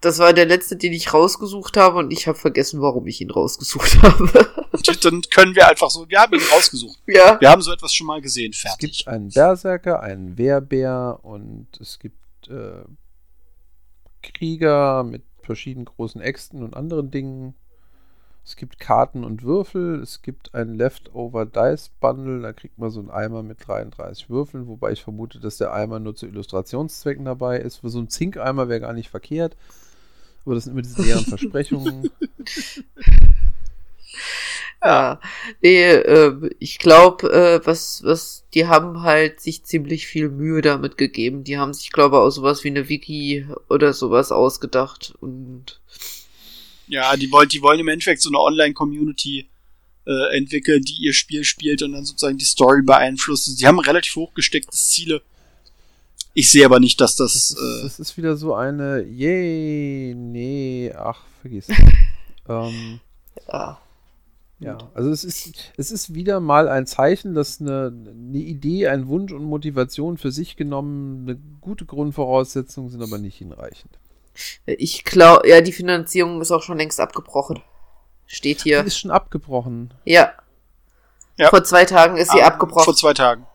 Das 0.00 0.18
war 0.20 0.32
der 0.32 0.46
letzte, 0.46 0.76
den 0.76 0.92
ich 0.92 1.12
rausgesucht 1.12 1.76
habe 1.76 1.98
und 1.98 2.12
ich 2.12 2.28
habe 2.28 2.38
vergessen, 2.38 2.80
warum 2.80 3.06
ich 3.08 3.20
ihn 3.20 3.30
rausgesucht 3.30 4.00
habe. 4.02 4.46
Dann 5.02 5.22
können 5.22 5.56
wir 5.56 5.66
einfach 5.68 5.90
so, 5.90 6.08
wir 6.08 6.20
haben 6.20 6.34
ihn 6.34 6.42
rausgesucht. 6.52 6.98
ja. 7.06 7.40
Wir 7.40 7.50
haben 7.50 7.62
so 7.62 7.72
etwas 7.72 7.92
schon 7.92 8.06
mal 8.06 8.20
gesehen, 8.20 8.52
Es 8.52 8.60
fertig. 8.60 8.98
gibt 8.98 9.08
einen 9.08 9.28
Berserker, 9.30 10.00
einen 10.00 10.38
Wehrbär 10.38 11.18
und 11.22 11.66
es 11.80 11.98
gibt 11.98 12.48
äh, 12.48 12.84
Krieger 14.22 15.02
mit 15.04 15.22
verschiedenen 15.42 15.86
großen 15.86 16.20
Äxten 16.20 16.62
und 16.62 16.76
anderen 16.76 17.10
Dingen. 17.10 17.54
Es 18.44 18.56
gibt 18.56 18.78
Karten 18.78 19.24
und 19.24 19.42
Würfel. 19.42 20.00
Es 20.00 20.22
gibt 20.22 20.54
ein 20.54 20.74
Leftover 20.74 21.44
Dice 21.44 21.90
Bundle. 22.00 22.40
Da 22.40 22.52
kriegt 22.52 22.78
man 22.78 22.90
so 22.90 23.00
einen 23.00 23.10
Eimer 23.10 23.42
mit 23.42 23.66
33 23.66 24.30
Würfeln, 24.30 24.68
wobei 24.68 24.92
ich 24.92 25.02
vermute, 25.02 25.38
dass 25.38 25.58
der 25.58 25.72
Eimer 25.72 25.98
nur 25.98 26.14
zu 26.14 26.26
Illustrationszwecken 26.26 27.24
dabei 27.26 27.58
ist. 27.58 27.78
Für 27.78 27.90
so 27.90 27.98
einen 27.98 28.08
Zinkeimer 28.08 28.68
wäre 28.68 28.80
gar 28.80 28.92
nicht 28.94 29.10
verkehrt. 29.10 29.56
Aber 30.48 30.54
das 30.54 30.64
sind 30.64 30.72
immer 30.72 30.80
diese 30.80 31.02
leeren 31.02 31.26
Versprechungen. 31.26 32.10
Ja, 34.82 35.20
nee, 35.60 35.90
äh, 35.90 36.50
ich 36.60 36.78
glaube, 36.78 37.30
äh, 37.30 37.66
was, 37.66 38.02
was, 38.04 38.44
die 38.54 38.66
haben 38.66 39.02
halt 39.02 39.40
sich 39.40 39.64
ziemlich 39.64 40.06
viel 40.06 40.30
Mühe 40.30 40.62
damit 40.62 40.96
gegeben. 40.96 41.44
Die 41.44 41.58
haben 41.58 41.74
sich, 41.74 41.90
glaube 41.90 42.16
ich, 42.16 42.20
auch 42.20 42.30
sowas 42.30 42.62
wie 42.64 42.68
eine 42.68 42.88
Wiki 42.88 43.46
oder 43.68 43.92
sowas 43.92 44.30
ausgedacht 44.32 45.14
und 45.20 45.80
Ja, 46.86 47.16
die 47.16 47.30
wollen, 47.30 47.48
die 47.48 47.60
wollen 47.60 47.80
im 47.80 47.88
Endeffekt 47.88 48.22
so 48.22 48.30
eine 48.30 48.38
Online-Community 48.38 49.48
äh, 50.06 50.36
entwickeln, 50.36 50.82
die 50.82 51.02
ihr 51.02 51.12
Spiel 51.12 51.44
spielt 51.44 51.82
und 51.82 51.92
dann 51.92 52.04
sozusagen 52.04 52.38
die 52.38 52.44
Story 52.46 52.82
beeinflusst. 52.82 53.58
Sie 53.58 53.66
haben 53.66 53.80
relativ 53.80 54.14
hochgesteckte 54.16 54.76
Ziele. 54.76 55.22
Ich 56.34 56.50
sehe 56.52 56.64
aber 56.64 56.78
nicht, 56.80 57.00
dass 57.00 57.16
das. 57.16 57.32
Das, 57.32 57.50
ist, 57.50 57.58
äh, 57.58 57.82
das 57.82 58.00
ist 58.00 58.16
wieder 58.16 58.36
so 58.36 58.54
eine, 58.54 59.02
yay, 59.02 60.14
nee, 60.16 60.92
ach, 60.96 61.20
vergiss. 61.40 61.68
ähm, 62.48 63.00
ja. 63.50 63.78
ja, 64.60 64.78
also 64.94 65.10
es 65.10 65.24
ist, 65.24 65.72
es 65.76 65.90
ist 65.90 66.14
wieder 66.14 66.38
mal 66.40 66.68
ein 66.68 66.86
Zeichen, 66.86 67.34
dass 67.34 67.60
eine, 67.60 67.92
eine 67.92 68.38
Idee, 68.38 68.88
ein 68.88 69.08
Wunsch 69.08 69.32
und 69.32 69.44
Motivation 69.44 70.16
für 70.18 70.30
sich 70.30 70.56
genommen 70.56 71.24
eine 71.28 71.36
gute 71.60 71.86
Grundvoraussetzung 71.86 72.88
sind, 72.88 73.02
aber 73.02 73.18
nicht 73.18 73.38
hinreichend. 73.38 73.98
Ich 74.66 75.04
glaube, 75.04 75.48
ja, 75.48 75.60
die 75.60 75.72
Finanzierung 75.72 76.40
ist 76.40 76.52
auch 76.52 76.62
schon 76.62 76.78
längst 76.78 77.00
abgebrochen. 77.00 77.60
Steht 78.26 78.58
Die 78.64 78.70
hier. 78.70 78.84
ist 78.84 78.98
schon 78.98 79.10
abgebrochen. 79.10 79.92
Ja. 80.04 80.32
Ja. 81.36 81.48
Vor 81.50 81.64
zwei 81.64 81.84
Tagen 81.84 82.16
ist 82.16 82.30
sie 82.30 82.40
am- 82.42 82.46
abgebrochen. 82.52 82.84
Vor 82.84 82.94
zwei 82.94 83.14
Tagen. 83.14 83.46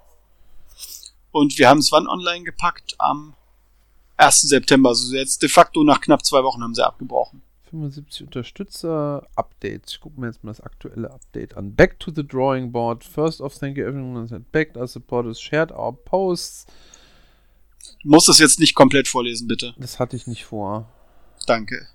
Und 1.34 1.58
wir 1.58 1.68
haben 1.68 1.80
es 1.80 1.92
wann 1.92 2.08
online 2.08 2.44
gepackt? 2.44 2.96
Am 3.00 3.34
1. 4.18 4.42
September. 4.42 4.90
Also 4.90 5.14
jetzt 5.16 5.42
de 5.42 5.50
facto 5.50 5.84
nach 5.84 6.00
knapp 6.00 6.24
zwei 6.24 6.44
Wochen 6.44 6.62
haben 6.62 6.76
sie 6.76 6.86
abgebrochen. 6.86 7.42
75 7.72 8.28
Unterstützer, 8.28 9.28
Updates. 9.36 9.94
Ich 9.94 10.00
gucke 10.00 10.22
mir 10.22 10.28
jetzt 10.28 10.44
mal 10.44 10.52
das 10.52 10.62
aktuelle 10.62 11.10
Update 11.10 11.58
an. 11.58 11.74
Back 11.74 12.00
to 12.00 12.12
the 12.16 12.26
drawing 12.26 12.72
board. 12.72 13.04
First 13.04 13.42
off, 13.42 13.58
thank 13.58 13.78
you 13.78 13.84
everyone 13.84 14.28
that 14.28 14.52
backed 14.52 14.78
our 14.78 14.88
supporters, 14.88 15.42
shared 15.42 15.72
our 15.72 15.92
posts. 15.92 16.68
Du 18.04 18.10
musst 18.10 18.30
es 18.30 18.38
jetzt 18.38 18.60
nicht 18.60 18.76
komplett 18.76 19.08
vorlesen, 19.08 19.48
bitte. 19.48 19.74
Das 19.80 20.00
hatte 20.00 20.16
ich 20.16 20.28
nicht 20.28 20.46
vor. 20.46 20.88
Danke. 21.48 21.88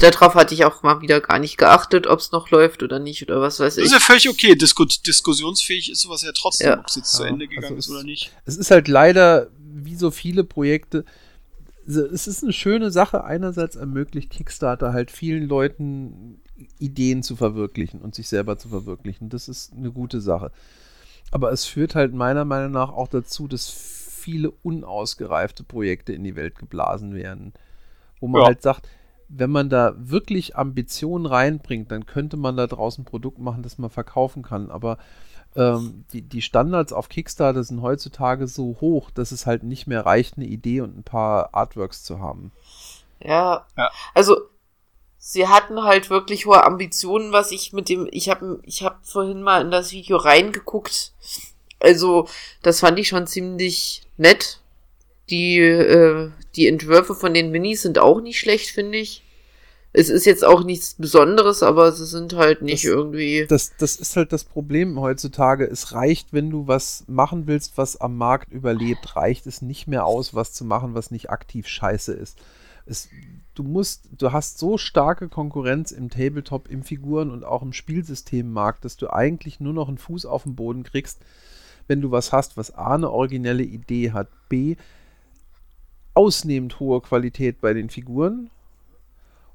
Darauf 0.00 0.34
hatte 0.34 0.54
ich 0.54 0.64
auch 0.64 0.82
mal 0.82 1.00
wieder 1.00 1.20
gar 1.20 1.38
nicht 1.38 1.58
geachtet, 1.58 2.06
ob 2.06 2.20
es 2.20 2.32
noch 2.32 2.50
läuft 2.50 2.82
oder 2.82 2.98
nicht 2.98 3.22
oder 3.22 3.40
was 3.40 3.58
weiß 3.60 3.74
Das 3.74 3.78
ich. 3.78 3.84
ist 3.86 3.92
ja 3.92 3.98
völlig 4.00 4.28
okay. 4.28 4.54
Disku 4.54 4.84
diskussionsfähig 4.84 5.90
ist 5.90 6.00
sowas 6.02 6.22
ja 6.22 6.30
trotzdem, 6.32 6.68
Ja. 6.68 6.78
ob 6.80 6.86
es 6.86 6.94
jetzt 6.96 7.12
zu 7.12 7.22
Ja, 7.24 7.28
Ende 7.30 7.48
gegangen 7.48 7.76
also 7.76 7.76
ist 7.76 7.90
oder 7.90 8.04
nicht. 8.04 8.32
Es 8.44 8.56
ist 8.56 8.70
halt 8.70 8.86
leider, 8.88 9.48
wie 9.58 9.96
so 9.96 10.10
viele 10.10 10.44
Projekte, 10.44 11.04
es 11.86 12.26
ist 12.28 12.44
eine 12.44 12.52
schöne 12.52 12.90
Sache. 12.92 13.24
Einerseits 13.24 13.74
ermöglicht 13.74 14.30
Kickstarter 14.30 14.92
halt 14.92 15.10
vielen 15.10 15.48
Leuten 15.48 16.40
Ideen 16.78 17.22
zu 17.22 17.34
verwirklichen 17.36 18.00
und 18.00 18.14
sich 18.14 18.28
selber 18.28 18.58
zu 18.58 18.68
verwirklichen. 18.68 19.28
Das 19.30 19.48
ist 19.48 19.72
eine 19.72 19.90
gute 19.90 20.20
Sache. 20.20 20.52
Aber 21.32 21.50
es 21.52 21.64
führt 21.64 21.94
halt 21.94 22.12
meiner 22.14 22.44
Meinung 22.44 22.70
nach 22.72 22.90
auch 22.90 23.08
dazu, 23.08 23.48
dass 23.48 23.68
viele 23.68 24.50
unausgereifte 24.50 25.64
Projekte 25.64 26.12
in 26.12 26.22
die 26.22 26.36
Welt 26.36 26.56
geblasen 26.58 27.14
werden. 27.14 27.52
Wo 28.20 28.28
man 28.28 28.42
Ja. 28.42 28.46
halt 28.48 28.62
sagt, 28.62 28.86
wenn 29.32 29.50
man 29.50 29.70
da 29.70 29.94
wirklich 29.96 30.56
Ambitionen 30.56 31.26
reinbringt, 31.26 31.90
dann 31.92 32.04
könnte 32.04 32.36
man 32.36 32.56
da 32.56 32.66
draußen 32.66 33.02
ein 33.02 33.06
Produkt 33.06 33.38
machen, 33.38 33.62
das 33.62 33.78
man 33.78 33.90
verkaufen 33.90 34.42
kann. 34.42 34.70
Aber 34.70 34.98
ähm, 35.56 36.04
die, 36.12 36.22
die 36.22 36.42
Standards 36.42 36.92
auf 36.92 37.08
Kickstarter 37.08 37.62
sind 37.62 37.80
heutzutage 37.80 38.46
so 38.48 38.76
hoch, 38.80 39.10
dass 39.10 39.32
es 39.32 39.46
halt 39.46 39.62
nicht 39.62 39.86
mehr 39.86 40.04
reicht, 40.04 40.36
eine 40.36 40.46
Idee 40.46 40.80
und 40.80 40.98
ein 40.98 41.04
paar 41.04 41.54
Artworks 41.54 42.02
zu 42.02 42.18
haben. 42.18 42.52
Ja. 43.20 43.66
Ja. 43.76 43.90
Also, 44.14 44.36
sie 45.18 45.46
hatten 45.46 45.82
halt 45.82 46.10
wirklich 46.10 46.46
hohe 46.46 46.64
Ambitionen, 46.64 47.32
was 47.32 47.52
ich 47.52 47.72
mit 47.72 47.88
dem, 47.88 48.08
ich 48.10 48.28
habe 48.28 48.60
ich 48.64 48.82
hab 48.82 49.06
vorhin 49.06 49.42
mal 49.42 49.62
in 49.62 49.70
das 49.70 49.92
Video 49.92 50.16
reingeguckt. 50.16 51.12
Also, 51.78 52.28
das 52.62 52.80
fand 52.80 52.98
ich 52.98 53.08
schon 53.08 53.26
ziemlich 53.26 54.02
nett. 54.16 54.59
Die, 55.30 55.58
äh, 55.58 56.30
die 56.56 56.66
Entwürfe 56.66 57.14
von 57.14 57.32
den 57.34 57.50
Minis 57.50 57.82
sind 57.82 57.98
auch 57.98 58.20
nicht 58.20 58.38
schlecht, 58.40 58.70
finde 58.70 58.98
ich. 58.98 59.22
Es 59.92 60.08
ist 60.08 60.24
jetzt 60.24 60.44
auch 60.44 60.62
nichts 60.62 60.94
Besonderes, 60.94 61.64
aber 61.64 61.90
sie 61.90 62.06
sind 62.06 62.34
halt 62.34 62.62
nicht 62.62 62.84
Das- 62.84 62.90
irgendwie. 62.90 63.46
Das, 63.48 63.72
das 63.76 63.96
ist 63.96 64.16
halt 64.16 64.32
das 64.32 64.44
Problem 64.44 65.00
heutzutage. 65.00 65.64
Es 65.66 65.92
reicht, 65.92 66.32
wenn 66.32 66.48
du 66.50 66.68
was 66.68 67.04
machen 67.08 67.48
willst, 67.48 67.76
was 67.76 68.00
am 68.00 68.16
Markt 68.16 68.52
überlebt, 68.52 69.16
reicht 69.16 69.46
es 69.46 69.62
nicht 69.62 69.88
mehr 69.88 70.06
aus, 70.06 70.32
was 70.32 70.52
zu 70.52 70.64
machen, 70.64 70.94
was 70.94 71.10
nicht 71.10 71.30
aktiv 71.30 71.66
scheiße 71.66 72.12
ist. 72.12 72.38
Es, 72.86 73.08
du 73.54 73.64
musst, 73.64 74.08
du 74.16 74.30
hast 74.30 74.58
so 74.58 74.78
starke 74.78 75.28
Konkurrenz 75.28 75.90
im 75.90 76.08
Tabletop, 76.08 76.68
im 76.68 76.84
Figuren- 76.84 77.30
und 77.30 77.44
auch 77.44 77.62
im 77.62 77.72
Spielsystemmarkt, 77.72 78.84
dass 78.84 78.96
du 78.96 79.12
eigentlich 79.12 79.58
nur 79.58 79.72
noch 79.72 79.88
einen 79.88 79.98
Fuß 79.98 80.24
auf 80.24 80.44
den 80.44 80.54
Boden 80.54 80.84
kriegst, 80.84 81.18
wenn 81.88 82.00
du 82.00 82.12
was 82.12 82.32
hast, 82.32 82.56
was 82.56 82.72
A, 82.74 82.94
eine 82.94 83.10
originelle 83.10 83.64
Idee 83.64 84.12
hat, 84.12 84.28
B, 84.48 84.76
ausnehmend 86.14 86.80
hohe 86.80 87.00
Qualität 87.00 87.60
bei 87.60 87.72
den 87.72 87.90
Figuren 87.90 88.50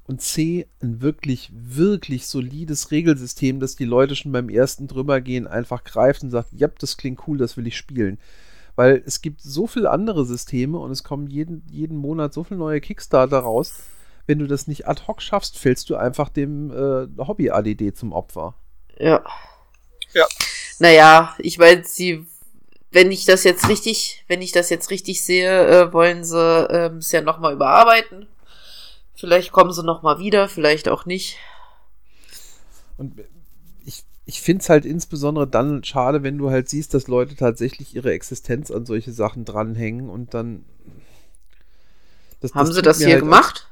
und 0.06 0.22
C, 0.22 0.66
ein 0.80 1.02
wirklich, 1.02 1.50
wirklich 1.52 2.28
solides 2.28 2.90
Regelsystem, 2.90 3.58
das 3.58 3.74
die 3.74 3.84
Leute 3.84 4.14
schon 4.14 4.32
beim 4.32 4.48
ersten 4.48 4.86
drübergehen 4.86 5.46
einfach 5.46 5.82
greift 5.82 6.22
und 6.22 6.30
sagt, 6.30 6.48
ja, 6.52 6.68
das 6.68 6.96
klingt 6.96 7.26
cool, 7.26 7.38
das 7.38 7.56
will 7.56 7.66
ich 7.66 7.76
spielen. 7.76 8.18
Weil 8.76 9.02
es 9.04 9.20
gibt 9.20 9.40
so 9.40 9.66
viele 9.66 9.90
andere 9.90 10.24
Systeme 10.24 10.78
und 10.78 10.90
es 10.90 11.02
kommen 11.02 11.26
jeden, 11.26 11.64
jeden 11.70 11.96
Monat 11.96 12.34
so 12.34 12.44
viele 12.44 12.58
neue 12.58 12.80
Kickstarter 12.80 13.38
raus. 13.38 13.82
Wenn 14.26 14.38
du 14.38 14.46
das 14.46 14.66
nicht 14.66 14.86
ad 14.86 15.02
hoc 15.06 15.22
schaffst, 15.22 15.58
fällst 15.58 15.90
du 15.90 15.96
einfach 15.96 16.28
dem 16.28 16.70
äh, 16.70 17.06
Hobby-ADD 17.18 17.96
zum 17.96 18.12
Opfer. 18.12 18.54
Ja. 18.98 19.24
Ja. 20.12 20.26
Naja, 20.78 21.34
ich 21.38 21.58
meine, 21.58 21.84
sie, 21.84 22.26
wenn 22.90 23.10
ich 23.10 23.24
das 23.24 23.44
jetzt 23.44 23.68
richtig, 23.68 24.24
wenn 24.28 24.42
ich 24.42 24.52
das 24.52 24.70
jetzt 24.70 24.90
richtig 24.90 25.24
sehe, 25.24 25.66
äh, 25.66 25.92
wollen 25.92 26.24
sie 26.24 26.66
ähm, 26.70 26.98
es 26.98 27.12
ja 27.12 27.20
nochmal 27.20 27.52
überarbeiten. 27.52 28.26
Vielleicht 29.14 29.52
kommen 29.52 29.72
sie 29.72 29.82
nochmal 29.82 30.18
wieder, 30.18 30.48
vielleicht 30.48 30.88
auch 30.88 31.06
nicht. 31.06 31.38
Und 32.96 33.14
ich, 33.84 34.04
ich 34.24 34.40
finde 34.40 34.62
es 34.62 34.68
halt 34.68 34.84
insbesondere 34.84 35.46
dann 35.46 35.84
schade, 35.84 36.22
wenn 36.22 36.38
du 36.38 36.50
halt 36.50 36.68
siehst, 36.68 36.94
dass 36.94 37.08
Leute 37.08 37.34
tatsächlich 37.34 37.94
ihre 37.94 38.12
Existenz 38.12 38.70
an 38.70 38.86
solche 38.86 39.12
Sachen 39.12 39.44
dranhängen 39.44 40.08
und 40.08 40.34
dann. 40.34 40.64
Das, 42.40 42.54
Haben 42.54 42.66
sie 42.66 42.74
tut 42.74 42.86
das 42.86 42.98
hier 42.98 43.08
halt 43.08 43.20
gemacht? 43.20 43.68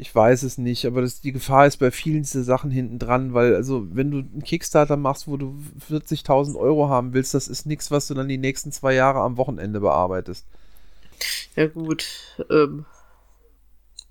Ich 0.00 0.14
weiß 0.14 0.44
es 0.44 0.56
nicht, 0.56 0.86
aber 0.86 1.02
das, 1.02 1.20
die 1.20 1.30
Gefahr 1.32 1.66
ist 1.66 1.76
bei 1.76 1.90
vielen 1.90 2.22
dieser 2.22 2.42
Sachen 2.42 2.70
hinten 2.70 2.98
dran, 2.98 3.34
weil, 3.34 3.54
also, 3.54 3.86
wenn 3.94 4.10
du 4.10 4.18
einen 4.20 4.42
Kickstarter 4.42 4.96
machst, 4.96 5.28
wo 5.28 5.36
du 5.36 5.62
40.000 5.90 6.56
Euro 6.58 6.88
haben 6.88 7.12
willst, 7.12 7.34
das 7.34 7.48
ist 7.48 7.66
nichts, 7.66 7.90
was 7.90 8.06
du 8.06 8.14
dann 8.14 8.28
die 8.28 8.38
nächsten 8.38 8.72
zwei 8.72 8.94
Jahre 8.94 9.20
am 9.20 9.36
Wochenende 9.36 9.80
bearbeitest. 9.80 10.46
Ja 11.56 11.66
gut. 11.66 12.06
Ähm, 12.50 12.86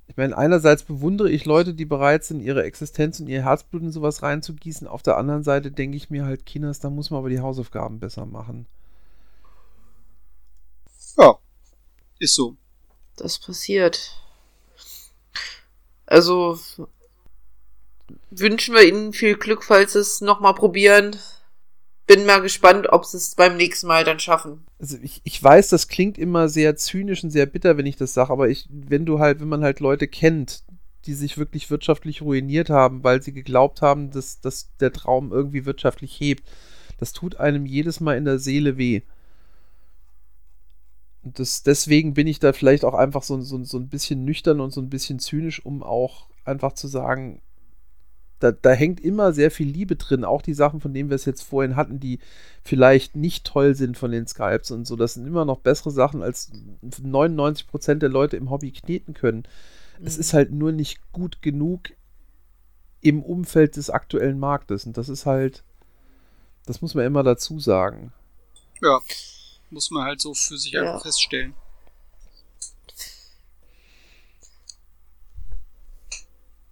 Ich 0.07 0.18
meine, 0.18 0.38
einerseits 0.38 0.84
bewundere 0.84 1.30
ich 1.32 1.45
Leute, 1.45 1.74
die 1.74 1.86
bereit 1.86 2.26
sind, 2.26 2.41
ihre 2.41 2.64
Existenz 2.64 3.20
und 3.22 3.28
ihr 3.28 3.44
Herzblut 3.44 3.82
in 3.82 3.91
sowas 3.94 4.22
reinzugießen. 4.24 4.88
Auf 4.88 5.03
der 5.03 5.16
anderen 5.18 5.44
Seite 5.44 5.72
denke 5.72 5.95
ich 5.95 6.10
mir 6.10 6.26
halt, 6.26 6.45
Kinders, 6.45 6.80
da 6.80 6.90
muss 6.90 7.11
man 7.11 7.20
aber 7.20 7.30
die 7.30 7.40
Hausaufgaben 7.40 7.99
besser 7.99 8.26
machen. 8.26 8.66
Ja, 11.18 11.38
ist 12.20 12.36
so. 12.36 12.57
das 13.16 13.38
passiert. 13.40 14.20
Also 16.10 16.57
wünschen 18.31 18.73
wir 18.73 18.88
ihnen 18.88 19.14
viel 19.14 19.36
Glück, 19.36 19.64
falls 19.64 19.94
sie 19.94 19.99
es 19.99 20.22
nochmal 20.22 20.56
probieren. 20.56 21.15
Bin 22.07 22.26
mal 22.26 22.41
gespannt, 22.41 22.88
ob 22.90 23.06
sie 23.06 23.18
es 23.18 23.36
beim 23.36 23.57
nächsten 23.57 23.86
Mal 23.86 24.03
dann 24.03 24.19
schaffen. 24.19 24.65
Also 24.80 24.98
ich, 25.03 25.22
ich 25.23 25.41
weiß, 25.41 25.69
das 25.69 25.88
klingt 25.88 26.18
immer 26.18 26.49
sehr 26.49 26.76
zynisch 26.76 27.23
und 27.23 27.30
sehr 27.30 27.45
bitter, 27.45 27.77
wenn 27.77 27.86
ich 27.86 27.95
das 27.95 28.15
sage, 28.15 28.34
aber 28.34 28.49
ich, 28.49 28.68
wenn 28.72 29.06
du 29.06 29.19
halt, 29.19 29.40
wenn 29.40 29.49
man 29.49 29.64
halt 29.64 29.80
Leute 29.80 30.07
kennt, 30.07 30.64
die 31.06 31.14
sich 31.14 31.38
wirklich 31.38 31.69
wirtschaftlich 31.69 32.23
ruiniert 32.23 32.72
haben, 32.72 33.03
weil 33.03 33.22
sie 33.22 33.31
geglaubt 33.31 33.84
haben, 33.84 34.10
dass, 34.10 34.41
dass 34.41 34.76
der 34.80 34.91
Traum 34.91 35.31
irgendwie 35.31 35.65
wirtschaftlich 35.65 36.19
hebt, 36.19 36.44
das 36.98 37.14
tut 37.14 37.36
einem 37.36 37.68
jedes 37.68 37.99
Mal 37.99 38.18
in 38.18 38.26
der 38.26 38.40
Seele 38.40 38.77
weh. 38.77 39.03
Und 41.24 41.40
das, 41.40 41.64
deswegen 41.64 42.14
bin 42.14 42.28
ich 42.28 42.40
da 42.40 42.54
vielleicht 42.54 42.86
auch 42.86 42.94
einfach 42.94 43.24
so, 43.24 43.40
so, 43.41 43.64
so 43.64 43.78
ein 43.78 43.90
bisschen 43.90 44.24
nüchtern 44.24 44.62
und 44.62 44.72
so 44.72 44.82
ein 44.82 44.90
bisschen 44.90 45.20
zynisch, 45.20 45.66
um 45.66 45.84
auch 45.84 46.28
einfach 46.46 46.74
zu 46.74 46.88
sagen, 46.88 47.41
da, 48.40 48.54
da 48.54 48.72
hängt 48.72 49.02
immer 49.02 49.34
sehr 49.34 49.52
viel 49.52 49.68
Liebe 49.68 49.98
drin. 49.98 50.24
Auch 50.24 50.41
die 50.41 50.54
Sachen, 50.54 50.80
von 50.80 50.94
denen 50.94 51.10
wir 51.10 51.16
es 51.16 51.26
jetzt 51.26 51.41
vorhin 51.41 51.76
hatten, 51.76 52.00
die 52.00 52.20
vielleicht 52.64 53.16
nicht 53.16 53.46
toll 53.46 53.76
sind 53.76 53.98
von 53.98 54.12
den 54.12 54.28
Skypes 54.28 54.72
und 54.72 54.86
so. 54.86 54.96
Das 54.96 55.16
sind 55.16 55.28
immer 55.28 55.44
noch 55.44 55.60
bessere 55.60 55.91
Sachen, 55.91 56.22
als 56.22 56.52
99% 56.82 57.96
der 57.96 58.10
Leute 58.10 58.38
im 58.38 58.50
Hobby 58.50 58.72
kneten 58.72 59.14
können. 59.14 59.44
Es 60.02 60.18
ist 60.18 60.34
halt 60.34 60.52
nur 60.52 60.72
nicht 60.72 61.12
gut 61.12 61.41
genug 61.41 61.90
im 63.02 63.22
Umfeld 63.22 63.76
des 63.76 63.90
aktuellen 63.90 64.40
Marktes. 64.40 64.86
Und 64.86 64.98
das 64.98 65.10
ist 65.10 65.26
halt, 65.26 65.66
das 66.66 66.82
muss 66.82 66.96
man 66.96 67.06
immer 67.06 67.24
dazu 67.24 67.60
sagen. 67.60 68.14
Ja, 68.82 69.00
muss 69.72 69.91
man 69.91 70.04
halt 70.04 70.22
so 70.22 70.34
für 70.34 70.58
sich 70.58 70.72
Ja. 70.72 70.82
einfach 70.82 71.04
feststellen. 71.04 71.56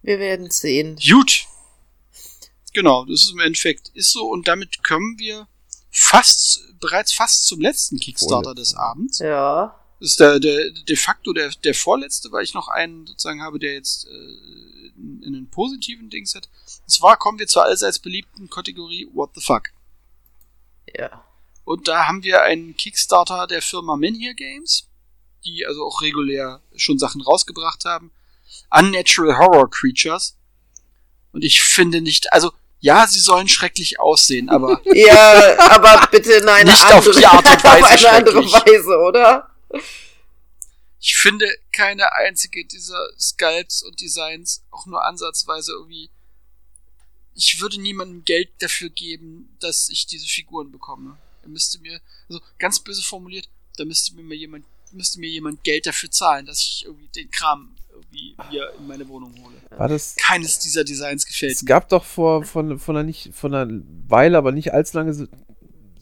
Wir 0.02 0.20
werden 0.20 0.50
sehen. 0.50 0.98
Gut. 1.06 1.46
Genau, 2.74 3.06
das 3.06 3.24
ist 3.24 3.32
im 3.32 3.40
Endeffekt 3.40 3.90
ist 3.90 4.12
so 4.12 4.30
und 4.30 4.48
damit 4.48 4.84
kommen 4.84 5.18
wir 5.18 5.48
fast 5.90 6.62
bereits 6.80 7.12
fast 7.12 7.48
zum 7.48 7.60
letzten 7.60 7.98
Kickstarter 8.00 8.54
des. 8.54 8.76
Abends. 8.76 9.20
Ja. 9.20 9.80
Das 10.00 10.12
ist 10.12 10.20
der, 10.20 10.40
der 10.40 10.70
de 10.72 10.96
facto 10.96 11.34
der, 11.34 11.50
der 11.64 11.74
vorletzte, 11.74 12.32
weil 12.32 12.44
ich 12.44 12.54
noch 12.54 12.68
einen 12.68 13.08
sozusagen 13.08 13.42
habe, 13.42 13.58
der 13.58 13.74
jetzt 13.74 14.06
äh, 14.06 14.10
in 14.96 15.24
in 15.24 15.36
einen 15.36 15.50
positiven 15.50 16.10
Dings 16.10 16.36
hat. 16.36 16.48
Und 16.84 16.90
zwar 16.92 17.18
kommen 17.18 17.40
wir 17.40 17.48
zur 17.48 17.64
allseits 17.66 18.00
beliebten 18.00 18.50
Kategorie 18.50 19.08
What 19.14 19.32
the 19.34 19.42
fuck. 19.42 19.70
Ja. 20.96 21.24
Und 21.68 21.90
da 21.90 22.08
haben 22.08 22.24
wir 22.24 22.44
einen 22.44 22.78
Kickstarter 22.78 23.46
der 23.46 23.62
Firma 23.62 23.98
Menhir 23.98 24.34
Games, 24.36 24.88
die 25.44 25.66
also 25.66 25.86
auch 25.86 26.02
regulär 26.02 26.62
schon 26.78 26.98
Sachen 26.98 27.20
rausgebracht 27.20 27.84
haben. 27.84 28.10
Unnatural 28.70 29.38
Horror 29.38 29.70
Creatures. 29.70 30.38
Und 31.34 31.44
ich 31.44 31.62
finde 31.62 32.00
nicht, 32.00 32.32
also 32.32 32.54
ja, 32.80 33.06
sie 33.06 33.20
sollen 33.20 33.50
schrecklich 33.50 34.00
aussehen, 34.00 34.50
aber 34.50 34.80
Ja, 34.96 35.60
aber 35.72 36.08
bitte 36.10 36.36
in 36.36 36.48
eine 36.48 36.72
Nicht 36.72 36.86
andere, 36.86 37.00
auf 37.00 37.18
die 37.18 37.26
Art 37.26 37.46
und 37.46 37.64
Weise 37.66 37.84
auf 37.84 38.06
eine 38.06 38.10
andere. 38.12 38.46
Weise, 38.46 38.98
oder? 39.00 39.50
ich 41.02 41.18
finde 41.18 41.54
keine 41.74 42.14
einzige 42.14 42.66
dieser 42.66 43.10
Sculpts 43.20 43.84
und 43.84 44.00
Designs 44.00 44.64
auch 44.72 44.86
nur 44.86 45.04
ansatzweise 45.04 45.74
irgendwie. 45.74 46.12
Ich 47.36 47.60
würde 47.60 47.82
niemandem 47.82 48.24
Geld 48.24 48.52
dafür 48.60 48.90
geben, 48.90 49.58
dass 49.60 49.90
ich 49.90 50.08
diese 50.08 50.28
Figuren 50.28 50.72
bekomme. 50.72 51.18
Da 51.48 51.52
müsste 51.54 51.80
mir, 51.80 52.02
also 52.28 52.42
ganz 52.60 52.80
böse 52.80 53.02
formuliert, 53.02 53.48
da 53.78 53.86
müsste 53.86 54.14
mir 54.16 54.24
mal 54.24 54.34
jemand, 54.34 54.66
müsste 54.92 55.18
mir 55.22 55.30
jemand 55.30 55.64
Geld 55.64 55.86
dafür 55.86 56.12
zahlen, 56.12 56.46
dass 56.46 56.60
ich 56.60 56.84
irgendwie 56.86 57.08
den 57.08 57.32
Kram 57.32 57.74
irgendwie 57.90 58.36
hier 58.50 58.74
in 58.78 58.86
meine 58.86 59.08
Wohnung 59.08 59.34
hole. 59.42 59.56
War 59.78 59.88
das, 59.88 60.18
Keines 60.18 60.60
dieser 60.60 60.84
Designs 60.84 61.26
gefällt 61.26 61.54
es 61.54 61.64
mir. 61.64 61.68
gab 61.68 61.88
doch 61.88 62.04
vor 62.04 62.44
von, 62.44 62.80
von, 62.80 62.98
einer 62.98 63.06
nicht, 63.06 63.34
von 63.34 63.54
einer 63.54 63.82
Weile, 64.10 64.38
aber 64.38 64.52
nicht 64.52 64.74
allzu 64.74 64.98
lange, 64.98 65.14
so, 65.14 65.26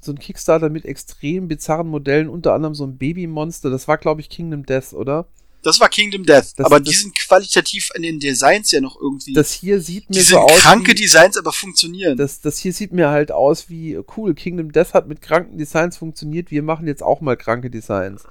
so 0.02 0.12
ein 0.12 0.18
Kickstarter 0.18 0.70
mit 0.70 0.86
extrem 0.86 1.48
bizarren 1.48 1.88
Modellen, 1.88 2.28
unter 2.28 2.54
anderem 2.54 2.74
so 2.74 2.86
ein 2.86 2.98
Babymonster. 2.98 3.70
Das 3.70 3.88
war, 3.88 4.00
glaube 4.00 4.22
ich, 4.22 4.30
Kingdom 4.30 4.66
Death, 4.66 4.94
oder? 4.94 5.28
Das 5.66 5.80
war 5.80 5.90
Kingdom 5.90 6.24
Death, 6.26 6.54
Das- 6.58 6.66
aber 6.66 6.80
das- 6.80 6.90
die 6.90 6.96
sind 6.96 7.16
qualitativ 7.18 7.90
an 7.96 8.04
den 8.04 8.20
Designs 8.20 8.72
ja 8.72 8.80
noch 8.82 9.00
irgendwie. 9.02 9.34
Das 9.34 9.52
hier 9.52 9.82
sieht 9.82 10.06
die 10.10 10.18
mir 10.18 10.24
sind 10.24 10.36
so 10.36 10.40
aus. 10.40 10.60
kranke 10.62 10.92
wie, 10.92 10.96
Designs, 10.96 11.38
aber 11.38 11.52
funktionieren. 11.52 12.16
das, 12.18 12.40
das 12.40 12.58
hier 12.60 12.72
sieht 12.72 12.94
mir 12.94 13.10
halt 13.10 13.32
aus 13.32 13.68
wie, 13.70 14.00
cool, 14.16 14.34
Kingdom 14.36 14.72
Death 14.72 14.94
hat 14.94 15.08
mit 15.08 15.22
kranken 15.22 15.58
Designs 15.58 15.98
funktioniert, 15.98 16.52
wir 16.52 16.64
machen 16.64 16.88
jetzt 16.88 17.04
auch 17.04 17.20
mal 17.20 17.36
kranke 17.36 17.70
Designs. 17.70 18.24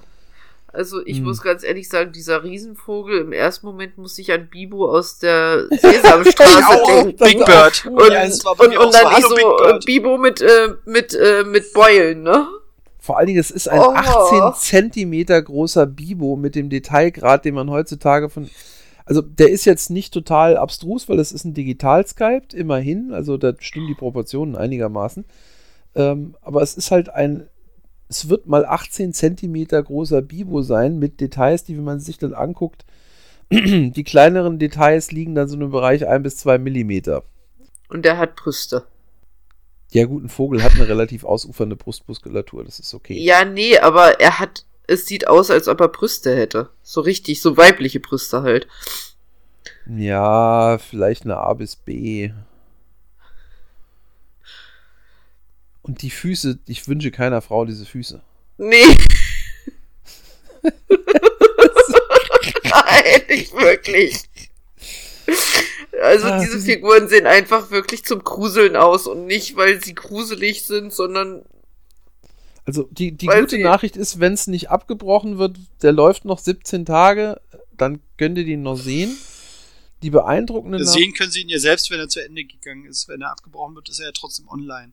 Also 0.73 1.07
ich 1.07 1.19
Hm. 1.19 1.25
muss 1.25 1.41
ganz 1.41 1.63
ehrlich 1.63 1.89
sagen, 1.89 2.11
dieser 2.13 2.43
Riesenvogel, 2.43 3.21
im 3.21 3.33
ersten 3.33 3.65
Moment 3.67 3.97
musste 3.97 4.23
ich 4.23 4.33
an 4.33 4.49
Bibo 4.51 4.91
aus 4.91 5.19
der 5.21 5.69
Sesamstraße 5.71 6.83
denken. 6.89 7.17
Big 7.17 7.45
Bird. 7.45 7.87
Und, 7.87 8.13
Ja, 8.13 8.25
und, 8.25 8.77
und 8.79 8.95
dann 8.95 9.23
so, 9.23 9.37
die 9.37 9.43
hallo, 9.45 9.69
so. 9.81 9.87
Bibo 9.87 10.19
mit, 10.19 10.41
äh, 10.41 10.75
mit, 10.85 11.15
äh, 11.15 11.45
mit 11.45 11.73
Beulen, 11.75 12.23
ne? 12.25 12.49
Vor 13.05 13.19
allen 13.19 13.27
Dingen, 13.27 13.39
es 13.39 13.51
ist 13.51 13.69
ein 13.69 13.81
Oh. 13.81 13.93
18 13.93 14.55
Zentimeter 14.57 15.43
großer 15.43 15.85
Bibo 15.85 16.37
mit 16.37 16.55
dem 16.55 16.71
Detailgrad, 16.71 17.45
den 17.45 17.55
man 17.55 17.69
heutzutage 17.69 18.31
von. 18.31 18.49
Also, 19.05 19.21
der 19.21 19.51
ist 19.51 19.67
jetzt 19.67 19.91
nicht 19.91 20.15
total 20.15 20.57
abstrus, 20.57 21.07
weil 21.07 21.19
es 21.19 21.31
ist 21.31 21.45
ein 21.45 21.53
Digital-Skyped, 21.53 22.55
immerhin. 22.55 23.13
Also, 23.13 23.37
da 23.37 23.53
stimmen 23.59 23.89
die 23.89 23.95
Proportionen 23.95 24.57
einigermaßen. 24.57 25.27
Ähm, 25.95 26.35
aber 26.41 26.63
es 26.63 26.79
ist 26.79 26.91
halt 26.91 27.11
ein. 27.11 27.47
Es 28.09 28.31
wird 28.31 28.47
mal 28.47 28.65
18 28.65 29.13
Zentimeter 29.13 29.83
großer 29.83 30.23
Bibo 30.23 30.63
sein 30.63 30.99
mit 30.99 31.21
Details, 31.21 31.63
die, 31.63 31.77
wenn 31.77 31.85
man 31.85 32.01
sich 32.01 32.17
dann 32.17 32.33
anguckt, 32.33 32.87
die 33.51 34.05
kleineren 34.05 34.59
Details 34.59 35.13
liegen 35.13 35.35
dann 35.35 35.49
so 35.49 35.61
im 35.61 35.71
Bereich 35.71 36.09
1 36.09 36.23
bis 36.23 36.39
2 36.39 36.57
Millimeter. 36.57 37.23
Und 37.91 38.07
der 38.07 38.17
hat 38.17 38.35
Brüste. 38.37 38.85
Ja, 39.95 40.05
gut, 40.07 40.25
ein 40.25 40.29
Vogel 40.29 40.61
hat 40.65 40.73
eine 40.73 40.89
relativ 40.89 41.23
ausufernde 41.23 41.77
Brustmuskulatur, 41.77 42.65
das 42.65 42.81
ist 42.81 42.95
okay. 42.95 43.17
Ja, 43.17 43.45
nee, 43.45 43.79
aber 43.79 44.19
er 44.19 44.41
hat, 44.41 44.67
es 44.89 45.07
sieht 45.07 45.29
aus, 45.29 45.53
als 45.53 45.69
ob 45.69 45.81
er 45.81 45.87
Brüste 45.87 46.35
hätte. 46.35 46.71
So 46.83 47.01
richtig, 47.01 47.41
so 47.41 47.57
weibliche 47.57 48.01
Brüste 48.01 48.43
halt. 48.43 48.67
Ja, 49.87 50.79
vielleicht 50.79 51.23
eine 51.23 51.37
A 51.37 51.55
bis 51.55 51.77
B. 51.77 52.33
Und 55.83 56.03
die 56.03 56.11
Füße, 56.11 56.59
ich 56.67 56.89
wünsche 56.89 57.13
keiner 57.13 57.41
Frau 57.41 57.65
diese 57.65 57.87
Füße. 57.87 58.21
Nee. 58.59 58.97
Nein, 62.65 63.23
nicht 63.29 63.53
wirklich. 63.53 64.25
Also 66.05 66.27
Ah, 66.27 66.39
diese 66.41 66.61
Figuren 66.61 67.09
sehen 67.09 67.27
einfach 67.27 67.71
wirklich 67.71 68.05
zum 68.05 68.23
Gruseln 68.23 68.77
aus 68.77 69.07
und 69.07 69.27
nicht, 69.27 69.57
weil 69.57 69.83
sie 69.83 69.95
gruselig 69.95 70.63
sind, 70.65 70.93
sondern 70.93 71.45
Also 72.67 72.89
die, 72.91 73.13
die 73.13 73.27
gute 73.27 73.57
sie- 73.57 73.63
Nachricht 73.63 73.97
ist, 73.97 74.21
wenn 74.21 74.33
es 74.35 74.47
nicht 74.47 74.71
abgebrochen 74.71 75.39
wird, 75.39 75.57
der 75.83 75.93
läuft 75.93 76.25
noch 76.25 76.39
17 76.39 76.85
Tage, 76.85 77.41
dann 77.77 78.01
könnt 78.19 78.39
ihr 78.39 78.45
den 78.45 78.63
noch 78.63 78.77
sehen. 78.77 79.17
Die 80.03 80.11
beeindruckende 80.11 80.85
Sehen 80.85 81.15
können 81.15 81.31
sie 81.31 81.41
ihn 81.41 81.49
ja 81.49 81.59
selbst, 81.59 81.91
wenn 81.91 81.99
er 81.99 82.09
zu 82.09 82.23
Ende 82.23 82.45
gegangen 82.45 82.85
ist. 82.85 83.09
Wenn 83.09 83.23
er 83.23 83.31
abgebrochen 83.31 83.75
wird, 83.75 83.89
ist 83.89 84.01
er 84.01 84.07
ja 84.07 84.13
trotzdem 84.13 84.47
online. 84.49 84.93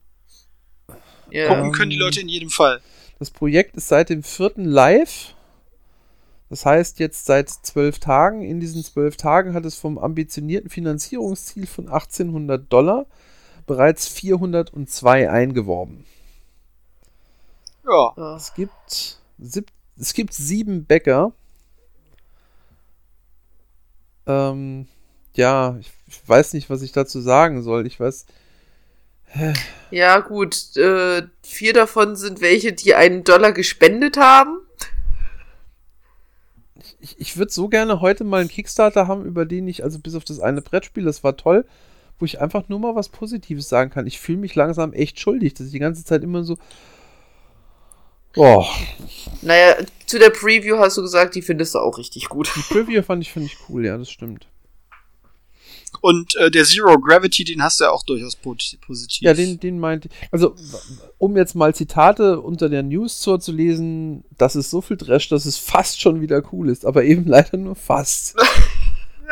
ja. 1.30 1.48
Gucken 1.48 1.72
können 1.74 1.90
die 1.92 1.98
Leute 1.98 2.22
in 2.22 2.30
jedem 2.30 2.50
Fall. 2.50 2.82
Das 3.20 3.30
Projekt 3.30 3.76
ist 3.76 3.88
seit 3.90 4.10
dem 4.10 4.24
4. 4.24 4.54
live. 4.58 5.34
Das 6.52 6.66
heißt 6.66 7.00
jetzt 7.00 7.24
seit 7.24 7.50
zwölf 7.50 8.00
Tagen. 8.00 8.42
In 8.42 8.60
diesen 8.60 8.84
zwölf 8.84 9.16
Tagen 9.16 9.54
hat 9.54 9.64
es 9.64 9.76
vom 9.76 9.98
ambitionierten 9.98 10.70
Finanzierungsziel 10.70 11.66
von 11.66 11.88
1800 11.88 12.72
Dollar 12.72 13.06
bereits 13.66 14.10
402 14.10 15.32
eingeworben. 15.32 16.06
Ja. 17.86 18.14
Ja. 18.18 18.36
Es 18.36 18.54
gibt, 18.54 19.18
sieb, 19.40 19.72
es 19.98 20.14
gibt 20.14 20.34
sieben 20.34 20.84
Bäcker. 20.84 21.32
Ähm, 24.28 24.90
ja, 25.34 25.78
ich, 25.80 25.90
ich 26.08 26.28
weiß 26.28 26.52
nicht, 26.52 26.70
was 26.70 26.82
ich 26.82 26.92
dazu 26.92 27.22
sagen 27.22 27.64
soll. 27.64 27.88
Ich 27.88 27.98
weiß, 27.98 28.26
Ja, 29.90 30.20
gut. 30.20 30.76
Äh, 30.76 31.24
vier 31.44 31.72
davon 31.72 32.18
sind 32.18 32.42
welche, 32.42 32.74
die 32.74 32.94
einen 32.94 33.24
Dollar 33.24 33.54
gespendet 33.54 34.18
haben. 34.18 34.58
Ich, 37.02 37.20
ich 37.20 37.38
würde 37.38 37.52
so 37.52 37.68
gerne 37.68 38.02
heute 38.02 38.24
mal 38.24 38.42
einen 38.42 38.50
Kickstarter 38.50 39.08
haben, 39.08 39.26
über 39.26 39.46
den 39.46 39.68
ich, 39.68 39.84
also 39.84 40.00
bis 40.00 40.16
auf 40.16 40.24
das 40.24 40.40
eine 40.40 40.62
Brettspiel, 40.62 41.04
das 41.04 41.24
war 41.24 41.38
toll, 41.38 41.66
wo 42.20 42.26
ich 42.26 42.40
einfach 42.40 42.70
nur 42.70 42.80
mal 42.80 42.96
was 42.96 43.10
Positives 43.10 43.68
sagen 43.68 43.90
kann. 43.90 44.08
Ich 44.08 44.20
fühle 44.20 44.38
mich 44.38 44.56
langsam 44.56 44.94
echt 44.94 45.20
schuldig, 45.20 45.54
dass 45.56 45.68
ich 45.68 45.74
die 45.74 45.80
ganze 45.80 46.06
Zeit 46.06 46.24
immer 46.24 46.44
so. 46.44 46.58
Oh, 48.36 48.66
Naja, 49.42 49.76
zu 50.06 50.18
der 50.18 50.30
Preview 50.30 50.78
hast 50.78 50.98
du 50.98 51.02
gesagt, 51.02 51.36
die 51.36 51.42
findest 51.42 51.76
du 51.76 51.80
auch 51.80 51.98
richtig 51.98 52.30
gut. 52.30 52.50
die 52.56 52.74
Preview 52.74 53.02
fand 53.02 53.22
ich, 53.22 53.32
finde 53.32 53.48
ich 53.48 53.58
cool, 53.68 53.86
ja, 53.86 53.98
das 53.98 54.10
stimmt. 54.10 54.48
Und 56.02 56.36
äh, 56.36 56.50
der 56.50 56.66
Zero 56.66 57.00
Gravity, 57.00 57.44
den 57.44 57.62
hast 57.62 57.80
du 57.80 57.86
ja 57.86 57.92
auch 57.92 58.04
durchaus 58.04 58.36
positiv. 58.36 59.22
Ja, 59.22 59.34
den, 59.36 59.60
den 59.60 59.80
meinte 59.80 60.10
ich. 60.10 60.28
Also, 60.32 60.56
um 61.20 61.38
jetzt 61.38 61.54
mal 61.54 61.76
Zitate 61.76 62.40
unter 62.40 62.70
der 62.70 62.82
News 62.82 63.20
zu 63.20 63.38
lesen, 63.52 64.24
das 64.38 64.56
ist 64.56 64.72
so 64.72 64.82
viel 64.82 64.98
Trash, 64.98 65.30
dass 65.30 65.46
es 65.46 65.58
fast 65.58 66.02
schon 66.02 66.20
wieder 66.20 66.42
cool 66.52 66.70
ist, 66.70 66.86
aber 66.86 67.04
eben 67.04 67.26
leider 67.26 67.58
nur 67.58 67.76
fast. 67.76 68.36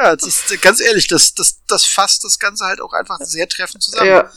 Ja, 0.02 0.16
das 0.16 0.28
ist 0.28 0.62
ganz 0.62 0.80
ehrlich, 0.80 1.08
das, 1.08 1.34
das, 1.34 1.60
das 1.68 1.84
fasst 1.84 2.24
das 2.24 2.40
Ganze 2.40 2.64
halt 2.64 2.80
auch 2.80 2.94
einfach 2.94 3.20
sehr 3.20 3.50
treffend 3.50 3.84
zusammen. 3.84 4.08
Ja, 4.08 4.32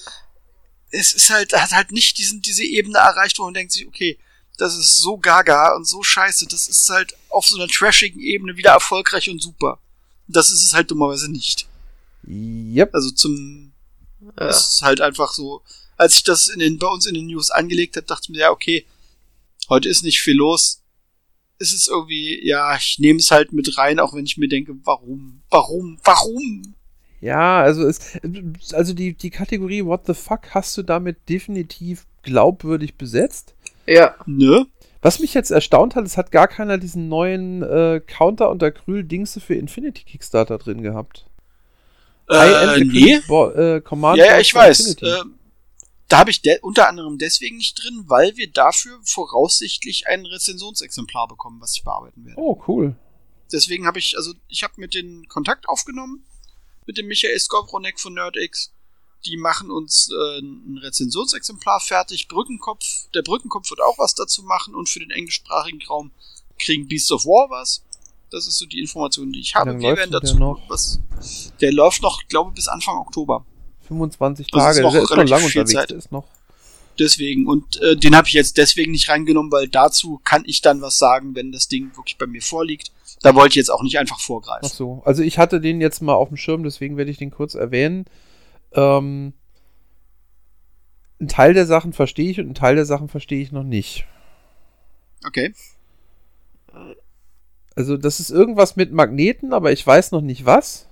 Es 0.91 1.13
ist 1.13 1.31
halt, 1.31 1.53
hat 1.53 1.71
halt 1.71 1.93
nicht 1.93 2.19
diesen, 2.19 2.43
diese 2.43 2.65
Ebene 2.65 2.99
erreicht, 2.99 3.39
wo 3.39 3.45
man 3.45 3.55
denkt 3.55 3.71
sich, 3.71 3.87
okay, 3.87 4.19
das 4.59 4.77
ist 4.77 4.97
so 4.97 5.19
gaga 5.19 5.77
und 5.77 5.87
so 5.87 6.03
scheiße. 6.03 6.47
Das 6.49 6.67
ist 6.67 6.91
halt 6.91 7.15
auf 7.29 7.47
so 7.47 7.57
einer 7.57 7.69
trashigen 7.69 8.21
Ebene 8.21 8.57
wieder 8.57 8.73
erfolgreich 8.73 9.31
und 9.31 9.41
super. 9.41 9.79
Das 10.27 10.51
ist 10.51 10.63
es 10.67 10.75
halt 10.75 10.91
dummerweise 10.91 11.31
nicht. 11.31 11.69
Yep. 12.27 12.95
Also 12.95 13.11
zum, 13.11 13.73
ja. 14.39 14.49
es 14.49 14.75
ist 14.75 14.83
halt 14.83 15.01
einfach 15.01 15.33
so, 15.33 15.63
als 15.97 16.17
ich 16.17 16.23
das 16.23 16.49
in 16.49 16.61
den, 16.61 16.79
bei 16.79 16.89
uns 16.89 17.07
in 17.07 17.15
den 17.15 17.27
News 17.27 17.51
angelegt 17.51 17.97
habe, 17.97 18.07
dachte 18.07 18.25
ich 18.25 18.31
mir, 18.31 18.39
ja, 18.39 18.51
okay, 18.51 18.87
heute 19.69 19.89
ist 19.89 20.03
nicht 20.03 20.21
viel 20.21 20.37
los. 20.37 20.83
Es 21.59 21.73
ist 21.73 21.89
irgendwie, 21.89 22.45
ja, 22.47 22.77
ich 22.77 22.99
nehme 22.99 23.21
es 23.21 23.31
halt 23.31 23.53
mit 23.53 23.79
rein, 23.79 24.01
auch 24.01 24.15
wenn 24.15 24.25
ich 24.25 24.37
mir 24.37 24.49
denke, 24.49 24.75
warum, 24.85 25.43
warum, 25.51 25.99
warum? 26.03 26.75
Ja, 27.21 27.63
also 27.63 27.87
es, 27.87 28.19
also 28.73 28.95
die, 28.95 29.15
die 29.15 29.31
Kategorie 29.31 29.85
What 29.85 30.07
the 30.07 30.15
fuck 30.15 30.51
hast 30.51 30.77
du 30.77 30.83
damit 30.83 31.29
definitiv 31.29 32.07
glaubwürdig 32.23 32.97
besetzt. 32.97 33.55
ja. 33.87 34.17
Ne? 34.27 34.67
Was 35.03 35.19
mich 35.19 35.35
jetzt 35.35 35.51
erstaunt 35.51 35.97
hat, 35.97 36.07
es 36.07 36.17
hat 36.17 36.31
gar 36.31 36.47
keiner 36.47 36.79
diesen 36.79 37.09
neuen 37.09 37.63
äh, 37.63 38.01
Counter 38.07 38.51
und 38.51 38.63
Acryl-Dingse 38.63 39.41
für 39.41 39.55
Infinity 39.55 40.05
Kickstarter 40.05 40.59
drin 40.59 40.81
gehabt. 40.83 41.27
Äh, 42.29 42.85
nee. 42.85 43.21
Bo 43.27 43.51
äh, 43.51 43.81
Command 43.81 44.19
Ja, 44.19 44.27
ja, 44.27 44.41
ich 44.41 44.55
weiß. 44.55 44.97
Ähm, 45.03 45.39
da 46.09 46.19
habe 46.19 46.31
ich 46.31 46.43
unter 46.61 46.89
anderem 46.89 47.17
deswegen 47.17 47.57
nicht 47.57 47.83
drin, 47.83 48.05
weil 48.07 48.37
wir 48.37 48.51
dafür 48.51 49.01
voraussichtlich 49.03 50.09
ein 50.09 50.27
Rezensionsexemplar 50.27 51.27
bekommen, 51.27 51.61
was 51.61 51.75
ich 51.77 51.85
bearbeiten 51.85 52.27
werde. 52.27 52.39
oh, 52.39 52.63
cool. 52.69 52.95
Deswegen 53.51 53.87
habe 53.87 53.99
ich, 53.99 54.17
also 54.17 54.35
ich 54.49 54.63
habe 54.63 54.75
mit 54.77 54.95
den 54.95 55.27
Kontakt 55.29 55.69
aufgenommen, 55.69 56.25
mit 56.87 56.99
dem 56.99 57.07
Michael 57.07 57.39
Skowronek 57.39 58.01
von 58.01 58.15
NerdX. 58.15 58.73
Die 59.25 59.37
machen 59.37 59.71
uns 59.71 60.11
äh, 60.11 60.41
ein 60.41 60.79
Rezensionsexemplar 60.83 61.81
fertig. 61.81 62.29
Brückenkopf, 62.29 63.09
der 63.15 63.23
Brückenkopf 63.23 63.71
wird 63.71 63.81
auch 63.81 63.99
was 63.99 64.15
dazu 64.15 64.43
machen 64.43 64.75
und 64.75 64.89
für 64.89 65.01
den 65.01 65.11
englischsprachigen 65.11 65.83
Raum 65.89 66.11
kriegen 66.59 66.89
Beasts 66.89 67.13
of 67.13 67.25
War 67.25 67.49
was. 67.51 67.85
Das 68.33 68.47
ist 68.47 68.57
so 68.57 68.65
die 68.65 68.81
Information, 68.81 69.31
die 69.31 69.41
ich 69.41 69.55
habe. 69.55 69.79
Wir 69.79 69.89
werden 69.89 69.99
denn 70.05 70.11
der 70.11 70.21
dazu 70.21 70.39
noch? 70.39 70.59
was. 70.69 71.01
Der 71.61 71.71
läuft 71.71 72.03
noch, 72.03 72.27
glaube 72.29 72.51
ich, 72.51 72.55
bis 72.55 72.67
Anfang 72.67 72.97
Oktober. 72.97 73.45
25 73.89 74.47
Das 74.47 74.59
ist 74.59 74.67
Tage, 74.67 74.83
noch 74.83 74.93
der 74.93 75.03
ist 75.03 75.11
noch 75.11 75.17
relativ 75.19 75.31
lang 75.31 75.41
viel 75.51 75.61
unterwegs. 75.61 75.73
Zeit. 75.73 75.91
Der 75.91 75.99
ist 75.99 76.13
noch. 76.13 76.25
Deswegen. 76.99 77.47
Und 77.47 77.81
äh, 77.83 77.95
den 77.95 78.17
habe 78.17 78.27
ich 78.29 78.33
jetzt 78.33 78.57
deswegen 78.57 78.93
nicht 78.93 79.11
reingenommen, 79.11 79.53
weil 79.53 79.69
dazu 79.69 80.19
kann 80.25 80.45
ich 80.47 80.63
dann 80.63 80.81
was 80.81 80.97
sagen, 80.97 81.35
wenn 81.35 81.53
das 81.53 81.69
Ding 81.69 81.95
wirklich 81.95 82.17
bei 82.17 82.27
mir 82.27 82.41
vorliegt. 82.41 82.91
Da 83.21 83.35
wollte 83.35 83.51
ich 83.51 83.57
jetzt 83.57 83.71
auch 83.71 83.83
nicht 83.83 83.99
einfach 83.99 84.19
vorgreifen. 84.19 84.67
Ach 84.71 84.75
so. 84.75 85.03
Also 85.05 85.23
ich 85.23 85.39
hatte 85.39 85.61
den 85.61 85.83
jetzt 85.83 86.01
mal 86.01 86.15
auf 86.15 86.29
dem 86.29 86.39
Schirm, 86.39 86.65
deswegen 86.65 86.97
werde 86.97 87.11
ich 87.11 87.19
den 87.19 87.31
kurz 87.31 87.55
erwähnen. 87.55 88.07
Ähm, 88.73 89.35
ein 91.21 91.29
Teil 91.29 91.53
der 91.53 91.67
Sachen 91.67 91.93
verstehe 91.93 92.31
ich 92.31 92.41
und 92.41 92.49
ein 92.49 92.55
Teil 92.55 92.77
der 92.77 92.87
Sachen 92.87 93.09
verstehe 93.09 93.43
ich 93.43 93.53
noch 93.53 93.63
nicht. 93.63 94.07
Okay. 95.25 95.53
Also 97.75 97.97
das 97.97 98.21
ist 98.21 98.31
irgendwas 98.31 98.77
mit 98.77 98.93
Magneten, 98.93 99.53
aber 99.53 99.73
ich 99.73 99.87
weiß 99.87 100.13
noch 100.13 100.21
nicht 100.21 100.45
was. 100.45 100.87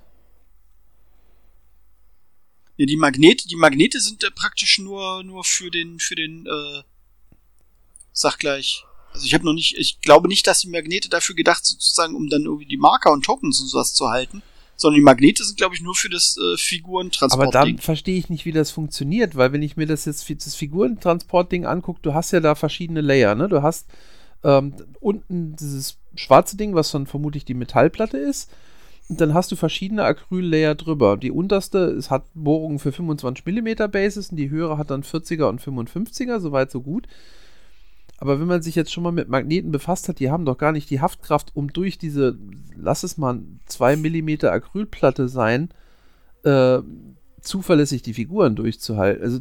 Ja, 2.77 2.86
die 2.86 2.97
Magnete, 2.97 3.47
die 3.47 3.57
Magnete 3.57 4.01
sind 4.01 4.24
äh, 4.24 4.31
praktisch 4.31 4.78
nur, 4.78 5.23
nur 5.23 5.44
für 5.44 5.70
den, 5.70 6.01
für 6.01 6.15
den, 6.15 6.47
äh, 6.47 6.82
sag 8.12 8.39
gleich, 8.39 8.85
Also 9.12 9.27
ich 9.27 9.35
habe 9.35 9.44
noch 9.44 9.52
nicht, 9.52 9.77
ich 9.77 10.01
glaube 10.01 10.28
nicht, 10.28 10.47
dass 10.47 10.61
die 10.61 10.69
Magnete 10.69 11.09
dafür 11.09 11.35
gedacht 11.35 11.66
sind, 11.66 11.81
sozusagen, 11.81 12.15
um 12.15 12.28
dann 12.28 12.44
irgendwie 12.44 12.66
die 12.66 12.77
Marker 12.77 13.12
und 13.12 13.24
Tokens 13.24 13.61
und 13.61 13.66
sowas 13.66 13.93
zu 13.93 14.09
halten, 14.09 14.43
sondern 14.77 15.01
die 15.01 15.05
Magnete 15.05 15.44
sind, 15.44 15.59
glaube 15.59 15.74
ich, 15.74 15.82
nur 15.82 15.94
für 15.94 16.09
das 16.09 16.39
äh, 16.39 16.57
Figurentransportding. 16.57 17.61
Aber 17.61 17.73
da 17.73 17.82
verstehe 17.82 18.19
ich 18.19 18.31
nicht, 18.31 18.47
wie 18.47 18.52
das 18.52 18.70
funktioniert, 18.70 19.36
weil 19.36 19.52
wenn 19.52 19.62
ich 19.62 19.77
mir 19.77 19.86
das 19.86 20.07
jetzt 20.07 20.31
das 20.31 20.55
Figurentransportding 20.55 21.66
angucke, 21.66 22.01
du 22.01 22.15
hast 22.15 22.31
ja 22.31 22.40
da 22.40 22.55
verschiedene 22.55 23.02
Layer, 23.02 23.35
ne? 23.35 23.48
Du 23.48 23.62
hast 23.62 23.89
ähm, 24.43 24.74
unten 25.01 25.55
dieses 25.57 25.98
schwarze 26.15 26.57
Ding, 26.57 26.74
was 26.74 26.91
dann 26.91 27.07
vermutlich 27.07 27.45
die 27.45 27.55
Metallplatte 27.55 28.19
ist. 28.19 28.51
Und 29.09 29.20
dann 29.20 29.35
hast 29.35 29.51
du 29.51 29.57
verschiedene 29.57 30.05
Acryl-Layer 30.05 30.77
drüber. 30.77 31.16
Die 31.16 31.32
unterste 31.32 31.78
es 31.78 32.11
hat 32.11 32.24
Bohrungen 32.35 32.78
für 32.78 32.93
25 32.93 33.45
mm 33.45 33.91
Bases 33.91 34.31
und 34.31 34.37
die 34.37 34.51
höhere 34.51 34.78
hat 34.78 34.91
dann 34.91 35.03
40er 35.03 35.49
und 35.49 35.61
55er, 35.61 36.39
soweit 36.39 36.70
so 36.70 36.81
gut. 36.81 37.09
Aber 38.19 38.39
wenn 38.39 38.47
man 38.47 38.62
sich 38.62 38.74
jetzt 38.74 38.93
schon 38.93 39.03
mal 39.03 39.12
mit 39.12 39.28
Magneten 39.28 39.73
befasst 39.73 40.09
hat, 40.09 40.20
die 40.20 40.31
haben 40.31 40.45
doch 40.45 40.59
gar 40.59 40.73
nicht 40.73 40.91
die 40.91 41.01
Haftkraft, 41.01 41.57
um 41.57 41.73
durch 41.73 41.99
diese, 41.99 42.39
lass 42.77 43.03
es 43.03 43.16
mal 43.16 43.41
2 43.66 43.97
mm 43.97 44.45
Acrylplatte 44.45 45.28
sein, 45.28 45.70
äh, 46.45 46.78
zuverlässig 47.43 48.03
die 48.03 48.15
Figuren 48.15 48.57
durchzuhalten. 48.57 49.23
Also 49.23 49.39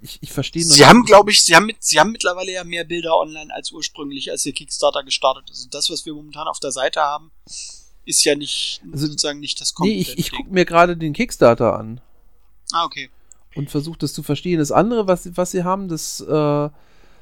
ich, 0.00 0.18
ich 0.20 0.32
verstehe 0.32 0.64
noch 0.66 0.72
Sie 0.72 0.86
haben, 0.86 1.04
glaube 1.04 1.30
ich, 1.30 1.42
sie 1.42 1.54
haben, 1.54 1.66
mit, 1.66 1.76
sie 1.80 1.98
haben 1.98 2.12
mittlerweile 2.12 2.52
ja 2.52 2.64
mehr 2.64 2.84
Bilder 2.84 3.16
online 3.16 3.52
als 3.54 3.72
ursprünglich, 3.72 4.30
als 4.30 4.42
der 4.42 4.52
Kickstarter 4.52 5.02
gestartet 5.02 5.50
ist. 5.50 5.64
Und 5.64 5.74
das, 5.74 5.90
was 5.90 6.06
wir 6.06 6.14
momentan 6.14 6.48
auf 6.48 6.60
der 6.60 6.72
Seite 6.72 7.00
haben, 7.00 7.30
ist 8.04 8.24
ja 8.24 8.34
nicht 8.34 8.82
also, 8.92 9.06
sozusagen 9.06 9.40
nicht 9.40 9.60
das 9.60 9.74
komplette. 9.74 9.96
Nee, 9.96 10.02
ich, 10.02 10.18
ich 10.18 10.32
gucke 10.32 10.50
mir 10.50 10.64
gerade 10.64 10.96
den 10.96 11.12
Kickstarter 11.12 11.78
an. 11.78 12.00
Ah, 12.72 12.84
okay. 12.84 13.10
Und 13.54 13.70
versuche 13.70 13.98
das 13.98 14.12
zu 14.12 14.22
verstehen. 14.22 14.58
Das 14.58 14.72
andere, 14.72 15.06
was, 15.06 15.36
was 15.36 15.50
sie 15.50 15.62
haben, 15.62 15.88
das 15.88 16.20
äh, 16.20 16.70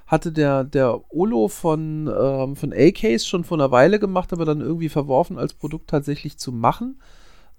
hatte 0.07 0.32
der, 0.32 0.65
der 0.65 1.01
Olo 1.12 1.48
von, 1.48 2.07
ähm, 2.09 2.57
von 2.57 2.73
A-Case 2.73 3.27
schon 3.27 3.44
vor 3.44 3.59
einer 3.59 3.70
Weile 3.70 3.98
gemacht, 3.98 4.32
aber 4.32 4.44
dann 4.44 4.61
irgendwie 4.61 4.89
verworfen 4.89 5.39
als 5.39 5.55
Produkt 5.55 5.90
tatsächlich 5.90 6.39
zu 6.39 6.52
machen. 6.52 7.01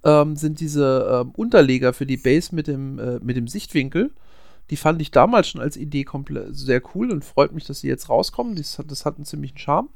Ähm, 0.03 0.35
sind 0.35 0.59
diese 0.59 1.21
ähm, 1.21 1.31
Unterleger 1.31 1.93
für 1.93 2.05
die 2.05 2.17
Base 2.17 2.55
mit 2.55 2.67
dem, 2.67 2.97
äh, 2.97 3.19
mit 3.19 3.37
dem 3.37 3.47
Sichtwinkel. 3.47 4.11
Die 4.71 4.77
fand 4.77 5.01
ich 5.01 5.11
damals 5.11 5.49
schon 5.49 5.61
als 5.61 5.77
Idee 5.77 6.05
komplett 6.05 6.55
sehr 6.55 6.81
cool 6.95 7.11
und 7.11 7.23
freut 7.23 7.51
mich, 7.51 7.65
dass 7.65 7.81
sie 7.81 7.87
jetzt 7.87 8.09
rauskommen. 8.09 8.55
Das, 8.55 8.81
das 8.87 9.05
hat 9.05 9.17
einen 9.17 9.25
ziemlichen 9.25 9.57
Charme. 9.57 9.89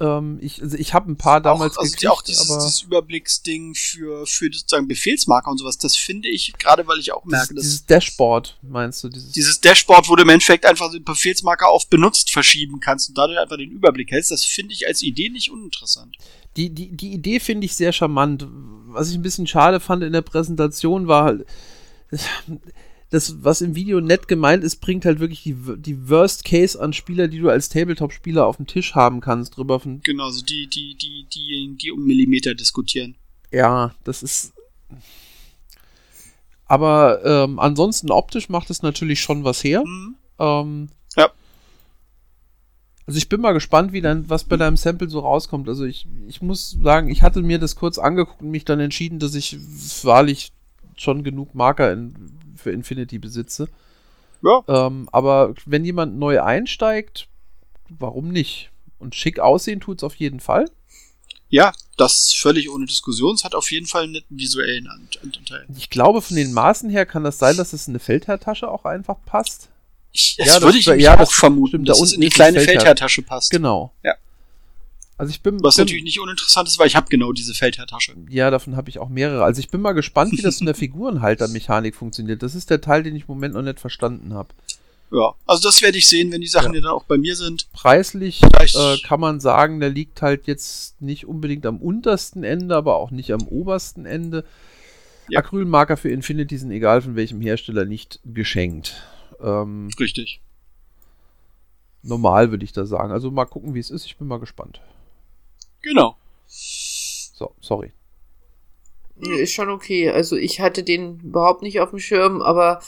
Ähm, 0.00 0.38
ich 0.40 0.62
also 0.62 0.78
ich 0.78 0.94
habe 0.94 1.10
ein 1.10 1.16
paar 1.16 1.42
damals 1.42 1.76
auch, 1.76 1.82
also 1.82 1.92
gekriegt, 1.92 2.10
auch 2.10 2.22
dieses, 2.22 2.50
aber 2.50 2.58
dieses 2.58 2.82
Überblicksding 2.82 3.74
für, 3.74 4.26
für 4.26 4.46
sozusagen 4.46 4.88
Befehlsmarker 4.88 5.50
und 5.50 5.58
sowas, 5.58 5.76
das 5.76 5.94
finde 5.94 6.28
ich, 6.28 6.54
gerade 6.58 6.86
weil 6.86 6.98
ich 6.98 7.12
auch 7.12 7.24
merke, 7.26 7.54
dass. 7.54 7.64
Dieses 7.64 7.84
Dashboard, 7.84 8.58
meinst 8.62 9.04
du? 9.04 9.10
Dieses, 9.10 9.32
dieses 9.32 9.60
Dashboard, 9.60 10.08
wo 10.08 10.16
du 10.16 10.22
im 10.22 10.30
Endeffekt 10.30 10.64
einfach 10.64 10.90
den 10.90 11.04
Befehlsmarker 11.04 11.68
auf 11.68 11.88
benutzt 11.88 12.30
verschieben 12.30 12.80
kannst 12.80 13.10
und 13.10 13.18
dadurch 13.18 13.38
einfach 13.38 13.58
den 13.58 13.70
Überblick 13.70 14.10
hältst, 14.10 14.30
das 14.30 14.44
finde 14.44 14.72
ich 14.72 14.86
als 14.86 15.02
Idee 15.02 15.28
nicht 15.28 15.50
uninteressant. 15.50 16.16
Die, 16.56 16.70
die, 16.70 16.96
die 16.96 17.12
Idee 17.12 17.40
finde 17.40 17.64
ich 17.64 17.76
sehr 17.76 17.92
charmant. 17.92 18.46
Was 18.86 19.10
ich 19.10 19.16
ein 19.16 19.22
bisschen 19.22 19.46
schade 19.46 19.80
fand 19.80 20.02
in 20.02 20.12
der 20.12 20.22
Präsentation 20.22 21.06
war 21.06 21.24
halt 21.24 21.46
das, 23.10 23.42
was 23.42 23.60
im 23.60 23.74
Video 23.74 24.00
nett 24.00 24.28
gemeint 24.28 24.62
ist, 24.62 24.76
bringt 24.76 25.04
halt 25.04 25.18
wirklich 25.18 25.42
die, 25.42 25.56
die 25.76 26.08
Worst 26.08 26.44
Case 26.44 26.80
an 26.80 26.92
Spieler, 26.92 27.28
die 27.28 27.40
du 27.40 27.48
als 27.48 27.68
Tabletop-Spieler 27.68 28.46
auf 28.46 28.56
dem 28.56 28.66
Tisch 28.66 28.94
haben 28.94 29.20
kannst, 29.20 29.56
drüber. 29.56 29.80
Genau, 29.84 30.30
so 30.30 30.44
die, 30.44 30.68
die, 30.68 30.94
die, 30.94 31.26
die, 31.32 31.76
die 31.76 31.90
um 31.90 32.04
Millimeter 32.04 32.54
diskutieren. 32.54 33.16
Ja, 33.50 33.94
das 34.04 34.22
ist. 34.22 34.52
Aber 36.66 37.24
ähm, 37.24 37.58
ansonsten 37.58 38.12
optisch 38.12 38.48
macht 38.48 38.70
es 38.70 38.82
natürlich 38.82 39.20
schon 39.20 39.42
was 39.42 39.64
her. 39.64 39.82
Mhm. 39.84 40.16
Ähm. 40.38 40.88
Also 43.10 43.18
ich 43.18 43.28
bin 43.28 43.40
mal 43.40 43.50
gespannt, 43.50 43.92
wie 43.92 44.02
dann, 44.02 44.30
was 44.30 44.44
bei 44.44 44.56
deinem 44.56 44.76
Sample 44.76 45.10
so 45.10 45.18
rauskommt. 45.18 45.68
Also 45.68 45.84
ich, 45.84 46.06
ich 46.28 46.42
muss 46.42 46.78
sagen, 46.80 47.08
ich 47.08 47.22
hatte 47.22 47.42
mir 47.42 47.58
das 47.58 47.74
kurz 47.74 47.98
angeguckt 47.98 48.40
und 48.40 48.52
mich 48.52 48.64
dann 48.64 48.78
entschieden, 48.78 49.18
dass 49.18 49.34
ich 49.34 49.58
wahrlich 50.04 50.52
schon 50.96 51.24
genug 51.24 51.52
Marker 51.52 51.92
in 51.92 52.14
für 52.54 52.70
Infinity 52.70 53.18
besitze. 53.18 53.68
Ja. 54.44 54.62
Ähm, 54.68 55.08
aber 55.10 55.54
wenn 55.66 55.84
jemand 55.84 56.20
neu 56.20 56.40
einsteigt, 56.40 57.26
warum 57.88 58.28
nicht? 58.28 58.70
Und 59.00 59.16
schick 59.16 59.40
aussehen 59.40 59.80
tut 59.80 59.98
es 59.98 60.04
auf 60.04 60.14
jeden 60.14 60.38
Fall. 60.38 60.66
Ja, 61.48 61.72
das 61.96 62.32
völlig 62.32 62.70
ohne 62.70 62.86
Diskussion. 62.86 63.34
Es 63.34 63.42
hat 63.42 63.56
auf 63.56 63.72
jeden 63.72 63.86
Fall 63.86 64.04
einen 64.04 64.12
netten 64.12 64.38
visuellen 64.38 64.86
Anteil. 64.86 65.66
Ich 65.76 65.90
glaube, 65.90 66.22
von 66.22 66.36
den 66.36 66.52
Maßen 66.52 66.88
her 66.90 67.06
kann 67.06 67.24
das 67.24 67.40
sein, 67.40 67.56
dass 67.56 67.72
es 67.72 67.88
in 67.88 67.94
eine 67.94 67.98
Feldherrtasche 67.98 68.70
auch 68.70 68.84
einfach 68.84 69.16
passt. 69.26 69.69
Ich, 70.12 70.36
das 70.36 70.46
ja, 70.46 70.62
würde 70.62 70.78
ich 70.78 70.86
ja, 70.86 71.18
auch 71.18 71.32
vermuten, 71.32 71.68
stimmt, 71.68 71.88
dass 71.88 71.98
da 71.98 72.04
es 72.04 72.12
in 72.12 72.20
die 72.20 72.28
kleine 72.28 72.60
Feldherrtasche 72.60 73.22
passt. 73.22 73.50
Genau. 73.50 73.92
Ja. 74.02 74.14
Also 75.20 75.30
ich 75.30 75.42
bin. 75.42 75.62
Was 75.62 75.76
bin, 75.76 75.84
natürlich 75.84 76.02
nicht 76.02 76.18
uninteressant 76.18 76.66
ist, 76.66 76.78
weil 76.78 76.86
ich 76.86 76.96
habe 76.96 77.08
genau 77.10 77.32
diese 77.32 77.52
Feldherrtasche. 77.52 78.14
Ja, 78.30 78.50
davon 78.50 78.74
habe 78.74 78.88
ich 78.88 78.98
auch 78.98 79.10
mehrere. 79.10 79.44
Also 79.44 79.60
ich 79.60 79.68
bin 79.68 79.82
mal 79.82 79.92
gespannt, 79.92 80.32
wie 80.32 80.42
das 80.42 80.60
in 80.60 80.66
der 80.66 80.74
Figurenhaltermechanik 80.76 81.94
funktioniert. 81.94 82.42
Das 82.42 82.54
ist 82.54 82.70
der 82.70 82.80
Teil, 82.80 83.02
den 83.02 83.14
ich 83.14 83.22
im 83.22 83.34
Moment 83.34 83.54
noch 83.54 83.62
nicht 83.62 83.80
verstanden 83.80 84.32
habe. 84.32 84.48
Ja, 85.12 85.34
also 85.44 85.68
das 85.68 85.82
werde 85.82 85.98
ich 85.98 86.06
sehen, 86.06 86.32
wenn 86.32 86.40
die 86.40 86.46
Sachen 86.46 86.72
ja. 86.72 86.80
dann 86.80 86.90
auch 86.90 87.04
bei 87.04 87.18
mir 87.18 87.36
sind. 87.36 87.70
Preislich 87.72 88.42
äh, 88.42 88.96
kann 89.06 89.20
man 89.20 89.40
sagen, 89.40 89.80
der 89.80 89.90
liegt 89.90 90.22
halt 90.22 90.46
jetzt 90.46 91.02
nicht 91.02 91.26
unbedingt 91.26 91.66
am 91.66 91.78
untersten 91.78 92.44
Ende, 92.44 92.76
aber 92.76 92.96
auch 92.96 93.10
nicht 93.10 93.32
am 93.32 93.46
obersten 93.48 94.06
Ende. 94.06 94.44
Ja. 95.28 95.40
Acrylmarker 95.40 95.96
für 95.96 96.10
Infinity 96.10 96.56
sind 96.56 96.70
egal 96.70 97.02
von 97.02 97.16
welchem 97.16 97.40
Hersteller 97.40 97.84
nicht 97.84 98.20
geschenkt. 98.24 99.02
Ähm, 99.42 99.88
Richtig. 99.98 100.40
Normal 102.02 102.50
würde 102.50 102.64
ich 102.64 102.72
da 102.72 102.86
sagen. 102.86 103.12
Also 103.12 103.30
mal 103.30 103.44
gucken, 103.44 103.74
wie 103.74 103.78
es 103.78 103.90
ist. 103.90 104.06
Ich 104.06 104.16
bin 104.16 104.26
mal 104.26 104.40
gespannt. 104.40 104.80
Genau. 105.82 106.16
So, 106.46 107.54
sorry. 107.60 107.92
Ist 109.16 109.52
schon 109.52 109.68
okay. 109.68 110.10
Also 110.10 110.36
ich 110.36 110.60
hatte 110.60 110.82
den 110.82 111.20
überhaupt 111.20 111.62
nicht 111.62 111.80
auf 111.80 111.90
dem 111.90 111.98
Schirm, 111.98 112.40
aber 112.40 112.80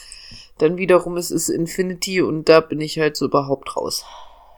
dann 0.57 0.77
wiederum 0.77 1.17
es 1.17 1.31
ist 1.31 1.49
Infinity 1.49 2.21
und 2.21 2.49
da 2.49 2.59
bin 2.59 2.81
ich 2.81 2.97
halt 2.97 3.17
so 3.17 3.25
überhaupt 3.25 3.75
raus. 3.75 4.03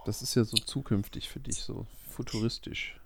Das 0.06 0.22
ist 0.22 0.36
ja 0.36 0.44
so 0.44 0.58
zukünftig 0.58 1.30
für 1.30 1.40
dich, 1.40 1.58
so 1.58 1.86
futuristisch. 2.10 3.00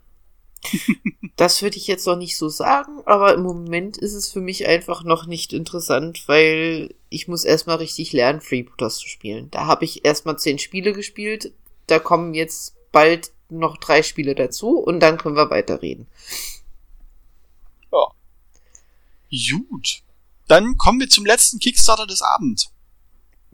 Das 1.36 1.62
würde 1.62 1.76
ich 1.76 1.86
jetzt 1.86 2.06
noch 2.06 2.16
nicht 2.16 2.36
so 2.36 2.48
sagen, 2.48 3.00
aber 3.06 3.34
im 3.34 3.42
Moment 3.42 3.96
ist 3.96 4.14
es 4.14 4.30
für 4.30 4.40
mich 4.40 4.66
einfach 4.66 5.04
noch 5.04 5.26
nicht 5.26 5.52
interessant, 5.52 6.24
weil 6.26 6.94
ich 7.08 7.28
muss 7.28 7.44
erstmal 7.44 7.76
richtig 7.76 8.12
lernen, 8.12 8.40
Freebooters 8.40 8.98
zu 8.98 9.08
spielen. 9.08 9.50
Da 9.50 9.66
habe 9.66 9.84
ich 9.84 10.04
erstmal 10.04 10.38
zehn 10.38 10.58
Spiele 10.58 10.92
gespielt, 10.92 11.52
da 11.86 11.98
kommen 11.98 12.34
jetzt 12.34 12.74
bald 12.92 13.32
noch 13.48 13.76
drei 13.78 14.02
Spiele 14.02 14.34
dazu 14.34 14.78
und 14.78 15.00
dann 15.00 15.18
können 15.18 15.36
wir 15.36 15.50
weiterreden. 15.50 16.06
Ja. 17.92 18.06
Gut. 19.68 20.02
Dann 20.46 20.76
kommen 20.76 21.00
wir 21.00 21.08
zum 21.08 21.26
letzten 21.26 21.58
Kickstarter 21.58 22.06
des 22.06 22.22
Abends. 22.22 22.72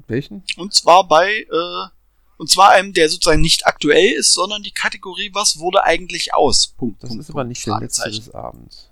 Welchen? 0.07 0.43
Und 0.57 0.75
zwar 0.75 1.07
bei, 1.07 1.41
äh, 1.41 1.96
und 2.37 2.51
zwar 2.51 2.71
einem, 2.71 2.93
der 2.93 3.09
sozusagen 3.09 3.41
nicht 3.41 3.67
aktuell 3.67 4.13
ist, 4.13 4.35
sondern 4.35 4.63
die 4.63 4.73
Kategorie, 4.73 5.31
was 5.33 5.59
wurde 5.59 5.85
eigentlich 5.85 6.35
aus? 6.35 6.69
Punkt. 6.69 7.03
Das 7.03 7.09
Punkt, 7.09 7.23
ist 7.23 7.31
aber 7.31 7.45
nicht 7.45 7.67
der 7.67 7.81
letzte 7.81 8.11
des 8.11 8.35
Abends. 8.35 8.91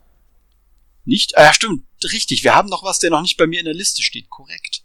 Nicht? 1.05 1.37
Ah, 1.37 1.45
ja, 1.45 1.53
stimmt. 1.53 1.85
Richtig. 2.03 2.45
Wir 2.45 2.55
haben 2.55 2.69
noch 2.69 2.83
was, 2.83 2.99
der 2.99 3.11
noch 3.11 3.23
nicht 3.23 3.37
bei 3.37 3.47
mir 3.47 3.59
in 3.59 3.67
der 3.67 3.75
Liste 3.75 4.03
steht. 4.03 4.31
Korrekt. 4.31 4.83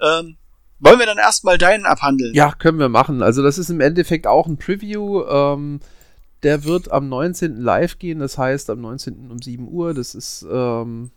Ähm, 0.00 0.36
wollen 0.78 0.98
wir 0.98 1.06
dann 1.06 1.18
erstmal 1.18 1.58
deinen 1.58 1.86
abhandeln? 1.86 2.34
Ja, 2.34 2.52
können 2.52 2.78
wir 2.78 2.88
machen. 2.88 3.22
Also 3.22 3.42
das 3.42 3.58
ist 3.58 3.70
im 3.70 3.80
Endeffekt 3.80 4.26
auch 4.26 4.46
ein 4.46 4.58
Preview. 4.58 5.24
Ähm, 5.24 5.80
der 6.42 6.64
wird 6.64 6.90
am 6.92 7.08
19. 7.08 7.60
live 7.60 7.98
gehen, 7.98 8.20
das 8.20 8.38
heißt 8.38 8.70
am 8.70 8.80
19. 8.80 9.30
um 9.30 9.42
7 9.42 9.66
Uhr. 9.66 9.94
Das 9.94 10.14
ist 10.14 10.46
ähm, 10.50 11.10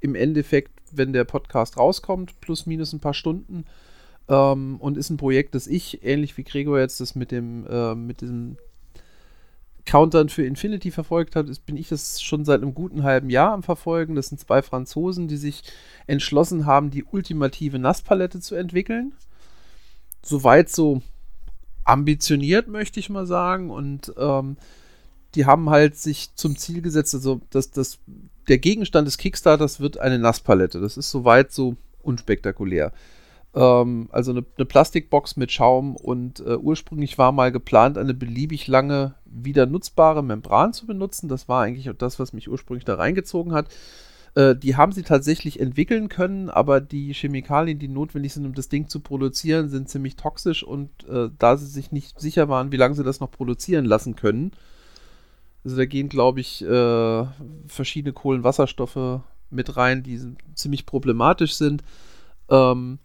im 0.00 0.14
Endeffekt, 0.14 0.72
wenn 0.92 1.12
der 1.12 1.24
Podcast 1.24 1.76
rauskommt, 1.76 2.40
plus 2.40 2.66
minus 2.66 2.92
ein 2.92 3.00
paar 3.00 3.14
Stunden. 3.14 3.64
Ähm, 4.28 4.76
und 4.78 4.96
ist 4.96 5.10
ein 5.10 5.16
Projekt, 5.16 5.54
das 5.54 5.66
ich, 5.66 6.04
ähnlich 6.04 6.36
wie 6.36 6.44
Gregor 6.44 6.78
jetzt 6.78 7.00
das 7.00 7.14
mit 7.14 7.30
dem, 7.30 7.66
äh, 7.66 7.94
mit 7.94 8.20
diesem 8.20 8.56
Countern 9.84 10.30
für 10.30 10.46
Infinity 10.46 10.90
verfolgt 10.90 11.36
hat, 11.36 11.46
bin 11.66 11.76
ich 11.76 11.88
das 11.88 12.22
schon 12.22 12.44
seit 12.44 12.62
einem 12.62 12.74
guten 12.74 13.02
halben 13.02 13.28
Jahr 13.28 13.52
am 13.52 13.62
Verfolgen. 13.62 14.14
Das 14.14 14.28
sind 14.28 14.40
zwei 14.40 14.62
Franzosen, 14.62 15.28
die 15.28 15.36
sich 15.36 15.62
entschlossen 16.06 16.64
haben, 16.64 16.90
die 16.90 17.04
ultimative 17.04 17.78
Nasspalette 17.78 18.40
zu 18.40 18.54
entwickeln. 18.54 19.12
Soweit 20.22 20.70
so 20.70 21.02
ambitioniert, 21.84 22.66
möchte 22.66 22.98
ich 22.98 23.10
mal 23.10 23.26
sagen. 23.26 23.70
Und 23.70 24.12
ähm, 24.16 24.56
die 25.34 25.44
haben 25.44 25.68
halt 25.68 25.96
sich 25.96 26.34
zum 26.34 26.56
Ziel 26.56 26.80
gesetzt, 26.80 27.14
also 27.14 27.42
dass 27.50 27.70
das, 27.70 27.98
der 28.48 28.58
Gegenstand 28.58 29.06
des 29.06 29.18
Kickstarters 29.18 29.80
wird 29.80 29.98
eine 29.98 30.18
Nasspalette. 30.18 30.80
Das 30.80 30.96
ist 30.96 31.10
soweit 31.10 31.52
so 31.52 31.76
unspektakulär. 32.02 32.92
Ähm, 33.54 34.08
also 34.10 34.32
eine, 34.32 34.44
eine, 34.56 34.64
Plastikbox 34.64 35.36
mit 35.36 35.52
Schaum 35.52 35.96
und 35.96 36.40
äh, 36.40 36.56
ursprünglich 36.56 37.18
war 37.18 37.32
mal 37.32 37.52
geplant, 37.52 37.98
eine 37.98 38.14
beliebig 38.14 38.66
lange 38.66 39.14
wieder 39.24 39.66
nutzbare 39.66 40.22
Membran 40.22 40.72
zu 40.72 40.86
benutzen. 40.86 41.28
Das 41.28 41.48
war 41.48 41.62
eigentlich 41.62 41.88
auch 41.90 41.94
das, 41.94 42.18
was 42.18 42.32
mich 42.32 42.48
ursprünglich 42.48 42.84
da 42.84 42.94
reingezogen 42.94 43.52
hat. 43.52 43.68
Äh, 44.34 44.56
die 44.56 44.76
haben 44.76 44.92
sie 44.92 45.02
tatsächlich 45.02 45.60
entwickeln 45.60 46.08
können, 46.08 46.50
aber 46.50 46.80
die 46.80 47.14
Chemikalien, 47.14 47.78
die 47.78 47.88
notwendig 47.88 48.34
sind, 48.34 48.46
um 48.46 48.54
das 48.54 48.68
Ding 48.68 48.88
zu 48.88 49.00
produzieren, 49.00 49.68
sind 49.68 49.88
ziemlich 49.88 50.16
toxisch 50.16 50.64
und 50.64 50.90
äh, 51.08 51.30
da 51.38 51.56
sie 51.56 51.66
sich 51.66 51.92
nicht 51.92 52.18
sicher 52.20 52.48
waren, 52.48 52.72
wie 52.72 52.76
lange 52.76 52.94
sie 52.94 53.04
das 53.04 53.20
noch 53.20 53.30
produzieren 53.30 53.84
lassen 53.84 54.16
können, 54.16 54.52
also 55.64 55.76
da 55.76 55.86
gehen, 55.86 56.08
glaube 56.08 56.40
ich, 56.40 56.62
äh, 56.62 57.24
verschiedene 57.66 58.12
Kohlenwasserstoffe 58.12 59.20
mit 59.50 59.76
rein, 59.76 60.02
die 60.02 60.20
ziemlich 60.54 60.84
problematisch 60.84 61.54
sind. 61.54 61.82
Ähm, 62.50 62.98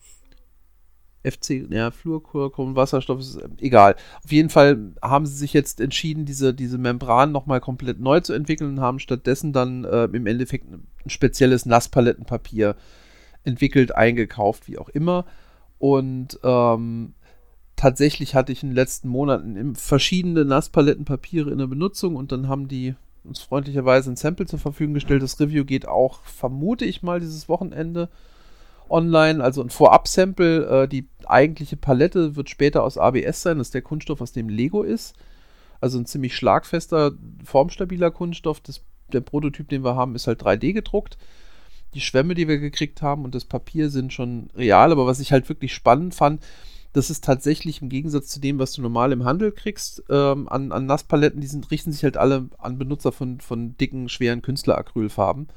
FC, 1.29 1.65
ja, 1.69 1.91
Fluorchlor, 1.91 2.75
Wasserstoff 2.75 3.19
ist 3.19 3.35
äh, 3.35 3.47
egal. 3.59 3.95
Auf 4.23 4.31
jeden 4.31 4.49
Fall 4.49 4.93
haben 5.01 5.25
sie 5.25 5.35
sich 5.35 5.53
jetzt 5.53 5.81
entschieden, 5.81 6.25
diese, 6.25 6.53
diese 6.53 6.77
Membran 6.77 7.31
nochmal 7.31 7.61
komplett 7.61 7.99
neu 7.99 8.19
zu 8.19 8.33
entwickeln 8.33 8.71
und 8.71 8.81
haben 8.81 8.99
stattdessen 8.99 9.53
dann 9.53 9.83
äh, 9.85 10.05
im 10.05 10.25
Endeffekt 10.27 10.69
ein 10.71 10.87
spezielles 11.07 11.65
Nasspalettenpapier 11.65 12.75
entwickelt, 13.43 13.95
eingekauft, 13.95 14.67
wie 14.67 14.77
auch 14.77 14.89
immer. 14.89 15.25
Und 15.77 16.39
ähm, 16.43 17.13
tatsächlich 17.75 18.35
hatte 18.35 18.51
ich 18.51 18.63
in 18.63 18.69
den 18.69 18.75
letzten 18.75 19.07
Monaten 19.07 19.75
verschiedene 19.75 20.45
Nasspalettenpapiere 20.45 21.49
in 21.49 21.59
der 21.59 21.67
Benutzung 21.67 22.15
und 22.15 22.31
dann 22.31 22.47
haben 22.47 22.67
die 22.67 22.95
uns 23.23 23.41
freundlicherweise 23.41 24.11
ein 24.11 24.15
Sample 24.15 24.45
zur 24.45 24.59
Verfügung 24.59 24.93
gestellt. 24.93 25.23
Das 25.23 25.39
Review 25.39 25.65
geht 25.65 25.87
auch, 25.87 26.21
vermute 26.23 26.85
ich 26.85 27.03
mal, 27.03 27.19
dieses 27.19 27.47
Wochenende 27.47 28.09
online, 28.89 29.43
also 29.43 29.61
ein 29.61 29.69
Vorab-Sample. 29.69 30.83
Äh, 30.83 30.87
die 30.87 31.07
eigentliche 31.25 31.77
Palette 31.77 32.35
wird 32.35 32.49
später 32.49 32.83
aus 32.83 32.97
ABS 32.97 33.41
sein, 33.41 33.57
das 33.57 33.67
ist 33.67 33.73
der 33.73 33.81
Kunststoff, 33.81 34.21
aus 34.21 34.31
dem 34.31 34.49
Lego 34.49 34.83
ist. 34.83 35.15
Also 35.81 35.97
ein 35.97 36.05
ziemlich 36.05 36.35
schlagfester, 36.35 37.11
formstabiler 37.43 38.11
Kunststoff. 38.11 38.59
Das, 38.59 38.81
der 39.13 39.21
Prototyp, 39.21 39.69
den 39.69 39.83
wir 39.83 39.95
haben, 39.95 40.15
ist 40.15 40.27
halt 40.27 40.41
3D 40.41 40.73
gedruckt. 40.73 41.17
Die 41.93 42.01
Schwämme, 42.01 42.35
die 42.35 42.47
wir 42.47 42.59
gekriegt 42.59 43.01
haben 43.01 43.25
und 43.25 43.33
das 43.33 43.45
Papier 43.45 43.89
sind 43.89 44.13
schon 44.13 44.49
real, 44.55 44.91
aber 44.91 45.07
was 45.07 45.19
ich 45.19 45.31
halt 45.31 45.49
wirklich 45.49 45.73
spannend 45.73 46.13
fand, 46.13 46.43
das 46.93 47.09
ist 47.09 47.23
tatsächlich 47.23 47.81
im 47.81 47.89
Gegensatz 47.89 48.27
zu 48.27 48.39
dem, 48.39 48.59
was 48.59 48.73
du 48.73 48.81
normal 48.81 49.11
im 49.11 49.23
Handel 49.23 49.51
kriegst, 49.51 50.03
ähm, 50.09 50.47
an, 50.49 50.71
an 50.71 50.85
Nasspaletten, 50.85 51.41
die 51.41 51.47
sind, 51.47 51.69
richten 51.71 51.91
sich 51.91 52.03
halt 52.03 52.17
alle 52.17 52.49
an 52.57 52.77
Benutzer 52.77 53.11
von, 53.11 53.39
von 53.39 53.77
dicken, 53.77 54.09
schweren 54.09 54.41
Künstleracrylfarben. 54.41 55.47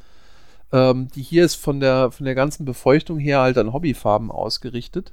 Ähm, 0.73 1.09
die 1.15 1.23
hier 1.23 1.44
ist 1.44 1.57
von 1.57 1.81
der, 1.81 2.11
von 2.11 2.24
der 2.24 2.35
ganzen 2.35 2.65
Befeuchtung 2.65 3.19
her 3.19 3.40
halt 3.40 3.59
an 3.59 3.73
Hobbyfarben 3.73 4.31
ausgerichtet. 4.31 5.12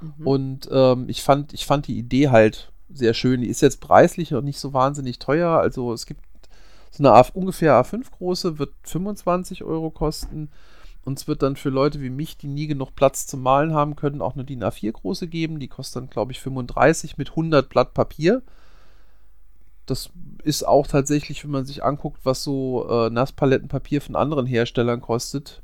Mhm. 0.00 0.26
Und 0.26 0.68
ähm, 0.72 1.08
ich, 1.08 1.22
fand, 1.22 1.52
ich 1.52 1.66
fand 1.66 1.86
die 1.86 1.98
Idee 1.98 2.28
halt 2.30 2.72
sehr 2.92 3.14
schön. 3.14 3.40
Die 3.40 3.48
ist 3.48 3.62
jetzt 3.62 3.80
preislich 3.80 4.34
und 4.34 4.44
nicht 4.44 4.58
so 4.58 4.72
wahnsinnig 4.72 5.18
teuer. 5.18 5.50
Also 5.58 5.92
es 5.92 6.06
gibt 6.06 6.22
so 6.90 7.04
eine 7.04 7.12
A, 7.12 7.24
ungefähr 7.34 7.80
A5 7.80 8.10
große, 8.10 8.58
wird 8.58 8.72
25 8.82 9.62
Euro 9.62 9.90
kosten. 9.90 10.50
Und 11.04 11.18
es 11.18 11.28
wird 11.28 11.42
dann 11.42 11.56
für 11.56 11.70
Leute 11.70 12.00
wie 12.02 12.10
mich, 12.10 12.36
die 12.36 12.48
nie 12.48 12.66
genug 12.66 12.94
Platz 12.94 13.26
zum 13.26 13.42
Malen 13.42 13.72
haben 13.72 13.96
können, 13.96 14.20
auch 14.20 14.34
eine 14.34 14.44
DIN 14.44 14.62
A4 14.62 14.92
große 14.92 15.28
geben. 15.28 15.58
Die 15.58 15.68
kostet 15.68 16.02
dann, 16.02 16.10
glaube 16.10 16.32
ich, 16.32 16.40
35 16.40 17.16
mit 17.16 17.30
100 17.30 17.68
Blatt 17.68 17.94
Papier. 17.94 18.42
Das 19.90 20.10
ist 20.42 20.66
auch 20.66 20.86
tatsächlich, 20.86 21.44
wenn 21.44 21.50
man 21.50 21.66
sich 21.66 21.84
anguckt, 21.84 22.20
was 22.24 22.42
so 22.42 22.88
äh, 22.88 23.10
Nasspalettenpapier 23.10 24.00
von 24.00 24.16
anderen 24.16 24.46
Herstellern 24.46 25.00
kostet. 25.00 25.62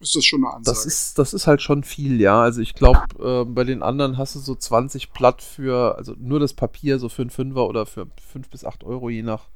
Ist 0.00 0.16
das 0.16 0.24
schon 0.24 0.44
eine 0.44 0.54
Ansage? 0.54 0.74
Das 0.74 0.86
ist, 0.86 1.18
das 1.18 1.34
ist 1.34 1.46
halt 1.46 1.62
schon 1.62 1.84
viel, 1.84 2.20
ja. 2.20 2.42
Also 2.42 2.60
ich 2.60 2.74
glaube, 2.74 3.00
äh, 3.20 3.44
bei 3.44 3.64
den 3.64 3.82
anderen 3.82 4.18
hast 4.18 4.34
du 4.34 4.38
so 4.40 4.54
20 4.54 5.12
Platt 5.12 5.42
für, 5.42 5.96
also 5.96 6.14
nur 6.18 6.40
das 6.40 6.52
Papier, 6.52 6.98
so 6.98 7.08
für 7.08 7.22
einen 7.22 7.30
Fünfer 7.30 7.66
oder 7.68 7.86
für 7.86 8.08
5 8.32 8.50
bis 8.50 8.64
8 8.64 8.84
Euro, 8.84 9.08
je 9.08 9.22
nach 9.22 9.48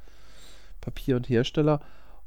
Papier 0.80 1.16
und 1.16 1.28
Hersteller. 1.28 1.80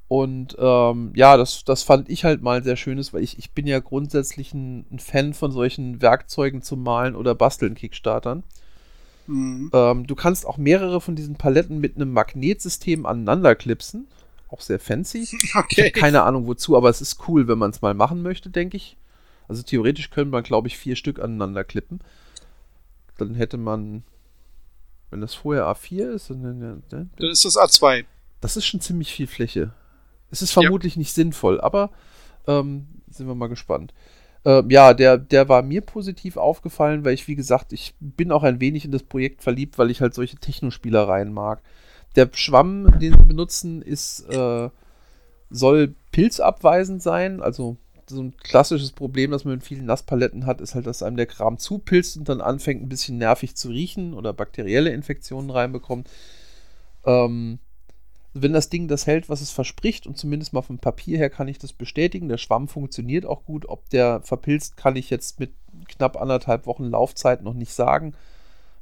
Und 0.07 0.57
ähm, 0.59 1.13
ja, 1.15 1.37
das, 1.37 1.63
das 1.63 1.83
fand 1.83 2.09
ich 2.09 2.25
halt 2.25 2.41
mal 2.41 2.63
sehr 2.63 2.75
schönes, 2.75 3.13
weil 3.13 3.23
ich, 3.23 3.39
ich 3.39 3.51
bin 3.51 3.65
ja 3.65 3.79
grundsätzlich 3.79 4.53
ein, 4.53 4.85
ein 4.91 4.99
Fan 4.99 5.33
von 5.33 5.51
solchen 5.51 6.01
Werkzeugen 6.01 6.61
zum 6.61 6.83
Malen 6.83 7.15
oder 7.15 7.33
Basteln, 7.33 7.75
Kickstartern. 7.75 8.43
Mhm. 9.27 9.69
Ähm, 9.73 10.07
du 10.07 10.15
kannst 10.15 10.45
auch 10.45 10.57
mehrere 10.57 11.01
von 11.01 11.15
diesen 11.15 11.35
Paletten 11.35 11.79
mit 11.79 11.95
einem 11.95 12.11
Magnetsystem 12.13 13.05
aneinander 13.05 13.55
klipsen. 13.55 14.07
Auch 14.49 14.61
sehr 14.61 14.79
fancy. 14.79 15.27
Okay. 15.55 15.67
Ich 15.69 15.79
habe 15.79 15.91
keine 15.91 16.23
Ahnung 16.23 16.47
wozu, 16.47 16.75
aber 16.75 16.89
es 16.89 17.01
ist 17.01 17.27
cool, 17.27 17.47
wenn 17.47 17.57
man 17.57 17.71
es 17.71 17.81
mal 17.81 17.93
machen 17.93 18.21
möchte, 18.21 18.49
denke 18.49 18.77
ich. 18.77 18.97
Also 19.47 19.63
theoretisch 19.63 20.09
können 20.09 20.31
wir, 20.31 20.41
glaube 20.41 20.67
ich, 20.67 20.77
vier 20.77 20.95
Stück 20.95 21.19
aneinander 21.19 21.63
klippen. 21.63 21.99
Dann 23.17 23.35
hätte 23.35 23.57
man, 23.57 24.03
wenn 25.09 25.21
das 25.21 25.33
vorher 25.33 25.65
A4 25.65 26.11
ist, 26.11 26.29
dann, 26.29 26.83
dann 26.89 27.09
ist 27.19 27.45
das 27.45 27.57
A2. 27.57 28.05
Das 28.39 28.57
ist 28.57 28.65
schon 28.65 28.81
ziemlich 28.81 29.11
viel 29.13 29.27
Fläche. 29.27 29.73
Es 30.31 30.41
ist 30.41 30.51
vermutlich 30.51 30.95
ja. 30.95 30.99
nicht 30.99 31.13
sinnvoll, 31.13 31.59
aber 31.59 31.91
ähm, 32.47 32.87
sind 33.09 33.27
wir 33.27 33.35
mal 33.35 33.47
gespannt. 33.47 33.93
Äh, 34.45 34.63
ja, 34.69 34.93
der, 34.93 35.17
der 35.17 35.49
war 35.49 35.61
mir 35.61 35.81
positiv 35.81 36.37
aufgefallen, 36.37 37.05
weil 37.05 37.13
ich, 37.13 37.27
wie 37.27 37.35
gesagt, 37.35 37.73
ich 37.73 37.93
bin 37.99 38.31
auch 38.31 38.43
ein 38.43 38.59
wenig 38.59 38.85
in 38.85 38.91
das 38.91 39.03
Projekt 39.03 39.43
verliebt, 39.43 39.77
weil 39.77 39.91
ich 39.91 40.01
halt 40.01 40.13
solche 40.13 40.37
Technospielereien 40.37 41.31
mag. 41.31 41.61
Der 42.15 42.29
Schwamm, 42.33 42.99
den 42.99 43.17
sie 43.17 43.25
benutzen, 43.25 43.81
ist, 43.81 44.27
äh, 44.29 44.69
soll 45.49 45.95
pilzabweisend 46.11 47.01
sein. 47.01 47.41
Also 47.41 47.77
so 48.07 48.21
ein 48.21 48.35
klassisches 48.37 48.91
Problem, 48.91 49.31
das 49.31 49.45
man 49.45 49.55
mit 49.55 49.63
vielen 49.63 49.85
Nasspaletten 49.85 50.45
hat, 50.45 50.59
ist 50.61 50.75
halt, 50.75 50.87
dass 50.87 51.03
einem 51.03 51.17
der 51.17 51.27
Kram 51.27 51.57
zupilzt 51.57 52.17
und 52.17 52.27
dann 52.27 52.41
anfängt, 52.41 52.81
ein 52.81 52.89
bisschen 52.89 53.17
nervig 53.17 53.55
zu 53.55 53.69
riechen 53.69 54.13
oder 54.13 54.33
bakterielle 54.33 54.91
Infektionen 54.91 55.49
reinbekommt. 55.49 56.09
Ähm, 57.05 57.59
wenn 58.33 58.53
das 58.53 58.69
Ding 58.69 58.87
das 58.87 59.07
hält, 59.07 59.29
was 59.29 59.41
es 59.41 59.51
verspricht, 59.51 60.07
und 60.07 60.17
zumindest 60.17 60.53
mal 60.53 60.61
vom 60.61 60.77
Papier 60.77 61.17
her 61.17 61.29
kann 61.29 61.47
ich 61.47 61.59
das 61.59 61.73
bestätigen, 61.73 62.29
der 62.29 62.37
Schwamm 62.37 62.67
funktioniert 62.67 63.25
auch 63.25 63.43
gut. 63.43 63.67
Ob 63.67 63.89
der 63.89 64.21
verpilzt, 64.21 64.77
kann 64.77 64.95
ich 64.95 65.09
jetzt 65.09 65.39
mit 65.39 65.51
knapp 65.87 66.19
anderthalb 66.19 66.65
Wochen 66.65 66.85
Laufzeit 66.85 67.43
noch 67.43 67.53
nicht 67.53 67.73
sagen, 67.73 68.13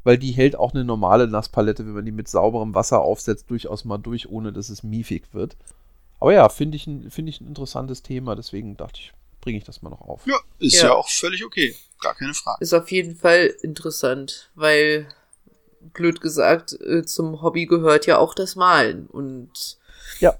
weil 0.03 0.17
die 0.17 0.31
hält 0.31 0.55
auch 0.55 0.73
eine 0.73 0.85
normale 0.85 1.27
Nasspalette, 1.27 1.85
wenn 1.85 1.93
man 1.93 2.05
die 2.05 2.11
mit 2.11 2.27
sauberem 2.27 2.75
Wasser 2.75 3.01
aufsetzt, 3.01 3.49
durchaus 3.49 3.85
mal 3.85 3.97
durch, 3.97 4.29
ohne 4.29 4.53
dass 4.53 4.69
es 4.69 4.83
miefig 4.83 5.33
wird. 5.33 5.55
Aber 6.19 6.33
ja, 6.33 6.49
finde 6.49 6.75
ich, 6.75 6.83
find 6.83 7.29
ich 7.29 7.41
ein 7.41 7.47
interessantes 7.47 8.03
Thema, 8.03 8.35
deswegen 8.35 8.77
dachte 8.77 8.99
ich, 8.99 9.13
bringe 9.41 9.57
ich 9.57 9.63
das 9.63 9.81
mal 9.81 9.89
noch 9.89 10.01
auf. 10.01 10.27
Ja, 10.27 10.37
ist 10.59 10.75
ja. 10.75 10.89
ja 10.89 10.93
auch 10.93 11.09
völlig 11.09 11.45
okay. 11.45 11.75
Gar 12.01 12.15
keine 12.15 12.33
Frage. 12.33 12.63
Ist 12.63 12.73
auf 12.73 12.91
jeden 12.91 13.15
Fall 13.15 13.53
interessant, 13.61 14.51
weil 14.55 15.07
blöd 15.93 16.21
gesagt, 16.21 16.79
äh, 16.81 17.03
zum 17.05 17.41
Hobby 17.41 17.65
gehört 17.65 18.05
ja 18.05 18.17
auch 18.17 18.33
das 18.33 18.55
Malen. 18.55 19.07
Und 19.07 19.77
ja. 20.19 20.35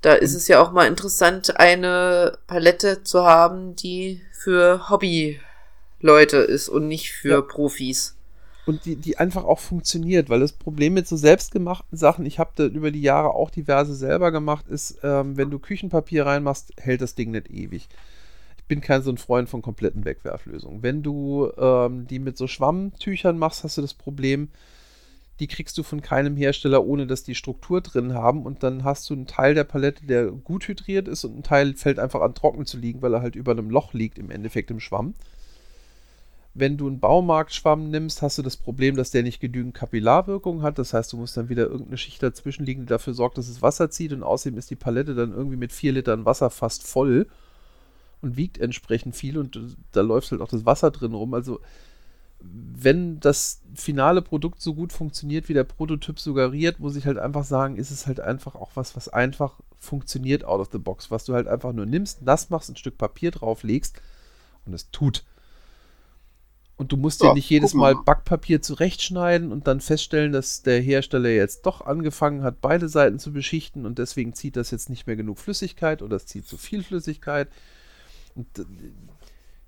Da 0.00 0.14
ist 0.14 0.34
es 0.34 0.48
ja 0.48 0.60
auch 0.60 0.72
mal 0.72 0.86
interessant, 0.86 1.58
eine 1.58 2.38
Palette 2.46 3.02
zu 3.04 3.24
haben, 3.24 3.74
die 3.76 4.20
für 4.32 4.90
Hobbyleute 4.90 6.38
ist 6.38 6.68
und 6.68 6.88
nicht 6.88 7.12
für 7.12 7.28
ja. 7.28 7.40
Profis. 7.40 8.16
Und 8.66 8.86
die, 8.86 8.96
die 8.96 9.18
einfach 9.18 9.44
auch 9.44 9.58
funktioniert, 9.58 10.30
weil 10.30 10.40
das 10.40 10.52
Problem 10.52 10.94
mit 10.94 11.06
so 11.06 11.16
selbstgemachten 11.16 11.98
Sachen, 11.98 12.24
ich 12.24 12.38
habe 12.38 12.52
da 12.56 12.64
über 12.64 12.90
die 12.90 13.02
Jahre 13.02 13.34
auch 13.34 13.50
diverse 13.50 13.94
selber 13.94 14.32
gemacht, 14.32 14.68
ist, 14.68 14.98
ähm, 15.02 15.36
wenn 15.36 15.50
du 15.50 15.58
Küchenpapier 15.58 16.24
reinmachst, 16.24 16.72
hält 16.78 17.02
das 17.02 17.14
Ding 17.14 17.30
nicht 17.30 17.50
ewig 17.50 17.88
bin 18.68 18.80
kein 18.80 19.02
so 19.02 19.10
ein 19.10 19.18
Freund 19.18 19.48
von 19.48 19.62
kompletten 19.62 20.04
Wegwerflösungen. 20.04 20.82
Wenn 20.82 21.02
du 21.02 21.50
ähm, 21.58 22.06
die 22.06 22.18
mit 22.18 22.36
so 22.36 22.46
Schwammtüchern 22.46 23.38
machst, 23.38 23.64
hast 23.64 23.76
du 23.76 23.82
das 23.82 23.94
Problem, 23.94 24.48
die 25.40 25.48
kriegst 25.48 25.76
du 25.76 25.82
von 25.82 26.00
keinem 26.00 26.36
Hersteller, 26.36 26.84
ohne 26.84 27.06
dass 27.06 27.24
die 27.24 27.34
Struktur 27.34 27.80
drin 27.80 28.14
haben. 28.14 28.44
Und 28.44 28.62
dann 28.62 28.84
hast 28.84 29.08
du 29.10 29.14
einen 29.14 29.26
Teil 29.26 29.54
der 29.54 29.64
Palette, 29.64 30.06
der 30.06 30.26
gut 30.26 30.68
hydriert 30.68 31.08
ist 31.08 31.24
und 31.24 31.36
ein 31.36 31.42
Teil 31.42 31.74
fällt 31.74 31.98
einfach 31.98 32.20
an 32.20 32.34
trocken 32.34 32.66
zu 32.66 32.78
liegen, 32.78 33.02
weil 33.02 33.14
er 33.14 33.22
halt 33.22 33.34
über 33.34 33.52
einem 33.52 33.70
Loch 33.70 33.92
liegt, 33.94 34.18
im 34.18 34.30
Endeffekt 34.30 34.70
im 34.70 34.80
Schwamm. 34.80 35.14
Wenn 36.56 36.76
du 36.76 36.86
einen 36.86 37.00
Baumarktschwamm 37.00 37.90
nimmst, 37.90 38.22
hast 38.22 38.38
du 38.38 38.42
das 38.42 38.56
Problem, 38.56 38.94
dass 38.94 39.10
der 39.10 39.24
nicht 39.24 39.40
genügend 39.40 39.74
Kapillarwirkung 39.74 40.62
hat. 40.62 40.78
Das 40.78 40.94
heißt, 40.94 41.12
du 41.12 41.16
musst 41.16 41.36
dann 41.36 41.48
wieder 41.48 41.64
irgendeine 41.64 41.98
Schicht 41.98 42.22
dazwischen 42.22 42.64
liegen, 42.64 42.82
die 42.82 42.86
dafür 42.86 43.12
sorgt, 43.12 43.36
dass 43.38 43.48
es 43.48 43.60
Wasser 43.60 43.90
zieht. 43.90 44.12
Und 44.12 44.22
außerdem 44.22 44.56
ist 44.56 44.70
die 44.70 44.76
Palette 44.76 45.16
dann 45.16 45.32
irgendwie 45.32 45.56
mit 45.56 45.72
4 45.72 45.92
Litern 45.94 46.24
Wasser 46.24 46.50
fast 46.50 46.86
voll 46.86 47.26
und 48.24 48.36
wiegt 48.36 48.58
entsprechend 48.58 49.14
viel 49.14 49.36
und 49.36 49.58
da 49.92 50.00
läuft 50.00 50.30
halt 50.30 50.40
auch 50.40 50.48
das 50.48 50.64
Wasser 50.66 50.90
drin 50.90 51.12
rum. 51.12 51.34
Also 51.34 51.60
wenn 52.40 53.20
das 53.20 53.60
finale 53.74 54.22
Produkt 54.22 54.60
so 54.60 54.74
gut 54.74 54.92
funktioniert, 54.92 55.48
wie 55.48 55.54
der 55.54 55.64
Prototyp 55.64 56.18
suggeriert, 56.18 56.80
muss 56.80 56.96
ich 56.96 57.06
halt 57.06 57.18
einfach 57.18 57.44
sagen, 57.44 57.76
ist 57.76 57.90
es 57.90 58.06
halt 58.06 58.20
einfach 58.20 58.54
auch 58.54 58.70
was, 58.74 58.96
was 58.96 59.08
einfach 59.08 59.60
funktioniert 59.78 60.44
out 60.44 60.60
of 60.60 60.68
the 60.72 60.78
box, 60.78 61.10
was 61.10 61.24
du 61.24 61.34
halt 61.34 61.46
einfach 61.46 61.72
nur 61.72 61.86
nimmst, 61.86 62.22
nass 62.22 62.50
machst, 62.50 62.70
ein 62.70 62.76
Stück 62.76 62.98
Papier 62.98 63.30
drauflegst 63.30 64.00
und 64.64 64.74
es 64.74 64.90
tut. 64.90 65.24
Und 66.76 66.90
du 66.90 66.96
musst 66.96 67.22
ja, 67.22 67.28
dir 67.28 67.34
nicht 67.34 67.48
jedes 67.48 67.72
Mal 67.72 67.94
Backpapier 67.94 68.60
zurechtschneiden 68.60 69.52
und 69.52 69.68
dann 69.68 69.80
feststellen, 69.80 70.32
dass 70.32 70.62
der 70.62 70.80
Hersteller 70.80 71.28
jetzt 71.28 71.66
doch 71.66 71.82
angefangen 71.82 72.42
hat, 72.42 72.60
beide 72.60 72.88
Seiten 72.88 73.20
zu 73.20 73.32
beschichten 73.32 73.86
und 73.86 73.98
deswegen 73.98 74.34
zieht 74.34 74.56
das 74.56 74.72
jetzt 74.72 74.90
nicht 74.90 75.06
mehr 75.06 75.16
genug 75.16 75.38
Flüssigkeit 75.38 76.02
oder 76.02 76.16
es 76.16 76.26
zieht 76.26 76.46
zu 76.46 76.56
viel 76.56 76.82
Flüssigkeit. 76.82 77.48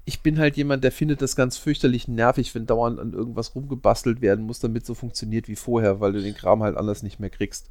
Ich 0.05 0.23
bin 0.23 0.39
halt 0.39 0.57
jemand, 0.57 0.85
der 0.85 0.93
findet 0.93 1.21
das 1.21 1.35
ganz 1.35 1.59
fürchterlich 1.59 2.07
nervig, 2.07 2.55
wenn 2.55 2.67
dauernd 2.67 3.01
an 3.01 3.13
irgendwas 3.13 3.55
rumgebastelt 3.55 4.21
werden 4.21 4.45
muss, 4.45 4.61
damit 4.61 4.87
so 4.87 4.95
funktioniert 4.95 5.49
wie 5.49 5.57
vorher, 5.57 6.01
weil 6.01 6.13
du 6.13 6.23
den 6.23 6.35
Kram 6.35 6.63
halt 6.63 6.77
anders 6.77 7.03
nicht 7.03 7.19
mehr 7.19 7.31
kriegst. 7.31 7.71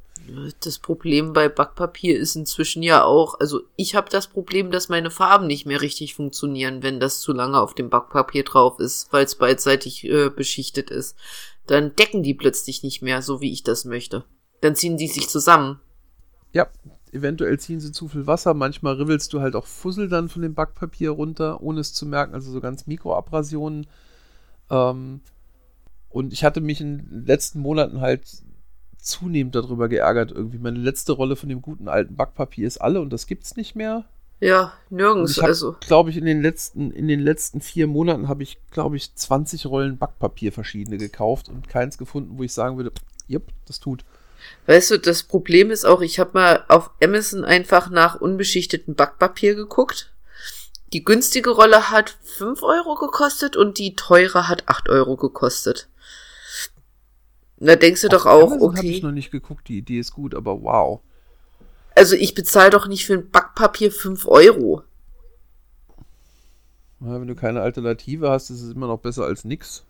Das 0.60 0.78
Problem 0.78 1.32
bei 1.32 1.48
Backpapier 1.48 2.18
ist 2.18 2.36
inzwischen 2.36 2.82
ja 2.82 3.04
auch, 3.04 3.40
also 3.40 3.62
ich 3.76 3.94
habe 3.94 4.10
das 4.10 4.26
Problem, 4.26 4.70
dass 4.70 4.88
meine 4.88 5.10
Farben 5.10 5.46
nicht 5.46 5.66
mehr 5.66 5.80
richtig 5.80 6.14
funktionieren, 6.14 6.82
wenn 6.82 7.00
das 7.00 7.20
zu 7.20 7.32
lange 7.32 7.60
auf 7.60 7.74
dem 7.74 7.90
Backpapier 7.90 8.42
drauf 8.42 8.80
ist, 8.80 9.12
weil 9.12 9.24
es 9.24 9.36
beidseitig 9.36 10.04
äh, 10.04 10.28
beschichtet 10.28 10.90
ist. 10.90 11.16
Dann 11.66 11.96
decken 11.96 12.22
die 12.22 12.34
plötzlich 12.34 12.82
nicht 12.82 13.02
mehr, 13.02 13.22
so 13.22 13.40
wie 13.40 13.52
ich 13.52 13.62
das 13.62 13.84
möchte. 13.84 14.24
Dann 14.60 14.74
ziehen 14.74 14.96
die 14.96 15.08
sich 15.08 15.28
zusammen. 15.28 15.80
Ja, 16.52 16.68
eventuell 17.12 17.58
ziehen 17.58 17.80
sie 17.80 17.92
zu 17.92 18.08
viel 18.08 18.26
Wasser. 18.26 18.54
Manchmal 18.54 18.94
ribbelst 18.94 19.32
du 19.32 19.40
halt 19.40 19.56
auch 19.56 19.66
Fussel 19.66 20.08
dann 20.08 20.28
von 20.28 20.42
dem 20.42 20.54
Backpapier 20.54 21.10
runter, 21.10 21.62
ohne 21.62 21.80
es 21.80 21.92
zu 21.92 22.06
merken. 22.06 22.34
Also 22.34 22.50
so 22.50 22.60
ganz 22.60 22.86
Mikroabrasionen. 22.86 23.86
Ähm, 24.70 25.20
und 26.08 26.32
ich 26.32 26.44
hatte 26.44 26.60
mich 26.60 26.80
in 26.80 26.98
den 26.98 27.26
letzten 27.26 27.60
Monaten 27.60 28.00
halt 28.00 28.22
zunehmend 28.98 29.54
darüber 29.54 29.88
geärgert 29.88 30.32
irgendwie. 30.32 30.58
Meine 30.58 30.78
letzte 30.78 31.12
Rolle 31.12 31.36
von 31.36 31.48
dem 31.48 31.62
guten 31.62 31.88
alten 31.88 32.16
Backpapier 32.16 32.66
ist 32.66 32.78
alle 32.78 33.00
und 33.00 33.12
das 33.12 33.26
gibt's 33.26 33.56
nicht 33.56 33.76
mehr. 33.76 34.04
Ja, 34.38 34.72
nirgends. 34.90 35.32
ich 35.32 35.38
hab, 35.38 35.46
also, 35.46 35.76
glaube 35.80 36.10
ich, 36.10 36.18
in 36.18 36.26
den 36.26 36.42
letzten, 36.42 36.90
in 36.90 37.08
den 37.08 37.20
letzten 37.20 37.62
vier 37.62 37.86
Monaten 37.86 38.28
habe 38.28 38.42
ich, 38.42 38.58
glaube 38.70 38.96
ich, 38.96 39.14
20 39.14 39.66
Rollen 39.66 39.96
Backpapier 39.96 40.52
verschiedene 40.52 40.98
gekauft 40.98 41.48
und 41.48 41.68
keins 41.68 41.96
gefunden, 41.96 42.36
wo 42.36 42.42
ich 42.42 42.52
sagen 42.52 42.76
würde, 42.76 42.92
jupp, 43.28 43.44
das 43.66 43.80
tut. 43.80 44.04
Weißt 44.66 44.90
du, 44.92 44.98
das 44.98 45.22
Problem 45.22 45.70
ist 45.70 45.84
auch, 45.84 46.00
ich 46.00 46.18
habe 46.18 46.30
mal 46.34 46.64
auf 46.68 46.90
Amazon 47.02 47.44
einfach 47.44 47.90
nach 47.90 48.20
unbeschichtetem 48.20 48.94
Backpapier 48.94 49.54
geguckt. 49.54 50.12
Die 50.92 51.04
günstige 51.04 51.50
Rolle 51.50 51.90
hat 51.90 52.16
5 52.22 52.62
Euro 52.62 52.94
gekostet 52.94 53.56
und 53.56 53.78
die 53.78 53.96
teure 53.96 54.48
hat 54.48 54.68
8 54.68 54.88
Euro 54.88 55.16
gekostet. 55.16 55.88
Da 57.58 57.76
denkst 57.76 58.02
du 58.02 58.08
doch 58.08 58.26
auch, 58.26 58.52
Amazon 58.52 58.76
habe 58.76 58.78
okay. 58.78 58.90
ich 58.90 59.02
noch 59.02 59.12
nicht 59.12 59.30
geguckt, 59.30 59.68
die 59.68 59.78
Idee 59.78 59.98
ist 59.98 60.12
gut, 60.12 60.34
aber 60.34 60.62
wow. 60.62 61.00
Also 61.94 62.14
ich 62.14 62.34
bezahle 62.34 62.70
doch 62.70 62.86
nicht 62.86 63.06
für 63.06 63.14
ein 63.14 63.30
Backpapier 63.30 63.90
5 63.90 64.26
Euro. 64.28 64.82
Ja, 67.00 67.20
wenn 67.20 67.26
du 67.26 67.34
keine 67.34 67.62
Alternative 67.62 68.30
hast, 68.30 68.50
ist 68.50 68.62
es 68.62 68.72
immer 68.72 68.86
noch 68.86 69.00
besser 69.00 69.24
als 69.24 69.44
nix. 69.44 69.84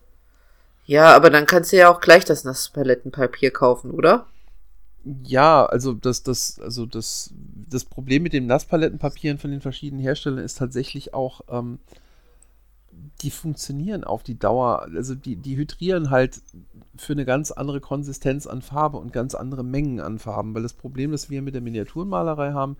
Ja, 0.86 1.14
aber 1.14 1.30
dann 1.30 1.46
kannst 1.46 1.72
du 1.72 1.76
ja 1.76 1.90
auch 1.90 2.00
gleich 2.00 2.24
das 2.24 2.44
Nasspalettenpapier 2.44 3.50
kaufen, 3.50 3.90
oder? 3.90 4.26
Ja, 5.22 5.64
also 5.66 5.92
das, 5.92 6.24
das, 6.24 6.58
also 6.58 6.84
das, 6.84 7.32
das 7.70 7.84
Problem 7.84 8.24
mit 8.24 8.32
den 8.32 8.46
Nasspalettenpapieren 8.46 9.38
von 9.38 9.52
den 9.52 9.60
verschiedenen 9.60 10.02
Herstellern 10.02 10.44
ist 10.44 10.58
tatsächlich 10.58 11.14
auch, 11.14 11.42
ähm, 11.48 11.78
die 13.22 13.30
funktionieren 13.30 14.02
auf 14.02 14.24
die 14.24 14.38
Dauer, 14.38 14.88
also 14.94 15.14
die, 15.14 15.36
die 15.36 15.56
hydrieren 15.56 16.10
halt 16.10 16.40
für 16.96 17.12
eine 17.12 17.24
ganz 17.24 17.52
andere 17.52 17.80
Konsistenz 17.80 18.48
an 18.48 18.62
Farbe 18.62 18.96
und 18.98 19.12
ganz 19.12 19.36
andere 19.36 19.62
Mengen 19.62 20.00
an 20.00 20.18
Farben, 20.18 20.54
weil 20.54 20.62
das 20.62 20.72
Problem, 20.72 21.12
das 21.12 21.30
wir 21.30 21.40
mit 21.40 21.54
der 21.54 21.62
Miniaturmalerei 21.62 22.52
haben, 22.52 22.76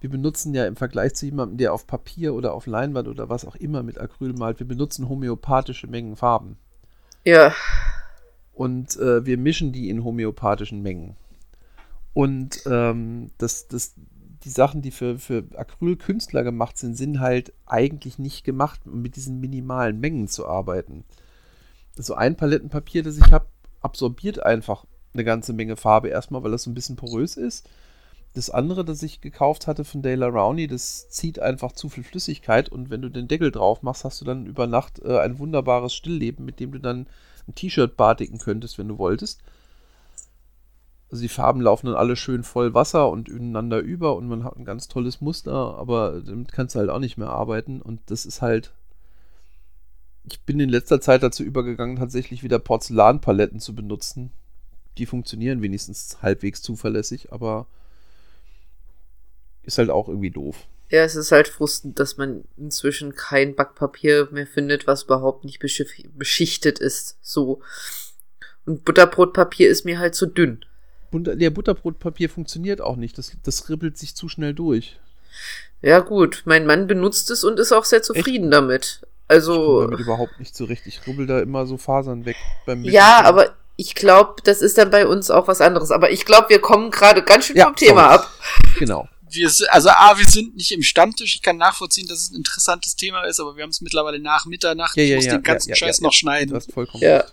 wir 0.00 0.10
benutzen 0.10 0.52
ja 0.54 0.66
im 0.66 0.74
Vergleich 0.74 1.14
zu 1.14 1.26
jemandem, 1.26 1.58
der 1.58 1.72
auf 1.72 1.86
Papier 1.86 2.34
oder 2.34 2.54
auf 2.54 2.66
Leinwand 2.66 3.06
oder 3.06 3.28
was 3.28 3.44
auch 3.44 3.54
immer 3.54 3.84
mit 3.84 3.98
Acryl 3.98 4.32
malt, 4.32 4.58
wir 4.58 4.66
benutzen 4.66 5.08
homöopathische 5.08 5.86
Mengen 5.86 6.16
Farben. 6.16 6.56
Ja. 7.24 7.54
Und 8.52 8.96
äh, 8.96 9.24
wir 9.24 9.38
mischen 9.38 9.72
die 9.72 9.88
in 9.88 10.02
homöopathischen 10.02 10.82
Mengen. 10.82 11.14
Und 12.14 12.62
ähm, 12.66 13.30
das, 13.38 13.68
das, 13.68 13.94
die 14.44 14.50
Sachen, 14.50 14.82
die 14.82 14.90
für, 14.90 15.18
für 15.18 15.44
Acrylkünstler 15.54 16.42
gemacht 16.42 16.76
sind, 16.76 16.96
sind 16.96 17.20
halt 17.20 17.52
eigentlich 17.66 18.18
nicht 18.18 18.44
gemacht, 18.44 18.80
um 18.86 19.02
mit 19.02 19.16
diesen 19.16 19.40
minimalen 19.40 19.98
Mengen 20.00 20.28
zu 20.28 20.46
arbeiten. 20.46 21.04
So 21.96 22.14
ein 22.14 22.36
Palettenpapier, 22.36 23.02
das 23.02 23.18
ich 23.18 23.32
habe, 23.32 23.46
absorbiert 23.80 24.42
einfach 24.44 24.84
eine 25.14 25.24
ganze 25.24 25.52
Menge 25.52 25.76
Farbe 25.76 26.08
erstmal, 26.08 26.42
weil 26.42 26.50
das 26.50 26.62
so 26.64 26.70
ein 26.70 26.74
bisschen 26.74 26.96
porös 26.96 27.36
ist. 27.36 27.68
Das 28.34 28.48
andere, 28.48 28.84
das 28.84 29.02
ich 29.02 29.20
gekauft 29.20 29.66
hatte 29.66 29.84
von 29.84 30.00
Dale 30.00 30.26
Rowney, 30.26 30.66
das 30.66 31.10
zieht 31.10 31.38
einfach 31.38 31.72
zu 31.72 31.90
viel 31.90 32.02
Flüssigkeit 32.02 32.70
und 32.70 32.88
wenn 32.88 33.02
du 33.02 33.10
den 33.10 33.28
Deckel 33.28 33.50
drauf 33.50 33.82
machst, 33.82 34.04
hast 34.04 34.22
du 34.22 34.24
dann 34.24 34.46
über 34.46 34.66
Nacht 34.66 35.00
äh, 35.00 35.18
ein 35.18 35.38
wunderbares 35.38 35.92
Stillleben, 35.92 36.44
mit 36.46 36.58
dem 36.58 36.72
du 36.72 36.78
dann 36.78 37.06
ein 37.46 37.54
T-Shirt 37.54 37.96
batiken 37.96 38.38
könntest, 38.38 38.78
wenn 38.78 38.88
du 38.88 38.96
wolltest. 38.96 39.42
Also 41.12 41.20
die 41.20 41.28
Farben 41.28 41.60
laufen 41.60 41.88
dann 41.88 41.94
alle 41.94 42.16
schön 42.16 42.42
voll 42.42 42.72
Wasser 42.72 43.10
und 43.10 43.28
ineinander 43.28 43.80
über 43.80 44.16
und 44.16 44.28
man 44.28 44.44
hat 44.44 44.56
ein 44.56 44.64
ganz 44.64 44.88
tolles 44.88 45.20
Muster, 45.20 45.52
aber 45.52 46.22
damit 46.24 46.52
kannst 46.52 46.74
du 46.74 46.78
halt 46.78 46.88
auch 46.88 47.00
nicht 47.00 47.18
mehr 47.18 47.28
arbeiten 47.28 47.82
und 47.82 48.00
das 48.06 48.24
ist 48.24 48.40
halt. 48.40 48.72
Ich 50.24 50.40
bin 50.40 50.58
in 50.58 50.70
letzter 50.70 51.02
Zeit 51.02 51.22
dazu 51.22 51.42
übergegangen, 51.42 51.96
tatsächlich 51.96 52.42
wieder 52.42 52.58
Porzellanpaletten 52.58 53.60
zu 53.60 53.74
benutzen. 53.74 54.32
Die 54.96 55.04
funktionieren 55.04 55.60
wenigstens 55.60 56.22
halbwegs 56.22 56.62
zuverlässig, 56.62 57.30
aber 57.30 57.66
ist 59.64 59.76
halt 59.76 59.90
auch 59.90 60.08
irgendwie 60.08 60.30
doof. 60.30 60.66
Ja, 60.88 61.04
es 61.04 61.14
ist 61.14 61.30
halt 61.30 61.48
frustend, 61.48 61.98
dass 61.98 62.16
man 62.16 62.44
inzwischen 62.56 63.14
kein 63.14 63.54
Backpapier 63.54 64.28
mehr 64.30 64.46
findet, 64.46 64.86
was 64.86 65.02
überhaupt 65.02 65.44
nicht 65.44 65.58
beschichtet 65.58 66.78
ist. 66.78 67.18
So. 67.20 67.60
Und 68.64 68.86
Butterbrotpapier 68.86 69.68
ist 69.68 69.84
mir 69.84 69.98
halt 69.98 70.14
zu 70.14 70.24
dünn. 70.24 70.64
Butter, 71.12 71.36
der 71.36 71.50
Butterbrotpapier 71.50 72.28
funktioniert 72.28 72.80
auch 72.80 72.96
nicht. 72.96 73.16
Das, 73.18 73.30
das 73.44 73.68
ribbelt 73.68 73.96
sich 73.96 74.16
zu 74.16 74.28
schnell 74.28 74.52
durch. 74.54 74.98
Ja, 75.80 76.00
gut. 76.00 76.42
Mein 76.44 76.66
Mann 76.66 76.88
benutzt 76.88 77.30
es 77.30 77.44
und 77.44 77.60
ist 77.60 77.70
auch 77.72 77.84
sehr 77.84 78.02
zufrieden 78.02 78.50
damit. 78.50 79.00
Ich 79.02 79.08
Also. 79.36 79.54
komme 79.54 79.82
damit 79.86 80.00
überhaupt 80.00 80.38
nicht 80.40 80.54
zurecht. 80.56 80.82
Ich 80.86 81.06
rubbel 81.06 81.26
da 81.28 81.40
immer 81.40 81.66
so 81.66 81.76
Fasern 81.78 82.24
weg 82.24 82.36
beim 82.66 82.82
Ja, 82.84 83.18
Mischen. 83.20 83.26
aber 83.26 83.54
ich 83.76 83.94
glaube, 83.94 84.42
das 84.44 84.60
ist 84.60 84.76
dann 84.78 84.90
bei 84.90 85.06
uns 85.06 85.30
auch 85.30 85.46
was 85.48 85.60
anderes. 85.60 85.90
Aber 85.92 86.10
ich 86.10 86.24
glaube, 86.26 86.48
wir 86.50 86.60
kommen 86.60 86.90
gerade 86.90 87.22
ganz 87.22 87.46
schön 87.46 87.56
Ja, 87.56 87.66
vom 87.66 87.76
Thema 87.76 88.02
sorry. 88.02 88.14
ab. 88.14 88.30
Genau. 88.78 89.08
Wir, 89.30 89.50
also 89.70 89.88
A, 89.88 90.18
wir 90.18 90.26
sind 90.26 90.56
nicht 90.56 90.72
im 90.72 90.82
Stammtisch. 90.82 91.36
Ich 91.36 91.42
kann 91.42 91.56
nachvollziehen, 91.56 92.06
dass 92.06 92.18
es 92.18 92.30
ein 92.32 92.36
interessantes 92.36 92.96
Thema 92.96 93.22
ist, 93.24 93.40
aber 93.40 93.56
wir 93.56 93.62
haben 93.62 93.70
es 93.70 93.80
mittlerweile 93.80 94.18
nach 94.18 94.44
Mitternacht. 94.44 94.94
Ja, 94.98 95.02
ich 95.04 95.08
ja, 95.08 95.16
muss 95.16 95.24
ja, 95.24 95.32
den 95.38 95.42
ganzen 95.42 95.70
ja, 95.70 95.72
ja, 95.74 95.76
Scheiß 95.78 96.00
ja, 96.00 96.02
noch 96.04 96.10
Du 96.10 96.16
schneiden. 96.16 96.54
hast 96.54 96.70
vollkommen 96.70 97.02
Ja. 97.02 97.16
recht. 97.20 97.32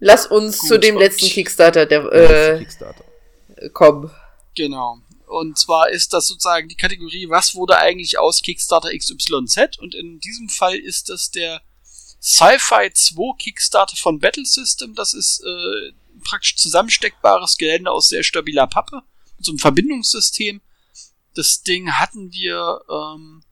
Lass 0.00 0.26
uns 0.26 0.58
Gut, 0.58 0.68
zu 0.68 0.78
dem 0.78 0.96
letzten 0.96 1.26
Kickstarter 1.26 1.86
der, 1.86 2.04
äh, 2.12 2.58
Kickstarter. 2.58 3.04
kommen. 3.72 4.10
Genau. 4.54 4.98
Und 5.26 5.58
zwar 5.58 5.90
ist 5.90 6.12
das 6.12 6.28
sozusagen 6.28 6.68
die 6.68 6.76
Kategorie, 6.76 7.28
was 7.28 7.54
wurde 7.54 7.76
eigentlich 7.78 8.18
aus 8.18 8.42
Kickstarter 8.42 8.90
XYZ? 8.96 9.78
Und 9.78 9.94
in 9.94 10.20
diesem 10.20 10.48
Fall 10.48 10.76
ist 10.76 11.10
das 11.10 11.30
der 11.30 11.60
Sci-Fi 12.20 12.90
2 12.92 13.36
Kickstarter 13.38 13.96
von 13.96 14.18
Battle 14.18 14.46
System. 14.46 14.94
Das 14.94 15.14
ist 15.14 15.40
äh, 15.40 15.92
praktisch 16.24 16.56
zusammensteckbares 16.56 17.58
Gelände 17.58 17.90
aus 17.90 18.08
sehr 18.08 18.22
stabiler 18.22 18.66
Pappe 18.66 19.02
mit 19.36 19.44
so 19.44 19.52
einem 19.52 19.58
Verbindungssystem. 19.58 20.60
Das 21.34 21.62
Ding 21.62 21.92
hatten 21.92 22.32
wir, 22.32 22.80
ähm, 22.90 23.42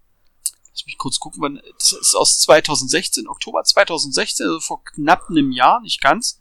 lass 0.87 0.93
mich 0.93 0.99
kurz 0.99 1.19
gucken, 1.19 1.43
wann, 1.43 1.61
das 1.79 1.93
ist 1.93 2.15
aus 2.15 2.39
2016, 2.41 3.29
Oktober 3.29 3.65
2016, 3.65 4.47
also 4.47 4.61
vor 4.61 4.85
knapp 4.85 5.29
einem 5.29 5.51
Jahr, 5.51 5.81
nicht 5.81 6.01
ganz. 6.01 6.41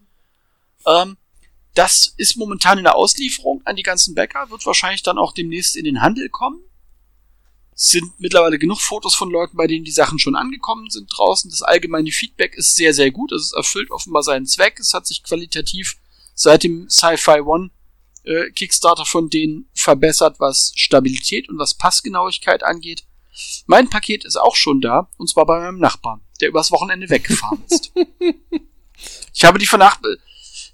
Ähm, 0.85 1.17
das 1.73 2.13
ist 2.17 2.38
momentan 2.38 2.77
in 2.77 2.84
der 2.84 2.95
Auslieferung 2.95 3.61
an 3.65 3.76
die 3.76 3.84
ganzen 3.84 4.13
Bäcker, 4.15 4.49
wird 4.49 4.65
wahrscheinlich 4.65 5.03
dann 5.03 5.17
auch 5.17 5.34
demnächst 5.34 5.76
in 5.76 5.84
den 5.84 6.01
Handel 6.01 6.30
kommen. 6.30 6.61
Es 7.76 7.89
sind 7.89 8.19
mittlerweile 8.19 8.57
genug 8.57 8.80
Fotos 8.80 9.15
von 9.15 9.30
Leuten, 9.30 9.57
bei 9.57 9.67
denen 9.67 9.84
die 9.84 9.91
Sachen 9.91 10.19
schon 10.19 10.35
angekommen 10.35 10.89
sind 10.89 11.09
draußen. 11.13 11.49
Das 11.49 11.61
allgemeine 11.61 12.11
Feedback 12.11 12.55
ist 12.55 12.76
sehr, 12.76 12.93
sehr 12.93 13.11
gut. 13.11 13.34
Also 13.34 13.43
es 13.43 13.51
erfüllt 13.51 13.91
offenbar 13.91 14.23
seinen 14.23 14.45
Zweck. 14.45 14.80
Es 14.80 14.93
hat 14.93 15.05
sich 15.05 15.23
qualitativ 15.23 15.97
seit 16.35 16.63
dem 16.63 16.89
Sci-Fi 16.89 17.41
One 17.41 17.72
äh, 18.23 18.49
Kickstarter 18.51 19.05
von 19.05 19.30
denen 19.30 19.69
verbessert, 19.73 20.39
was 20.39 20.72
Stabilität 20.76 21.49
und 21.49 21.57
was 21.57 21.73
Passgenauigkeit 21.73 22.63
angeht. 22.63 23.03
Mein 23.65 23.89
Paket 23.89 24.25
ist 24.25 24.37
auch 24.37 24.55
schon 24.55 24.81
da, 24.81 25.09
und 25.17 25.29
zwar 25.29 25.45
bei 25.45 25.59
meinem 25.59 25.79
Nachbarn, 25.79 26.21
der 26.41 26.49
übers 26.49 26.71
Wochenende 26.71 27.09
weggefahren 27.09 27.63
ist. 27.69 27.91
Ich 29.33 29.43
habe 29.43 29.59
die 29.59 29.65
Vernach 29.65 29.99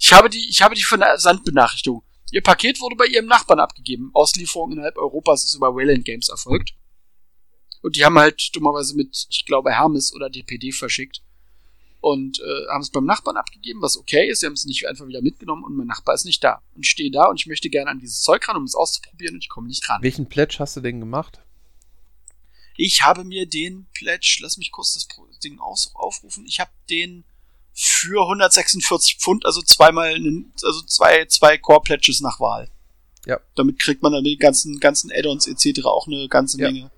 ich 0.01 0.13
habe 0.13 0.29
die, 0.29 0.49
ich 0.49 0.61
habe 0.61 0.73
die 0.73 0.83
Versandbenachrichtigung. 0.83 2.03
Ihr 2.31 2.41
Paket 2.41 2.81
wurde 2.81 2.95
bei 2.95 3.05
ihrem 3.05 3.27
Nachbarn 3.27 3.59
abgegeben. 3.59 4.09
Auslieferung 4.13 4.71
innerhalb 4.71 4.97
Europas 4.97 5.43
ist 5.43 5.53
über 5.53 5.75
Wayland 5.75 6.05
Games 6.05 6.29
erfolgt. 6.29 6.73
Und 7.83 7.95
die 7.95 8.03
haben 8.03 8.17
halt 8.17 8.55
dummerweise 8.55 8.95
mit, 8.95 9.27
ich 9.29 9.45
glaube, 9.45 9.71
Hermes 9.71 10.13
oder 10.13 10.29
DPD 10.29 10.71
verschickt. 10.71 11.21
Und 11.99 12.39
äh, 12.39 12.67
haben 12.71 12.81
es 12.81 12.89
beim 12.89 13.05
Nachbarn 13.05 13.37
abgegeben, 13.37 13.81
was 13.83 13.95
okay 13.95 14.27
ist. 14.27 14.39
Sie 14.39 14.47
haben 14.47 14.53
es 14.53 14.65
nicht 14.65 14.87
einfach 14.87 15.07
wieder 15.07 15.21
mitgenommen 15.21 15.63
und 15.63 15.75
mein 15.75 15.85
Nachbar 15.85 16.15
ist 16.15 16.25
nicht 16.25 16.43
da. 16.43 16.63
Und 16.73 16.83
ich 16.83 16.89
stehe 16.89 17.11
da 17.11 17.25
und 17.25 17.39
ich 17.39 17.45
möchte 17.45 17.69
gerne 17.69 17.91
an 17.91 17.99
dieses 17.99 18.21
Zeug 18.21 18.47
ran, 18.47 18.57
um 18.57 18.63
es 18.63 18.73
auszuprobieren 18.73 19.35
und 19.35 19.43
ich 19.43 19.49
komme 19.49 19.67
nicht 19.67 19.87
ran. 19.87 20.01
Welchen 20.01 20.27
Pledge 20.27 20.55
hast 20.57 20.75
du 20.75 20.81
denn 20.81 20.99
gemacht? 20.99 21.43
Ich 22.83 23.03
habe 23.03 23.23
mir 23.23 23.45
den 23.45 23.85
Pledge, 23.93 24.39
lass 24.41 24.57
mich 24.57 24.71
kurz 24.71 24.95
das 24.95 25.07
Ding 25.43 25.59
aufrufen, 25.59 26.47
ich 26.47 26.59
habe 26.59 26.71
den 26.89 27.25
für 27.73 28.23
146 28.23 29.17
Pfund, 29.17 29.45
also 29.45 29.61
zweimal, 29.61 30.15
also 30.63 30.81
zwei, 30.87 31.25
zwei 31.25 31.59
Core 31.59 31.81
Pledges 31.81 32.21
nach 32.21 32.39
Wahl. 32.39 32.71
Ja. 33.27 33.39
Damit 33.53 33.77
kriegt 33.77 34.01
man 34.01 34.13
dann 34.13 34.23
mit 34.23 34.31
den 34.31 34.39
ganzen, 34.39 34.79
ganzen 34.79 35.11
Add-ons 35.11 35.45
etc. 35.45 35.85
auch 35.85 36.07
eine 36.07 36.27
ganze 36.27 36.59
Ja. 36.59 36.71
Menge 36.71 36.91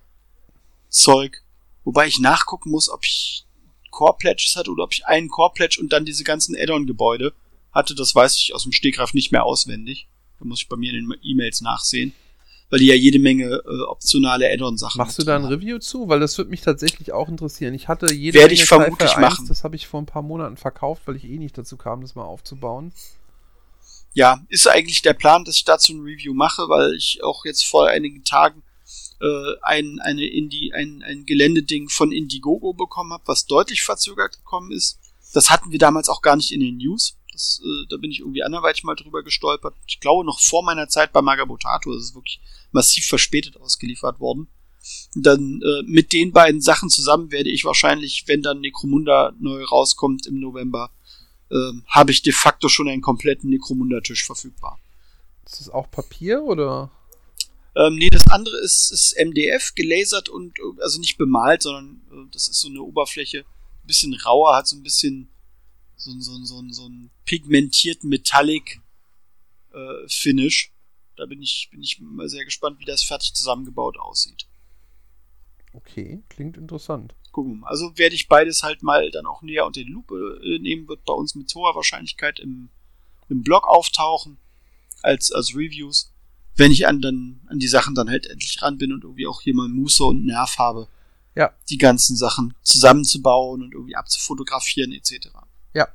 Zeug. 0.88 1.44
Wobei 1.84 2.08
ich 2.08 2.18
nachgucken 2.20 2.72
muss, 2.72 2.88
ob 2.88 3.04
ich 3.04 3.46
Core 3.92 4.16
Pledges 4.18 4.56
hatte 4.56 4.72
oder 4.72 4.86
ob 4.86 4.94
ich 4.94 5.06
einen 5.06 5.28
Core 5.28 5.52
Pledge 5.54 5.82
und 5.82 5.92
dann 5.92 6.06
diese 6.06 6.24
ganzen 6.24 6.56
Add-on 6.56 6.88
Gebäude 6.88 7.34
hatte. 7.74 7.94
Das 7.94 8.16
weiß 8.16 8.38
ich 8.38 8.56
aus 8.56 8.64
dem 8.64 8.72
Stegreif 8.72 9.14
nicht 9.14 9.34
mehr 9.34 9.44
auswendig. 9.44 10.08
Da 10.40 10.46
muss 10.46 10.62
ich 10.62 10.70
bei 10.70 10.78
mir 10.78 10.94
in 10.94 11.10
den 11.10 11.20
E-Mails 11.22 11.60
nachsehen. 11.60 12.14
Weil 12.74 12.80
die 12.80 12.88
ja 12.88 12.96
jede 12.96 13.20
Menge 13.20 13.62
äh, 13.68 13.82
optionale 13.82 14.52
Add-on-Sachen 14.52 14.98
Machst 14.98 15.20
du 15.20 15.24
da 15.24 15.36
ein 15.36 15.46
Review 15.46 15.78
zu? 15.78 16.10
Weil 16.10 16.20
das 16.20 16.36
würde 16.40 16.50
mich 16.50 16.62
tatsächlich 16.62 17.12
auch 17.12 17.30
interessieren. 17.30 17.76
Ich 17.76 17.88
hatte 17.88 18.12
jede 18.12 18.40
Werde 18.40 18.56
ich 18.56 18.66
vermutlich 18.66 19.12
Sci-Fi 19.12 19.24
1, 19.24 19.32
machen. 19.32 19.48
Das 19.48 19.64
habe 19.64 19.76
ich 19.76 19.86
vor 19.86 20.02
ein 20.02 20.08
paar 20.08 20.24
Monaten 20.24 20.58
verkauft, 20.58 21.04
weil 21.06 21.16
ich 21.16 21.26
eh 21.26 21.38
nicht 21.38 21.56
dazu 21.56 21.78
kam, 21.78 22.02
das 22.02 22.16
mal 22.16 22.24
aufzubauen. 22.24 22.92
Ja, 24.14 24.44
ist 24.50 24.68
eigentlich 24.68 25.04
der 25.04 25.14
Plan, 25.14 25.46
dass 25.46 25.58
ich 25.58 25.66
dazu 25.66 25.94
ein 25.94 26.02
Review 26.02 26.34
mache, 26.34 26.68
weil 26.68 26.96
ich 26.96 27.24
auch 27.24 27.46
jetzt 27.46 27.64
vor 27.64 27.90
einigen 27.90 28.24
Tagen 28.24 28.64
äh, 29.22 29.54
ein, 29.62 30.00
eine 30.00 30.26
Indie, 30.26 30.74
ein, 30.74 31.04
ein 31.06 31.28
Geländeding 31.28 31.90
von 31.90 32.12
Indiegogo 32.12 32.74
bekommen 32.74 33.14
habe, 33.14 33.28
was 33.28 33.46
deutlich 33.46 33.84
verzögert 33.84 34.38
gekommen 34.38 34.72
ist. 34.72 34.98
Das 35.32 35.52
hatten 35.52 35.70
wir 35.70 35.78
damals 35.78 36.10
auch 36.10 36.24
gar 36.24 36.38
nicht 36.38 36.52
in 36.52 36.62
den 36.62 36.78
News. 36.78 37.18
Das, 37.32 37.62
äh, 37.64 37.88
da 37.90 37.98
bin 37.98 38.10
ich 38.10 38.22
irgendwie 38.22 38.44
anderweitig 38.44 38.84
mal 38.84 38.96
drüber 38.96 39.22
gestolpert. 39.22 39.76
Ich 39.88 40.00
glaube 40.00 40.26
noch 40.26 40.40
vor 40.40 40.64
meiner 40.64 40.88
Zeit 40.88 41.14
bei 41.14 41.22
Magabotato. 41.22 41.94
Das 41.94 42.04
ist 42.04 42.16
wirklich 42.16 42.40
massiv 42.74 43.06
verspätet 43.08 43.58
ausgeliefert 43.58 44.20
worden. 44.20 44.48
Dann 45.16 45.62
äh, 45.62 45.84
mit 45.86 46.12
den 46.12 46.34
beiden 46.34 46.62
Sachen 46.62 46.90
zusammen 46.90 47.32
werde 47.32 47.50
ich 47.50 47.64
wahrscheinlich, 47.64 48.26
wenn 48.28 48.42
dann 48.42 48.60
Necromunda 48.60 49.34
neu 49.40 49.64
rauskommt 49.64 50.28
im 50.28 50.40
November, 50.40 50.92
äh, 51.50 51.72
habe 51.88 52.12
ich 52.12 52.22
de 52.22 52.34
facto 52.34 52.68
schon 52.68 52.90
einen 52.90 53.02
kompletten 53.02 53.50
Necromunda-Tisch 53.50 54.26
verfügbar. 54.26 54.80
Ist 55.46 55.62
das 55.62 55.70
auch 55.70 55.90
Papier 55.90 56.44
oder? 56.44 56.92
Ähm, 57.76 57.96
nee, 57.96 58.10
das 58.10 58.28
andere 58.28 58.58
ist, 58.58 58.92
ist 58.92 59.16
MDF, 59.18 59.74
gelasert 59.74 60.30
und, 60.30 60.60
äh, 60.60 60.82
also 60.82 61.00
nicht 61.00 61.18
bemalt, 61.18 61.64
sondern 61.64 62.02
äh, 62.12 62.32
das 62.32 62.48
ist 62.48 62.60
so 62.60 62.68
eine 62.68 62.82
Oberfläche, 62.82 63.40
ein 63.40 63.88
bisschen 63.88 64.14
rauer, 64.14 64.56
hat 64.56 64.68
so 64.68 64.76
ein 64.76 64.84
bisschen 64.84 65.30
so, 65.96 66.12
so, 66.20 66.44
so, 66.44 66.64
so 66.70 66.90
ein 66.90 67.10
pigmentierten 67.26 68.10
Metallic 68.10 68.82
äh. 69.74 70.08
Da 71.16 71.26
bin 71.26 71.42
ich, 71.42 71.70
bin 71.72 71.82
ich 71.82 72.00
mal 72.00 72.30
sehr 72.30 72.46
gespannt, 72.46 72.80
wie 72.80 72.86
das 72.86 73.04
fertig 73.04 73.34
zusammengebaut 73.34 73.98
aussieht. 74.00 74.48
Okay, 75.74 76.24
klingt 76.30 76.58
interessant. 76.58 77.16
Gucken. 77.32 77.64
Also 77.66 77.98
werde 77.98 78.16
ich 78.16 78.28
beides 78.28 78.62
halt 78.62 78.84
mal 78.84 79.10
dann 79.10 79.26
auch 79.26 79.42
näher 79.42 79.66
unter 79.66 79.82
die 79.82 79.90
Lupe 79.90 80.40
äh, 80.44 80.60
nehmen, 80.60 80.88
wird 80.88 81.04
bei 81.06 81.14
uns 81.14 81.34
mit 81.34 81.54
hoher 81.56 81.76
Wahrscheinlichkeit 81.76 82.40
im, 82.40 82.70
im 83.30 83.42
Blog 83.42 83.68
auftauchen, 83.68 84.38
als, 85.02 85.32
als 85.32 85.56
Reviews, 85.56 86.12
wenn 86.56 86.72
ich 86.72 86.86
an, 86.88 87.02
dann, 87.02 87.42
an 87.48 87.58
die 87.58 87.68
Sachen 87.68 87.96
dann 87.96 88.10
halt 88.10 88.28
endlich 88.28 88.62
ran 88.62 88.78
bin 88.78 88.94
und 88.94 89.04
irgendwie 89.04 89.26
auch 89.26 89.42
hier 89.42 89.56
mal 89.56 89.68
Muße 89.68 90.04
und 90.04 90.26
Nerv 90.26 90.58
habe, 90.60 90.88
Ja. 91.36 91.52
die 91.70 91.80
ganzen 91.80 92.16
Sachen 92.16 92.54
zusammenzubauen 92.62 93.64
und 93.64 93.74
irgendwie 93.74 93.96
abzufotografieren 93.96 94.92
etc. 94.92 95.30
Ja. 95.74 95.88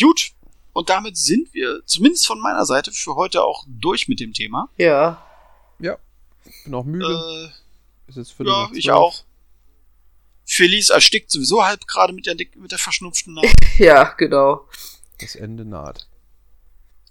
Gut, 0.00 0.32
und 0.76 0.90
damit 0.90 1.16
sind 1.16 1.54
wir, 1.54 1.80
zumindest 1.86 2.26
von 2.26 2.38
meiner 2.38 2.66
Seite, 2.66 2.92
für 2.92 3.14
heute 3.14 3.42
auch 3.42 3.64
durch 3.66 4.08
mit 4.08 4.20
dem 4.20 4.34
Thema. 4.34 4.68
Ja. 4.76 5.26
Ja. 5.78 5.96
Bin 6.64 6.74
auch 6.74 6.84
müde. 6.84 7.06
Äh, 7.06 8.10
Ist 8.10 8.16
jetzt 8.16 8.32
Viertel 8.32 8.52
ja, 8.52 8.68
ich 8.74 8.90
auch. 8.90 9.24
Felice 10.44 10.90
erstickt 10.90 11.30
sowieso 11.30 11.64
halb 11.64 11.86
gerade 11.86 12.12
mit 12.12 12.26
der, 12.26 12.36
mit 12.56 12.72
der 12.72 12.78
verschnupften 12.78 13.32
Nase. 13.32 13.54
Ja, 13.78 14.12
genau. 14.18 14.68
Das 15.18 15.34
Ende 15.34 15.64
naht. 15.64 16.06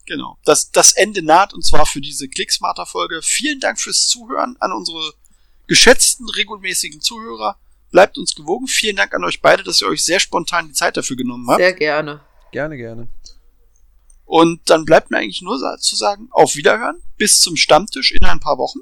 Genau. 0.05 0.37
Das, 0.45 0.69
das 0.69 0.91
Ende 0.91 1.23
naht 1.23 1.51
und 1.55 1.65
zwar 1.65 1.87
für 1.87 2.01
diese 2.01 2.29
Clicksmarter-Folge. 2.29 3.21
Vielen 3.23 3.59
Dank 3.59 3.81
fürs 3.81 4.05
Zuhören 4.05 4.57
an 4.59 4.73
unsere 4.73 5.15
geschätzten, 5.65 6.29
regelmäßigen 6.29 7.01
Zuhörer. 7.01 7.57
Bleibt 7.89 8.19
uns 8.19 8.35
gewogen. 8.35 8.67
Vielen 8.67 8.95
Dank 8.95 9.11
an 9.15 9.23
euch 9.23 9.41
beide, 9.41 9.63
dass 9.63 9.81
ihr 9.81 9.87
euch 9.87 10.03
sehr 10.03 10.19
spontan 10.19 10.67
die 10.67 10.73
Zeit 10.73 10.97
dafür 10.97 11.17
genommen 11.17 11.49
habt. 11.49 11.61
Sehr 11.61 11.73
gerne. 11.73 12.21
Gerne, 12.51 12.77
gerne. 12.77 13.07
Und 14.25 14.61
dann 14.69 14.85
bleibt 14.85 15.11
mir 15.11 15.17
eigentlich 15.17 15.41
nur 15.41 15.57
zu 15.79 15.95
sagen, 15.95 16.27
auf 16.31 16.55
Wiederhören. 16.55 17.01
Bis 17.17 17.39
zum 17.39 17.55
Stammtisch 17.55 18.11
in 18.11 18.23
ein 18.25 18.39
paar 18.39 18.57
Wochen. 18.57 18.79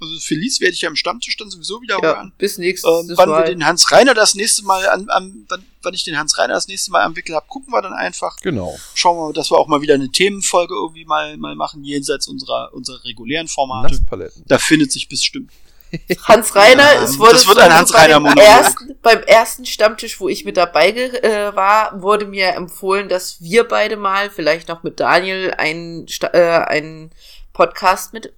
Also 0.00 0.18
Felice 0.18 0.60
werde 0.60 0.74
ich 0.74 0.80
ja 0.80 0.88
im 0.90 0.96
Stammtisch 0.96 1.36
dann 1.36 1.48
sowieso 1.48 1.80
wieder 1.80 1.94
Ja, 2.02 2.16
hören. 2.16 2.32
bis 2.36 2.58
nächstes 2.58 2.90
Ähm, 3.08 3.12
wann 3.16 3.28
wir 3.28 3.36
Mal. 3.36 3.44
den 3.44 3.64
Hans 3.64 3.92
Reiner 3.92 4.14
das 4.14 4.34
nächste 4.34 4.64
Mal 4.64 4.88
an, 4.88 5.08
an 5.10 5.46
wann, 5.48 5.64
wann 5.82 5.94
ich 5.94 6.02
den 6.02 6.18
Hans 6.18 6.36
Reiner 6.38 6.54
das 6.54 6.66
nächste 6.66 6.90
Mal 6.90 7.02
am 7.04 7.14
Wickel 7.14 7.36
habe, 7.36 7.46
gucken 7.48 7.72
wir 7.72 7.80
dann 7.82 7.92
einfach. 7.92 8.36
Genau. 8.38 8.76
Schauen 8.94 9.16
wir 9.16 9.26
mal, 9.26 9.32
dass 9.32 9.52
wir 9.52 9.58
auch 9.58 9.68
mal 9.68 9.80
wieder 9.80 9.94
eine 9.94 10.10
Themenfolge 10.10 10.74
irgendwie 10.74 11.04
mal, 11.04 11.36
mal 11.36 11.54
machen, 11.54 11.84
jenseits 11.84 12.26
unserer, 12.26 12.74
unserer 12.74 13.04
regulären 13.04 13.46
Formate. 13.46 14.00
Da 14.48 14.58
findet 14.58 14.90
sich 14.90 15.08
bestimmt. 15.08 15.52
Hans 16.24 16.54
Reiner, 16.54 16.82
Ja, 16.94 17.02
es 17.02 17.18
wurde 17.18 17.32
das 17.32 17.46
wird 17.46 17.58
schon 17.58 17.64
ein 17.66 17.74
Hans 17.74 17.94
Reiner 17.94 18.20
Monolog. 18.20 18.42
ersten, 18.42 18.96
beim 19.02 19.22
ersten 19.22 19.66
Stammtisch, 19.66 20.20
wo 20.20 20.28
ich 20.28 20.44
mit 20.44 20.56
dabei 20.56 20.90
äh, 20.90 21.54
war, 21.54 22.00
wurde 22.02 22.26
mir 22.26 22.54
empfohlen, 22.54 23.08
dass 23.08 23.40
wir 23.42 23.64
beide 23.68 23.96
mal, 23.96 24.30
vielleicht 24.30 24.68
noch 24.68 24.82
mit 24.82 25.00
Daniel, 25.00 25.52
einen, 25.56 26.06
äh, 26.32 26.38
einen 26.40 27.10
Podcast 27.52 28.12
mit 28.12 28.32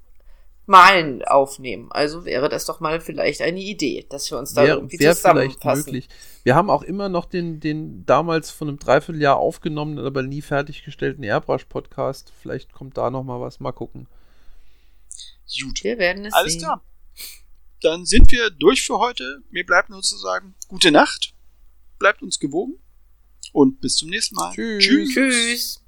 Malen 0.66 1.22
aufnehmen. 1.24 1.88
Also 1.92 2.24
wäre 2.24 2.48
das 2.48 2.64
doch 2.64 2.80
mal 2.80 3.00
vielleicht 3.00 3.42
eine 3.42 3.60
Idee, 3.60 4.06
dass 4.08 4.30
wir 4.30 4.38
uns 4.38 4.54
da 4.54 4.62
Wäre 4.62 4.76
irgendwie 4.78 4.98
wär 4.98 5.14
vielleicht 5.14 5.18
zusammenpassen. 5.18 5.84
möglich. 5.84 6.08
Wir 6.42 6.54
haben 6.54 6.70
auch 6.70 6.82
immer 6.82 7.08
noch 7.10 7.26
den, 7.26 7.60
den 7.60 8.04
damals 8.06 8.50
von 8.50 8.68
einem 8.68 8.78
Dreivierteljahr 8.78 9.36
aufgenommenen, 9.36 10.04
aber 10.06 10.22
nie 10.22 10.40
fertiggestellten 10.42 11.22
Airbrush-Podcast. 11.22 12.32
Vielleicht 12.40 12.72
kommt 12.72 12.96
da 12.96 13.10
noch 13.10 13.22
mal 13.24 13.40
was. 13.40 13.60
Mal 13.60 13.72
gucken. 13.72 14.06
Gut. 15.62 15.84
Wir 15.84 15.98
werden 15.98 16.24
es 16.24 16.32
Alles 16.32 16.52
sehen. 16.54 16.62
klar. 16.62 16.82
Dann 17.80 18.06
sind 18.06 18.30
wir 18.32 18.50
durch 18.50 18.84
für 18.86 18.98
heute. 18.98 19.42
Mir 19.50 19.64
bleibt 19.64 19.90
nur 19.90 20.02
zu 20.02 20.16
sagen, 20.16 20.54
gute 20.68 20.90
Nacht. 20.90 21.34
Bleibt 21.98 22.22
uns 22.22 22.38
gewogen. 22.38 22.78
Und 23.52 23.80
bis 23.80 23.96
zum 23.96 24.08
nächsten 24.08 24.34
Mal. 24.34 24.52
Tschüss. 24.54 25.12
Tschüss. 25.12 25.83